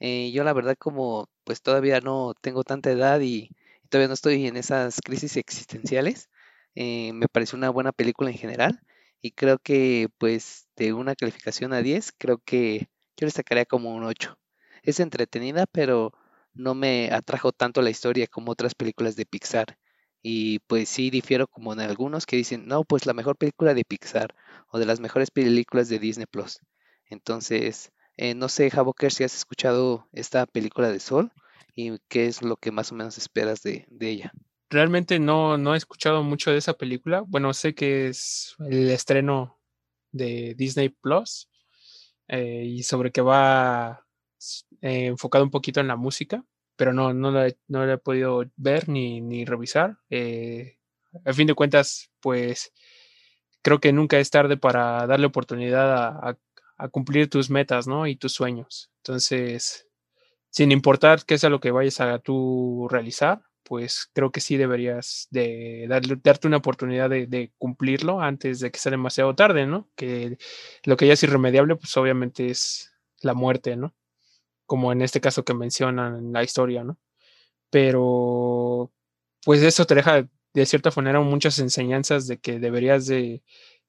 Eh, 0.00 0.32
yo 0.32 0.44
la 0.44 0.52
verdad 0.52 0.76
como 0.78 1.28
pues 1.44 1.62
todavía 1.62 2.00
no 2.00 2.34
tengo 2.40 2.64
tanta 2.64 2.90
edad 2.90 3.20
y 3.20 3.50
todavía 3.88 4.08
no 4.08 4.14
estoy 4.14 4.46
en 4.46 4.56
esas 4.56 5.00
crisis 5.02 5.36
existenciales, 5.36 6.28
eh, 6.74 7.12
me 7.12 7.28
pareció 7.28 7.56
una 7.56 7.70
buena 7.70 7.92
película 7.92 8.30
en 8.30 8.36
general 8.38 8.82
y 9.20 9.32
creo 9.32 9.58
que 9.58 10.08
pues 10.18 10.68
de 10.76 10.92
una 10.92 11.14
calificación 11.14 11.72
a 11.72 11.82
10, 11.82 12.12
creo 12.18 12.38
que 12.44 12.88
yo 13.16 13.26
le 13.26 13.30
sacaría 13.30 13.64
como 13.64 13.94
un 13.94 14.04
8. 14.04 14.38
Es 14.82 15.00
entretenida, 15.00 15.66
pero 15.66 16.12
no 16.54 16.74
me 16.74 17.10
atrajo 17.12 17.52
tanto 17.52 17.82
la 17.82 17.90
historia 17.90 18.26
como 18.26 18.52
otras 18.52 18.74
películas 18.74 19.16
de 19.16 19.26
Pixar. 19.26 19.78
Y 20.22 20.60
pues 20.60 20.88
sí 20.88 21.10
difiero 21.10 21.46
como 21.46 21.72
en 21.72 21.80
algunos 21.80 22.24
que 22.26 22.36
dicen, 22.36 22.66
no, 22.66 22.84
pues 22.84 23.06
la 23.06 23.12
mejor 23.12 23.36
película 23.36 23.74
de 23.74 23.84
Pixar 23.84 24.34
o 24.68 24.78
de 24.78 24.86
las 24.86 25.00
mejores 25.00 25.30
películas 25.30 25.88
de 25.88 25.98
Disney 25.98 26.26
Plus. 26.26 26.60
Entonces, 27.10 27.92
eh, 28.16 28.34
no 28.34 28.48
sé, 28.48 28.70
Javoker, 28.70 29.12
si 29.12 29.24
has 29.24 29.34
escuchado 29.34 30.08
esta 30.12 30.46
película 30.46 30.90
de 30.90 31.00
Sol 31.00 31.32
y 31.74 31.98
qué 32.08 32.26
es 32.26 32.42
lo 32.42 32.56
que 32.56 32.70
más 32.70 32.92
o 32.92 32.94
menos 32.94 33.18
esperas 33.18 33.62
de, 33.62 33.86
de 33.90 34.08
ella. 34.08 34.32
Realmente 34.70 35.18
no, 35.18 35.58
no 35.58 35.74
he 35.74 35.76
escuchado 35.76 36.22
mucho 36.22 36.50
de 36.50 36.58
esa 36.58 36.74
película. 36.74 37.22
Bueno, 37.26 37.52
sé 37.52 37.74
que 37.74 38.08
es 38.08 38.54
el 38.60 38.90
estreno 38.90 39.60
de 40.10 40.54
Disney 40.56 40.88
Plus 40.88 41.48
eh, 42.28 42.64
y 42.64 42.82
sobre 42.82 43.10
que 43.10 43.20
va 43.20 44.06
eh, 44.84 45.06
enfocado 45.08 45.44
un 45.44 45.50
poquito 45.52 45.80
en 45.80 45.88
la 45.88 45.96
música, 45.96 46.44
pero 46.76 46.92
no, 46.94 47.14
no, 47.14 47.32
la, 47.32 47.48
he- 47.48 47.58
no 47.68 47.90
he 47.90 47.98
podido 47.98 48.44
ver 48.56 48.88
ni, 48.90 49.22
ni 49.22 49.44
revisar. 49.46 49.98
Eh, 50.10 50.78
a 51.26 51.34
fin 51.34 51.48
de 51.48 51.54
cuentas, 51.56 52.10
pues 52.20 52.72
creo 53.62 53.80
que 53.80 53.92
nunca 53.92 54.18
es 54.18 54.30
tarde 54.30 54.56
para 54.56 55.06
darle 55.06 55.26
oportunidad 55.26 55.92
a, 55.92 56.30
a- 56.30 56.38
a 56.76 56.88
cumplir 56.88 57.30
tus 57.30 57.50
metas, 57.50 57.86
¿no? 57.86 58.06
Y 58.06 58.16
tus 58.16 58.32
sueños. 58.34 58.90
Entonces, 58.98 59.86
sin 60.50 60.72
importar 60.72 61.24
qué 61.26 61.38
sea 61.38 61.50
lo 61.50 61.60
que 61.60 61.70
vayas 61.72 62.00
a 62.00 62.18
tú 62.20 62.88
realizar, 62.90 63.42
pues 63.64 64.10
creo 64.14 64.32
que 64.32 64.40
sí 64.40 64.56
deberías 64.58 65.28
de 65.30 65.86
darle, 65.88 66.18
darte 66.22 66.48
una 66.48 66.58
oportunidad 66.58 67.10
de, 67.10 67.26
de 67.28 67.52
cumplirlo 67.58 68.20
antes 68.20 68.60
de 68.60 68.70
que 68.72 68.78
sea 68.80 68.90
demasiado 68.90 69.34
tarde, 69.36 69.66
¿no? 69.66 69.90
Que 69.96 70.38
lo 70.84 70.96
que 70.96 71.06
ya 71.08 71.14
es 71.14 71.22
irremediable, 71.24 71.76
pues 71.76 71.96
obviamente 71.96 72.50
es 72.50 72.92
la 73.22 73.34
muerte, 73.34 73.76
¿no? 73.76 73.94
Como 74.66 74.92
en 74.92 75.02
este 75.02 75.20
caso 75.20 75.44
que 75.44 75.54
mencionan 75.54 76.18
en 76.18 76.32
la 76.32 76.42
historia, 76.42 76.84
¿no? 76.84 76.98
Pero, 77.70 78.92
pues 79.44 79.62
eso 79.62 79.84
te 79.86 79.94
deja 79.94 80.28
de 80.54 80.66
cierta 80.66 80.90
manera 80.96 81.20
muchas 81.20 81.58
enseñanzas 81.58 82.26
de 82.26 82.38
que 82.38 82.60
deberías 82.60 83.06
de, 83.06 83.42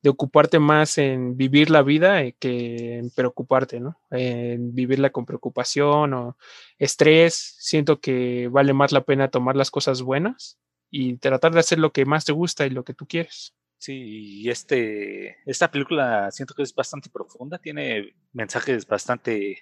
de 0.06 0.10
ocuparte 0.12 0.60
más 0.60 1.00
en 1.00 1.36
vivir 1.36 1.72
la 1.72 1.82
vida 1.82 2.22
eh, 2.22 2.36
que 2.40 2.98
en 3.00 3.10
preocuparte, 3.10 3.80
¿no? 3.80 4.00
En 4.12 4.76
vivirla 4.76 5.10
con 5.12 5.26
preocupación 5.26 6.14
o 6.14 6.38
estrés. 6.78 7.56
Siento 7.60 8.00
que 8.00 8.48
vale 8.50 8.74
más 8.74 8.92
la 8.92 9.04
pena 9.04 9.32
tomar 9.32 9.56
las 9.56 9.72
cosas 9.72 10.04
buenas 10.04 10.60
y 10.92 11.18
tratar 11.18 11.54
de 11.54 11.60
hacer 11.60 11.80
lo 11.80 11.92
que 11.92 12.06
más 12.06 12.24
te 12.24 12.34
gusta 12.34 12.68
y 12.68 12.70
lo 12.70 12.84
que 12.84 12.94
tú 12.94 13.08
quieres. 13.08 13.56
Sí, 13.80 14.44
y 14.44 14.50
este, 14.52 15.38
esta 15.48 15.72
película 15.72 16.30
siento 16.30 16.54
que 16.54 16.62
es 16.62 16.74
bastante 16.76 17.10
profunda, 17.10 17.58
tiene 17.58 18.16
mensajes 18.32 18.86
bastante, 18.86 19.58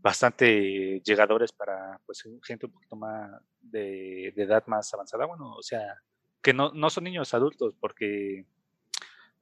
bastante 0.00 1.00
llegadores 1.04 1.52
para 1.52 2.00
pues 2.06 2.22
gente 2.42 2.66
un 2.66 2.72
poquito 2.72 2.96
más 2.96 3.42
de, 3.60 4.32
de 4.34 4.42
edad 4.42 4.64
más 4.66 4.92
avanzada, 4.94 5.26
bueno, 5.26 5.54
o 5.54 5.62
sea, 5.62 6.00
que 6.42 6.52
no, 6.52 6.72
no 6.72 6.90
son 6.90 7.04
niños 7.04 7.34
adultos, 7.34 7.74
porque 7.80 8.46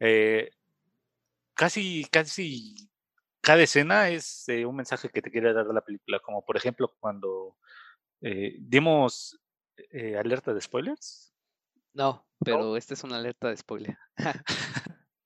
eh, 0.00 0.50
casi, 1.54 2.06
casi 2.10 2.88
cada 3.40 3.62
escena 3.62 4.08
es 4.08 4.48
eh, 4.48 4.66
un 4.66 4.76
mensaje 4.76 5.08
que 5.08 5.22
te 5.22 5.30
quiere 5.30 5.52
dar 5.52 5.66
la 5.66 5.80
película, 5.80 6.18
como 6.20 6.44
por 6.44 6.56
ejemplo 6.56 6.94
cuando 6.98 7.56
eh, 8.20 8.56
dimos 8.58 9.40
eh, 9.90 10.16
alerta 10.16 10.52
de 10.54 10.60
spoilers. 10.60 11.32
No, 11.92 12.26
pero 12.44 12.76
esta 12.76 12.94
es 12.94 13.04
una 13.04 13.16
alerta 13.16 13.48
de 13.48 13.56
spoiler. 13.56 13.96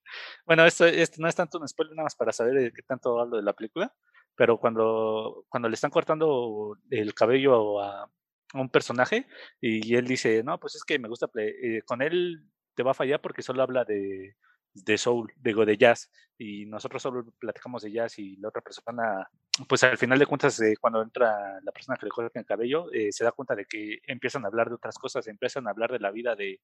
bueno, 0.46 0.64
esto, 0.66 0.86
esto 0.86 1.16
no 1.20 1.28
es 1.28 1.34
tanto 1.34 1.58
un 1.58 1.66
spoiler 1.66 1.96
nada 1.96 2.04
más 2.04 2.14
para 2.14 2.32
saber 2.32 2.54
de 2.54 2.72
qué 2.72 2.82
tanto 2.82 3.18
hablo 3.18 3.38
de 3.38 3.42
la 3.42 3.54
película, 3.54 3.94
pero 4.36 4.58
cuando, 4.58 5.44
cuando 5.48 5.68
le 5.68 5.74
están 5.74 5.90
cortando 5.90 6.76
el 6.90 7.14
cabello 7.14 7.80
a, 7.80 8.10
un 8.52 8.68
personaje 8.68 9.28
y 9.60 9.94
él 9.94 10.08
dice, 10.08 10.42
no, 10.42 10.58
pues 10.58 10.74
es 10.74 10.82
que 10.82 10.98
me 10.98 11.06
gusta, 11.08 11.28
eh, 11.36 11.82
con 11.84 12.02
él 12.02 12.42
te 12.74 12.82
va 12.82 12.90
a 12.90 12.94
fallar 12.94 13.20
porque 13.20 13.42
solo 13.42 13.62
habla 13.62 13.84
de, 13.84 14.34
de 14.74 14.98
soul, 14.98 15.32
digo, 15.36 15.64
de 15.64 15.76
jazz, 15.76 16.10
y 16.38 16.66
nosotros 16.66 17.02
solo 17.02 17.24
platicamos 17.38 17.82
de 17.82 17.92
jazz 17.92 18.18
y 18.18 18.36
la 18.36 18.48
otra 18.48 18.62
persona, 18.62 19.28
pues 19.68 19.82
al 19.84 19.98
final 19.98 20.18
de 20.18 20.26
cuentas, 20.26 20.60
eh, 20.60 20.76
cuando 20.80 21.02
entra 21.02 21.60
la 21.62 21.72
persona 21.72 21.96
que 21.98 22.06
le 22.06 22.10
corta 22.10 22.38
el 22.38 22.46
cabello, 22.46 22.90
eh, 22.92 23.12
se 23.12 23.24
da 23.24 23.32
cuenta 23.32 23.54
de 23.54 23.66
que 23.66 23.98
empiezan 24.06 24.44
a 24.44 24.48
hablar 24.48 24.68
de 24.68 24.76
otras 24.76 24.96
cosas, 24.98 25.26
empiezan 25.26 25.66
a 25.66 25.70
hablar 25.70 25.92
de 25.92 26.00
la 26.00 26.10
vida 26.10 26.34
de, 26.36 26.60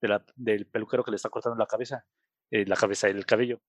la, 0.00 0.24
del 0.36 0.66
peluquero 0.66 1.04
que 1.04 1.10
le 1.10 1.16
está 1.16 1.28
cortando 1.28 1.58
la 1.58 1.66
cabeza, 1.66 2.04
eh, 2.50 2.64
la 2.66 2.76
cabeza, 2.76 3.08
el 3.08 3.26
cabello 3.26 3.60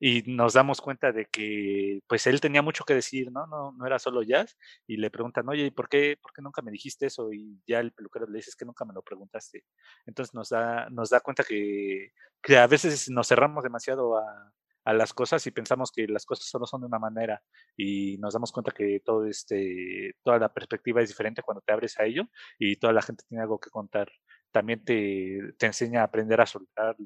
y 0.00 0.22
nos 0.26 0.54
damos 0.54 0.80
cuenta 0.80 1.12
de 1.12 1.26
que 1.26 2.00
pues 2.06 2.26
él 2.26 2.40
tenía 2.40 2.62
mucho 2.62 2.84
que 2.84 2.94
decir, 2.94 3.30
¿no? 3.32 3.46
No, 3.46 3.72
no 3.72 3.86
era 3.86 3.98
solo 3.98 4.22
jazz 4.22 4.56
y 4.86 4.96
le 4.96 5.10
preguntan, 5.10 5.48
oye, 5.48 5.66
¿y 5.66 5.70
por 5.70 5.88
qué, 5.88 6.16
por 6.20 6.32
qué 6.32 6.42
nunca 6.42 6.62
me 6.62 6.70
dijiste 6.70 7.06
eso? 7.06 7.32
Y 7.32 7.60
ya 7.66 7.80
el 7.80 7.92
peluquero 7.92 8.26
le 8.26 8.38
dice, 8.38 8.50
es 8.50 8.56
que 8.56 8.64
nunca 8.64 8.84
me 8.84 8.94
lo 8.94 9.02
preguntaste. 9.02 9.64
Entonces 10.06 10.34
nos 10.34 10.50
da, 10.50 10.88
nos 10.90 11.10
da 11.10 11.20
cuenta 11.20 11.44
que, 11.44 12.12
a 12.56 12.66
veces 12.66 13.10
nos 13.10 13.28
cerramos 13.28 13.64
demasiado 13.64 14.16
a, 14.18 14.52
a 14.84 14.92
las 14.94 15.12
cosas 15.12 15.46
y 15.46 15.50
pensamos 15.50 15.92
que 15.92 16.06
las 16.08 16.24
cosas 16.24 16.46
solo 16.46 16.66
son 16.66 16.80
de 16.82 16.86
una 16.86 16.98
manera 16.98 17.42
y 17.76 18.16
nos 18.18 18.34
damos 18.34 18.52
cuenta 18.52 18.72
que 18.72 19.00
todo 19.04 19.26
este, 19.26 20.14
toda 20.22 20.38
la 20.38 20.52
perspectiva 20.52 21.02
es 21.02 21.08
diferente 21.08 21.42
cuando 21.42 21.60
te 21.60 21.72
abres 21.72 21.98
a 22.00 22.04
ello 22.04 22.24
y 22.58 22.76
toda 22.76 22.92
la 22.92 23.02
gente 23.02 23.24
tiene 23.28 23.42
algo 23.42 23.58
que 23.60 23.70
contar. 23.70 24.10
También 24.50 24.84
te, 24.84 25.52
te 25.58 25.66
enseña 25.66 26.00
a 26.00 26.04
aprender 26.04 26.40
a 26.40 26.46
soltar 26.46 26.96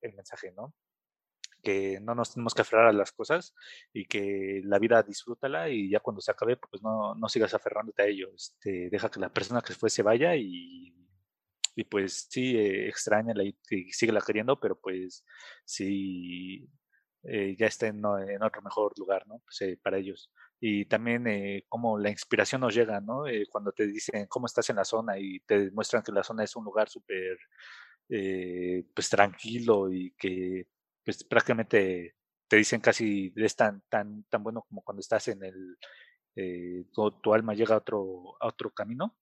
el 0.00 0.14
mensaje, 0.14 0.52
¿no? 0.56 0.74
Que 1.62 2.00
no 2.00 2.14
nos 2.14 2.32
tenemos 2.34 2.54
que 2.54 2.62
aferrar 2.62 2.86
a 2.88 2.92
las 2.92 3.12
cosas 3.12 3.54
y 3.92 4.06
que 4.06 4.60
la 4.64 4.78
vida 4.78 5.02
disfrútala 5.02 5.68
y 5.68 5.90
ya 5.90 6.00
cuando 6.00 6.20
se 6.20 6.30
acabe, 6.30 6.56
pues 6.56 6.82
no, 6.82 7.14
no 7.14 7.28
sigas 7.28 7.54
aferrándote 7.54 8.02
a 8.02 8.06
ello. 8.06 8.30
Este, 8.34 8.88
deja 8.90 9.10
que 9.10 9.20
la 9.20 9.32
persona 9.32 9.60
que 9.60 9.74
fue 9.74 9.90
se 9.90 10.02
vaya 10.02 10.36
y, 10.36 10.94
y 11.74 11.84
pues 11.84 12.26
sí, 12.30 12.56
eh, 12.56 12.88
extrañala 12.88 13.44
y, 13.44 13.56
sigue 13.92 14.12
la 14.12 14.20
queriendo, 14.20 14.58
pero 14.58 14.80
pues 14.80 15.24
sí, 15.64 16.68
eh, 17.22 17.56
ya 17.58 17.66
está 17.66 17.88
en, 17.88 17.98
en, 18.28 18.42
otro 18.42 18.62
mejor 18.62 18.92
lugar, 18.98 19.26
¿no? 19.26 19.40
Pues, 19.44 19.60
eh, 19.62 19.78
para 19.82 19.98
ellos. 19.98 20.30
Y 20.60 20.86
también 20.86 21.26
eh, 21.26 21.64
cómo 21.68 21.98
la 21.98 22.10
inspiración 22.10 22.62
nos 22.62 22.74
llega, 22.74 23.00
¿no? 23.00 23.24
cuando 23.50 23.72
te 23.72 23.86
dicen 23.86 24.26
cómo 24.26 24.46
estás 24.46 24.70
en 24.70 24.76
la 24.76 24.84
zona 24.84 25.18
y 25.18 25.40
te 25.40 25.66
demuestran 25.66 26.02
que 26.02 26.12
la 26.12 26.24
zona 26.24 26.44
es 26.44 26.56
un 26.56 26.64
lugar 26.64 26.88
súper, 26.88 27.38
pues 28.08 29.08
tranquilo 29.10 29.92
y 29.92 30.12
que 30.18 30.66
pues 31.08 31.24
prácticamente 31.24 32.16
te 32.48 32.56
dicen 32.56 32.82
casi 32.82 33.32
es 33.34 33.56
tan, 33.56 33.82
tan, 33.88 34.24
tan 34.24 34.42
bueno 34.42 34.60
como 34.68 34.82
cuando 34.82 35.00
estás 35.00 35.26
en 35.28 35.42
el, 35.42 35.78
eh, 36.36 36.84
tu, 36.92 37.32
alma 37.32 37.54
llega 37.54 37.76
a 37.76 37.78
otro, 37.78 38.36
a 38.38 38.46
otro 38.46 38.70
camino. 38.74 39.16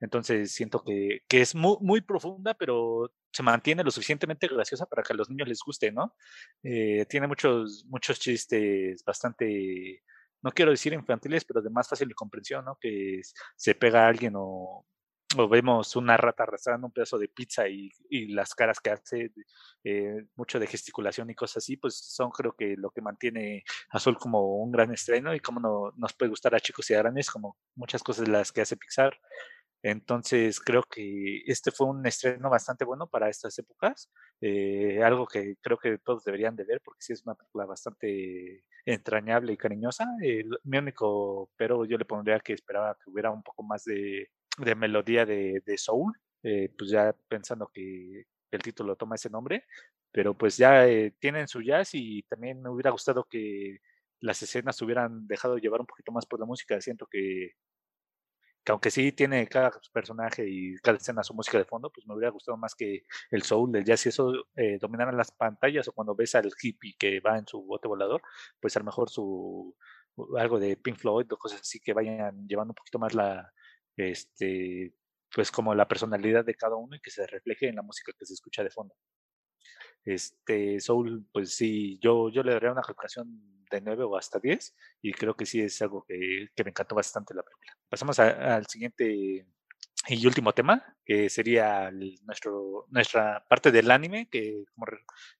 Entonces 0.00 0.52
siento 0.52 0.82
que, 0.82 1.20
que 1.28 1.42
es 1.42 1.54
muy, 1.54 1.76
muy, 1.82 2.00
profunda, 2.00 2.54
pero 2.54 3.12
se 3.30 3.42
mantiene 3.42 3.84
lo 3.84 3.90
suficientemente 3.90 4.48
graciosa 4.48 4.86
para 4.86 5.02
que 5.02 5.12
a 5.12 5.16
los 5.16 5.28
niños 5.28 5.48
les 5.48 5.60
guste, 5.60 5.92
¿no? 5.92 6.14
Eh, 6.62 7.04
tiene 7.10 7.26
muchos, 7.26 7.84
muchos 7.90 8.18
chistes 8.18 9.04
bastante, 9.04 10.02
no 10.40 10.50
quiero 10.52 10.70
decir 10.70 10.94
infantiles, 10.94 11.44
pero 11.44 11.60
de 11.60 11.68
más 11.68 11.90
fácil 11.90 12.14
comprensión, 12.14 12.64
¿no? 12.64 12.78
Que 12.80 13.20
se 13.54 13.74
pega 13.74 14.06
a 14.06 14.08
alguien 14.08 14.32
o, 14.34 14.86
o 15.36 15.48
vemos 15.48 15.94
una 15.96 16.16
rata 16.16 16.44
arrastrando 16.44 16.86
un 16.86 16.92
pedazo 16.92 17.18
de 17.18 17.28
pizza 17.28 17.68
y, 17.68 17.90
y 18.08 18.28
las 18.28 18.54
caras 18.54 18.80
que 18.80 18.90
hace, 18.90 19.32
eh, 19.84 20.24
mucho 20.36 20.58
de 20.58 20.66
gesticulación 20.66 21.28
y 21.30 21.34
cosas 21.34 21.58
así, 21.58 21.76
pues 21.76 21.96
son 21.96 22.30
creo 22.30 22.54
que 22.56 22.76
lo 22.76 22.90
que 22.90 23.02
mantiene 23.02 23.64
Azul 23.90 24.16
como 24.16 24.56
un 24.56 24.72
gran 24.72 24.92
estreno 24.92 25.34
y 25.34 25.40
como 25.40 25.60
no, 25.60 25.92
nos 25.96 26.14
puede 26.14 26.30
gustar 26.30 26.54
a 26.54 26.60
chicos 26.60 26.88
y 26.90 26.94
a 26.94 26.98
grandes, 26.98 27.30
como 27.30 27.56
muchas 27.74 28.02
cosas 28.02 28.28
las 28.28 28.52
que 28.52 28.62
hace 28.62 28.76
Pixar. 28.76 29.18
Entonces 29.82 30.60
creo 30.60 30.82
que 30.82 31.42
este 31.46 31.70
fue 31.70 31.86
un 31.88 32.04
estreno 32.06 32.50
bastante 32.50 32.84
bueno 32.84 33.06
para 33.06 33.28
estas 33.28 33.56
épocas, 33.58 34.10
eh, 34.40 35.02
algo 35.04 35.26
que 35.26 35.56
creo 35.60 35.78
que 35.78 35.98
todos 35.98 36.24
deberían 36.24 36.56
de 36.56 36.64
ver 36.64 36.80
porque 36.84 37.02
sí 37.02 37.12
es 37.12 37.24
una 37.24 37.36
película 37.36 37.64
bastante 37.66 38.64
entrañable 38.84 39.52
y 39.52 39.56
cariñosa. 39.56 40.06
mi 40.64 40.78
único 40.78 41.50
pero 41.56 41.84
yo 41.84 41.98
le 41.98 42.04
pondría 42.06 42.40
que 42.40 42.54
esperaba 42.54 42.96
que 42.96 43.10
hubiera 43.10 43.30
un 43.30 43.42
poco 43.42 43.62
más 43.62 43.84
de 43.84 44.30
de 44.58 44.74
melodía 44.74 45.24
de, 45.26 45.62
de 45.64 45.78
soul, 45.78 46.12
eh, 46.42 46.72
pues 46.76 46.90
ya 46.90 47.14
pensando 47.28 47.70
que 47.72 48.26
el 48.50 48.62
título 48.62 48.96
toma 48.96 49.16
ese 49.16 49.30
nombre, 49.30 49.64
pero 50.12 50.36
pues 50.36 50.56
ya 50.56 50.86
eh, 50.86 51.12
tienen 51.18 51.48
su 51.48 51.62
jazz 51.62 51.90
y 51.94 52.22
también 52.24 52.62
me 52.62 52.70
hubiera 52.70 52.90
gustado 52.90 53.24
que 53.24 53.78
las 54.20 54.42
escenas 54.42 54.80
hubieran 54.82 55.26
dejado 55.26 55.58
llevar 55.58 55.80
un 55.80 55.86
poquito 55.86 56.12
más 56.12 56.26
por 56.26 56.40
la 56.40 56.46
música. 56.46 56.80
Siento 56.80 57.06
que, 57.06 57.52
que 58.64 58.72
aunque 58.72 58.90
sí 58.90 59.12
tiene 59.12 59.46
cada 59.48 59.70
personaje 59.92 60.44
y 60.48 60.76
cada 60.78 60.98
escena 60.98 61.22
su 61.22 61.34
música 61.34 61.58
de 61.58 61.64
fondo, 61.64 61.90
pues 61.90 62.06
me 62.06 62.14
hubiera 62.14 62.30
gustado 62.30 62.56
más 62.56 62.74
que 62.74 63.04
el 63.30 63.42
soul 63.42 63.72
del 63.72 63.84
jazz 63.84 64.06
y 64.06 64.08
eso 64.10 64.32
eh, 64.56 64.78
dominaran 64.80 65.16
las 65.16 65.32
pantallas 65.32 65.88
o 65.88 65.92
cuando 65.92 66.14
ves 66.14 66.34
al 66.34 66.50
hippie 66.60 66.96
que 66.98 67.20
va 67.20 67.38
en 67.38 67.46
su 67.46 67.62
bote 67.64 67.88
volador, 67.88 68.22
pues 68.60 68.76
a 68.76 68.80
lo 68.80 68.86
mejor 68.86 69.10
su 69.10 69.76
algo 70.36 70.58
de 70.58 70.76
Pink 70.76 70.98
Floyd 70.98 71.30
o 71.32 71.38
cosas 71.38 71.60
así 71.60 71.80
que 71.80 71.92
vayan 71.92 72.46
llevando 72.48 72.72
un 72.72 72.76
poquito 72.76 72.98
más 72.98 73.14
la, 73.14 73.52
este, 73.98 74.94
pues 75.34 75.50
como 75.50 75.74
la 75.74 75.88
personalidad 75.88 76.44
de 76.44 76.54
cada 76.54 76.76
uno 76.76 76.96
y 76.96 77.00
que 77.00 77.10
se 77.10 77.26
refleje 77.26 77.68
en 77.68 77.76
la 77.76 77.82
música 77.82 78.12
que 78.18 78.26
se 78.26 78.34
escucha 78.34 78.62
de 78.62 78.70
fondo. 78.70 78.94
Este, 80.04 80.80
Soul, 80.80 81.26
pues 81.32 81.54
sí, 81.54 81.98
yo, 82.00 82.30
yo 82.30 82.42
le 82.42 82.52
daría 82.52 82.72
una 82.72 82.82
calificación 82.82 83.64
de 83.70 83.80
9 83.80 84.04
o 84.04 84.16
hasta 84.16 84.38
10 84.38 84.74
y 85.02 85.12
creo 85.12 85.34
que 85.34 85.44
sí 85.44 85.60
es 85.60 85.82
algo 85.82 86.04
que, 86.06 86.48
que 86.54 86.64
me 86.64 86.70
encantó 86.70 86.94
bastante 86.94 87.34
la 87.34 87.42
película. 87.42 87.76
Pasamos 87.90 88.18
al 88.18 88.66
siguiente 88.66 89.44
y 90.08 90.26
último 90.26 90.52
tema, 90.52 90.96
que 91.04 91.28
sería 91.28 91.90
nuestro, 91.90 92.86
nuestra 92.88 93.44
parte 93.48 93.70
del 93.70 93.90
anime, 93.90 94.28
que 94.30 94.64
como 94.74 94.86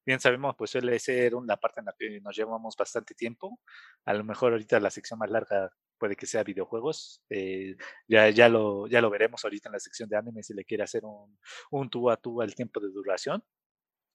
bien 0.05 0.21
sabemos, 0.21 0.57
pues 0.59 0.71
suele 0.73 0.99
ser 0.99 1.35
una 1.35 1.57
parte 1.57 1.81
en 1.81 1.87
la 1.87 1.95
que 1.99 2.21
nos 2.21 2.37
llevamos 2.37 2.77
bastante 2.77 3.15
tiempo. 3.15 3.61
A 4.05 4.13
lo 4.13 4.25
mejor 4.25 4.53
ahorita 4.53 4.81
la 4.81 4.91
sección 4.91 5.19
más 5.19 5.31
larga 5.31 5.71
puede 5.99 6.17
que 6.17 6.27
sea 6.27 6.45
videojuegos. 6.45 7.23
Eh, 7.31 7.77
ya, 8.07 8.31
ya, 8.31 8.49
lo, 8.49 8.87
ya 8.89 9.01
lo 9.01 9.11
veremos 9.11 9.45
ahorita 9.45 9.69
en 9.69 9.75
la 9.75 9.81
sección 9.81 10.09
de 10.09 10.17
anime 10.17 10.43
si 10.43 10.55
le 10.55 10.65
quiere 10.65 10.85
hacer 10.85 11.05
un, 11.05 11.39
un 11.71 11.91
tú 11.91 12.11
a 12.11 12.17
tú 12.17 12.41
al 12.43 12.55
tiempo 12.55 12.81
de 12.81 12.91
duración. 12.91 13.43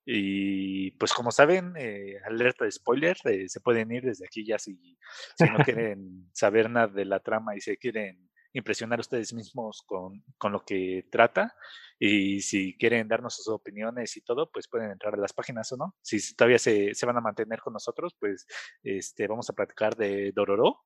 Y 0.06 0.92
pues 0.92 1.14
como 1.14 1.32
saben, 1.32 1.74
eh, 1.78 2.18
alerta 2.26 2.66
de 2.66 2.72
spoiler, 2.72 3.16
eh, 3.26 3.48
se 3.48 3.62
pueden 3.62 3.92
ir 3.92 4.04
desde 4.04 4.26
aquí 4.26 4.46
ya 4.46 4.60
si, 4.60 4.98
si 5.38 5.46
no 5.46 5.58
quieren 5.92 6.30
saber 6.34 6.70
nada 6.70 6.88
de 6.88 7.06
la 7.06 7.22
trama 7.22 7.56
y 7.56 7.62
se 7.62 7.78
quieren 7.78 8.30
impresionar 8.54 9.00
ustedes 9.00 9.34
mismos 9.34 9.84
con, 9.86 10.24
con, 10.38 10.52
lo 10.52 10.64
que 10.66 11.08
trata. 11.12 11.56
Y 12.00 12.42
si 12.42 12.78
quieren 12.78 13.08
darnos 13.08 13.36
sus 13.36 13.48
opiniones 13.48 14.16
y 14.18 14.22
todo, 14.22 14.52
pues 14.52 14.68
pueden 14.68 14.92
entrar 14.92 15.14
a 15.16 15.18
las 15.18 15.34
páginas 15.34 15.72
o 15.72 15.78
no. 15.78 15.96
Si 16.02 16.36
todavía 16.36 16.60
se, 16.60 16.94
se 16.94 17.06
van 17.06 17.18
a 17.18 17.22
mantener 17.22 17.60
con 17.62 17.74
nosotros, 17.74 18.16
pues 18.20 18.46
este, 18.84 19.28
vamos 19.28 19.50
a 19.50 19.54
platicar 19.54 19.96
de 19.96 20.32
Dororo. 20.34 20.82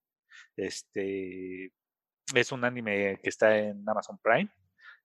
Este 0.56 1.72
es 2.36 2.52
un 2.52 2.66
anime 2.66 3.20
que 3.22 3.30
está 3.30 3.58
en 3.58 3.88
Amazon 3.88 4.20
Prime 4.22 4.50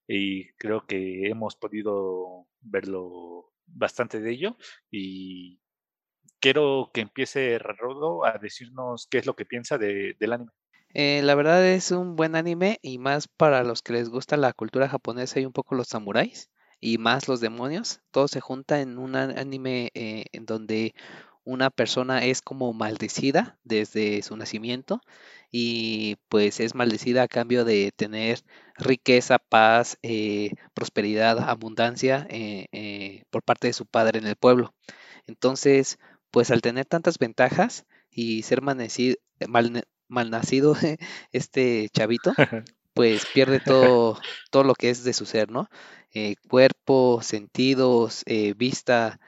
y 0.07 0.53
creo 0.55 0.87
que 0.87 1.29
hemos 1.29 1.57
podido 1.57 2.47
verlo 2.61 3.53
bastante 3.67 4.21
de 4.21 4.31
ello 4.31 4.57
y 4.91 5.61
quiero 6.41 6.91
que 6.93 7.03
empiece 7.03 7.59
Rodo 7.59 8.25
a 8.25 8.39
decirnos 8.39 9.07
qué 9.11 9.19
es 9.19 9.27
lo 9.27 9.37
que 9.37 9.47
piensa 9.47 9.79
de, 9.79 10.17
del 10.19 10.33
anime. 10.33 10.53
Eh, 10.95 11.23
la 11.23 11.35
verdad 11.35 11.67
es 11.67 11.91
un 11.91 12.17
buen 12.17 12.37
anime 12.37 12.79
y 12.83 12.99
más 12.99 13.29
para 13.29 13.65
los 13.65 13.81
que 13.81 13.95
les 13.95 14.11
gusta 14.11 14.37
la 14.37 14.53
cultura 14.53 14.89
japonesa 14.89 15.41
y 15.41 15.47
un 15.47 15.53
poco 15.53 15.75
los 15.75 15.89
samuráis 15.89 16.51
y 16.81 16.99
más 16.99 17.29
los 17.29 17.41
demonios. 17.41 18.01
Todo 18.11 18.29
se 18.29 18.41
junta 18.41 18.81
en 18.81 18.99
un 18.99 19.17
anime 19.17 19.91
eh, 19.95 20.27
en 20.33 20.45
donde 20.45 20.95
una 21.45 21.71
persona 21.71 22.25
es 22.25 22.43
como 22.43 22.73
maldecida 22.73 23.59
desde 23.65 24.23
su 24.23 24.37
nacimiento 24.37 25.01
y 25.51 26.17
pues 26.29 26.61
es 26.61 26.75
maldecida 26.75 27.23
a 27.23 27.29
cambio 27.29 27.65
de 27.65 27.93
tener 27.95 28.41
riqueza, 28.77 29.39
paz, 29.39 29.99
eh, 30.03 30.53
prosperidad, 30.75 31.39
abundancia 31.41 32.27
por 33.31 33.43
parte 33.43 33.69
de 33.69 33.73
su 33.73 33.87
padre 33.87 34.19
en 34.19 34.27
el 34.27 34.37
pueblo. 34.37 34.75
Entonces, 35.27 35.99
pues 36.31 36.51
al 36.51 36.63
tener 36.63 36.87
tantas 36.87 37.19
ventajas 37.19 37.85
y 38.11 38.43
ser 38.43 38.63
maldecido, 38.63 39.17
malnacido 40.09 40.77
este 41.33 41.89
chavito, 41.93 42.33
pues 42.95 43.27
pierde 43.33 43.61
todo, 43.61 44.19
todo 44.51 44.65
lo 44.65 44.75
que 44.75 44.91
es 44.91 45.05
de 45.05 45.13
su 45.13 45.27
ser, 45.27 45.51
¿no? 45.51 45.69
Eh, 46.15 46.37
cuerpo, 46.49 47.21
sentidos, 47.23 48.23
eh, 48.27 48.55
vista, 48.55 49.19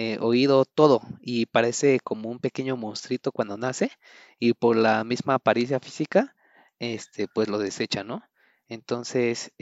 eh, 0.00 0.18
oído, 0.20 0.64
todo. 0.64 1.00
Y 1.20 1.46
parece 1.46 1.98
como 2.00 2.30
un 2.30 2.38
pequeño 2.38 2.76
monstruito 2.76 3.32
cuando 3.32 3.56
nace 3.56 3.90
y 4.38 4.52
por 4.54 4.76
la 4.76 5.04
misma 5.04 5.34
apariencia 5.34 5.80
física, 5.80 6.36
este, 6.78 7.28
pues 7.28 7.48
lo 7.48 7.58
desecha, 7.58 8.04
¿no? 8.04 8.22
Entonces, 8.68 9.52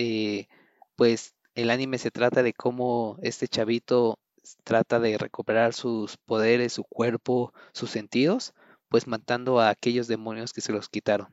pues 0.96 1.34
El 1.54 1.70
anime 1.70 1.98
se 1.98 2.10
trata 2.10 2.42
de 2.42 2.52
cómo 2.52 3.18
este 3.22 3.48
chavito 3.48 4.18
trata 4.64 5.00
de 5.00 5.18
recuperar 5.18 5.72
sus 5.72 6.16
poderes, 6.18 6.74
su 6.74 6.84
cuerpo, 6.84 7.52
sus 7.72 7.90
sentidos, 7.90 8.52
pues 8.88 9.06
matando 9.06 9.60
a 9.60 9.70
aquellos 9.70 10.06
demonios 10.08 10.52
que 10.52 10.60
se 10.60 10.72
los 10.72 10.88
quitaron. 10.88 11.28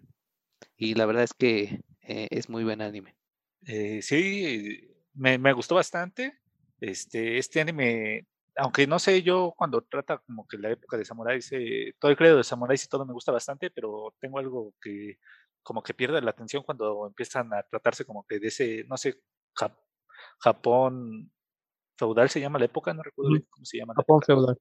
Y 0.77 0.95
la 0.95 1.05
verdad 1.05 1.23
es 1.23 1.33
que 1.33 1.81
eh, 2.01 2.27
es 2.31 2.49
muy 2.49 2.63
buen 2.63 2.81
anime. 2.81 3.15
Eh, 3.65 4.01
sí, 4.01 4.89
me, 5.13 5.37
me, 5.37 5.53
gustó 5.53 5.75
bastante. 5.75 6.39
Este, 6.79 7.37
este 7.37 7.61
anime, 7.61 8.25
aunque 8.55 8.87
no 8.87 8.99
sé, 8.99 9.23
yo 9.23 9.53
cuando 9.57 9.81
trata 9.81 10.19
como 10.19 10.47
que 10.47 10.57
la 10.57 10.71
época 10.71 10.97
de 10.97 11.05
samuráis, 11.05 11.51
eh, 11.51 11.95
todo 11.99 12.11
el 12.11 12.17
credo 12.17 12.37
de 12.37 12.43
samuráis 12.43 12.83
y 12.85 12.87
todo 12.87 13.05
me 13.05 13.13
gusta 13.13 13.31
bastante, 13.31 13.71
pero 13.71 14.15
tengo 14.19 14.39
algo 14.39 14.73
que 14.81 15.17
como 15.63 15.81
que 15.81 15.93
pierde 15.93 16.21
la 16.21 16.31
atención 16.31 16.63
cuando 16.63 17.07
empiezan 17.07 17.53
a 17.53 17.63
tratarse 17.63 18.05
como 18.05 18.25
que 18.27 18.39
de 18.39 18.47
ese, 18.47 18.85
no 18.87 18.97
sé, 18.97 19.21
Japón 20.39 21.31
feudal 21.97 22.29
se 22.29 22.41
llama 22.41 22.59
la 22.59 22.65
época, 22.65 22.93
no 22.93 23.03
recuerdo 23.03 23.31
cómo 23.49 23.65
se 23.65 23.77
llama. 23.77 23.93
Japón 23.95 24.21
feudal. 24.25 24.57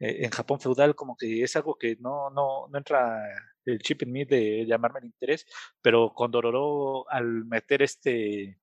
Eh, 0.00 0.24
en 0.24 0.30
Japón 0.30 0.60
feudal 0.60 0.94
como 0.94 1.16
que 1.16 1.42
es 1.42 1.54
algo 1.56 1.76
que 1.76 1.96
no, 2.00 2.30
no, 2.30 2.66
no 2.68 2.78
entra 2.78 3.22
el 3.64 3.78
chip 3.78 4.02
en 4.02 4.12
mí 4.12 4.24
de 4.24 4.66
llamarme 4.66 5.00
el 5.00 5.06
interés, 5.06 5.46
pero 5.80 6.12
con 6.12 6.30
Dororo 6.30 7.08
al 7.10 7.44
meter 7.44 7.82
este 7.82 8.58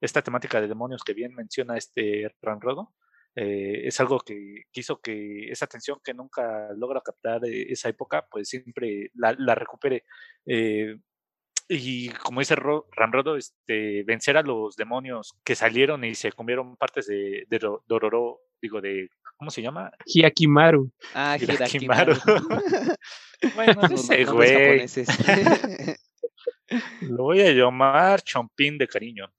esta 0.00 0.22
temática 0.22 0.60
de 0.60 0.68
demonios 0.68 1.02
que 1.04 1.14
bien 1.14 1.34
menciona 1.34 1.76
este 1.76 2.34
Ranrodo, 2.42 2.94
eh, 3.36 3.82
es 3.86 4.00
algo 4.00 4.18
que 4.20 4.62
quiso 4.70 4.98
que 5.00 5.50
esa 5.50 5.66
atención 5.66 5.98
que 6.02 6.14
nunca 6.14 6.72
logra 6.74 7.02
captar 7.02 7.44
eh, 7.44 7.66
esa 7.70 7.90
época, 7.90 8.26
pues 8.30 8.48
siempre 8.48 9.10
la, 9.14 9.36
la 9.38 9.54
recupere. 9.54 10.04
Eh, 10.46 10.96
y 11.68 12.08
como 12.10 12.40
dice 12.40 12.56
Ramrodo, 12.56 13.36
este, 13.36 14.04
vencer 14.04 14.36
a 14.36 14.42
los 14.42 14.76
demonios 14.76 15.36
que 15.44 15.54
salieron 15.54 16.04
y 16.04 16.14
se 16.14 16.32
comieron 16.32 16.76
partes 16.76 17.06
de, 17.08 17.44
de 17.48 17.58
Dororo, 17.86 18.40
digo, 18.62 18.80
de, 18.80 19.10
¿cómo 19.36 19.50
se 19.50 19.62
llama? 19.62 19.90
Hyakimaru. 20.06 20.90
Ah, 21.14 21.36
Hyakimaru. 21.38 22.14
bueno, 23.54 23.82
ese 23.90 24.24
güey. 24.24 24.86
Lo 27.02 27.24
voy 27.24 27.40
a 27.40 27.52
llamar 27.52 28.22
chompín 28.22 28.78
de 28.78 28.88
cariño, 28.88 29.32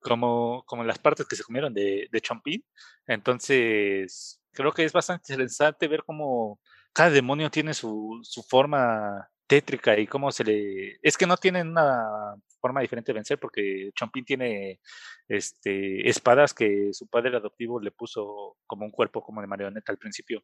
como, 0.00 0.64
como 0.66 0.84
las 0.84 0.98
partes 0.98 1.26
que 1.26 1.36
se 1.36 1.44
comieron 1.44 1.74
de, 1.74 2.08
de 2.10 2.20
chompín. 2.20 2.64
Entonces, 3.06 4.40
creo 4.52 4.72
que 4.72 4.84
es 4.84 4.92
bastante 4.92 5.32
interesante 5.32 5.88
ver 5.88 6.02
cómo 6.04 6.60
cada 6.92 7.10
demonio 7.10 7.50
tiene 7.50 7.74
su, 7.74 8.20
su 8.22 8.42
forma 8.42 9.28
tétrica 9.46 9.98
y 9.98 10.06
cómo 10.06 10.32
se 10.32 10.44
le... 10.44 10.98
Es 11.02 11.16
que 11.16 11.26
no 11.26 11.36
tienen 11.36 11.68
una 11.68 12.34
forma 12.60 12.80
diferente 12.80 13.12
de 13.12 13.16
vencer 13.16 13.38
porque 13.38 13.90
Chompín 13.94 14.24
tiene 14.24 14.80
este, 15.28 16.08
espadas 16.08 16.52
que 16.52 16.92
su 16.92 17.06
padre 17.08 17.36
adoptivo 17.36 17.80
le 17.80 17.92
puso 17.92 18.56
como 18.66 18.84
un 18.84 18.90
cuerpo 18.90 19.22
como 19.22 19.40
de 19.40 19.46
marioneta 19.46 19.92
al 19.92 19.98
principio. 19.98 20.42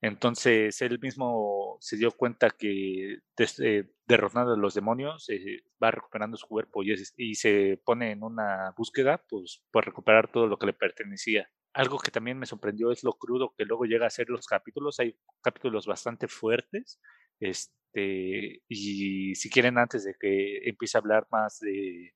Entonces 0.00 0.80
él 0.82 0.98
mismo 1.00 1.78
se 1.80 1.96
dio 1.96 2.10
cuenta 2.12 2.50
que 2.50 3.18
eh, 3.38 3.84
derrotando 4.06 4.52
a 4.52 4.56
los 4.56 4.74
demonios 4.74 5.28
eh, 5.30 5.62
va 5.82 5.90
recuperando 5.90 6.36
su 6.36 6.46
cuerpo 6.46 6.82
y, 6.82 6.94
y, 7.16 7.34
se 7.34 7.80
pone 7.84 8.12
en 8.12 8.22
una 8.22 8.74
búsqueda 8.76 9.22
pues, 9.28 9.62
por 9.70 9.86
recuperar 9.86 10.30
todo 10.30 10.46
lo 10.46 10.58
que 10.58 10.66
le 10.66 10.72
pertenecía. 10.74 11.48
Algo 11.72 11.98
que 11.98 12.10
también 12.10 12.38
me 12.38 12.46
sorprendió 12.46 12.92
es 12.92 13.02
lo 13.02 13.14
crudo 13.14 13.54
que 13.56 13.64
luego 13.64 13.84
llega 13.84 14.06
a 14.06 14.10
ser 14.10 14.28
los 14.28 14.46
capítulos. 14.46 15.00
Hay 15.00 15.16
capítulos 15.42 15.86
bastante 15.86 16.28
fuertes. 16.28 17.00
Este, 17.40 18.62
y 18.68 19.34
si 19.34 19.50
quieren, 19.50 19.78
antes 19.78 20.04
de 20.04 20.14
que 20.18 20.58
empiece 20.68 20.96
a 20.96 21.00
hablar 21.00 21.26
más 21.30 21.58
de, 21.60 22.12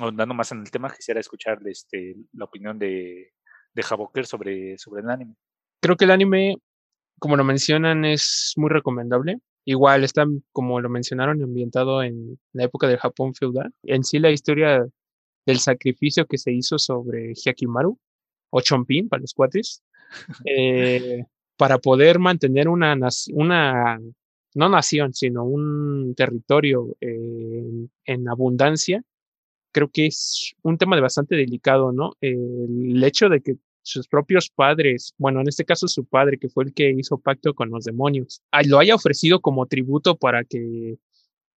andando 0.00 0.34
más 0.34 0.52
en 0.52 0.60
el 0.60 0.70
tema, 0.70 0.94
quisiera 0.94 1.20
escuchar 1.20 1.58
este, 1.66 2.16
la 2.32 2.44
opinión 2.46 2.78
de, 2.78 3.32
de 3.74 3.82
Javoker 3.82 4.26
sobre, 4.26 4.78
sobre 4.78 5.02
el 5.02 5.10
anime. 5.10 5.36
Creo 5.80 5.96
que 5.96 6.04
el 6.04 6.10
anime 6.12 6.56
como 7.22 7.36
lo 7.36 7.44
mencionan, 7.44 8.04
es 8.04 8.54
muy 8.56 8.68
recomendable. 8.68 9.38
Igual 9.64 10.02
está, 10.02 10.26
como 10.50 10.80
lo 10.80 10.88
mencionaron, 10.88 11.40
ambientado 11.40 12.02
en 12.02 12.36
la 12.52 12.64
época 12.64 12.88
del 12.88 12.98
Japón 12.98 13.32
feudal. 13.32 13.72
En 13.84 14.02
sí, 14.02 14.18
la 14.18 14.32
historia 14.32 14.84
del 15.46 15.60
sacrificio 15.60 16.26
que 16.26 16.36
se 16.36 16.50
hizo 16.50 16.80
sobre 16.80 17.32
Hyakimaru, 17.34 17.96
o 18.50 18.60
Chompin 18.60 19.08
para 19.08 19.20
los 19.20 19.34
cuates, 19.34 19.84
eh, 20.46 21.24
para 21.56 21.78
poder 21.78 22.18
mantener 22.18 22.68
una, 22.68 22.98
una, 23.32 24.00
no 24.56 24.68
nación, 24.68 25.14
sino 25.14 25.44
un 25.44 26.16
territorio 26.16 26.96
en 27.00 28.28
abundancia, 28.28 29.00
creo 29.70 29.88
que 29.92 30.06
es 30.06 30.54
un 30.62 30.76
tema 30.76 30.96
de 30.96 31.02
bastante 31.02 31.36
delicado, 31.36 31.92
¿no? 31.92 32.14
el 32.20 33.00
hecho 33.04 33.28
de 33.28 33.42
que 33.42 33.58
sus 33.82 34.08
propios 34.08 34.50
padres, 34.50 35.14
bueno, 35.18 35.40
en 35.40 35.48
este 35.48 35.64
caso 35.64 35.88
su 35.88 36.04
padre, 36.04 36.38
que 36.38 36.48
fue 36.48 36.64
el 36.64 36.74
que 36.74 36.90
hizo 36.90 37.18
pacto 37.18 37.54
con 37.54 37.70
los 37.70 37.84
demonios, 37.84 38.42
lo 38.66 38.78
haya 38.78 38.94
ofrecido 38.94 39.40
como 39.40 39.66
tributo 39.66 40.16
para 40.16 40.44
que, 40.44 40.98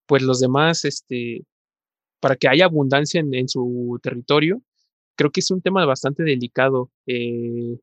pues 0.07 0.23
los 0.23 0.39
demás, 0.39 0.85
este, 0.85 1.45
para 2.19 2.35
que 2.35 2.47
haya 2.47 2.65
abundancia 2.65 3.22
en, 3.22 3.47
su 3.47 3.99
territorio, 4.02 4.61
creo 5.15 5.31
que 5.31 5.41
es 5.41 5.52
un 5.52 5.61
tema 5.61 5.85
bastante 5.85 6.23
delicado. 6.23 6.89
Eh, 7.06 7.77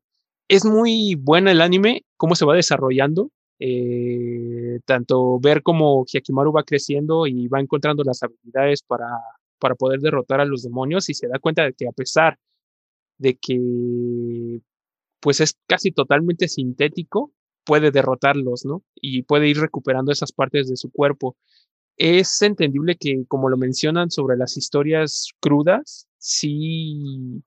es 0.49 0.65
muy 0.65 1.15
bueno 1.15 1.49
el 1.49 1.61
anime, 1.61 2.03
cómo 2.17 2.35
se 2.35 2.45
va 2.45 2.55
desarrollando, 2.55 3.31
eh, 3.59 4.79
tanto 4.85 5.39
ver 5.39 5.63
cómo 5.63 6.05
Hyakimaru 6.05 6.51
va 6.51 6.63
creciendo 6.63 7.27
y 7.27 7.47
va 7.47 7.61
encontrando 7.61 8.03
las 8.03 8.21
habilidades 8.23 8.83
para, 8.83 9.07
para 9.59 9.75
poder 9.75 10.01
derrotar 10.01 10.41
a 10.41 10.45
los 10.45 10.63
demonios 10.63 11.09
y 11.09 11.13
se 11.13 11.27
da 11.29 11.39
cuenta 11.39 11.63
de 11.63 11.73
que 11.73 11.87
a 11.87 11.93
pesar 11.93 12.37
de 13.17 13.35
que 13.35 14.61
pues 15.19 15.39
es 15.39 15.57
casi 15.67 15.91
totalmente 15.91 16.47
sintético, 16.47 17.31
puede 17.63 17.91
derrotarlos, 17.91 18.65
¿no? 18.65 18.83
Y 18.95 19.23
puede 19.23 19.47
ir 19.47 19.57
recuperando 19.59 20.11
esas 20.11 20.33
partes 20.33 20.69
de 20.69 20.75
su 20.75 20.91
cuerpo. 20.91 21.37
Es 21.97 22.41
entendible 22.41 22.97
que, 22.97 23.25
como 23.27 23.49
lo 23.49 23.57
mencionan 23.57 24.11
sobre 24.11 24.37
las 24.37 24.57
historias 24.57 25.29
crudas, 25.39 26.07
sí, 26.17 27.41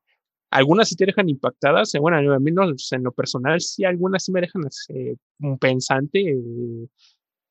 algunas 0.50 0.88
sí 0.88 0.96
te 0.96 1.06
dejan 1.06 1.28
impactadas. 1.28 1.94
Eh, 1.94 1.98
bueno, 1.98 2.16
a 2.32 2.38
mí 2.38 2.50
no, 2.52 2.64
en 2.64 3.02
lo 3.02 3.12
personal, 3.12 3.60
sí, 3.60 3.84
algunas 3.84 4.24
sí 4.24 4.32
me 4.32 4.40
dejan 4.40 4.62
eh, 4.88 5.16
un 5.40 5.58
pensante 5.58 6.34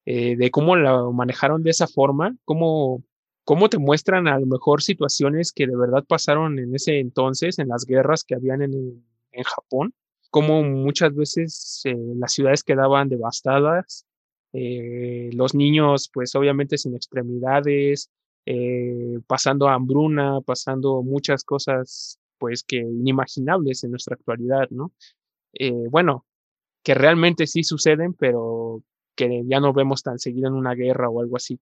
eh, 0.06 0.36
de 0.36 0.52
cómo 0.52 0.76
lo 0.76 1.12
manejaron 1.14 1.64
de 1.64 1.72
esa 1.72 1.88
forma, 1.88 2.36
cómo 2.46 3.04
cómo 3.46 3.70
te 3.70 3.78
muestran 3.78 4.28
a 4.28 4.40
lo 4.40 4.48
mejor 4.48 4.82
situaciones 4.82 5.54
que 5.54 5.68
de 5.68 5.78
verdad 5.78 6.04
pasaron 6.06 6.60
en 6.60 6.76
ese 6.76 7.00
entonces, 7.00 7.60
en 7.60 7.70
las 7.70 7.86
guerras 7.86 8.24
que 8.24 8.36
habían 8.36 8.62
en, 8.64 9.06
en 9.32 9.44
Japón, 9.44 9.94
cómo 10.32 10.64
muchas 10.64 11.16
veces 11.16 11.82
eh, 11.86 11.96
las 12.18 12.34
ciudades 12.34 12.64
quedaban 12.64 13.08
devastadas, 13.08 14.06
eh, 14.52 15.30
los 15.34 15.54
niños 15.54 16.10
pues 16.12 16.36
obviamente 16.36 16.78
sin 16.78 16.96
extremidades, 16.96 18.10
eh, 18.48 19.20
pasando 19.28 19.70
hambruna, 19.70 20.42
pasando 20.42 21.04
muchas 21.04 21.44
cosas 21.44 22.20
pues 22.38 22.64
que 22.64 22.78
inimaginables 22.78 23.84
en 23.84 23.92
nuestra 23.92 24.16
actualidad, 24.16 24.68
¿no? 24.72 24.92
bueno, 25.90 26.26
que 26.84 26.94
realmente 26.94 27.48
sí 27.48 27.64
suceden, 27.64 28.14
pero 28.14 28.84
que 29.16 29.44
ya 29.46 29.62
no 29.62 29.72
vemos 29.72 30.04
tan 30.04 30.20
seguido 30.20 30.50
en 30.50 30.54
una 30.56 30.74
guerra 30.74 31.10
o 31.10 31.22
algo 31.22 31.38
así 31.38 31.58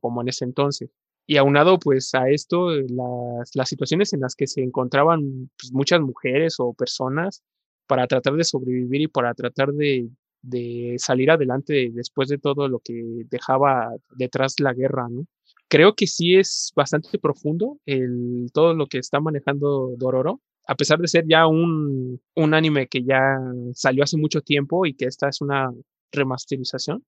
como 0.00 0.22
en 0.22 0.28
ese 0.28 0.44
entonces. 0.44 0.88
Y 1.26 1.36
aunado 1.38 1.78
pues 1.78 2.14
a 2.14 2.28
esto, 2.28 2.74
eh, 2.74 2.84
las, 2.88 3.50
las 3.54 3.68
situaciones 3.68 4.12
en 4.12 4.20
las 4.20 4.34
que 4.34 4.46
se 4.46 4.62
encontraban 4.62 5.50
pues, 5.58 5.72
muchas 5.72 6.00
mujeres 6.00 6.56
o 6.58 6.74
personas 6.74 7.42
para 7.86 8.06
tratar 8.06 8.34
de 8.34 8.44
sobrevivir 8.44 9.02
y 9.02 9.08
para 9.08 9.34
tratar 9.34 9.72
de, 9.72 10.08
de, 10.42 10.96
salir 10.98 11.30
adelante 11.30 11.90
después 11.92 12.28
de 12.28 12.38
todo 12.38 12.68
lo 12.68 12.80
que 12.80 13.24
dejaba 13.30 13.90
detrás 14.10 14.60
la 14.60 14.74
guerra, 14.74 15.08
¿no? 15.10 15.26
Creo 15.68 15.94
que 15.94 16.06
sí 16.06 16.36
es 16.36 16.72
bastante 16.76 17.18
profundo 17.18 17.78
el, 17.86 18.50
todo 18.52 18.74
lo 18.74 18.86
que 18.86 18.98
está 18.98 19.20
manejando 19.20 19.94
Dororo, 19.96 20.40
a 20.66 20.74
pesar 20.76 20.98
de 20.98 21.08
ser 21.08 21.24
ya 21.28 21.46
un, 21.46 22.20
un 22.36 22.54
anime 22.54 22.86
que 22.86 23.02
ya 23.02 23.38
salió 23.72 24.04
hace 24.04 24.16
mucho 24.16 24.40
tiempo 24.40 24.86
y 24.86 24.94
que 24.94 25.06
esta 25.06 25.28
es 25.28 25.40
una 25.40 25.72
remasterización, 26.12 27.04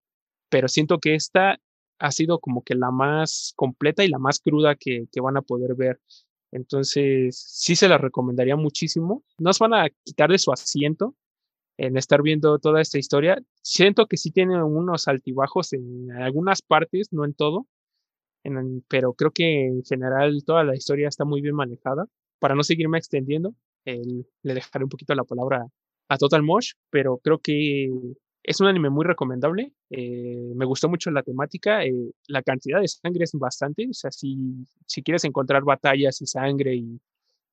pero 0.49 0.69
siento 0.69 0.99
que 0.99 1.15
esta 1.15 1.59
ha 1.99 2.11
sido 2.11 2.39
como 2.41 2.63
que 2.63 2.75
la 2.75 2.91
más 2.91 3.53
completa 3.57 4.05
y 4.05 4.09
la 4.09 4.19
más 4.19 4.41
cruda 4.41 4.77
que, 4.77 5.09
van 5.23 5.37
a 5.37 5.43
poder 5.43 5.75
ver. 5.75 6.01
Entonces, 6.53 7.37
sí 7.39 7.77
se 7.77 7.89
la 7.89 7.99
recomendaría 7.99 8.57
muchísimo. 8.57 9.25
No 9.39 9.53
se 9.53 9.65
van 9.65 9.75
a 9.75 9.89
quitar 10.05 10.31
de 10.31 10.39
su 10.39 10.53
asiento 10.53 11.15
en 11.79 11.97
estar 11.97 12.23
viendo 12.23 12.59
toda 12.59 12.81
esta 12.81 12.99
historia. 12.99 13.39
Siento 13.63 14.07
que 14.07 14.17
sí 14.17 14.31
tiene 14.31 14.63
unos 14.63 15.09
altibajos 15.09 15.73
en 15.73 16.11
algunas 16.13 16.63
partes, 16.63 17.13
no 17.13 17.25
en 17.25 17.35
todo, 17.35 17.67
pero 18.89 19.15
creo 19.15 19.31
que 19.33 19.67
en 19.67 19.85
general 19.85 20.45
toda 20.45 20.65
la 20.65 20.77
historia 20.77 21.09
está 21.09 21.25
muy 21.25 21.41
bien 21.41 21.55
manejada. 21.55 22.07
Para 22.39 22.55
no 22.55 22.63
seguirme 22.63 22.99
extendiendo, 22.99 23.55
le 23.85 24.55
dejaré 24.55 24.85
un 24.85 24.91
poquito 24.91 25.15
la 25.15 25.25
palabra 25.25 25.67
a 26.09 26.19
Total 26.19 26.43
Mosh, 26.43 26.73
pero 26.91 27.19
creo 27.19 27.39
que 27.39 27.91
es 28.47 28.61
un 28.61 28.69
anime 28.69 28.91
muy 28.91 29.05
recomendable. 29.05 29.73
Eh, 29.91 30.53
me 30.55 30.65
gustó 30.65 30.89
mucho 30.89 31.11
la 31.11 31.23
temática. 31.23 31.85
Eh, 31.85 32.13
la 32.29 32.43
cantidad 32.43 32.81
de 32.81 32.89
sangre 32.89 33.25
es 33.25 33.33
bastante. 33.33 33.89
O 33.91 33.93
sea, 33.93 34.11
si, 34.13 34.65
si 34.87 35.03
quieres 35.03 35.25
encontrar 35.25 35.65
batallas 35.65 36.23
y 36.23 36.27
sangre 36.27 36.77
y, 36.77 37.01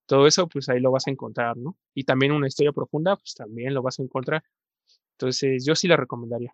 todo 0.05 0.27
eso, 0.27 0.47
pues 0.47 0.69
ahí 0.69 0.79
lo 0.79 0.91
vas 0.91 1.07
a 1.07 1.11
encontrar, 1.11 1.57
¿no? 1.57 1.77
Y 1.93 2.03
también 2.03 2.31
una 2.31 2.47
historia 2.47 2.71
profunda, 2.71 3.15
pues 3.15 3.33
también 3.33 3.73
lo 3.73 3.81
vas 3.81 3.99
a 3.99 4.03
encontrar. 4.03 4.43
Entonces, 5.13 5.65
yo 5.65 5.75
sí 5.75 5.87
la 5.87 5.97
recomendaría. 5.97 6.53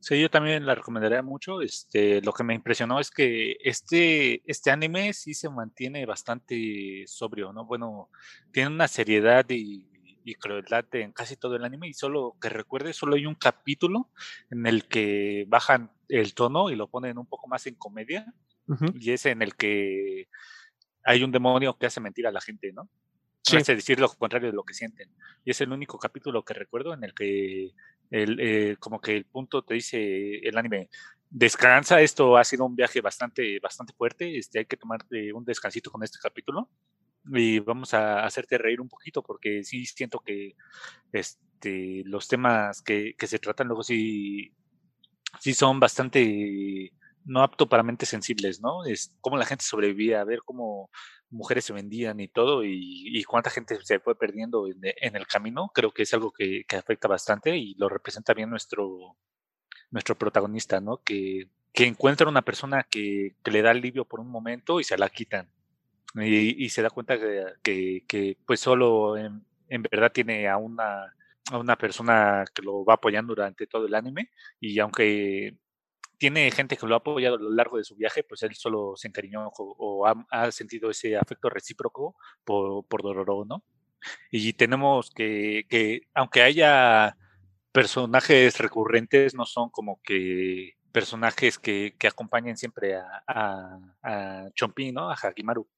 Sí, 0.00 0.20
yo 0.20 0.28
también 0.28 0.66
la 0.66 0.74
recomendaría 0.74 1.22
mucho. 1.22 1.62
Este, 1.62 2.20
lo 2.20 2.32
que 2.32 2.44
me 2.44 2.54
impresionó 2.54 3.00
es 3.00 3.10
que 3.10 3.56
este, 3.64 4.42
este 4.50 4.70
anime 4.70 5.14
sí 5.14 5.32
se 5.32 5.48
mantiene 5.48 6.04
bastante 6.04 7.04
sobrio, 7.06 7.52
¿no? 7.54 7.64
Bueno, 7.64 8.10
tiene 8.52 8.68
una 8.68 8.88
seriedad 8.88 9.46
y, 9.48 9.88
y 10.24 10.34
crueldad 10.34 10.86
en 10.92 11.12
casi 11.12 11.36
todo 11.36 11.56
el 11.56 11.64
anime 11.64 11.88
y 11.88 11.94
solo 11.94 12.36
que 12.40 12.48
recuerde, 12.48 12.92
solo 12.92 13.14
hay 13.16 13.26
un 13.26 13.34
capítulo 13.34 14.10
en 14.50 14.66
el 14.66 14.88
que 14.88 15.44
bajan 15.48 15.92
el 16.08 16.34
tono 16.34 16.70
y 16.70 16.76
lo 16.76 16.88
ponen 16.88 17.18
un 17.18 17.26
poco 17.26 17.46
más 17.46 17.66
en 17.66 17.74
comedia 17.74 18.32
y 18.94 19.10
es 19.10 19.26
en 19.26 19.42
el 19.42 19.54
que 19.54 20.28
hay 21.04 21.22
un 21.22 21.30
demonio 21.30 21.76
que 21.78 21.86
hace 21.86 22.00
mentir 22.00 22.26
a 22.26 22.32
la 22.32 22.40
gente, 22.40 22.72
¿no? 22.72 22.88
Sí. 23.42 23.58
Hace 23.58 23.74
decir 23.74 24.00
lo 24.00 24.08
contrario 24.08 24.48
de 24.48 24.56
lo 24.56 24.64
que 24.64 24.72
sienten. 24.72 25.10
Y 25.44 25.50
es 25.50 25.60
el 25.60 25.70
único 25.70 25.98
capítulo 25.98 26.42
que 26.46 26.54
recuerdo 26.54 26.94
en 26.94 27.04
el 27.04 27.12
que 27.12 27.72
el, 28.10 28.40
eh, 28.40 28.76
como 28.78 29.02
que 29.02 29.16
el 29.18 29.26
punto 29.26 29.62
te 29.62 29.74
dice 29.74 30.38
el 30.38 30.56
anime, 30.56 30.88
descansa, 31.28 32.00
esto 32.00 32.38
ha 32.38 32.44
sido 32.44 32.64
un 32.64 32.74
viaje 32.74 33.02
bastante, 33.02 33.58
bastante 33.60 33.92
fuerte, 33.92 34.38
este, 34.38 34.60
hay 34.60 34.64
que 34.64 34.78
tomar 34.78 35.00
un 35.34 35.44
descansito 35.44 35.90
con 35.90 36.02
este 36.02 36.18
capítulo 36.22 36.70
y 37.32 37.58
vamos 37.60 37.94
a 37.94 38.24
hacerte 38.24 38.58
reír 38.58 38.80
un 38.80 38.88
poquito 38.88 39.22
porque 39.22 39.64
sí 39.64 39.86
siento 39.86 40.20
que 40.20 40.54
este, 41.12 42.02
los 42.04 42.28
temas 42.28 42.82
que, 42.82 43.14
que 43.16 43.26
se 43.26 43.38
tratan 43.38 43.68
luego 43.68 43.82
sí, 43.82 44.52
sí 45.40 45.54
son 45.54 45.80
bastante 45.80 46.92
no 47.24 47.42
apto 47.42 47.68
para 47.68 47.82
mentes 47.82 48.08
sensibles, 48.08 48.60
¿no? 48.60 48.84
Es 48.84 49.14
cómo 49.20 49.36
la 49.36 49.46
gente 49.46 49.64
sobrevivía, 49.64 50.20
a 50.20 50.24
ver 50.24 50.40
cómo 50.44 50.90
mujeres 51.30 51.64
se 51.64 51.72
vendían 51.72 52.20
y 52.20 52.28
todo, 52.28 52.62
y, 52.64 53.22
cuánta 53.24 53.50
gente 53.50 53.78
se 53.82 53.98
fue 53.98 54.16
perdiendo 54.16 54.66
en, 54.68 55.16
el 55.16 55.26
camino, 55.26 55.70
creo 55.74 55.92
que 55.92 56.02
es 56.02 56.14
algo 56.14 56.32
que, 56.32 56.64
afecta 56.76 57.08
bastante 57.08 57.56
y 57.56 57.74
lo 57.74 57.88
representa 57.88 58.34
bien 58.34 58.50
nuestro, 58.50 59.16
nuestro 59.90 60.16
protagonista, 60.16 60.80
¿no? 60.80 60.98
Que, 60.98 61.48
que 61.72 61.86
encuentra 61.86 62.28
una 62.28 62.42
persona 62.42 62.86
que, 62.88 63.34
le 63.44 63.62
da 63.62 63.70
alivio 63.70 64.04
por 64.04 64.20
un 64.20 64.30
momento 64.30 64.80
y 64.80 64.84
se 64.84 64.98
la 64.98 65.08
quitan. 65.08 65.50
Y, 66.14 66.68
se 66.68 66.82
da 66.82 66.90
cuenta 66.90 67.18
que, 67.18 68.36
pues 68.46 68.60
solo 68.60 69.16
en, 69.16 69.44
en, 69.68 69.82
verdad 69.82 70.12
tiene 70.12 70.48
a 70.48 70.56
una, 70.56 71.12
a 71.50 71.58
una 71.58 71.76
persona 71.76 72.44
que 72.54 72.62
lo 72.62 72.84
va 72.84 72.94
apoyando 72.94 73.34
durante 73.34 73.66
todo 73.66 73.86
el 73.86 73.94
anime 73.94 74.30
y 74.60 74.78
aunque 74.78 75.56
tiene 76.18 76.50
gente 76.52 76.76
que 76.76 76.86
lo 76.86 76.94
ha 76.94 76.98
apoyado 76.98 77.36
a 77.36 77.40
lo 77.40 77.50
largo 77.50 77.78
de 77.78 77.84
su 77.84 77.96
viaje, 77.96 78.22
pues 78.24 78.42
él 78.42 78.54
solo 78.54 78.94
se 78.96 79.08
encariñó 79.08 79.50
o, 79.58 80.06
ha, 80.06 80.50
sentido 80.52 80.90
ese 80.90 81.16
afecto 81.16 81.50
recíproco 81.50 82.16
por, 82.44 82.86
por 82.86 83.02
Dororo, 83.02 83.44
¿no? 83.44 83.64
Y 84.30 84.52
tenemos 84.52 85.10
que, 85.10 85.66
que, 85.68 86.02
aunque 86.14 86.42
haya 86.42 87.16
personajes 87.72 88.58
recurrentes, 88.58 89.34
no 89.34 89.46
son 89.46 89.70
como 89.70 90.00
que 90.02 90.74
personajes 90.92 91.58
que, 91.58 91.96
que 91.98 92.06
acompañen 92.06 92.56
siempre 92.56 92.96
a, 92.96 93.22
a, 93.26 93.78
a 94.02 94.50
Chompi, 94.54 94.92
¿no? 94.92 95.10
A 95.10 95.16
Hakimaru, 95.20 95.68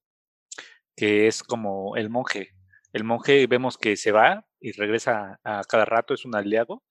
que 0.96 1.26
es 1.26 1.42
como 1.42 1.96
el 1.96 2.10
monje. 2.10 2.54
El 2.92 3.04
monje 3.04 3.46
vemos 3.46 3.78
que 3.78 3.96
se 3.96 4.12
va 4.12 4.46
y 4.60 4.72
regresa 4.72 5.40
a 5.44 5.62
cada 5.64 5.84
rato, 5.84 6.14
es 6.14 6.24
un 6.24 6.34
aliado, 6.34 6.82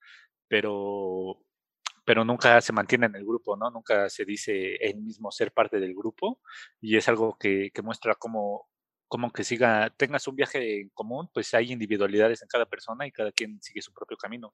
pero 0.48 1.40
pero 2.06 2.24
nunca 2.24 2.62
se 2.62 2.72
mantiene 2.72 3.08
en 3.08 3.16
el 3.16 3.26
grupo, 3.26 3.58
¿no? 3.58 3.72
Nunca 3.72 4.10
se 4.10 4.26
dice 4.26 4.76
él 4.76 5.02
mismo 5.02 5.32
ser 5.32 5.52
parte 5.52 5.80
del 5.80 5.96
grupo 5.96 6.40
y 6.80 6.98
es 6.98 7.10
algo 7.10 7.38
que, 7.38 7.72
muestra 7.84 8.16
cómo, 8.16 8.70
cómo 9.08 9.32
que 9.34 9.44
siga, 9.44 9.90
tengas 9.98 10.28
un 10.28 10.36
viaje 10.36 10.82
en 10.82 10.90
común, 10.90 11.30
pues 11.34 11.54
hay 11.56 11.72
individualidades 11.72 12.44
en 12.44 12.48
cada 12.48 12.68
persona 12.68 13.08
y 13.08 13.12
cada 13.12 13.32
quien 13.32 13.62
sigue 13.62 13.82
su 13.82 13.92
propio 13.92 14.18
camino. 14.18 14.54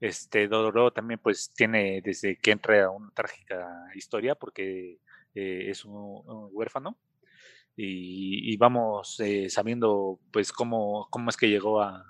Este 0.00 0.48
Dororo 0.48 0.92
también 0.92 1.20
pues 1.22 1.52
tiene 1.54 2.00
desde 2.02 2.38
que 2.38 2.52
entra 2.52 2.90
una 2.90 3.10
trágica 3.12 3.68
historia 3.94 4.34
porque 4.34 4.98
eh, 5.34 5.66
es 5.70 5.84
un, 5.84 6.22
huérfano 6.52 6.98
y, 7.82 8.56
vamos 8.56 9.18
eh, 9.20 9.48
sabiendo 9.48 10.20
pues 10.32 10.52
cómo, 10.52 11.08
cómo 11.10 11.30
es 11.30 11.36
que 11.36 11.48
llegó 11.48 11.80
a, 11.80 12.04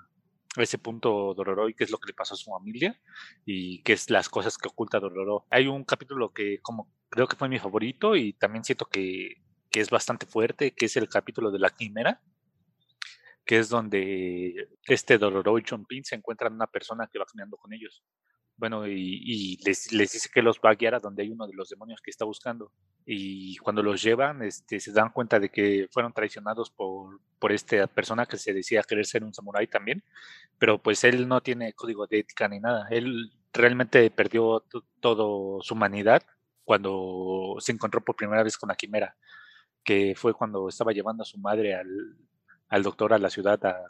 ese 0.57 0.77
punto 0.77 1.33
Dororo 1.33 1.69
y 1.69 1.73
qué 1.73 1.85
es 1.85 1.91
lo 1.91 1.97
que 1.97 2.07
le 2.07 2.13
pasó 2.13 2.33
a 2.33 2.37
su 2.37 2.51
familia 2.51 2.99
y 3.45 3.81
qué 3.83 3.93
es 3.93 4.09
las 4.09 4.27
cosas 4.27 4.57
que 4.57 4.67
oculta 4.67 4.99
Dororo. 4.99 5.45
Hay 5.49 5.67
un 5.67 5.85
capítulo 5.85 6.33
que 6.33 6.59
como 6.61 6.91
creo 7.09 7.27
que 7.27 7.37
fue 7.37 7.47
mi 7.47 7.57
favorito 7.57 8.17
y 8.17 8.33
también 8.33 8.65
siento 8.65 8.85
que, 8.85 9.41
que 9.69 9.79
es 9.79 9.89
bastante 9.89 10.25
fuerte, 10.25 10.73
que 10.73 10.87
es 10.87 10.97
el 10.97 11.07
capítulo 11.07 11.51
de 11.51 11.59
la 11.59 11.69
quimera, 11.69 12.21
que 13.45 13.59
es 13.59 13.69
donde 13.69 14.67
este 14.87 15.17
Dororo 15.17 15.57
y 15.57 15.63
Chompin 15.63 16.03
se 16.03 16.15
encuentran 16.15 16.53
una 16.53 16.67
persona 16.67 17.07
que 17.09 17.19
va 17.19 17.25
caminando 17.25 17.55
con 17.55 17.71
ellos 17.71 18.03
bueno, 18.61 18.85
y, 18.87 19.57
les, 19.65 19.89
dice 19.89 20.29
que 20.31 20.43
los 20.43 20.59
va 20.59 20.69
a 20.69 20.75
guiar 20.75 20.93
a 20.93 20.99
donde 20.99 21.23
hay 21.23 21.31
uno 21.31 21.47
de 21.47 21.55
los 21.55 21.69
demonios 21.69 21.99
que 21.99 22.11
está 22.11 22.25
buscando. 22.25 22.71
Y 23.07 23.57
cuando 23.57 23.81
los 23.81 24.03
llevan, 24.03 24.43
este, 24.43 24.79
se 24.79 24.91
dan 24.91 25.09
cuenta 25.09 25.39
de 25.39 25.49
que 25.49 25.87
fueron 25.89 26.13
traicionados 26.13 26.69
por, 26.69 27.19
por 27.39 27.51
esta 27.51 27.87
persona 27.87 28.27
que 28.27 28.37
se 28.37 28.53
decía 28.53 28.83
querer 28.83 29.07
ser 29.07 29.23
un 29.23 29.33
samurái 29.33 29.65
también, 29.65 30.03
pero 30.59 30.77
pues 30.77 31.03
él 31.03 31.27
no 31.27 31.41
tiene 31.41 31.73
código 31.73 32.05
de 32.05 32.19
ética 32.19 32.47
ni 32.47 32.59
nada. 32.59 32.87
Él 32.91 33.33
realmente 33.51 34.11
perdió 34.11 34.63
toda 34.99 35.63
su 35.63 35.73
humanidad 35.73 36.21
cuando 36.63 37.55
se 37.57 37.71
encontró 37.71 38.05
por 38.05 38.15
primera 38.15 38.43
vez 38.43 38.57
con 38.59 38.69
la 38.69 38.75
quimera, 38.75 39.17
que 39.83 40.13
fue 40.15 40.35
cuando 40.35 40.69
estaba 40.69 40.91
llevando 40.91 41.23
a 41.23 41.25
su 41.25 41.39
madre 41.39 41.73
al, 41.73 42.15
al 42.69 42.83
doctor 42.83 43.11
a 43.11 43.17
la 43.17 43.31
ciudad 43.31 43.65
a, 43.65 43.87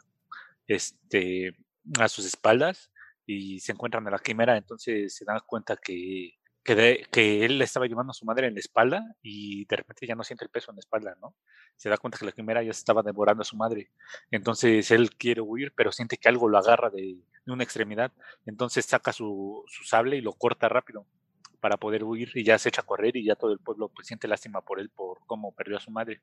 este, 0.66 1.58
a 2.00 2.08
sus 2.08 2.24
espaldas 2.24 2.90
y 3.26 3.60
se 3.60 3.72
encuentran 3.72 4.06
en 4.06 4.12
la 4.12 4.18
quimera, 4.18 4.56
entonces 4.56 5.14
se 5.14 5.24
dan 5.24 5.40
cuenta 5.46 5.76
que, 5.76 6.34
que, 6.64 7.06
que, 7.10 7.44
él 7.44 7.60
estaba 7.62 7.86
llevando 7.86 8.10
a 8.10 8.14
su 8.14 8.24
madre 8.24 8.46
en 8.46 8.54
la 8.54 8.60
espalda 8.60 9.02
y 9.22 9.64
de 9.66 9.76
repente 9.76 10.06
ya 10.06 10.14
no 10.14 10.24
siente 10.24 10.44
el 10.44 10.50
peso 10.50 10.70
en 10.70 10.76
la 10.76 10.80
espalda, 10.80 11.16
¿no? 11.20 11.34
Se 11.76 11.88
da 11.88 11.96
cuenta 11.98 12.18
que 12.18 12.26
la 12.26 12.32
quimera 12.32 12.62
ya 12.62 12.70
estaba 12.70 13.02
devorando 13.02 13.42
a 13.42 13.44
su 13.44 13.56
madre. 13.56 13.90
Entonces 14.30 14.90
él 14.90 15.10
quiere 15.16 15.40
huir, 15.40 15.72
pero 15.76 15.92
siente 15.92 16.16
que 16.16 16.28
algo 16.28 16.48
lo 16.48 16.58
agarra 16.58 16.90
de, 16.90 17.18
de 17.44 17.52
una 17.52 17.64
extremidad. 17.64 18.12
Entonces 18.46 18.84
saca 18.86 19.12
su, 19.12 19.64
su, 19.66 19.84
sable 19.84 20.16
y 20.16 20.20
lo 20.20 20.32
corta 20.32 20.68
rápido 20.68 21.06
para 21.60 21.76
poder 21.76 22.02
huir 22.02 22.30
y 22.34 22.44
ya 22.44 22.58
se 22.58 22.70
echa 22.70 22.82
a 22.82 22.86
correr 22.86 23.16
y 23.16 23.24
ya 23.24 23.36
todo 23.36 23.52
el 23.52 23.60
pueblo 23.60 23.88
pues 23.88 24.08
siente 24.08 24.26
lástima 24.26 24.62
por 24.62 24.80
él 24.80 24.90
por 24.90 25.20
cómo 25.26 25.54
perdió 25.54 25.76
a 25.76 25.80
su 25.80 25.90
madre. 25.90 26.20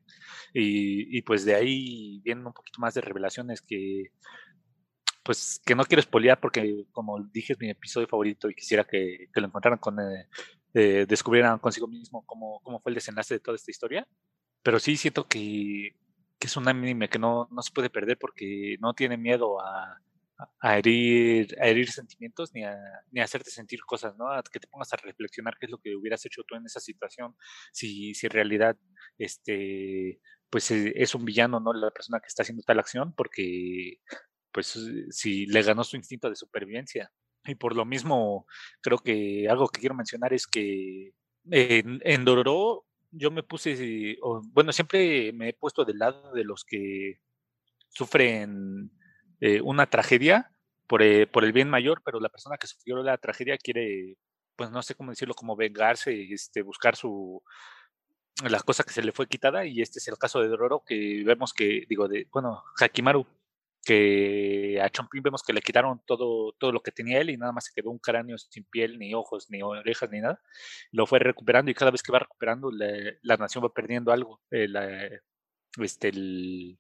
Y, 0.53 1.17
y 1.17 1.21
pues 1.21 1.45
de 1.45 1.55
ahí 1.55 2.19
vienen 2.23 2.45
un 2.45 2.53
poquito 2.53 2.80
más 2.80 2.93
de 2.93 3.01
revelaciones 3.01 3.61
que 3.61 4.11
pues 5.23 5.61
que 5.65 5.75
no 5.75 5.85
quiero 5.85 5.99
espolear 5.99 6.39
porque 6.39 6.85
como 6.91 7.19
dije 7.19 7.53
es 7.53 7.59
mi 7.59 7.69
episodio 7.69 8.07
favorito 8.07 8.49
y 8.49 8.55
quisiera 8.55 8.83
que, 8.83 9.29
lo 9.33 9.45
encontraran 9.45 9.79
con, 9.79 9.99
eh, 9.99 10.27
eh, 10.73 11.05
descubrieran 11.07 11.59
consigo 11.59 11.87
mismo 11.87 12.25
cómo, 12.25 12.59
cómo 12.63 12.79
fue 12.79 12.91
el 12.91 12.95
desenlace 12.95 13.35
de 13.35 13.39
toda 13.39 13.55
esta 13.55 13.71
historia. 13.71 14.07
Pero 14.63 14.79
sí 14.79 14.97
siento 14.97 15.27
que, 15.27 15.95
que 16.39 16.47
es 16.47 16.57
un 16.57 16.67
anime 16.67 17.09
que 17.09 17.19
no, 17.19 17.47
no, 17.51 17.61
se 17.61 17.71
puede 17.71 17.89
perder 17.89 18.17
porque 18.19 18.77
no 18.79 18.93
tiene 18.93 19.17
miedo 19.17 19.59
a, 19.61 19.99
a 20.61 20.77
herir, 20.77 21.55
a 21.61 21.67
herir 21.67 21.91
sentimientos 21.91 22.53
ni 22.53 22.63
a, 22.63 22.77
ni 23.11 23.19
a 23.21 23.25
hacerte 23.25 23.51
sentir 23.51 23.81
cosas, 23.85 24.15
¿no? 24.17 24.31
A 24.31 24.41
que 24.43 24.59
te 24.59 24.67
pongas 24.67 24.93
a 24.93 24.97
reflexionar 24.97 25.57
qué 25.59 25.65
es 25.65 25.71
lo 25.71 25.79
que 25.79 25.95
hubieras 25.95 26.25
hecho 26.25 26.43
tú 26.43 26.55
en 26.55 26.65
esa 26.65 26.79
situación, 26.79 27.35
si, 27.71 28.13
si 28.13 28.27
en 28.27 28.31
realidad 28.31 28.77
este, 29.17 30.21
pues 30.49 30.71
eh, 30.71 30.93
es 30.95 31.15
un 31.15 31.25
villano, 31.25 31.59
¿no? 31.59 31.73
La 31.73 31.91
persona 31.91 32.19
que 32.19 32.27
está 32.27 32.43
haciendo 32.43 32.63
tal 32.63 32.79
acción, 32.79 33.13
porque 33.13 33.99
pues 34.51 34.76
eh, 34.76 35.05
si 35.11 35.45
le 35.45 35.61
ganó 35.63 35.84
su 35.84 35.95
instinto 35.95 36.30
de 36.30 36.35
supervivencia. 36.35 37.11
Y 37.45 37.55
por 37.55 37.76
lo 37.76 37.85
mismo, 37.85 38.45
creo 38.81 38.97
que 38.99 39.47
algo 39.49 39.69
que 39.69 39.80
quiero 39.80 39.95
mencionar 39.95 40.34
es 40.34 40.45
que 40.45 41.13
en, 41.49 42.26
Dororo 42.26 42.85
yo 43.11 43.31
me 43.31 43.43
puse, 43.43 44.17
bueno, 44.51 44.71
siempre 44.71 45.31
me 45.34 45.49
he 45.49 45.53
puesto 45.53 45.85
del 45.85 45.99
lado 45.99 46.34
de 46.34 46.43
los 46.43 46.63
que 46.65 47.19
sufren 47.89 48.91
eh, 49.39 49.61
una 49.61 49.88
tragedia 49.89 50.51
por, 50.85 51.01
eh, 51.01 51.27
por, 51.27 51.43
el 51.45 51.53
bien 51.53 51.69
mayor, 51.69 52.01
pero 52.03 52.19
la 52.19 52.30
persona 52.30 52.57
que 52.57 52.67
sufrió 52.67 53.01
la 53.01 53.17
tragedia 53.17 53.57
quiere, 53.57 54.17
pues 54.55 54.69
no 54.69 54.81
sé 54.84 54.95
cómo 54.95 55.11
decirlo, 55.11 55.34
como 55.34 55.55
vengarse, 55.55 56.27
este, 56.31 56.61
buscar 56.61 56.95
su 56.95 57.41
la 58.47 58.59
cosa 58.61 58.84
que 58.84 58.93
se 58.93 59.03
le 59.03 59.11
fue 59.11 59.27
quitada 59.27 59.65
y 59.65 59.81
este 59.81 59.99
es 59.99 60.07
el 60.07 60.17
caso 60.17 60.41
de 60.41 60.47
Dororo 60.47 60.84
que 60.85 61.23
vemos 61.26 61.53
que, 61.53 61.85
digo, 61.89 62.07
de, 62.07 62.27
bueno, 62.31 62.63
Hakimaru, 62.80 63.26
que 63.84 64.80
a 64.81 64.89
Chompin 64.89 65.23
vemos 65.23 65.43
que 65.43 65.53
le 65.53 65.61
quitaron 65.61 66.01
todo, 66.06 66.53
todo 66.60 66.72
lo 66.72 66.81
que 66.81 66.91
tenía 66.91 67.19
él 67.19 67.30
y 67.30 67.38
nada 67.38 67.51
más 67.51 67.65
se 67.65 67.73
quedó 67.73 67.89
un 67.89 67.99
cráneo 67.99 68.38
sin 68.38 68.65
piel, 68.65 68.99
ni 68.99 69.14
ojos, 69.14 69.49
ni 69.49 69.61
orejas, 69.61 70.10
ni 70.11 70.19
nada. 70.19 70.41
Lo 70.91 71.06
fue 71.06 71.19
recuperando 71.19 71.72
y 71.72 71.73
cada 71.73 71.91
vez 71.91 72.03
que 72.03 72.11
va 72.11 72.19
recuperando 72.19 72.72
la, 72.72 73.38
nación 73.38 73.64
va 73.64 73.73
perdiendo 73.73 74.11
algo. 74.11 74.41
Eh, 74.51 74.68
este, 75.77 76.10
el, 76.10 76.80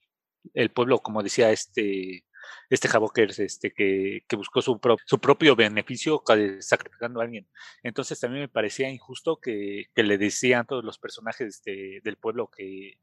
el, 0.53 0.71
pueblo, 0.71 0.99
como 0.99 1.23
decía 1.23 1.51
este, 1.51 2.25
este 2.69 2.87
Havokers, 2.91 3.39
este, 3.39 3.71
que, 3.73 4.25
que 4.27 4.35
buscó 4.35 4.61
su, 4.61 4.79
su 5.05 5.19
propio 5.19 5.55
beneficio 5.55 6.21
sacrificando 6.59 7.19
a 7.19 7.23
alguien. 7.23 7.47
Entonces 7.83 8.19
también 8.19 8.43
me 8.43 8.49
parecía 8.49 8.89
injusto 8.89 9.39
que, 9.39 9.85
que 9.95 10.03
le 10.03 10.17
decían 10.17 10.65
todos 10.65 10.83
los 10.83 10.99
personajes 10.99 11.61
del 11.63 12.17
pueblo 12.17 12.49
que 12.55 12.99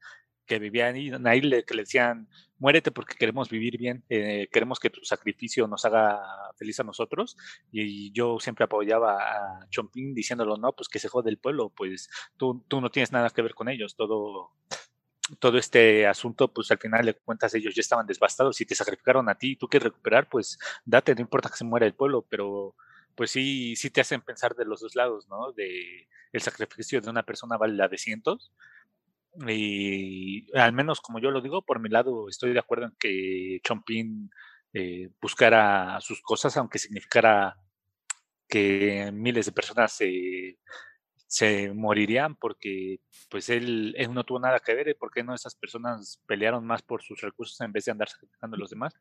que 0.46 0.58
vivían 0.58 1.26
ahí, 1.26 1.40
le, 1.40 1.64
que 1.64 1.74
le 1.74 1.82
decían, 1.82 2.28
muérete 2.58 2.90
porque 2.90 3.16
queremos 3.16 3.50
vivir 3.50 3.76
bien, 3.78 4.04
eh, 4.08 4.48
queremos 4.52 4.80
que 4.80 4.90
tu 4.90 5.04
sacrificio 5.04 5.66
nos 5.66 5.84
haga 5.84 6.20
feliz 6.56 6.80
a 6.80 6.84
nosotros. 6.84 7.36
Y, 7.72 8.12
yo 8.12 8.38
siempre 8.40 8.64
apoyaba 8.64 9.18
a 9.20 9.68
Chompín 9.70 10.14
diciéndolo, 10.14 10.56
no, 10.56 10.72
pues 10.72 10.88
que 10.88 10.98
se 10.98 11.08
jode 11.08 11.30
el 11.30 11.38
pueblo, 11.38 11.70
pues 11.70 12.08
tú, 12.36 12.64
tú 12.68 12.80
no 12.80 12.90
tienes 12.90 13.12
nada 13.12 13.30
que 13.30 13.42
ver 13.42 13.54
con 13.54 13.68
ellos, 13.68 13.96
todo, 13.96 14.52
todo 15.38 15.58
este 15.58 16.06
asunto, 16.06 16.52
pues 16.52 16.70
al 16.70 16.78
final 16.78 17.04
de 17.04 17.14
cuentas 17.14 17.54
ellos 17.54 17.74
ya 17.74 17.80
estaban 17.80 18.06
devastados 18.06 18.60
y 18.60 18.66
te 18.66 18.74
sacrificaron 18.74 19.28
a 19.28 19.36
ti 19.36 19.56
tú 19.56 19.68
quieres 19.68 19.88
recuperar, 19.90 20.28
pues 20.28 20.58
date, 20.84 21.14
no 21.14 21.20
importa 21.20 21.48
que 21.48 21.56
se 21.56 21.64
muera 21.64 21.86
el 21.86 21.94
pueblo, 21.94 22.24
pero 22.28 22.74
pues 23.16 23.30
sí, 23.30 23.74
sí 23.76 23.90
te 23.90 24.02
hacen 24.02 24.20
pensar 24.20 24.54
de 24.54 24.66
los 24.66 24.80
dos 24.80 24.94
lados, 24.94 25.26
¿no? 25.28 25.52
De 25.52 26.06
el 26.32 26.40
sacrificio 26.40 27.00
de 27.00 27.10
una 27.10 27.24
persona 27.24 27.56
vale 27.56 27.74
la 27.74 27.88
de 27.88 27.98
cientos. 27.98 28.52
Y 29.48 30.46
al 30.58 30.72
menos 30.72 31.00
como 31.00 31.18
yo 31.18 31.30
lo 31.30 31.40
digo, 31.40 31.62
por 31.62 31.80
mi 31.80 31.88
lado 31.88 32.28
estoy 32.28 32.52
de 32.52 32.58
acuerdo 32.58 32.86
en 32.86 32.96
que 32.98 33.60
Chompin 33.62 34.30
eh, 34.72 35.10
buscara 35.20 36.00
sus 36.00 36.20
cosas, 36.22 36.56
aunque 36.56 36.78
significara 36.78 37.56
que 38.48 39.10
miles 39.12 39.46
de 39.46 39.52
personas 39.52 39.92
se 39.92 40.58
se 41.26 41.72
morirían 41.72 42.36
porque 42.36 43.00
pues 43.28 43.48
él, 43.48 43.94
no 44.10 44.24
tuvo 44.24 44.38
nada 44.38 44.60
que 44.60 44.74
ver, 44.74 44.88
¿eh? 44.88 44.96
porque 44.98 45.24
no 45.24 45.34
esas 45.34 45.54
personas 45.56 46.22
pelearon 46.26 46.64
más 46.64 46.82
por 46.82 47.02
sus 47.02 47.20
recursos 47.20 47.60
en 47.60 47.72
vez 47.72 47.84
de 47.84 47.92
andar 47.92 48.08
sacrificando 48.08 48.56
a 48.56 48.58
los 48.58 48.70
demás. 48.70 48.94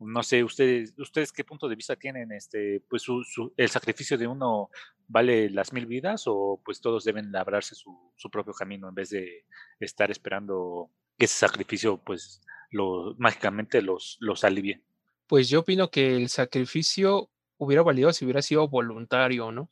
No 0.00 0.22
sé, 0.22 0.42
ustedes, 0.42 0.94
ustedes 0.98 1.30
qué 1.30 1.44
punto 1.44 1.68
de 1.68 1.76
vista 1.76 1.94
tienen, 1.94 2.32
este, 2.32 2.82
pues 2.88 3.02
su, 3.02 3.22
el 3.56 3.68
sacrificio 3.68 4.16
de 4.16 4.26
uno 4.26 4.70
vale 5.06 5.50
las 5.50 5.72
mil 5.72 5.86
vidas 5.86 6.24
o 6.26 6.60
pues 6.64 6.80
todos 6.80 7.04
deben 7.04 7.30
labrarse 7.30 7.74
su, 7.74 8.12
propio 8.32 8.54
camino 8.54 8.88
en 8.88 8.94
vez 8.94 9.10
de 9.10 9.44
estar 9.78 10.10
esperando 10.10 10.90
que 11.18 11.26
ese 11.26 11.38
sacrificio 11.38 11.98
pues 11.98 12.40
lo, 12.70 13.14
mágicamente 13.18 13.82
los, 13.82 14.16
los 14.20 14.42
alivie. 14.44 14.82
Pues 15.26 15.48
yo 15.48 15.60
opino 15.60 15.90
que 15.90 16.16
el 16.16 16.28
sacrificio 16.28 17.30
hubiera 17.58 17.82
valido 17.82 18.12
si 18.12 18.24
hubiera 18.24 18.42
sido 18.42 18.68
voluntario, 18.68 19.52
¿no? 19.52 19.70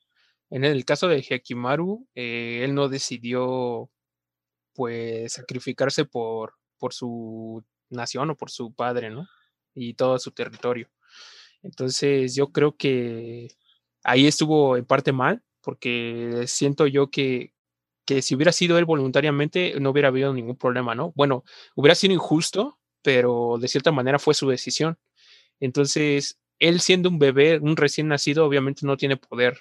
En 0.50 0.64
el 0.64 0.84
caso 0.84 1.08
de 1.08 1.24
Hekimaru, 1.28 2.06
eh, 2.14 2.62
él 2.64 2.74
no 2.74 2.88
decidió 2.88 3.90
pues 4.74 5.32
sacrificarse 5.32 6.04
por, 6.04 6.54
por 6.78 6.92
su 6.94 7.64
nación 7.90 8.30
o 8.30 8.36
por 8.36 8.50
su 8.50 8.72
padre, 8.72 9.10
¿no? 9.10 9.26
Y 9.78 9.94
todo 9.94 10.18
su 10.18 10.32
territorio. 10.32 10.88
Entonces 11.62 12.34
yo 12.34 12.48
creo 12.52 12.76
que 12.76 13.48
ahí 14.02 14.26
estuvo 14.26 14.76
en 14.76 14.84
parte 14.84 15.12
mal, 15.12 15.42
porque 15.62 16.44
siento 16.46 16.86
yo 16.86 17.10
que, 17.10 17.52
que 18.04 18.22
si 18.22 18.34
hubiera 18.34 18.52
sido 18.52 18.78
él 18.78 18.84
voluntariamente 18.84 19.78
no 19.80 19.90
hubiera 19.90 20.08
habido 20.08 20.32
ningún 20.32 20.56
problema, 20.56 20.94
¿no? 20.94 21.12
Bueno, 21.14 21.44
hubiera 21.74 21.94
sido 21.94 22.14
injusto, 22.14 22.78
pero 23.02 23.58
de 23.60 23.68
cierta 23.68 23.92
manera 23.92 24.18
fue 24.18 24.34
su 24.34 24.48
decisión. 24.48 24.98
Entonces, 25.60 26.40
él 26.58 26.80
siendo 26.80 27.08
un 27.08 27.18
bebé, 27.18 27.58
un 27.58 27.76
recién 27.76 28.08
nacido, 28.08 28.44
obviamente 28.46 28.86
no 28.86 28.96
tiene 28.96 29.16
poder 29.16 29.58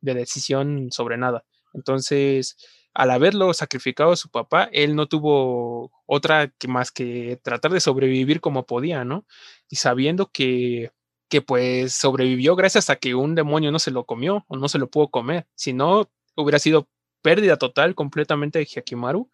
de 0.00 0.14
decisión 0.14 0.88
sobre 0.92 1.16
nada. 1.16 1.44
Entonces, 1.74 2.56
al 2.96 3.10
haberlo 3.10 3.52
sacrificado 3.52 4.12
a 4.12 4.16
su 4.16 4.30
papá, 4.30 4.70
él 4.72 4.96
no 4.96 5.06
tuvo 5.06 5.92
otra 6.06 6.48
que 6.48 6.66
más 6.66 6.90
que 6.90 7.38
tratar 7.42 7.72
de 7.72 7.80
sobrevivir 7.80 8.40
como 8.40 8.64
podía, 8.64 9.04
¿no? 9.04 9.26
Y 9.68 9.76
sabiendo 9.76 10.30
que, 10.32 10.92
que 11.28 11.42
pues 11.42 11.92
sobrevivió 11.92 12.56
gracias 12.56 12.88
a 12.88 12.96
que 12.96 13.14
un 13.14 13.34
demonio 13.34 13.70
no 13.70 13.78
se 13.78 13.90
lo 13.90 14.06
comió 14.06 14.46
o 14.48 14.56
no 14.56 14.68
se 14.68 14.78
lo 14.78 14.88
pudo 14.88 15.08
comer. 15.08 15.46
Si 15.54 15.74
no, 15.74 16.08
hubiera 16.36 16.58
sido 16.58 16.88
pérdida 17.22 17.58
total 17.58 17.94
completamente 17.94 18.58
de 18.60 18.64
Hyakimaru, 18.64 19.30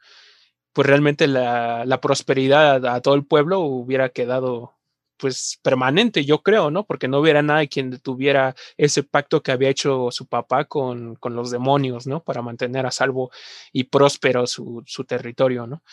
pues 0.72 0.86
realmente 0.88 1.28
la, 1.28 1.84
la 1.86 2.00
prosperidad 2.00 2.84
a 2.86 3.00
todo 3.00 3.14
el 3.14 3.24
pueblo 3.24 3.60
hubiera 3.60 4.08
quedado 4.08 4.74
pues 5.22 5.60
permanente, 5.62 6.24
yo 6.24 6.42
creo, 6.42 6.72
¿no? 6.72 6.84
Porque 6.84 7.06
no 7.06 7.20
hubiera 7.20 7.42
nadie 7.42 7.68
quien 7.68 8.00
tuviera 8.00 8.56
ese 8.76 9.04
pacto 9.04 9.40
que 9.40 9.52
había 9.52 9.68
hecho 9.68 10.10
su 10.10 10.26
papá 10.26 10.64
con, 10.64 11.14
con 11.14 11.36
los 11.36 11.52
demonios, 11.52 12.08
¿no? 12.08 12.24
Para 12.24 12.42
mantener 12.42 12.86
a 12.86 12.90
salvo 12.90 13.30
y 13.72 13.84
próspero 13.84 14.48
su, 14.48 14.82
su 14.84 15.04
territorio, 15.04 15.68
¿no? 15.68 15.84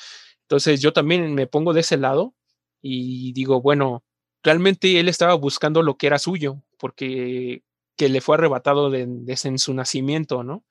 Entonces 0.41 0.81
yo 0.81 0.93
también 0.93 1.35
me 1.35 1.45
pongo 1.45 1.73
de 1.73 1.81
ese 1.81 1.97
lado 1.97 2.34
y 2.81 3.31
digo, 3.34 3.61
bueno, 3.61 4.03
realmente 4.41 4.99
él 4.99 5.07
estaba 5.07 5.35
buscando 5.35 5.84
lo 5.84 5.95
que 5.95 6.07
era 6.07 6.18
suyo, 6.18 6.64
porque 6.80 7.61
que 7.95 8.10
le 8.10 8.22
fue 8.22 8.35
arrebatado 8.35 8.89
desde 8.89 9.60
su 9.60 9.76
nacimiento, 9.76 10.43
¿no? 10.43 10.65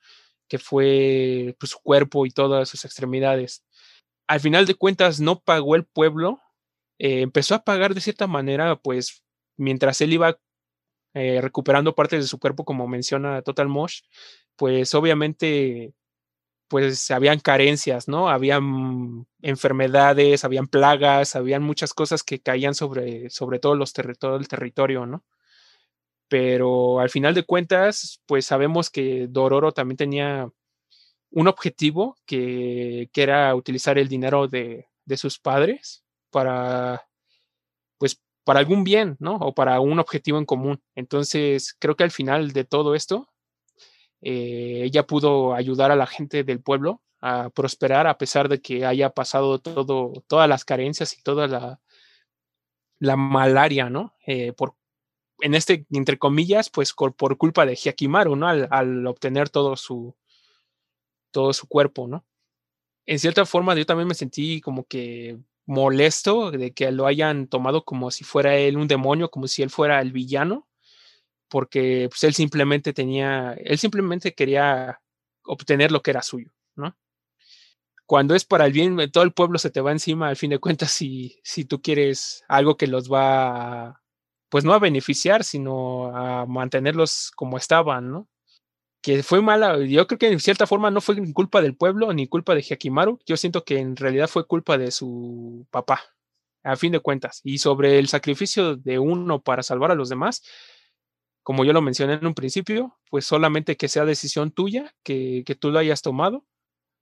Que 0.48 0.58
fue 0.58 1.54
pues, 1.60 1.70
su 1.70 1.78
cuerpo 1.78 2.26
y 2.26 2.30
todas 2.32 2.68
sus 2.68 2.84
extremidades. 2.84 3.62
Al 4.26 4.40
final 4.40 4.66
de 4.66 4.74
cuentas, 4.74 5.20
no 5.20 5.38
pagó 5.38 5.76
el 5.76 5.84
pueblo 5.84 6.40
eh, 6.98 7.22
empezó 7.22 7.54
a 7.54 7.64
pagar 7.64 7.94
de 7.94 8.00
cierta 8.00 8.26
manera, 8.26 8.76
pues 8.76 9.22
mientras 9.56 10.00
él 10.00 10.12
iba 10.12 10.38
eh, 11.14 11.40
recuperando 11.40 11.94
partes 11.94 12.20
de 12.24 12.28
su 12.28 12.38
cuerpo, 12.38 12.64
como 12.64 12.88
menciona 12.88 13.42
Total 13.42 13.68
Mosh, 13.68 14.02
pues 14.56 14.94
obviamente 14.94 15.94
pues 16.68 17.10
habían 17.10 17.40
carencias, 17.40 18.08
¿no? 18.08 18.28
Habían 18.28 19.26
enfermedades, 19.42 20.44
habían 20.44 20.68
plagas, 20.68 21.34
habían 21.36 21.62
muchas 21.62 21.94
cosas 21.94 22.22
que 22.22 22.40
caían 22.40 22.74
sobre, 22.74 23.30
sobre 23.30 23.58
todo, 23.58 23.74
los 23.74 23.92
todo 23.94 24.36
el 24.36 24.48
territorio, 24.48 25.06
¿no? 25.06 25.24
Pero 26.28 27.00
al 27.00 27.10
final 27.10 27.34
de 27.34 27.44
cuentas, 27.44 28.20
pues 28.26 28.44
sabemos 28.46 28.90
que 28.90 29.26
Dororo 29.28 29.72
también 29.72 29.96
tenía 29.96 30.50
un 31.30 31.48
objetivo 31.48 32.16
que, 32.26 33.08
que 33.12 33.22
era 33.22 33.54
utilizar 33.54 33.98
el 33.98 34.08
dinero 34.08 34.46
de, 34.48 34.88
de 35.06 35.16
sus 35.16 35.38
padres 35.38 36.04
para, 36.30 37.06
pues, 37.98 38.20
para 38.44 38.60
algún 38.60 38.84
bien, 38.84 39.16
¿no? 39.20 39.36
O 39.36 39.54
para 39.54 39.80
un 39.80 39.98
objetivo 39.98 40.38
en 40.38 40.46
común. 40.46 40.82
Entonces, 40.94 41.74
creo 41.78 41.96
que 41.96 42.04
al 42.04 42.10
final 42.10 42.52
de 42.52 42.64
todo 42.64 42.94
esto, 42.94 43.28
eh, 44.22 44.82
ella 44.84 45.06
pudo 45.06 45.54
ayudar 45.54 45.90
a 45.90 45.96
la 45.96 46.06
gente 46.06 46.44
del 46.44 46.60
pueblo 46.60 47.02
a 47.20 47.50
prosperar 47.50 48.06
a 48.06 48.18
pesar 48.18 48.48
de 48.48 48.60
que 48.60 48.86
haya 48.86 49.10
pasado 49.10 49.58
todo, 49.58 50.12
todas 50.28 50.48
las 50.48 50.64
carencias 50.64 51.16
y 51.18 51.22
toda 51.22 51.46
la, 51.48 51.80
la 53.00 53.16
malaria, 53.16 53.90
¿no? 53.90 54.14
Eh, 54.26 54.52
por, 54.52 54.74
en 55.40 55.54
este, 55.54 55.86
entre 55.90 56.18
comillas, 56.18 56.70
pues 56.70 56.92
por, 56.92 57.36
culpa 57.36 57.66
de 57.66 57.76
Hyakimaru, 57.76 58.36
¿no? 58.36 58.48
Al, 58.48 58.68
al, 58.70 59.06
obtener 59.06 59.50
todo 59.50 59.76
su, 59.76 60.16
todo 61.30 61.52
su 61.52 61.68
cuerpo, 61.68 62.08
¿no? 62.08 62.24
En 63.06 63.18
cierta 63.18 63.46
forma, 63.46 63.74
yo 63.74 63.86
también 63.86 64.08
me 64.08 64.14
sentí 64.14 64.60
como 64.60 64.84
que 64.84 65.38
molesto 65.68 66.50
de 66.50 66.72
que 66.72 66.90
lo 66.90 67.06
hayan 67.06 67.46
tomado 67.46 67.84
como 67.84 68.10
si 68.10 68.24
fuera 68.24 68.56
él 68.56 68.78
un 68.78 68.88
demonio, 68.88 69.30
como 69.30 69.46
si 69.46 69.62
él 69.62 69.68
fuera 69.68 70.00
el 70.00 70.12
villano, 70.12 70.66
porque 71.48 72.08
pues, 72.10 72.24
él 72.24 72.32
simplemente 72.32 72.94
tenía, 72.94 73.52
él 73.52 73.78
simplemente 73.78 74.34
quería 74.34 75.00
obtener 75.44 75.92
lo 75.92 76.02
que 76.02 76.10
era 76.12 76.22
suyo, 76.22 76.50
¿no? 76.74 76.96
Cuando 78.06 78.34
es 78.34 78.46
para 78.46 78.64
el 78.64 78.72
bien, 78.72 78.96
todo 79.12 79.24
el 79.24 79.34
pueblo 79.34 79.58
se 79.58 79.68
te 79.68 79.82
va 79.82 79.92
encima, 79.92 80.30
al 80.30 80.36
fin 80.36 80.50
de 80.50 80.58
cuentas, 80.58 80.90
si, 80.90 81.38
si 81.44 81.66
tú 81.66 81.82
quieres 81.82 82.44
algo 82.48 82.78
que 82.78 82.86
los 82.86 83.12
va, 83.12 84.02
pues 84.48 84.64
no 84.64 84.72
a 84.72 84.78
beneficiar, 84.78 85.44
sino 85.44 86.16
a 86.16 86.46
mantenerlos 86.46 87.30
como 87.36 87.58
estaban, 87.58 88.10
¿no? 88.10 88.26
Que 89.08 89.22
fue 89.22 89.40
mala. 89.40 89.82
Yo 89.86 90.06
creo 90.06 90.18
que 90.18 90.30
en 90.30 90.38
cierta 90.38 90.66
forma 90.66 90.90
no 90.90 91.00
fue 91.00 91.16
culpa 91.32 91.62
del 91.62 91.74
pueblo 91.74 92.12
ni 92.12 92.26
culpa 92.26 92.54
de 92.54 92.60
Hyakimaru. 92.60 93.18
Yo 93.24 93.38
siento 93.38 93.64
que 93.64 93.78
en 93.78 93.96
realidad 93.96 94.28
fue 94.28 94.46
culpa 94.46 94.76
de 94.76 94.90
su 94.90 95.66
papá, 95.70 96.02
a 96.62 96.76
fin 96.76 96.92
de 96.92 97.00
cuentas. 97.00 97.40
Y 97.42 97.56
sobre 97.56 97.98
el 97.98 98.08
sacrificio 98.08 98.76
de 98.76 98.98
uno 98.98 99.40
para 99.40 99.62
salvar 99.62 99.90
a 99.90 99.94
los 99.94 100.10
demás, 100.10 100.42
como 101.42 101.64
yo 101.64 101.72
lo 101.72 101.80
mencioné 101.80 102.14
en 102.14 102.26
un 102.26 102.34
principio, 102.34 102.98
pues 103.08 103.24
solamente 103.24 103.78
que 103.78 103.88
sea 103.88 104.04
decisión 104.04 104.50
tuya, 104.50 104.94
que, 105.02 105.42
que 105.46 105.54
tú 105.54 105.70
lo 105.70 105.78
hayas 105.78 106.02
tomado, 106.02 106.44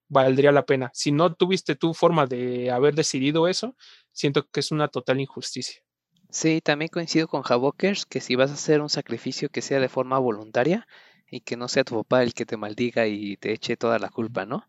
valdría 0.09 0.53
la 0.53 0.65
pena. 0.65 0.93
Si 0.95 1.11
no 1.11 1.35
tuviste 1.35 1.75
tu 1.75 1.93
forma 1.93 2.27
de 2.27 2.71
haber 2.71 2.95
decidido 2.95 3.49
eso, 3.49 3.75
siento 4.13 4.47
que 4.49 4.61
es 4.61 4.71
una 4.71 4.87
total 4.87 5.21
injusticia. 5.21 5.83
Sí, 6.31 6.61
también 6.61 6.89
coincido 6.89 7.27
con 7.27 7.43
Havokers 7.45 8.07
que 8.07 8.21
si 8.21 8.37
vas 8.37 8.53
a 8.53 8.55
hacer 8.55 8.81
un 8.81 8.91
sacrificio 8.91 9.49
que 9.49 9.61
sea 9.61 9.81
de 9.81 9.89
forma 9.89 10.21
voluntaria, 10.21 10.87
y 11.31 11.41
que 11.41 11.57
no 11.57 11.69
sea 11.69 11.85
tu 11.85 11.97
papá 11.97 12.23
el 12.23 12.35
que 12.35 12.47
te 12.47 12.57
maldiga 12.57 13.07
y 13.07 13.37
te 13.37 13.53
eche 13.53 13.77
toda 13.77 13.99
la 13.99 14.09
culpa, 14.09 14.47
¿no? 14.47 14.67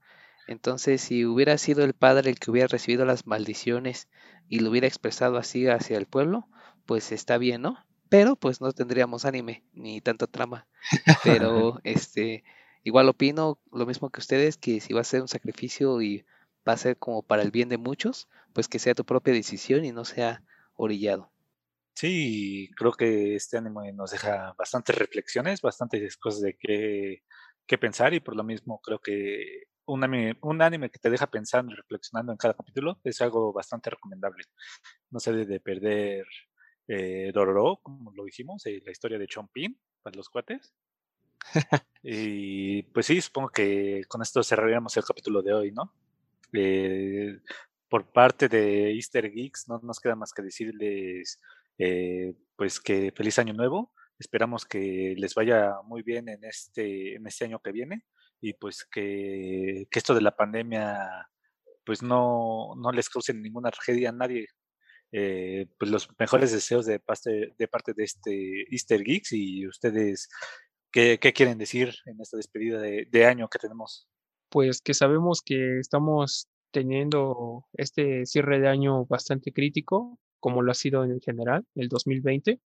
Entonces, 0.47 1.01
si 1.01 1.25
hubiera 1.25 1.57
sido 1.57 1.83
el 1.83 1.93
padre 1.93 2.29
el 2.29 2.39
que 2.39 2.51
hubiera 2.51 2.67
recibido 2.67 3.05
las 3.05 3.27
maldiciones 3.27 4.07
y 4.47 4.59
lo 4.59 4.69
hubiera 4.69 4.87
expresado 4.87 5.37
así 5.37 5.67
hacia 5.67 5.97
el 5.97 6.05
pueblo, 6.05 6.47
pues 6.85 7.11
está 7.11 7.37
bien, 7.37 7.61
¿no? 7.61 7.77
Pero 8.09 8.37
pues 8.37 8.61
no 8.61 8.71
tendríamos 8.71 9.25
anime 9.25 9.63
ni 9.73 9.99
tanto 9.99 10.27
trama. 10.27 10.65
Pero 11.23 11.81
este, 11.83 12.45
igual 12.83 13.09
opino 13.09 13.59
lo 13.71 13.85
mismo 13.85 14.09
que 14.09 14.21
ustedes, 14.21 14.57
que 14.57 14.79
si 14.79 14.93
va 14.93 15.01
a 15.01 15.03
ser 15.03 15.21
un 15.21 15.27
sacrificio 15.27 16.01
y 16.01 16.25
va 16.67 16.73
a 16.73 16.77
ser 16.77 16.97
como 16.97 17.21
para 17.21 17.41
el 17.41 17.51
bien 17.51 17.67
de 17.67 17.77
muchos, 17.77 18.29
pues 18.53 18.69
que 18.69 18.79
sea 18.79 18.95
tu 18.95 19.03
propia 19.05 19.33
decisión 19.33 19.83
y 19.83 19.91
no 19.91 20.05
sea 20.05 20.41
orillado. 20.75 21.29
Sí, 21.97 22.69
creo 22.77 22.91
que 22.93 23.35
este 23.35 23.57
anime 23.57 23.91
nos 23.91 24.11
deja 24.11 24.53
bastantes 24.55 24.95
reflexiones, 24.95 25.61
bastantes 25.61 26.15
cosas 26.17 26.41
de 26.41 26.55
qué, 26.55 27.23
qué 27.65 27.77
pensar 27.79 28.13
y 28.13 28.19
por 28.19 28.35
lo 28.35 28.43
mismo 28.43 28.79
creo 28.81 28.99
que 28.99 29.63
un 29.87 30.03
anime, 30.03 30.37
un 30.41 30.61
anime 30.61 30.91
que 30.91 30.99
te 30.99 31.09
deja 31.09 31.25
pensando 31.25 31.73
y 31.73 31.75
reflexionando 31.75 32.31
en 32.31 32.37
cada 32.37 32.53
capítulo, 32.53 32.99
es 33.03 33.19
algo 33.21 33.51
bastante 33.51 33.89
recomendable. 33.89 34.43
No 35.09 35.19
se 35.19 35.33
debe 35.33 35.59
perder 35.59 36.27
eh, 36.87 37.31
Dororo, 37.33 37.79
como 37.81 38.11
lo 38.13 38.25
dijimos, 38.25 38.63
eh, 38.67 38.79
la 38.85 38.91
historia 38.91 39.17
de 39.17 39.27
Chompin 39.27 39.75
para 40.03 40.17
los 40.17 40.29
cuates. 40.29 40.75
y 42.03 42.83
pues 42.83 43.07
sí, 43.07 43.19
supongo 43.21 43.49
que 43.49 44.03
con 44.07 44.21
esto 44.21 44.43
cerraríamos 44.43 44.95
el 44.97 45.03
capítulo 45.03 45.41
de 45.41 45.53
hoy, 45.53 45.71
¿no? 45.71 45.91
Eh, 46.53 47.39
por 47.89 48.11
parte 48.11 48.49
de 48.49 48.91
Easter 48.93 49.31
Geeks, 49.31 49.67
no 49.67 49.79
nos 49.79 49.99
queda 49.99 50.15
más 50.15 50.31
que 50.31 50.43
decirles 50.43 51.39
eh, 51.77 52.35
pues 52.55 52.79
que 52.79 53.11
feliz 53.15 53.39
año 53.39 53.53
nuevo. 53.53 53.93
Esperamos 54.19 54.65
que 54.65 55.13
les 55.17 55.35
vaya 55.35 55.75
muy 55.83 56.01
bien 56.01 56.27
en 56.29 56.43
este, 56.43 57.15
en 57.15 57.27
este 57.27 57.45
año 57.45 57.59
que 57.59 57.71
viene 57.71 58.03
y 58.41 58.53
pues 58.53 58.85
que, 58.85 59.87
que 59.89 59.99
esto 59.99 60.15
de 60.15 60.21
la 60.21 60.35
pandemia 60.35 61.29
pues 61.85 62.03
no, 62.03 62.75
no 62.75 62.91
les 62.91 63.09
cause 63.09 63.33
ninguna 63.33 63.71
tragedia 63.71 64.09
a 64.09 64.11
nadie. 64.11 64.47
Eh, 65.13 65.67
pues 65.79 65.89
los 65.89 66.09
mejores 66.19 66.51
deseos 66.51 66.85
de 66.85 66.99
parte, 66.99 67.53
de 67.57 67.67
parte 67.69 67.93
de 67.93 68.03
este 68.03 68.65
Easter 68.69 69.01
Geeks 69.03 69.31
y 69.31 69.65
ustedes, 69.65 70.29
¿qué, 70.91 71.17
quieren 71.33 71.57
decir 71.57 71.95
en 72.05 72.19
esta 72.19 72.35
despedida 72.35 72.81
de, 72.81 73.07
de 73.09 73.25
año 73.25 73.47
que 73.47 73.59
tenemos? 73.59 74.09
Pues 74.49 74.81
que 74.81 74.93
sabemos 74.93 75.41
que 75.41 75.79
estamos 75.79 76.49
teniendo 76.71 77.65
este 77.73 78.25
cierre 78.25 78.59
de 78.59 78.67
año 78.67 79.05
bastante 79.05 79.53
crítico, 79.53 80.19
como 80.39 80.61
lo 80.61 80.71
ha 80.71 80.75
sido 80.75 81.03
en 81.03 81.19
general, 81.21 81.65
el 81.75 81.89
2020. 81.89 82.59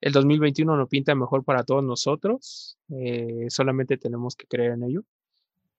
El 0.00 0.12
2021 0.12 0.76
no 0.76 0.88
pinta 0.88 1.14
mejor 1.14 1.44
para 1.44 1.64
todos 1.64 1.84
nosotros, 1.84 2.76
eh, 2.90 3.46
solamente 3.48 3.98
tenemos 3.98 4.34
que 4.34 4.46
creer 4.46 4.72
en 4.72 4.84
ello. 4.84 5.04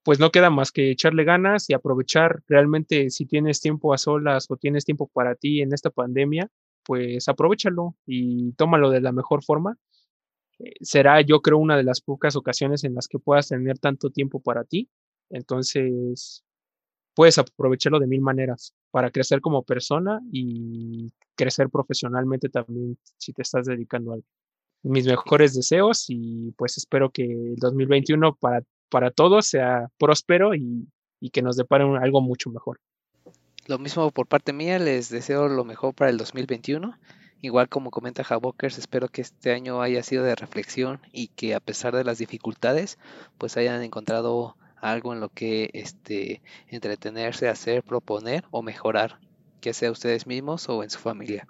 Pues 0.03 0.19
no 0.19 0.31
queda 0.31 0.49
más 0.49 0.71
que 0.71 0.91
echarle 0.91 1.23
ganas 1.25 1.69
y 1.69 1.73
aprovechar 1.73 2.41
realmente 2.47 3.09
si 3.09 3.25
tienes 3.25 3.61
tiempo 3.61 3.93
a 3.93 3.97
solas 3.97 4.47
o 4.49 4.57
tienes 4.57 4.85
tiempo 4.85 5.09
para 5.13 5.35
ti 5.35 5.61
en 5.61 5.73
esta 5.73 5.89
pandemia, 5.89 6.49
pues 6.83 7.27
aprovechalo 7.29 7.95
y 8.05 8.53
tómalo 8.53 8.89
de 8.89 9.01
la 9.01 9.11
mejor 9.11 9.43
forma. 9.43 9.77
Eh, 10.59 10.73
será 10.81 11.21
yo 11.21 11.41
creo 11.41 11.57
una 11.57 11.77
de 11.77 11.83
las 11.83 12.01
pocas 12.01 12.35
ocasiones 12.35 12.83
en 12.83 12.95
las 12.95 13.07
que 13.07 13.19
puedas 13.19 13.49
tener 13.49 13.79
tanto 13.79 14.09
tiempo 14.09 14.41
para 14.41 14.63
ti. 14.65 14.89
Entonces, 15.29 16.43
puedes 17.15 17.37
aprovecharlo 17.37 17.99
de 17.99 18.07
mil 18.07 18.21
maneras 18.21 18.73
para 18.93 19.09
crecer 19.09 19.41
como 19.41 19.63
persona 19.63 20.21
y 20.31 21.11
crecer 21.33 21.67
profesionalmente 21.71 22.47
también 22.47 22.95
si 23.17 23.33
te 23.33 23.41
estás 23.41 23.65
dedicando 23.65 24.11
a 24.11 24.13
algo. 24.13 24.27
Mis 24.83 25.07
mejores 25.07 25.55
deseos 25.55 26.05
y 26.09 26.51
pues 26.57 26.77
espero 26.77 27.09
que 27.09 27.23
el 27.23 27.55
2021 27.55 28.35
para, 28.35 28.61
para 28.89 29.09
todos 29.09 29.47
sea 29.47 29.89
próspero 29.97 30.53
y, 30.53 30.87
y 31.19 31.31
que 31.31 31.41
nos 31.41 31.57
depare 31.57 31.85
algo 31.97 32.21
mucho 32.21 32.51
mejor. 32.51 32.79
Lo 33.65 33.79
mismo 33.79 34.11
por 34.11 34.27
parte 34.27 34.53
mía, 34.53 34.77
les 34.77 35.09
deseo 35.09 35.47
lo 35.47 35.65
mejor 35.65 35.95
para 35.95 36.11
el 36.11 36.17
2021. 36.17 36.95
Igual 37.41 37.69
como 37.69 37.89
comenta 37.89 38.23
Javokers, 38.23 38.77
espero 38.77 39.07
que 39.07 39.21
este 39.21 39.53
año 39.53 39.81
haya 39.81 40.03
sido 40.03 40.23
de 40.23 40.35
reflexión 40.35 41.01
y 41.11 41.29
que 41.29 41.55
a 41.55 41.59
pesar 41.59 41.95
de 41.95 42.03
las 42.03 42.19
dificultades, 42.19 42.99
pues 43.39 43.57
hayan 43.57 43.81
encontrado 43.81 44.55
algo 44.83 45.13
en 45.13 45.21
lo 45.21 45.29
que 45.29 45.69
este, 45.73 46.41
entretenerse, 46.67 47.47
hacer, 47.47 47.83
proponer 47.83 48.43
o 48.51 48.61
mejorar, 48.61 49.19
que 49.61 49.73
sea 49.73 49.91
ustedes 49.91 50.27
mismos 50.27 50.67
o 50.69 50.83
en 50.83 50.89
su 50.89 50.99
familia. 50.99 51.47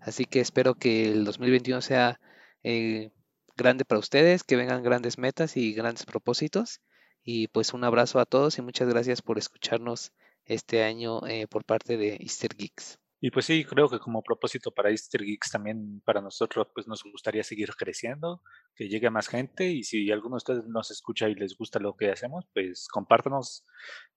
Así 0.00 0.24
que 0.24 0.40
espero 0.40 0.76
que 0.76 1.10
el 1.10 1.24
2021 1.24 1.82
sea 1.82 2.20
eh, 2.62 3.10
grande 3.56 3.84
para 3.84 3.98
ustedes, 3.98 4.44
que 4.44 4.56
vengan 4.56 4.82
grandes 4.84 5.18
metas 5.18 5.56
y 5.56 5.74
grandes 5.74 6.06
propósitos. 6.06 6.80
Y 7.22 7.48
pues 7.48 7.74
un 7.74 7.84
abrazo 7.84 8.20
a 8.20 8.24
todos 8.24 8.56
y 8.58 8.62
muchas 8.62 8.88
gracias 8.88 9.20
por 9.20 9.36
escucharnos 9.36 10.12
este 10.46 10.84
año 10.84 11.26
eh, 11.26 11.46
por 11.48 11.64
parte 11.64 11.96
de 11.96 12.16
Easter 12.20 12.54
Geeks. 12.56 12.98
Y 13.22 13.30
pues 13.30 13.44
sí, 13.46 13.64
creo 13.64 13.88
que 13.88 13.98
como 13.98 14.22
propósito 14.22 14.70
para 14.72 14.90
Easter 14.90 15.22
Geeks 15.22 15.50
también 15.50 16.00
para 16.06 16.22
nosotros 16.22 16.68
pues 16.74 16.88
nos 16.88 17.02
gustaría 17.02 17.42
seguir 17.44 17.70
creciendo, 17.76 18.42
que 18.74 18.88
llegue 18.88 19.10
más 19.10 19.28
gente 19.28 19.70
y 19.70 19.82
si 19.82 20.10
alguno 20.10 20.36
de 20.36 20.38
ustedes 20.38 20.66
nos 20.66 20.90
escucha 20.90 21.28
y 21.28 21.34
les 21.34 21.56
gusta 21.58 21.80
lo 21.80 21.96
que 21.96 22.10
hacemos, 22.10 22.46
pues 22.54 22.88
compártanos 22.88 23.66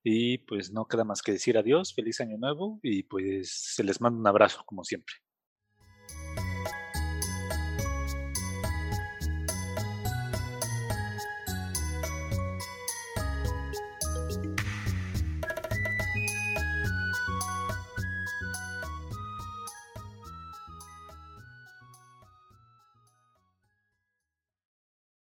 y 0.02 0.38
pues 0.38 0.72
no 0.72 0.86
queda 0.86 1.04
más 1.04 1.20
que 1.22 1.32
decir 1.32 1.58
adiós, 1.58 1.94
feliz 1.94 2.20
año 2.20 2.38
nuevo 2.38 2.80
y 2.82 3.02
pues 3.04 3.74
se 3.74 3.84
les 3.84 4.00
manda 4.00 4.18
un 4.20 4.26
abrazo 4.26 4.62
como 4.66 4.84
siempre. 4.84 5.23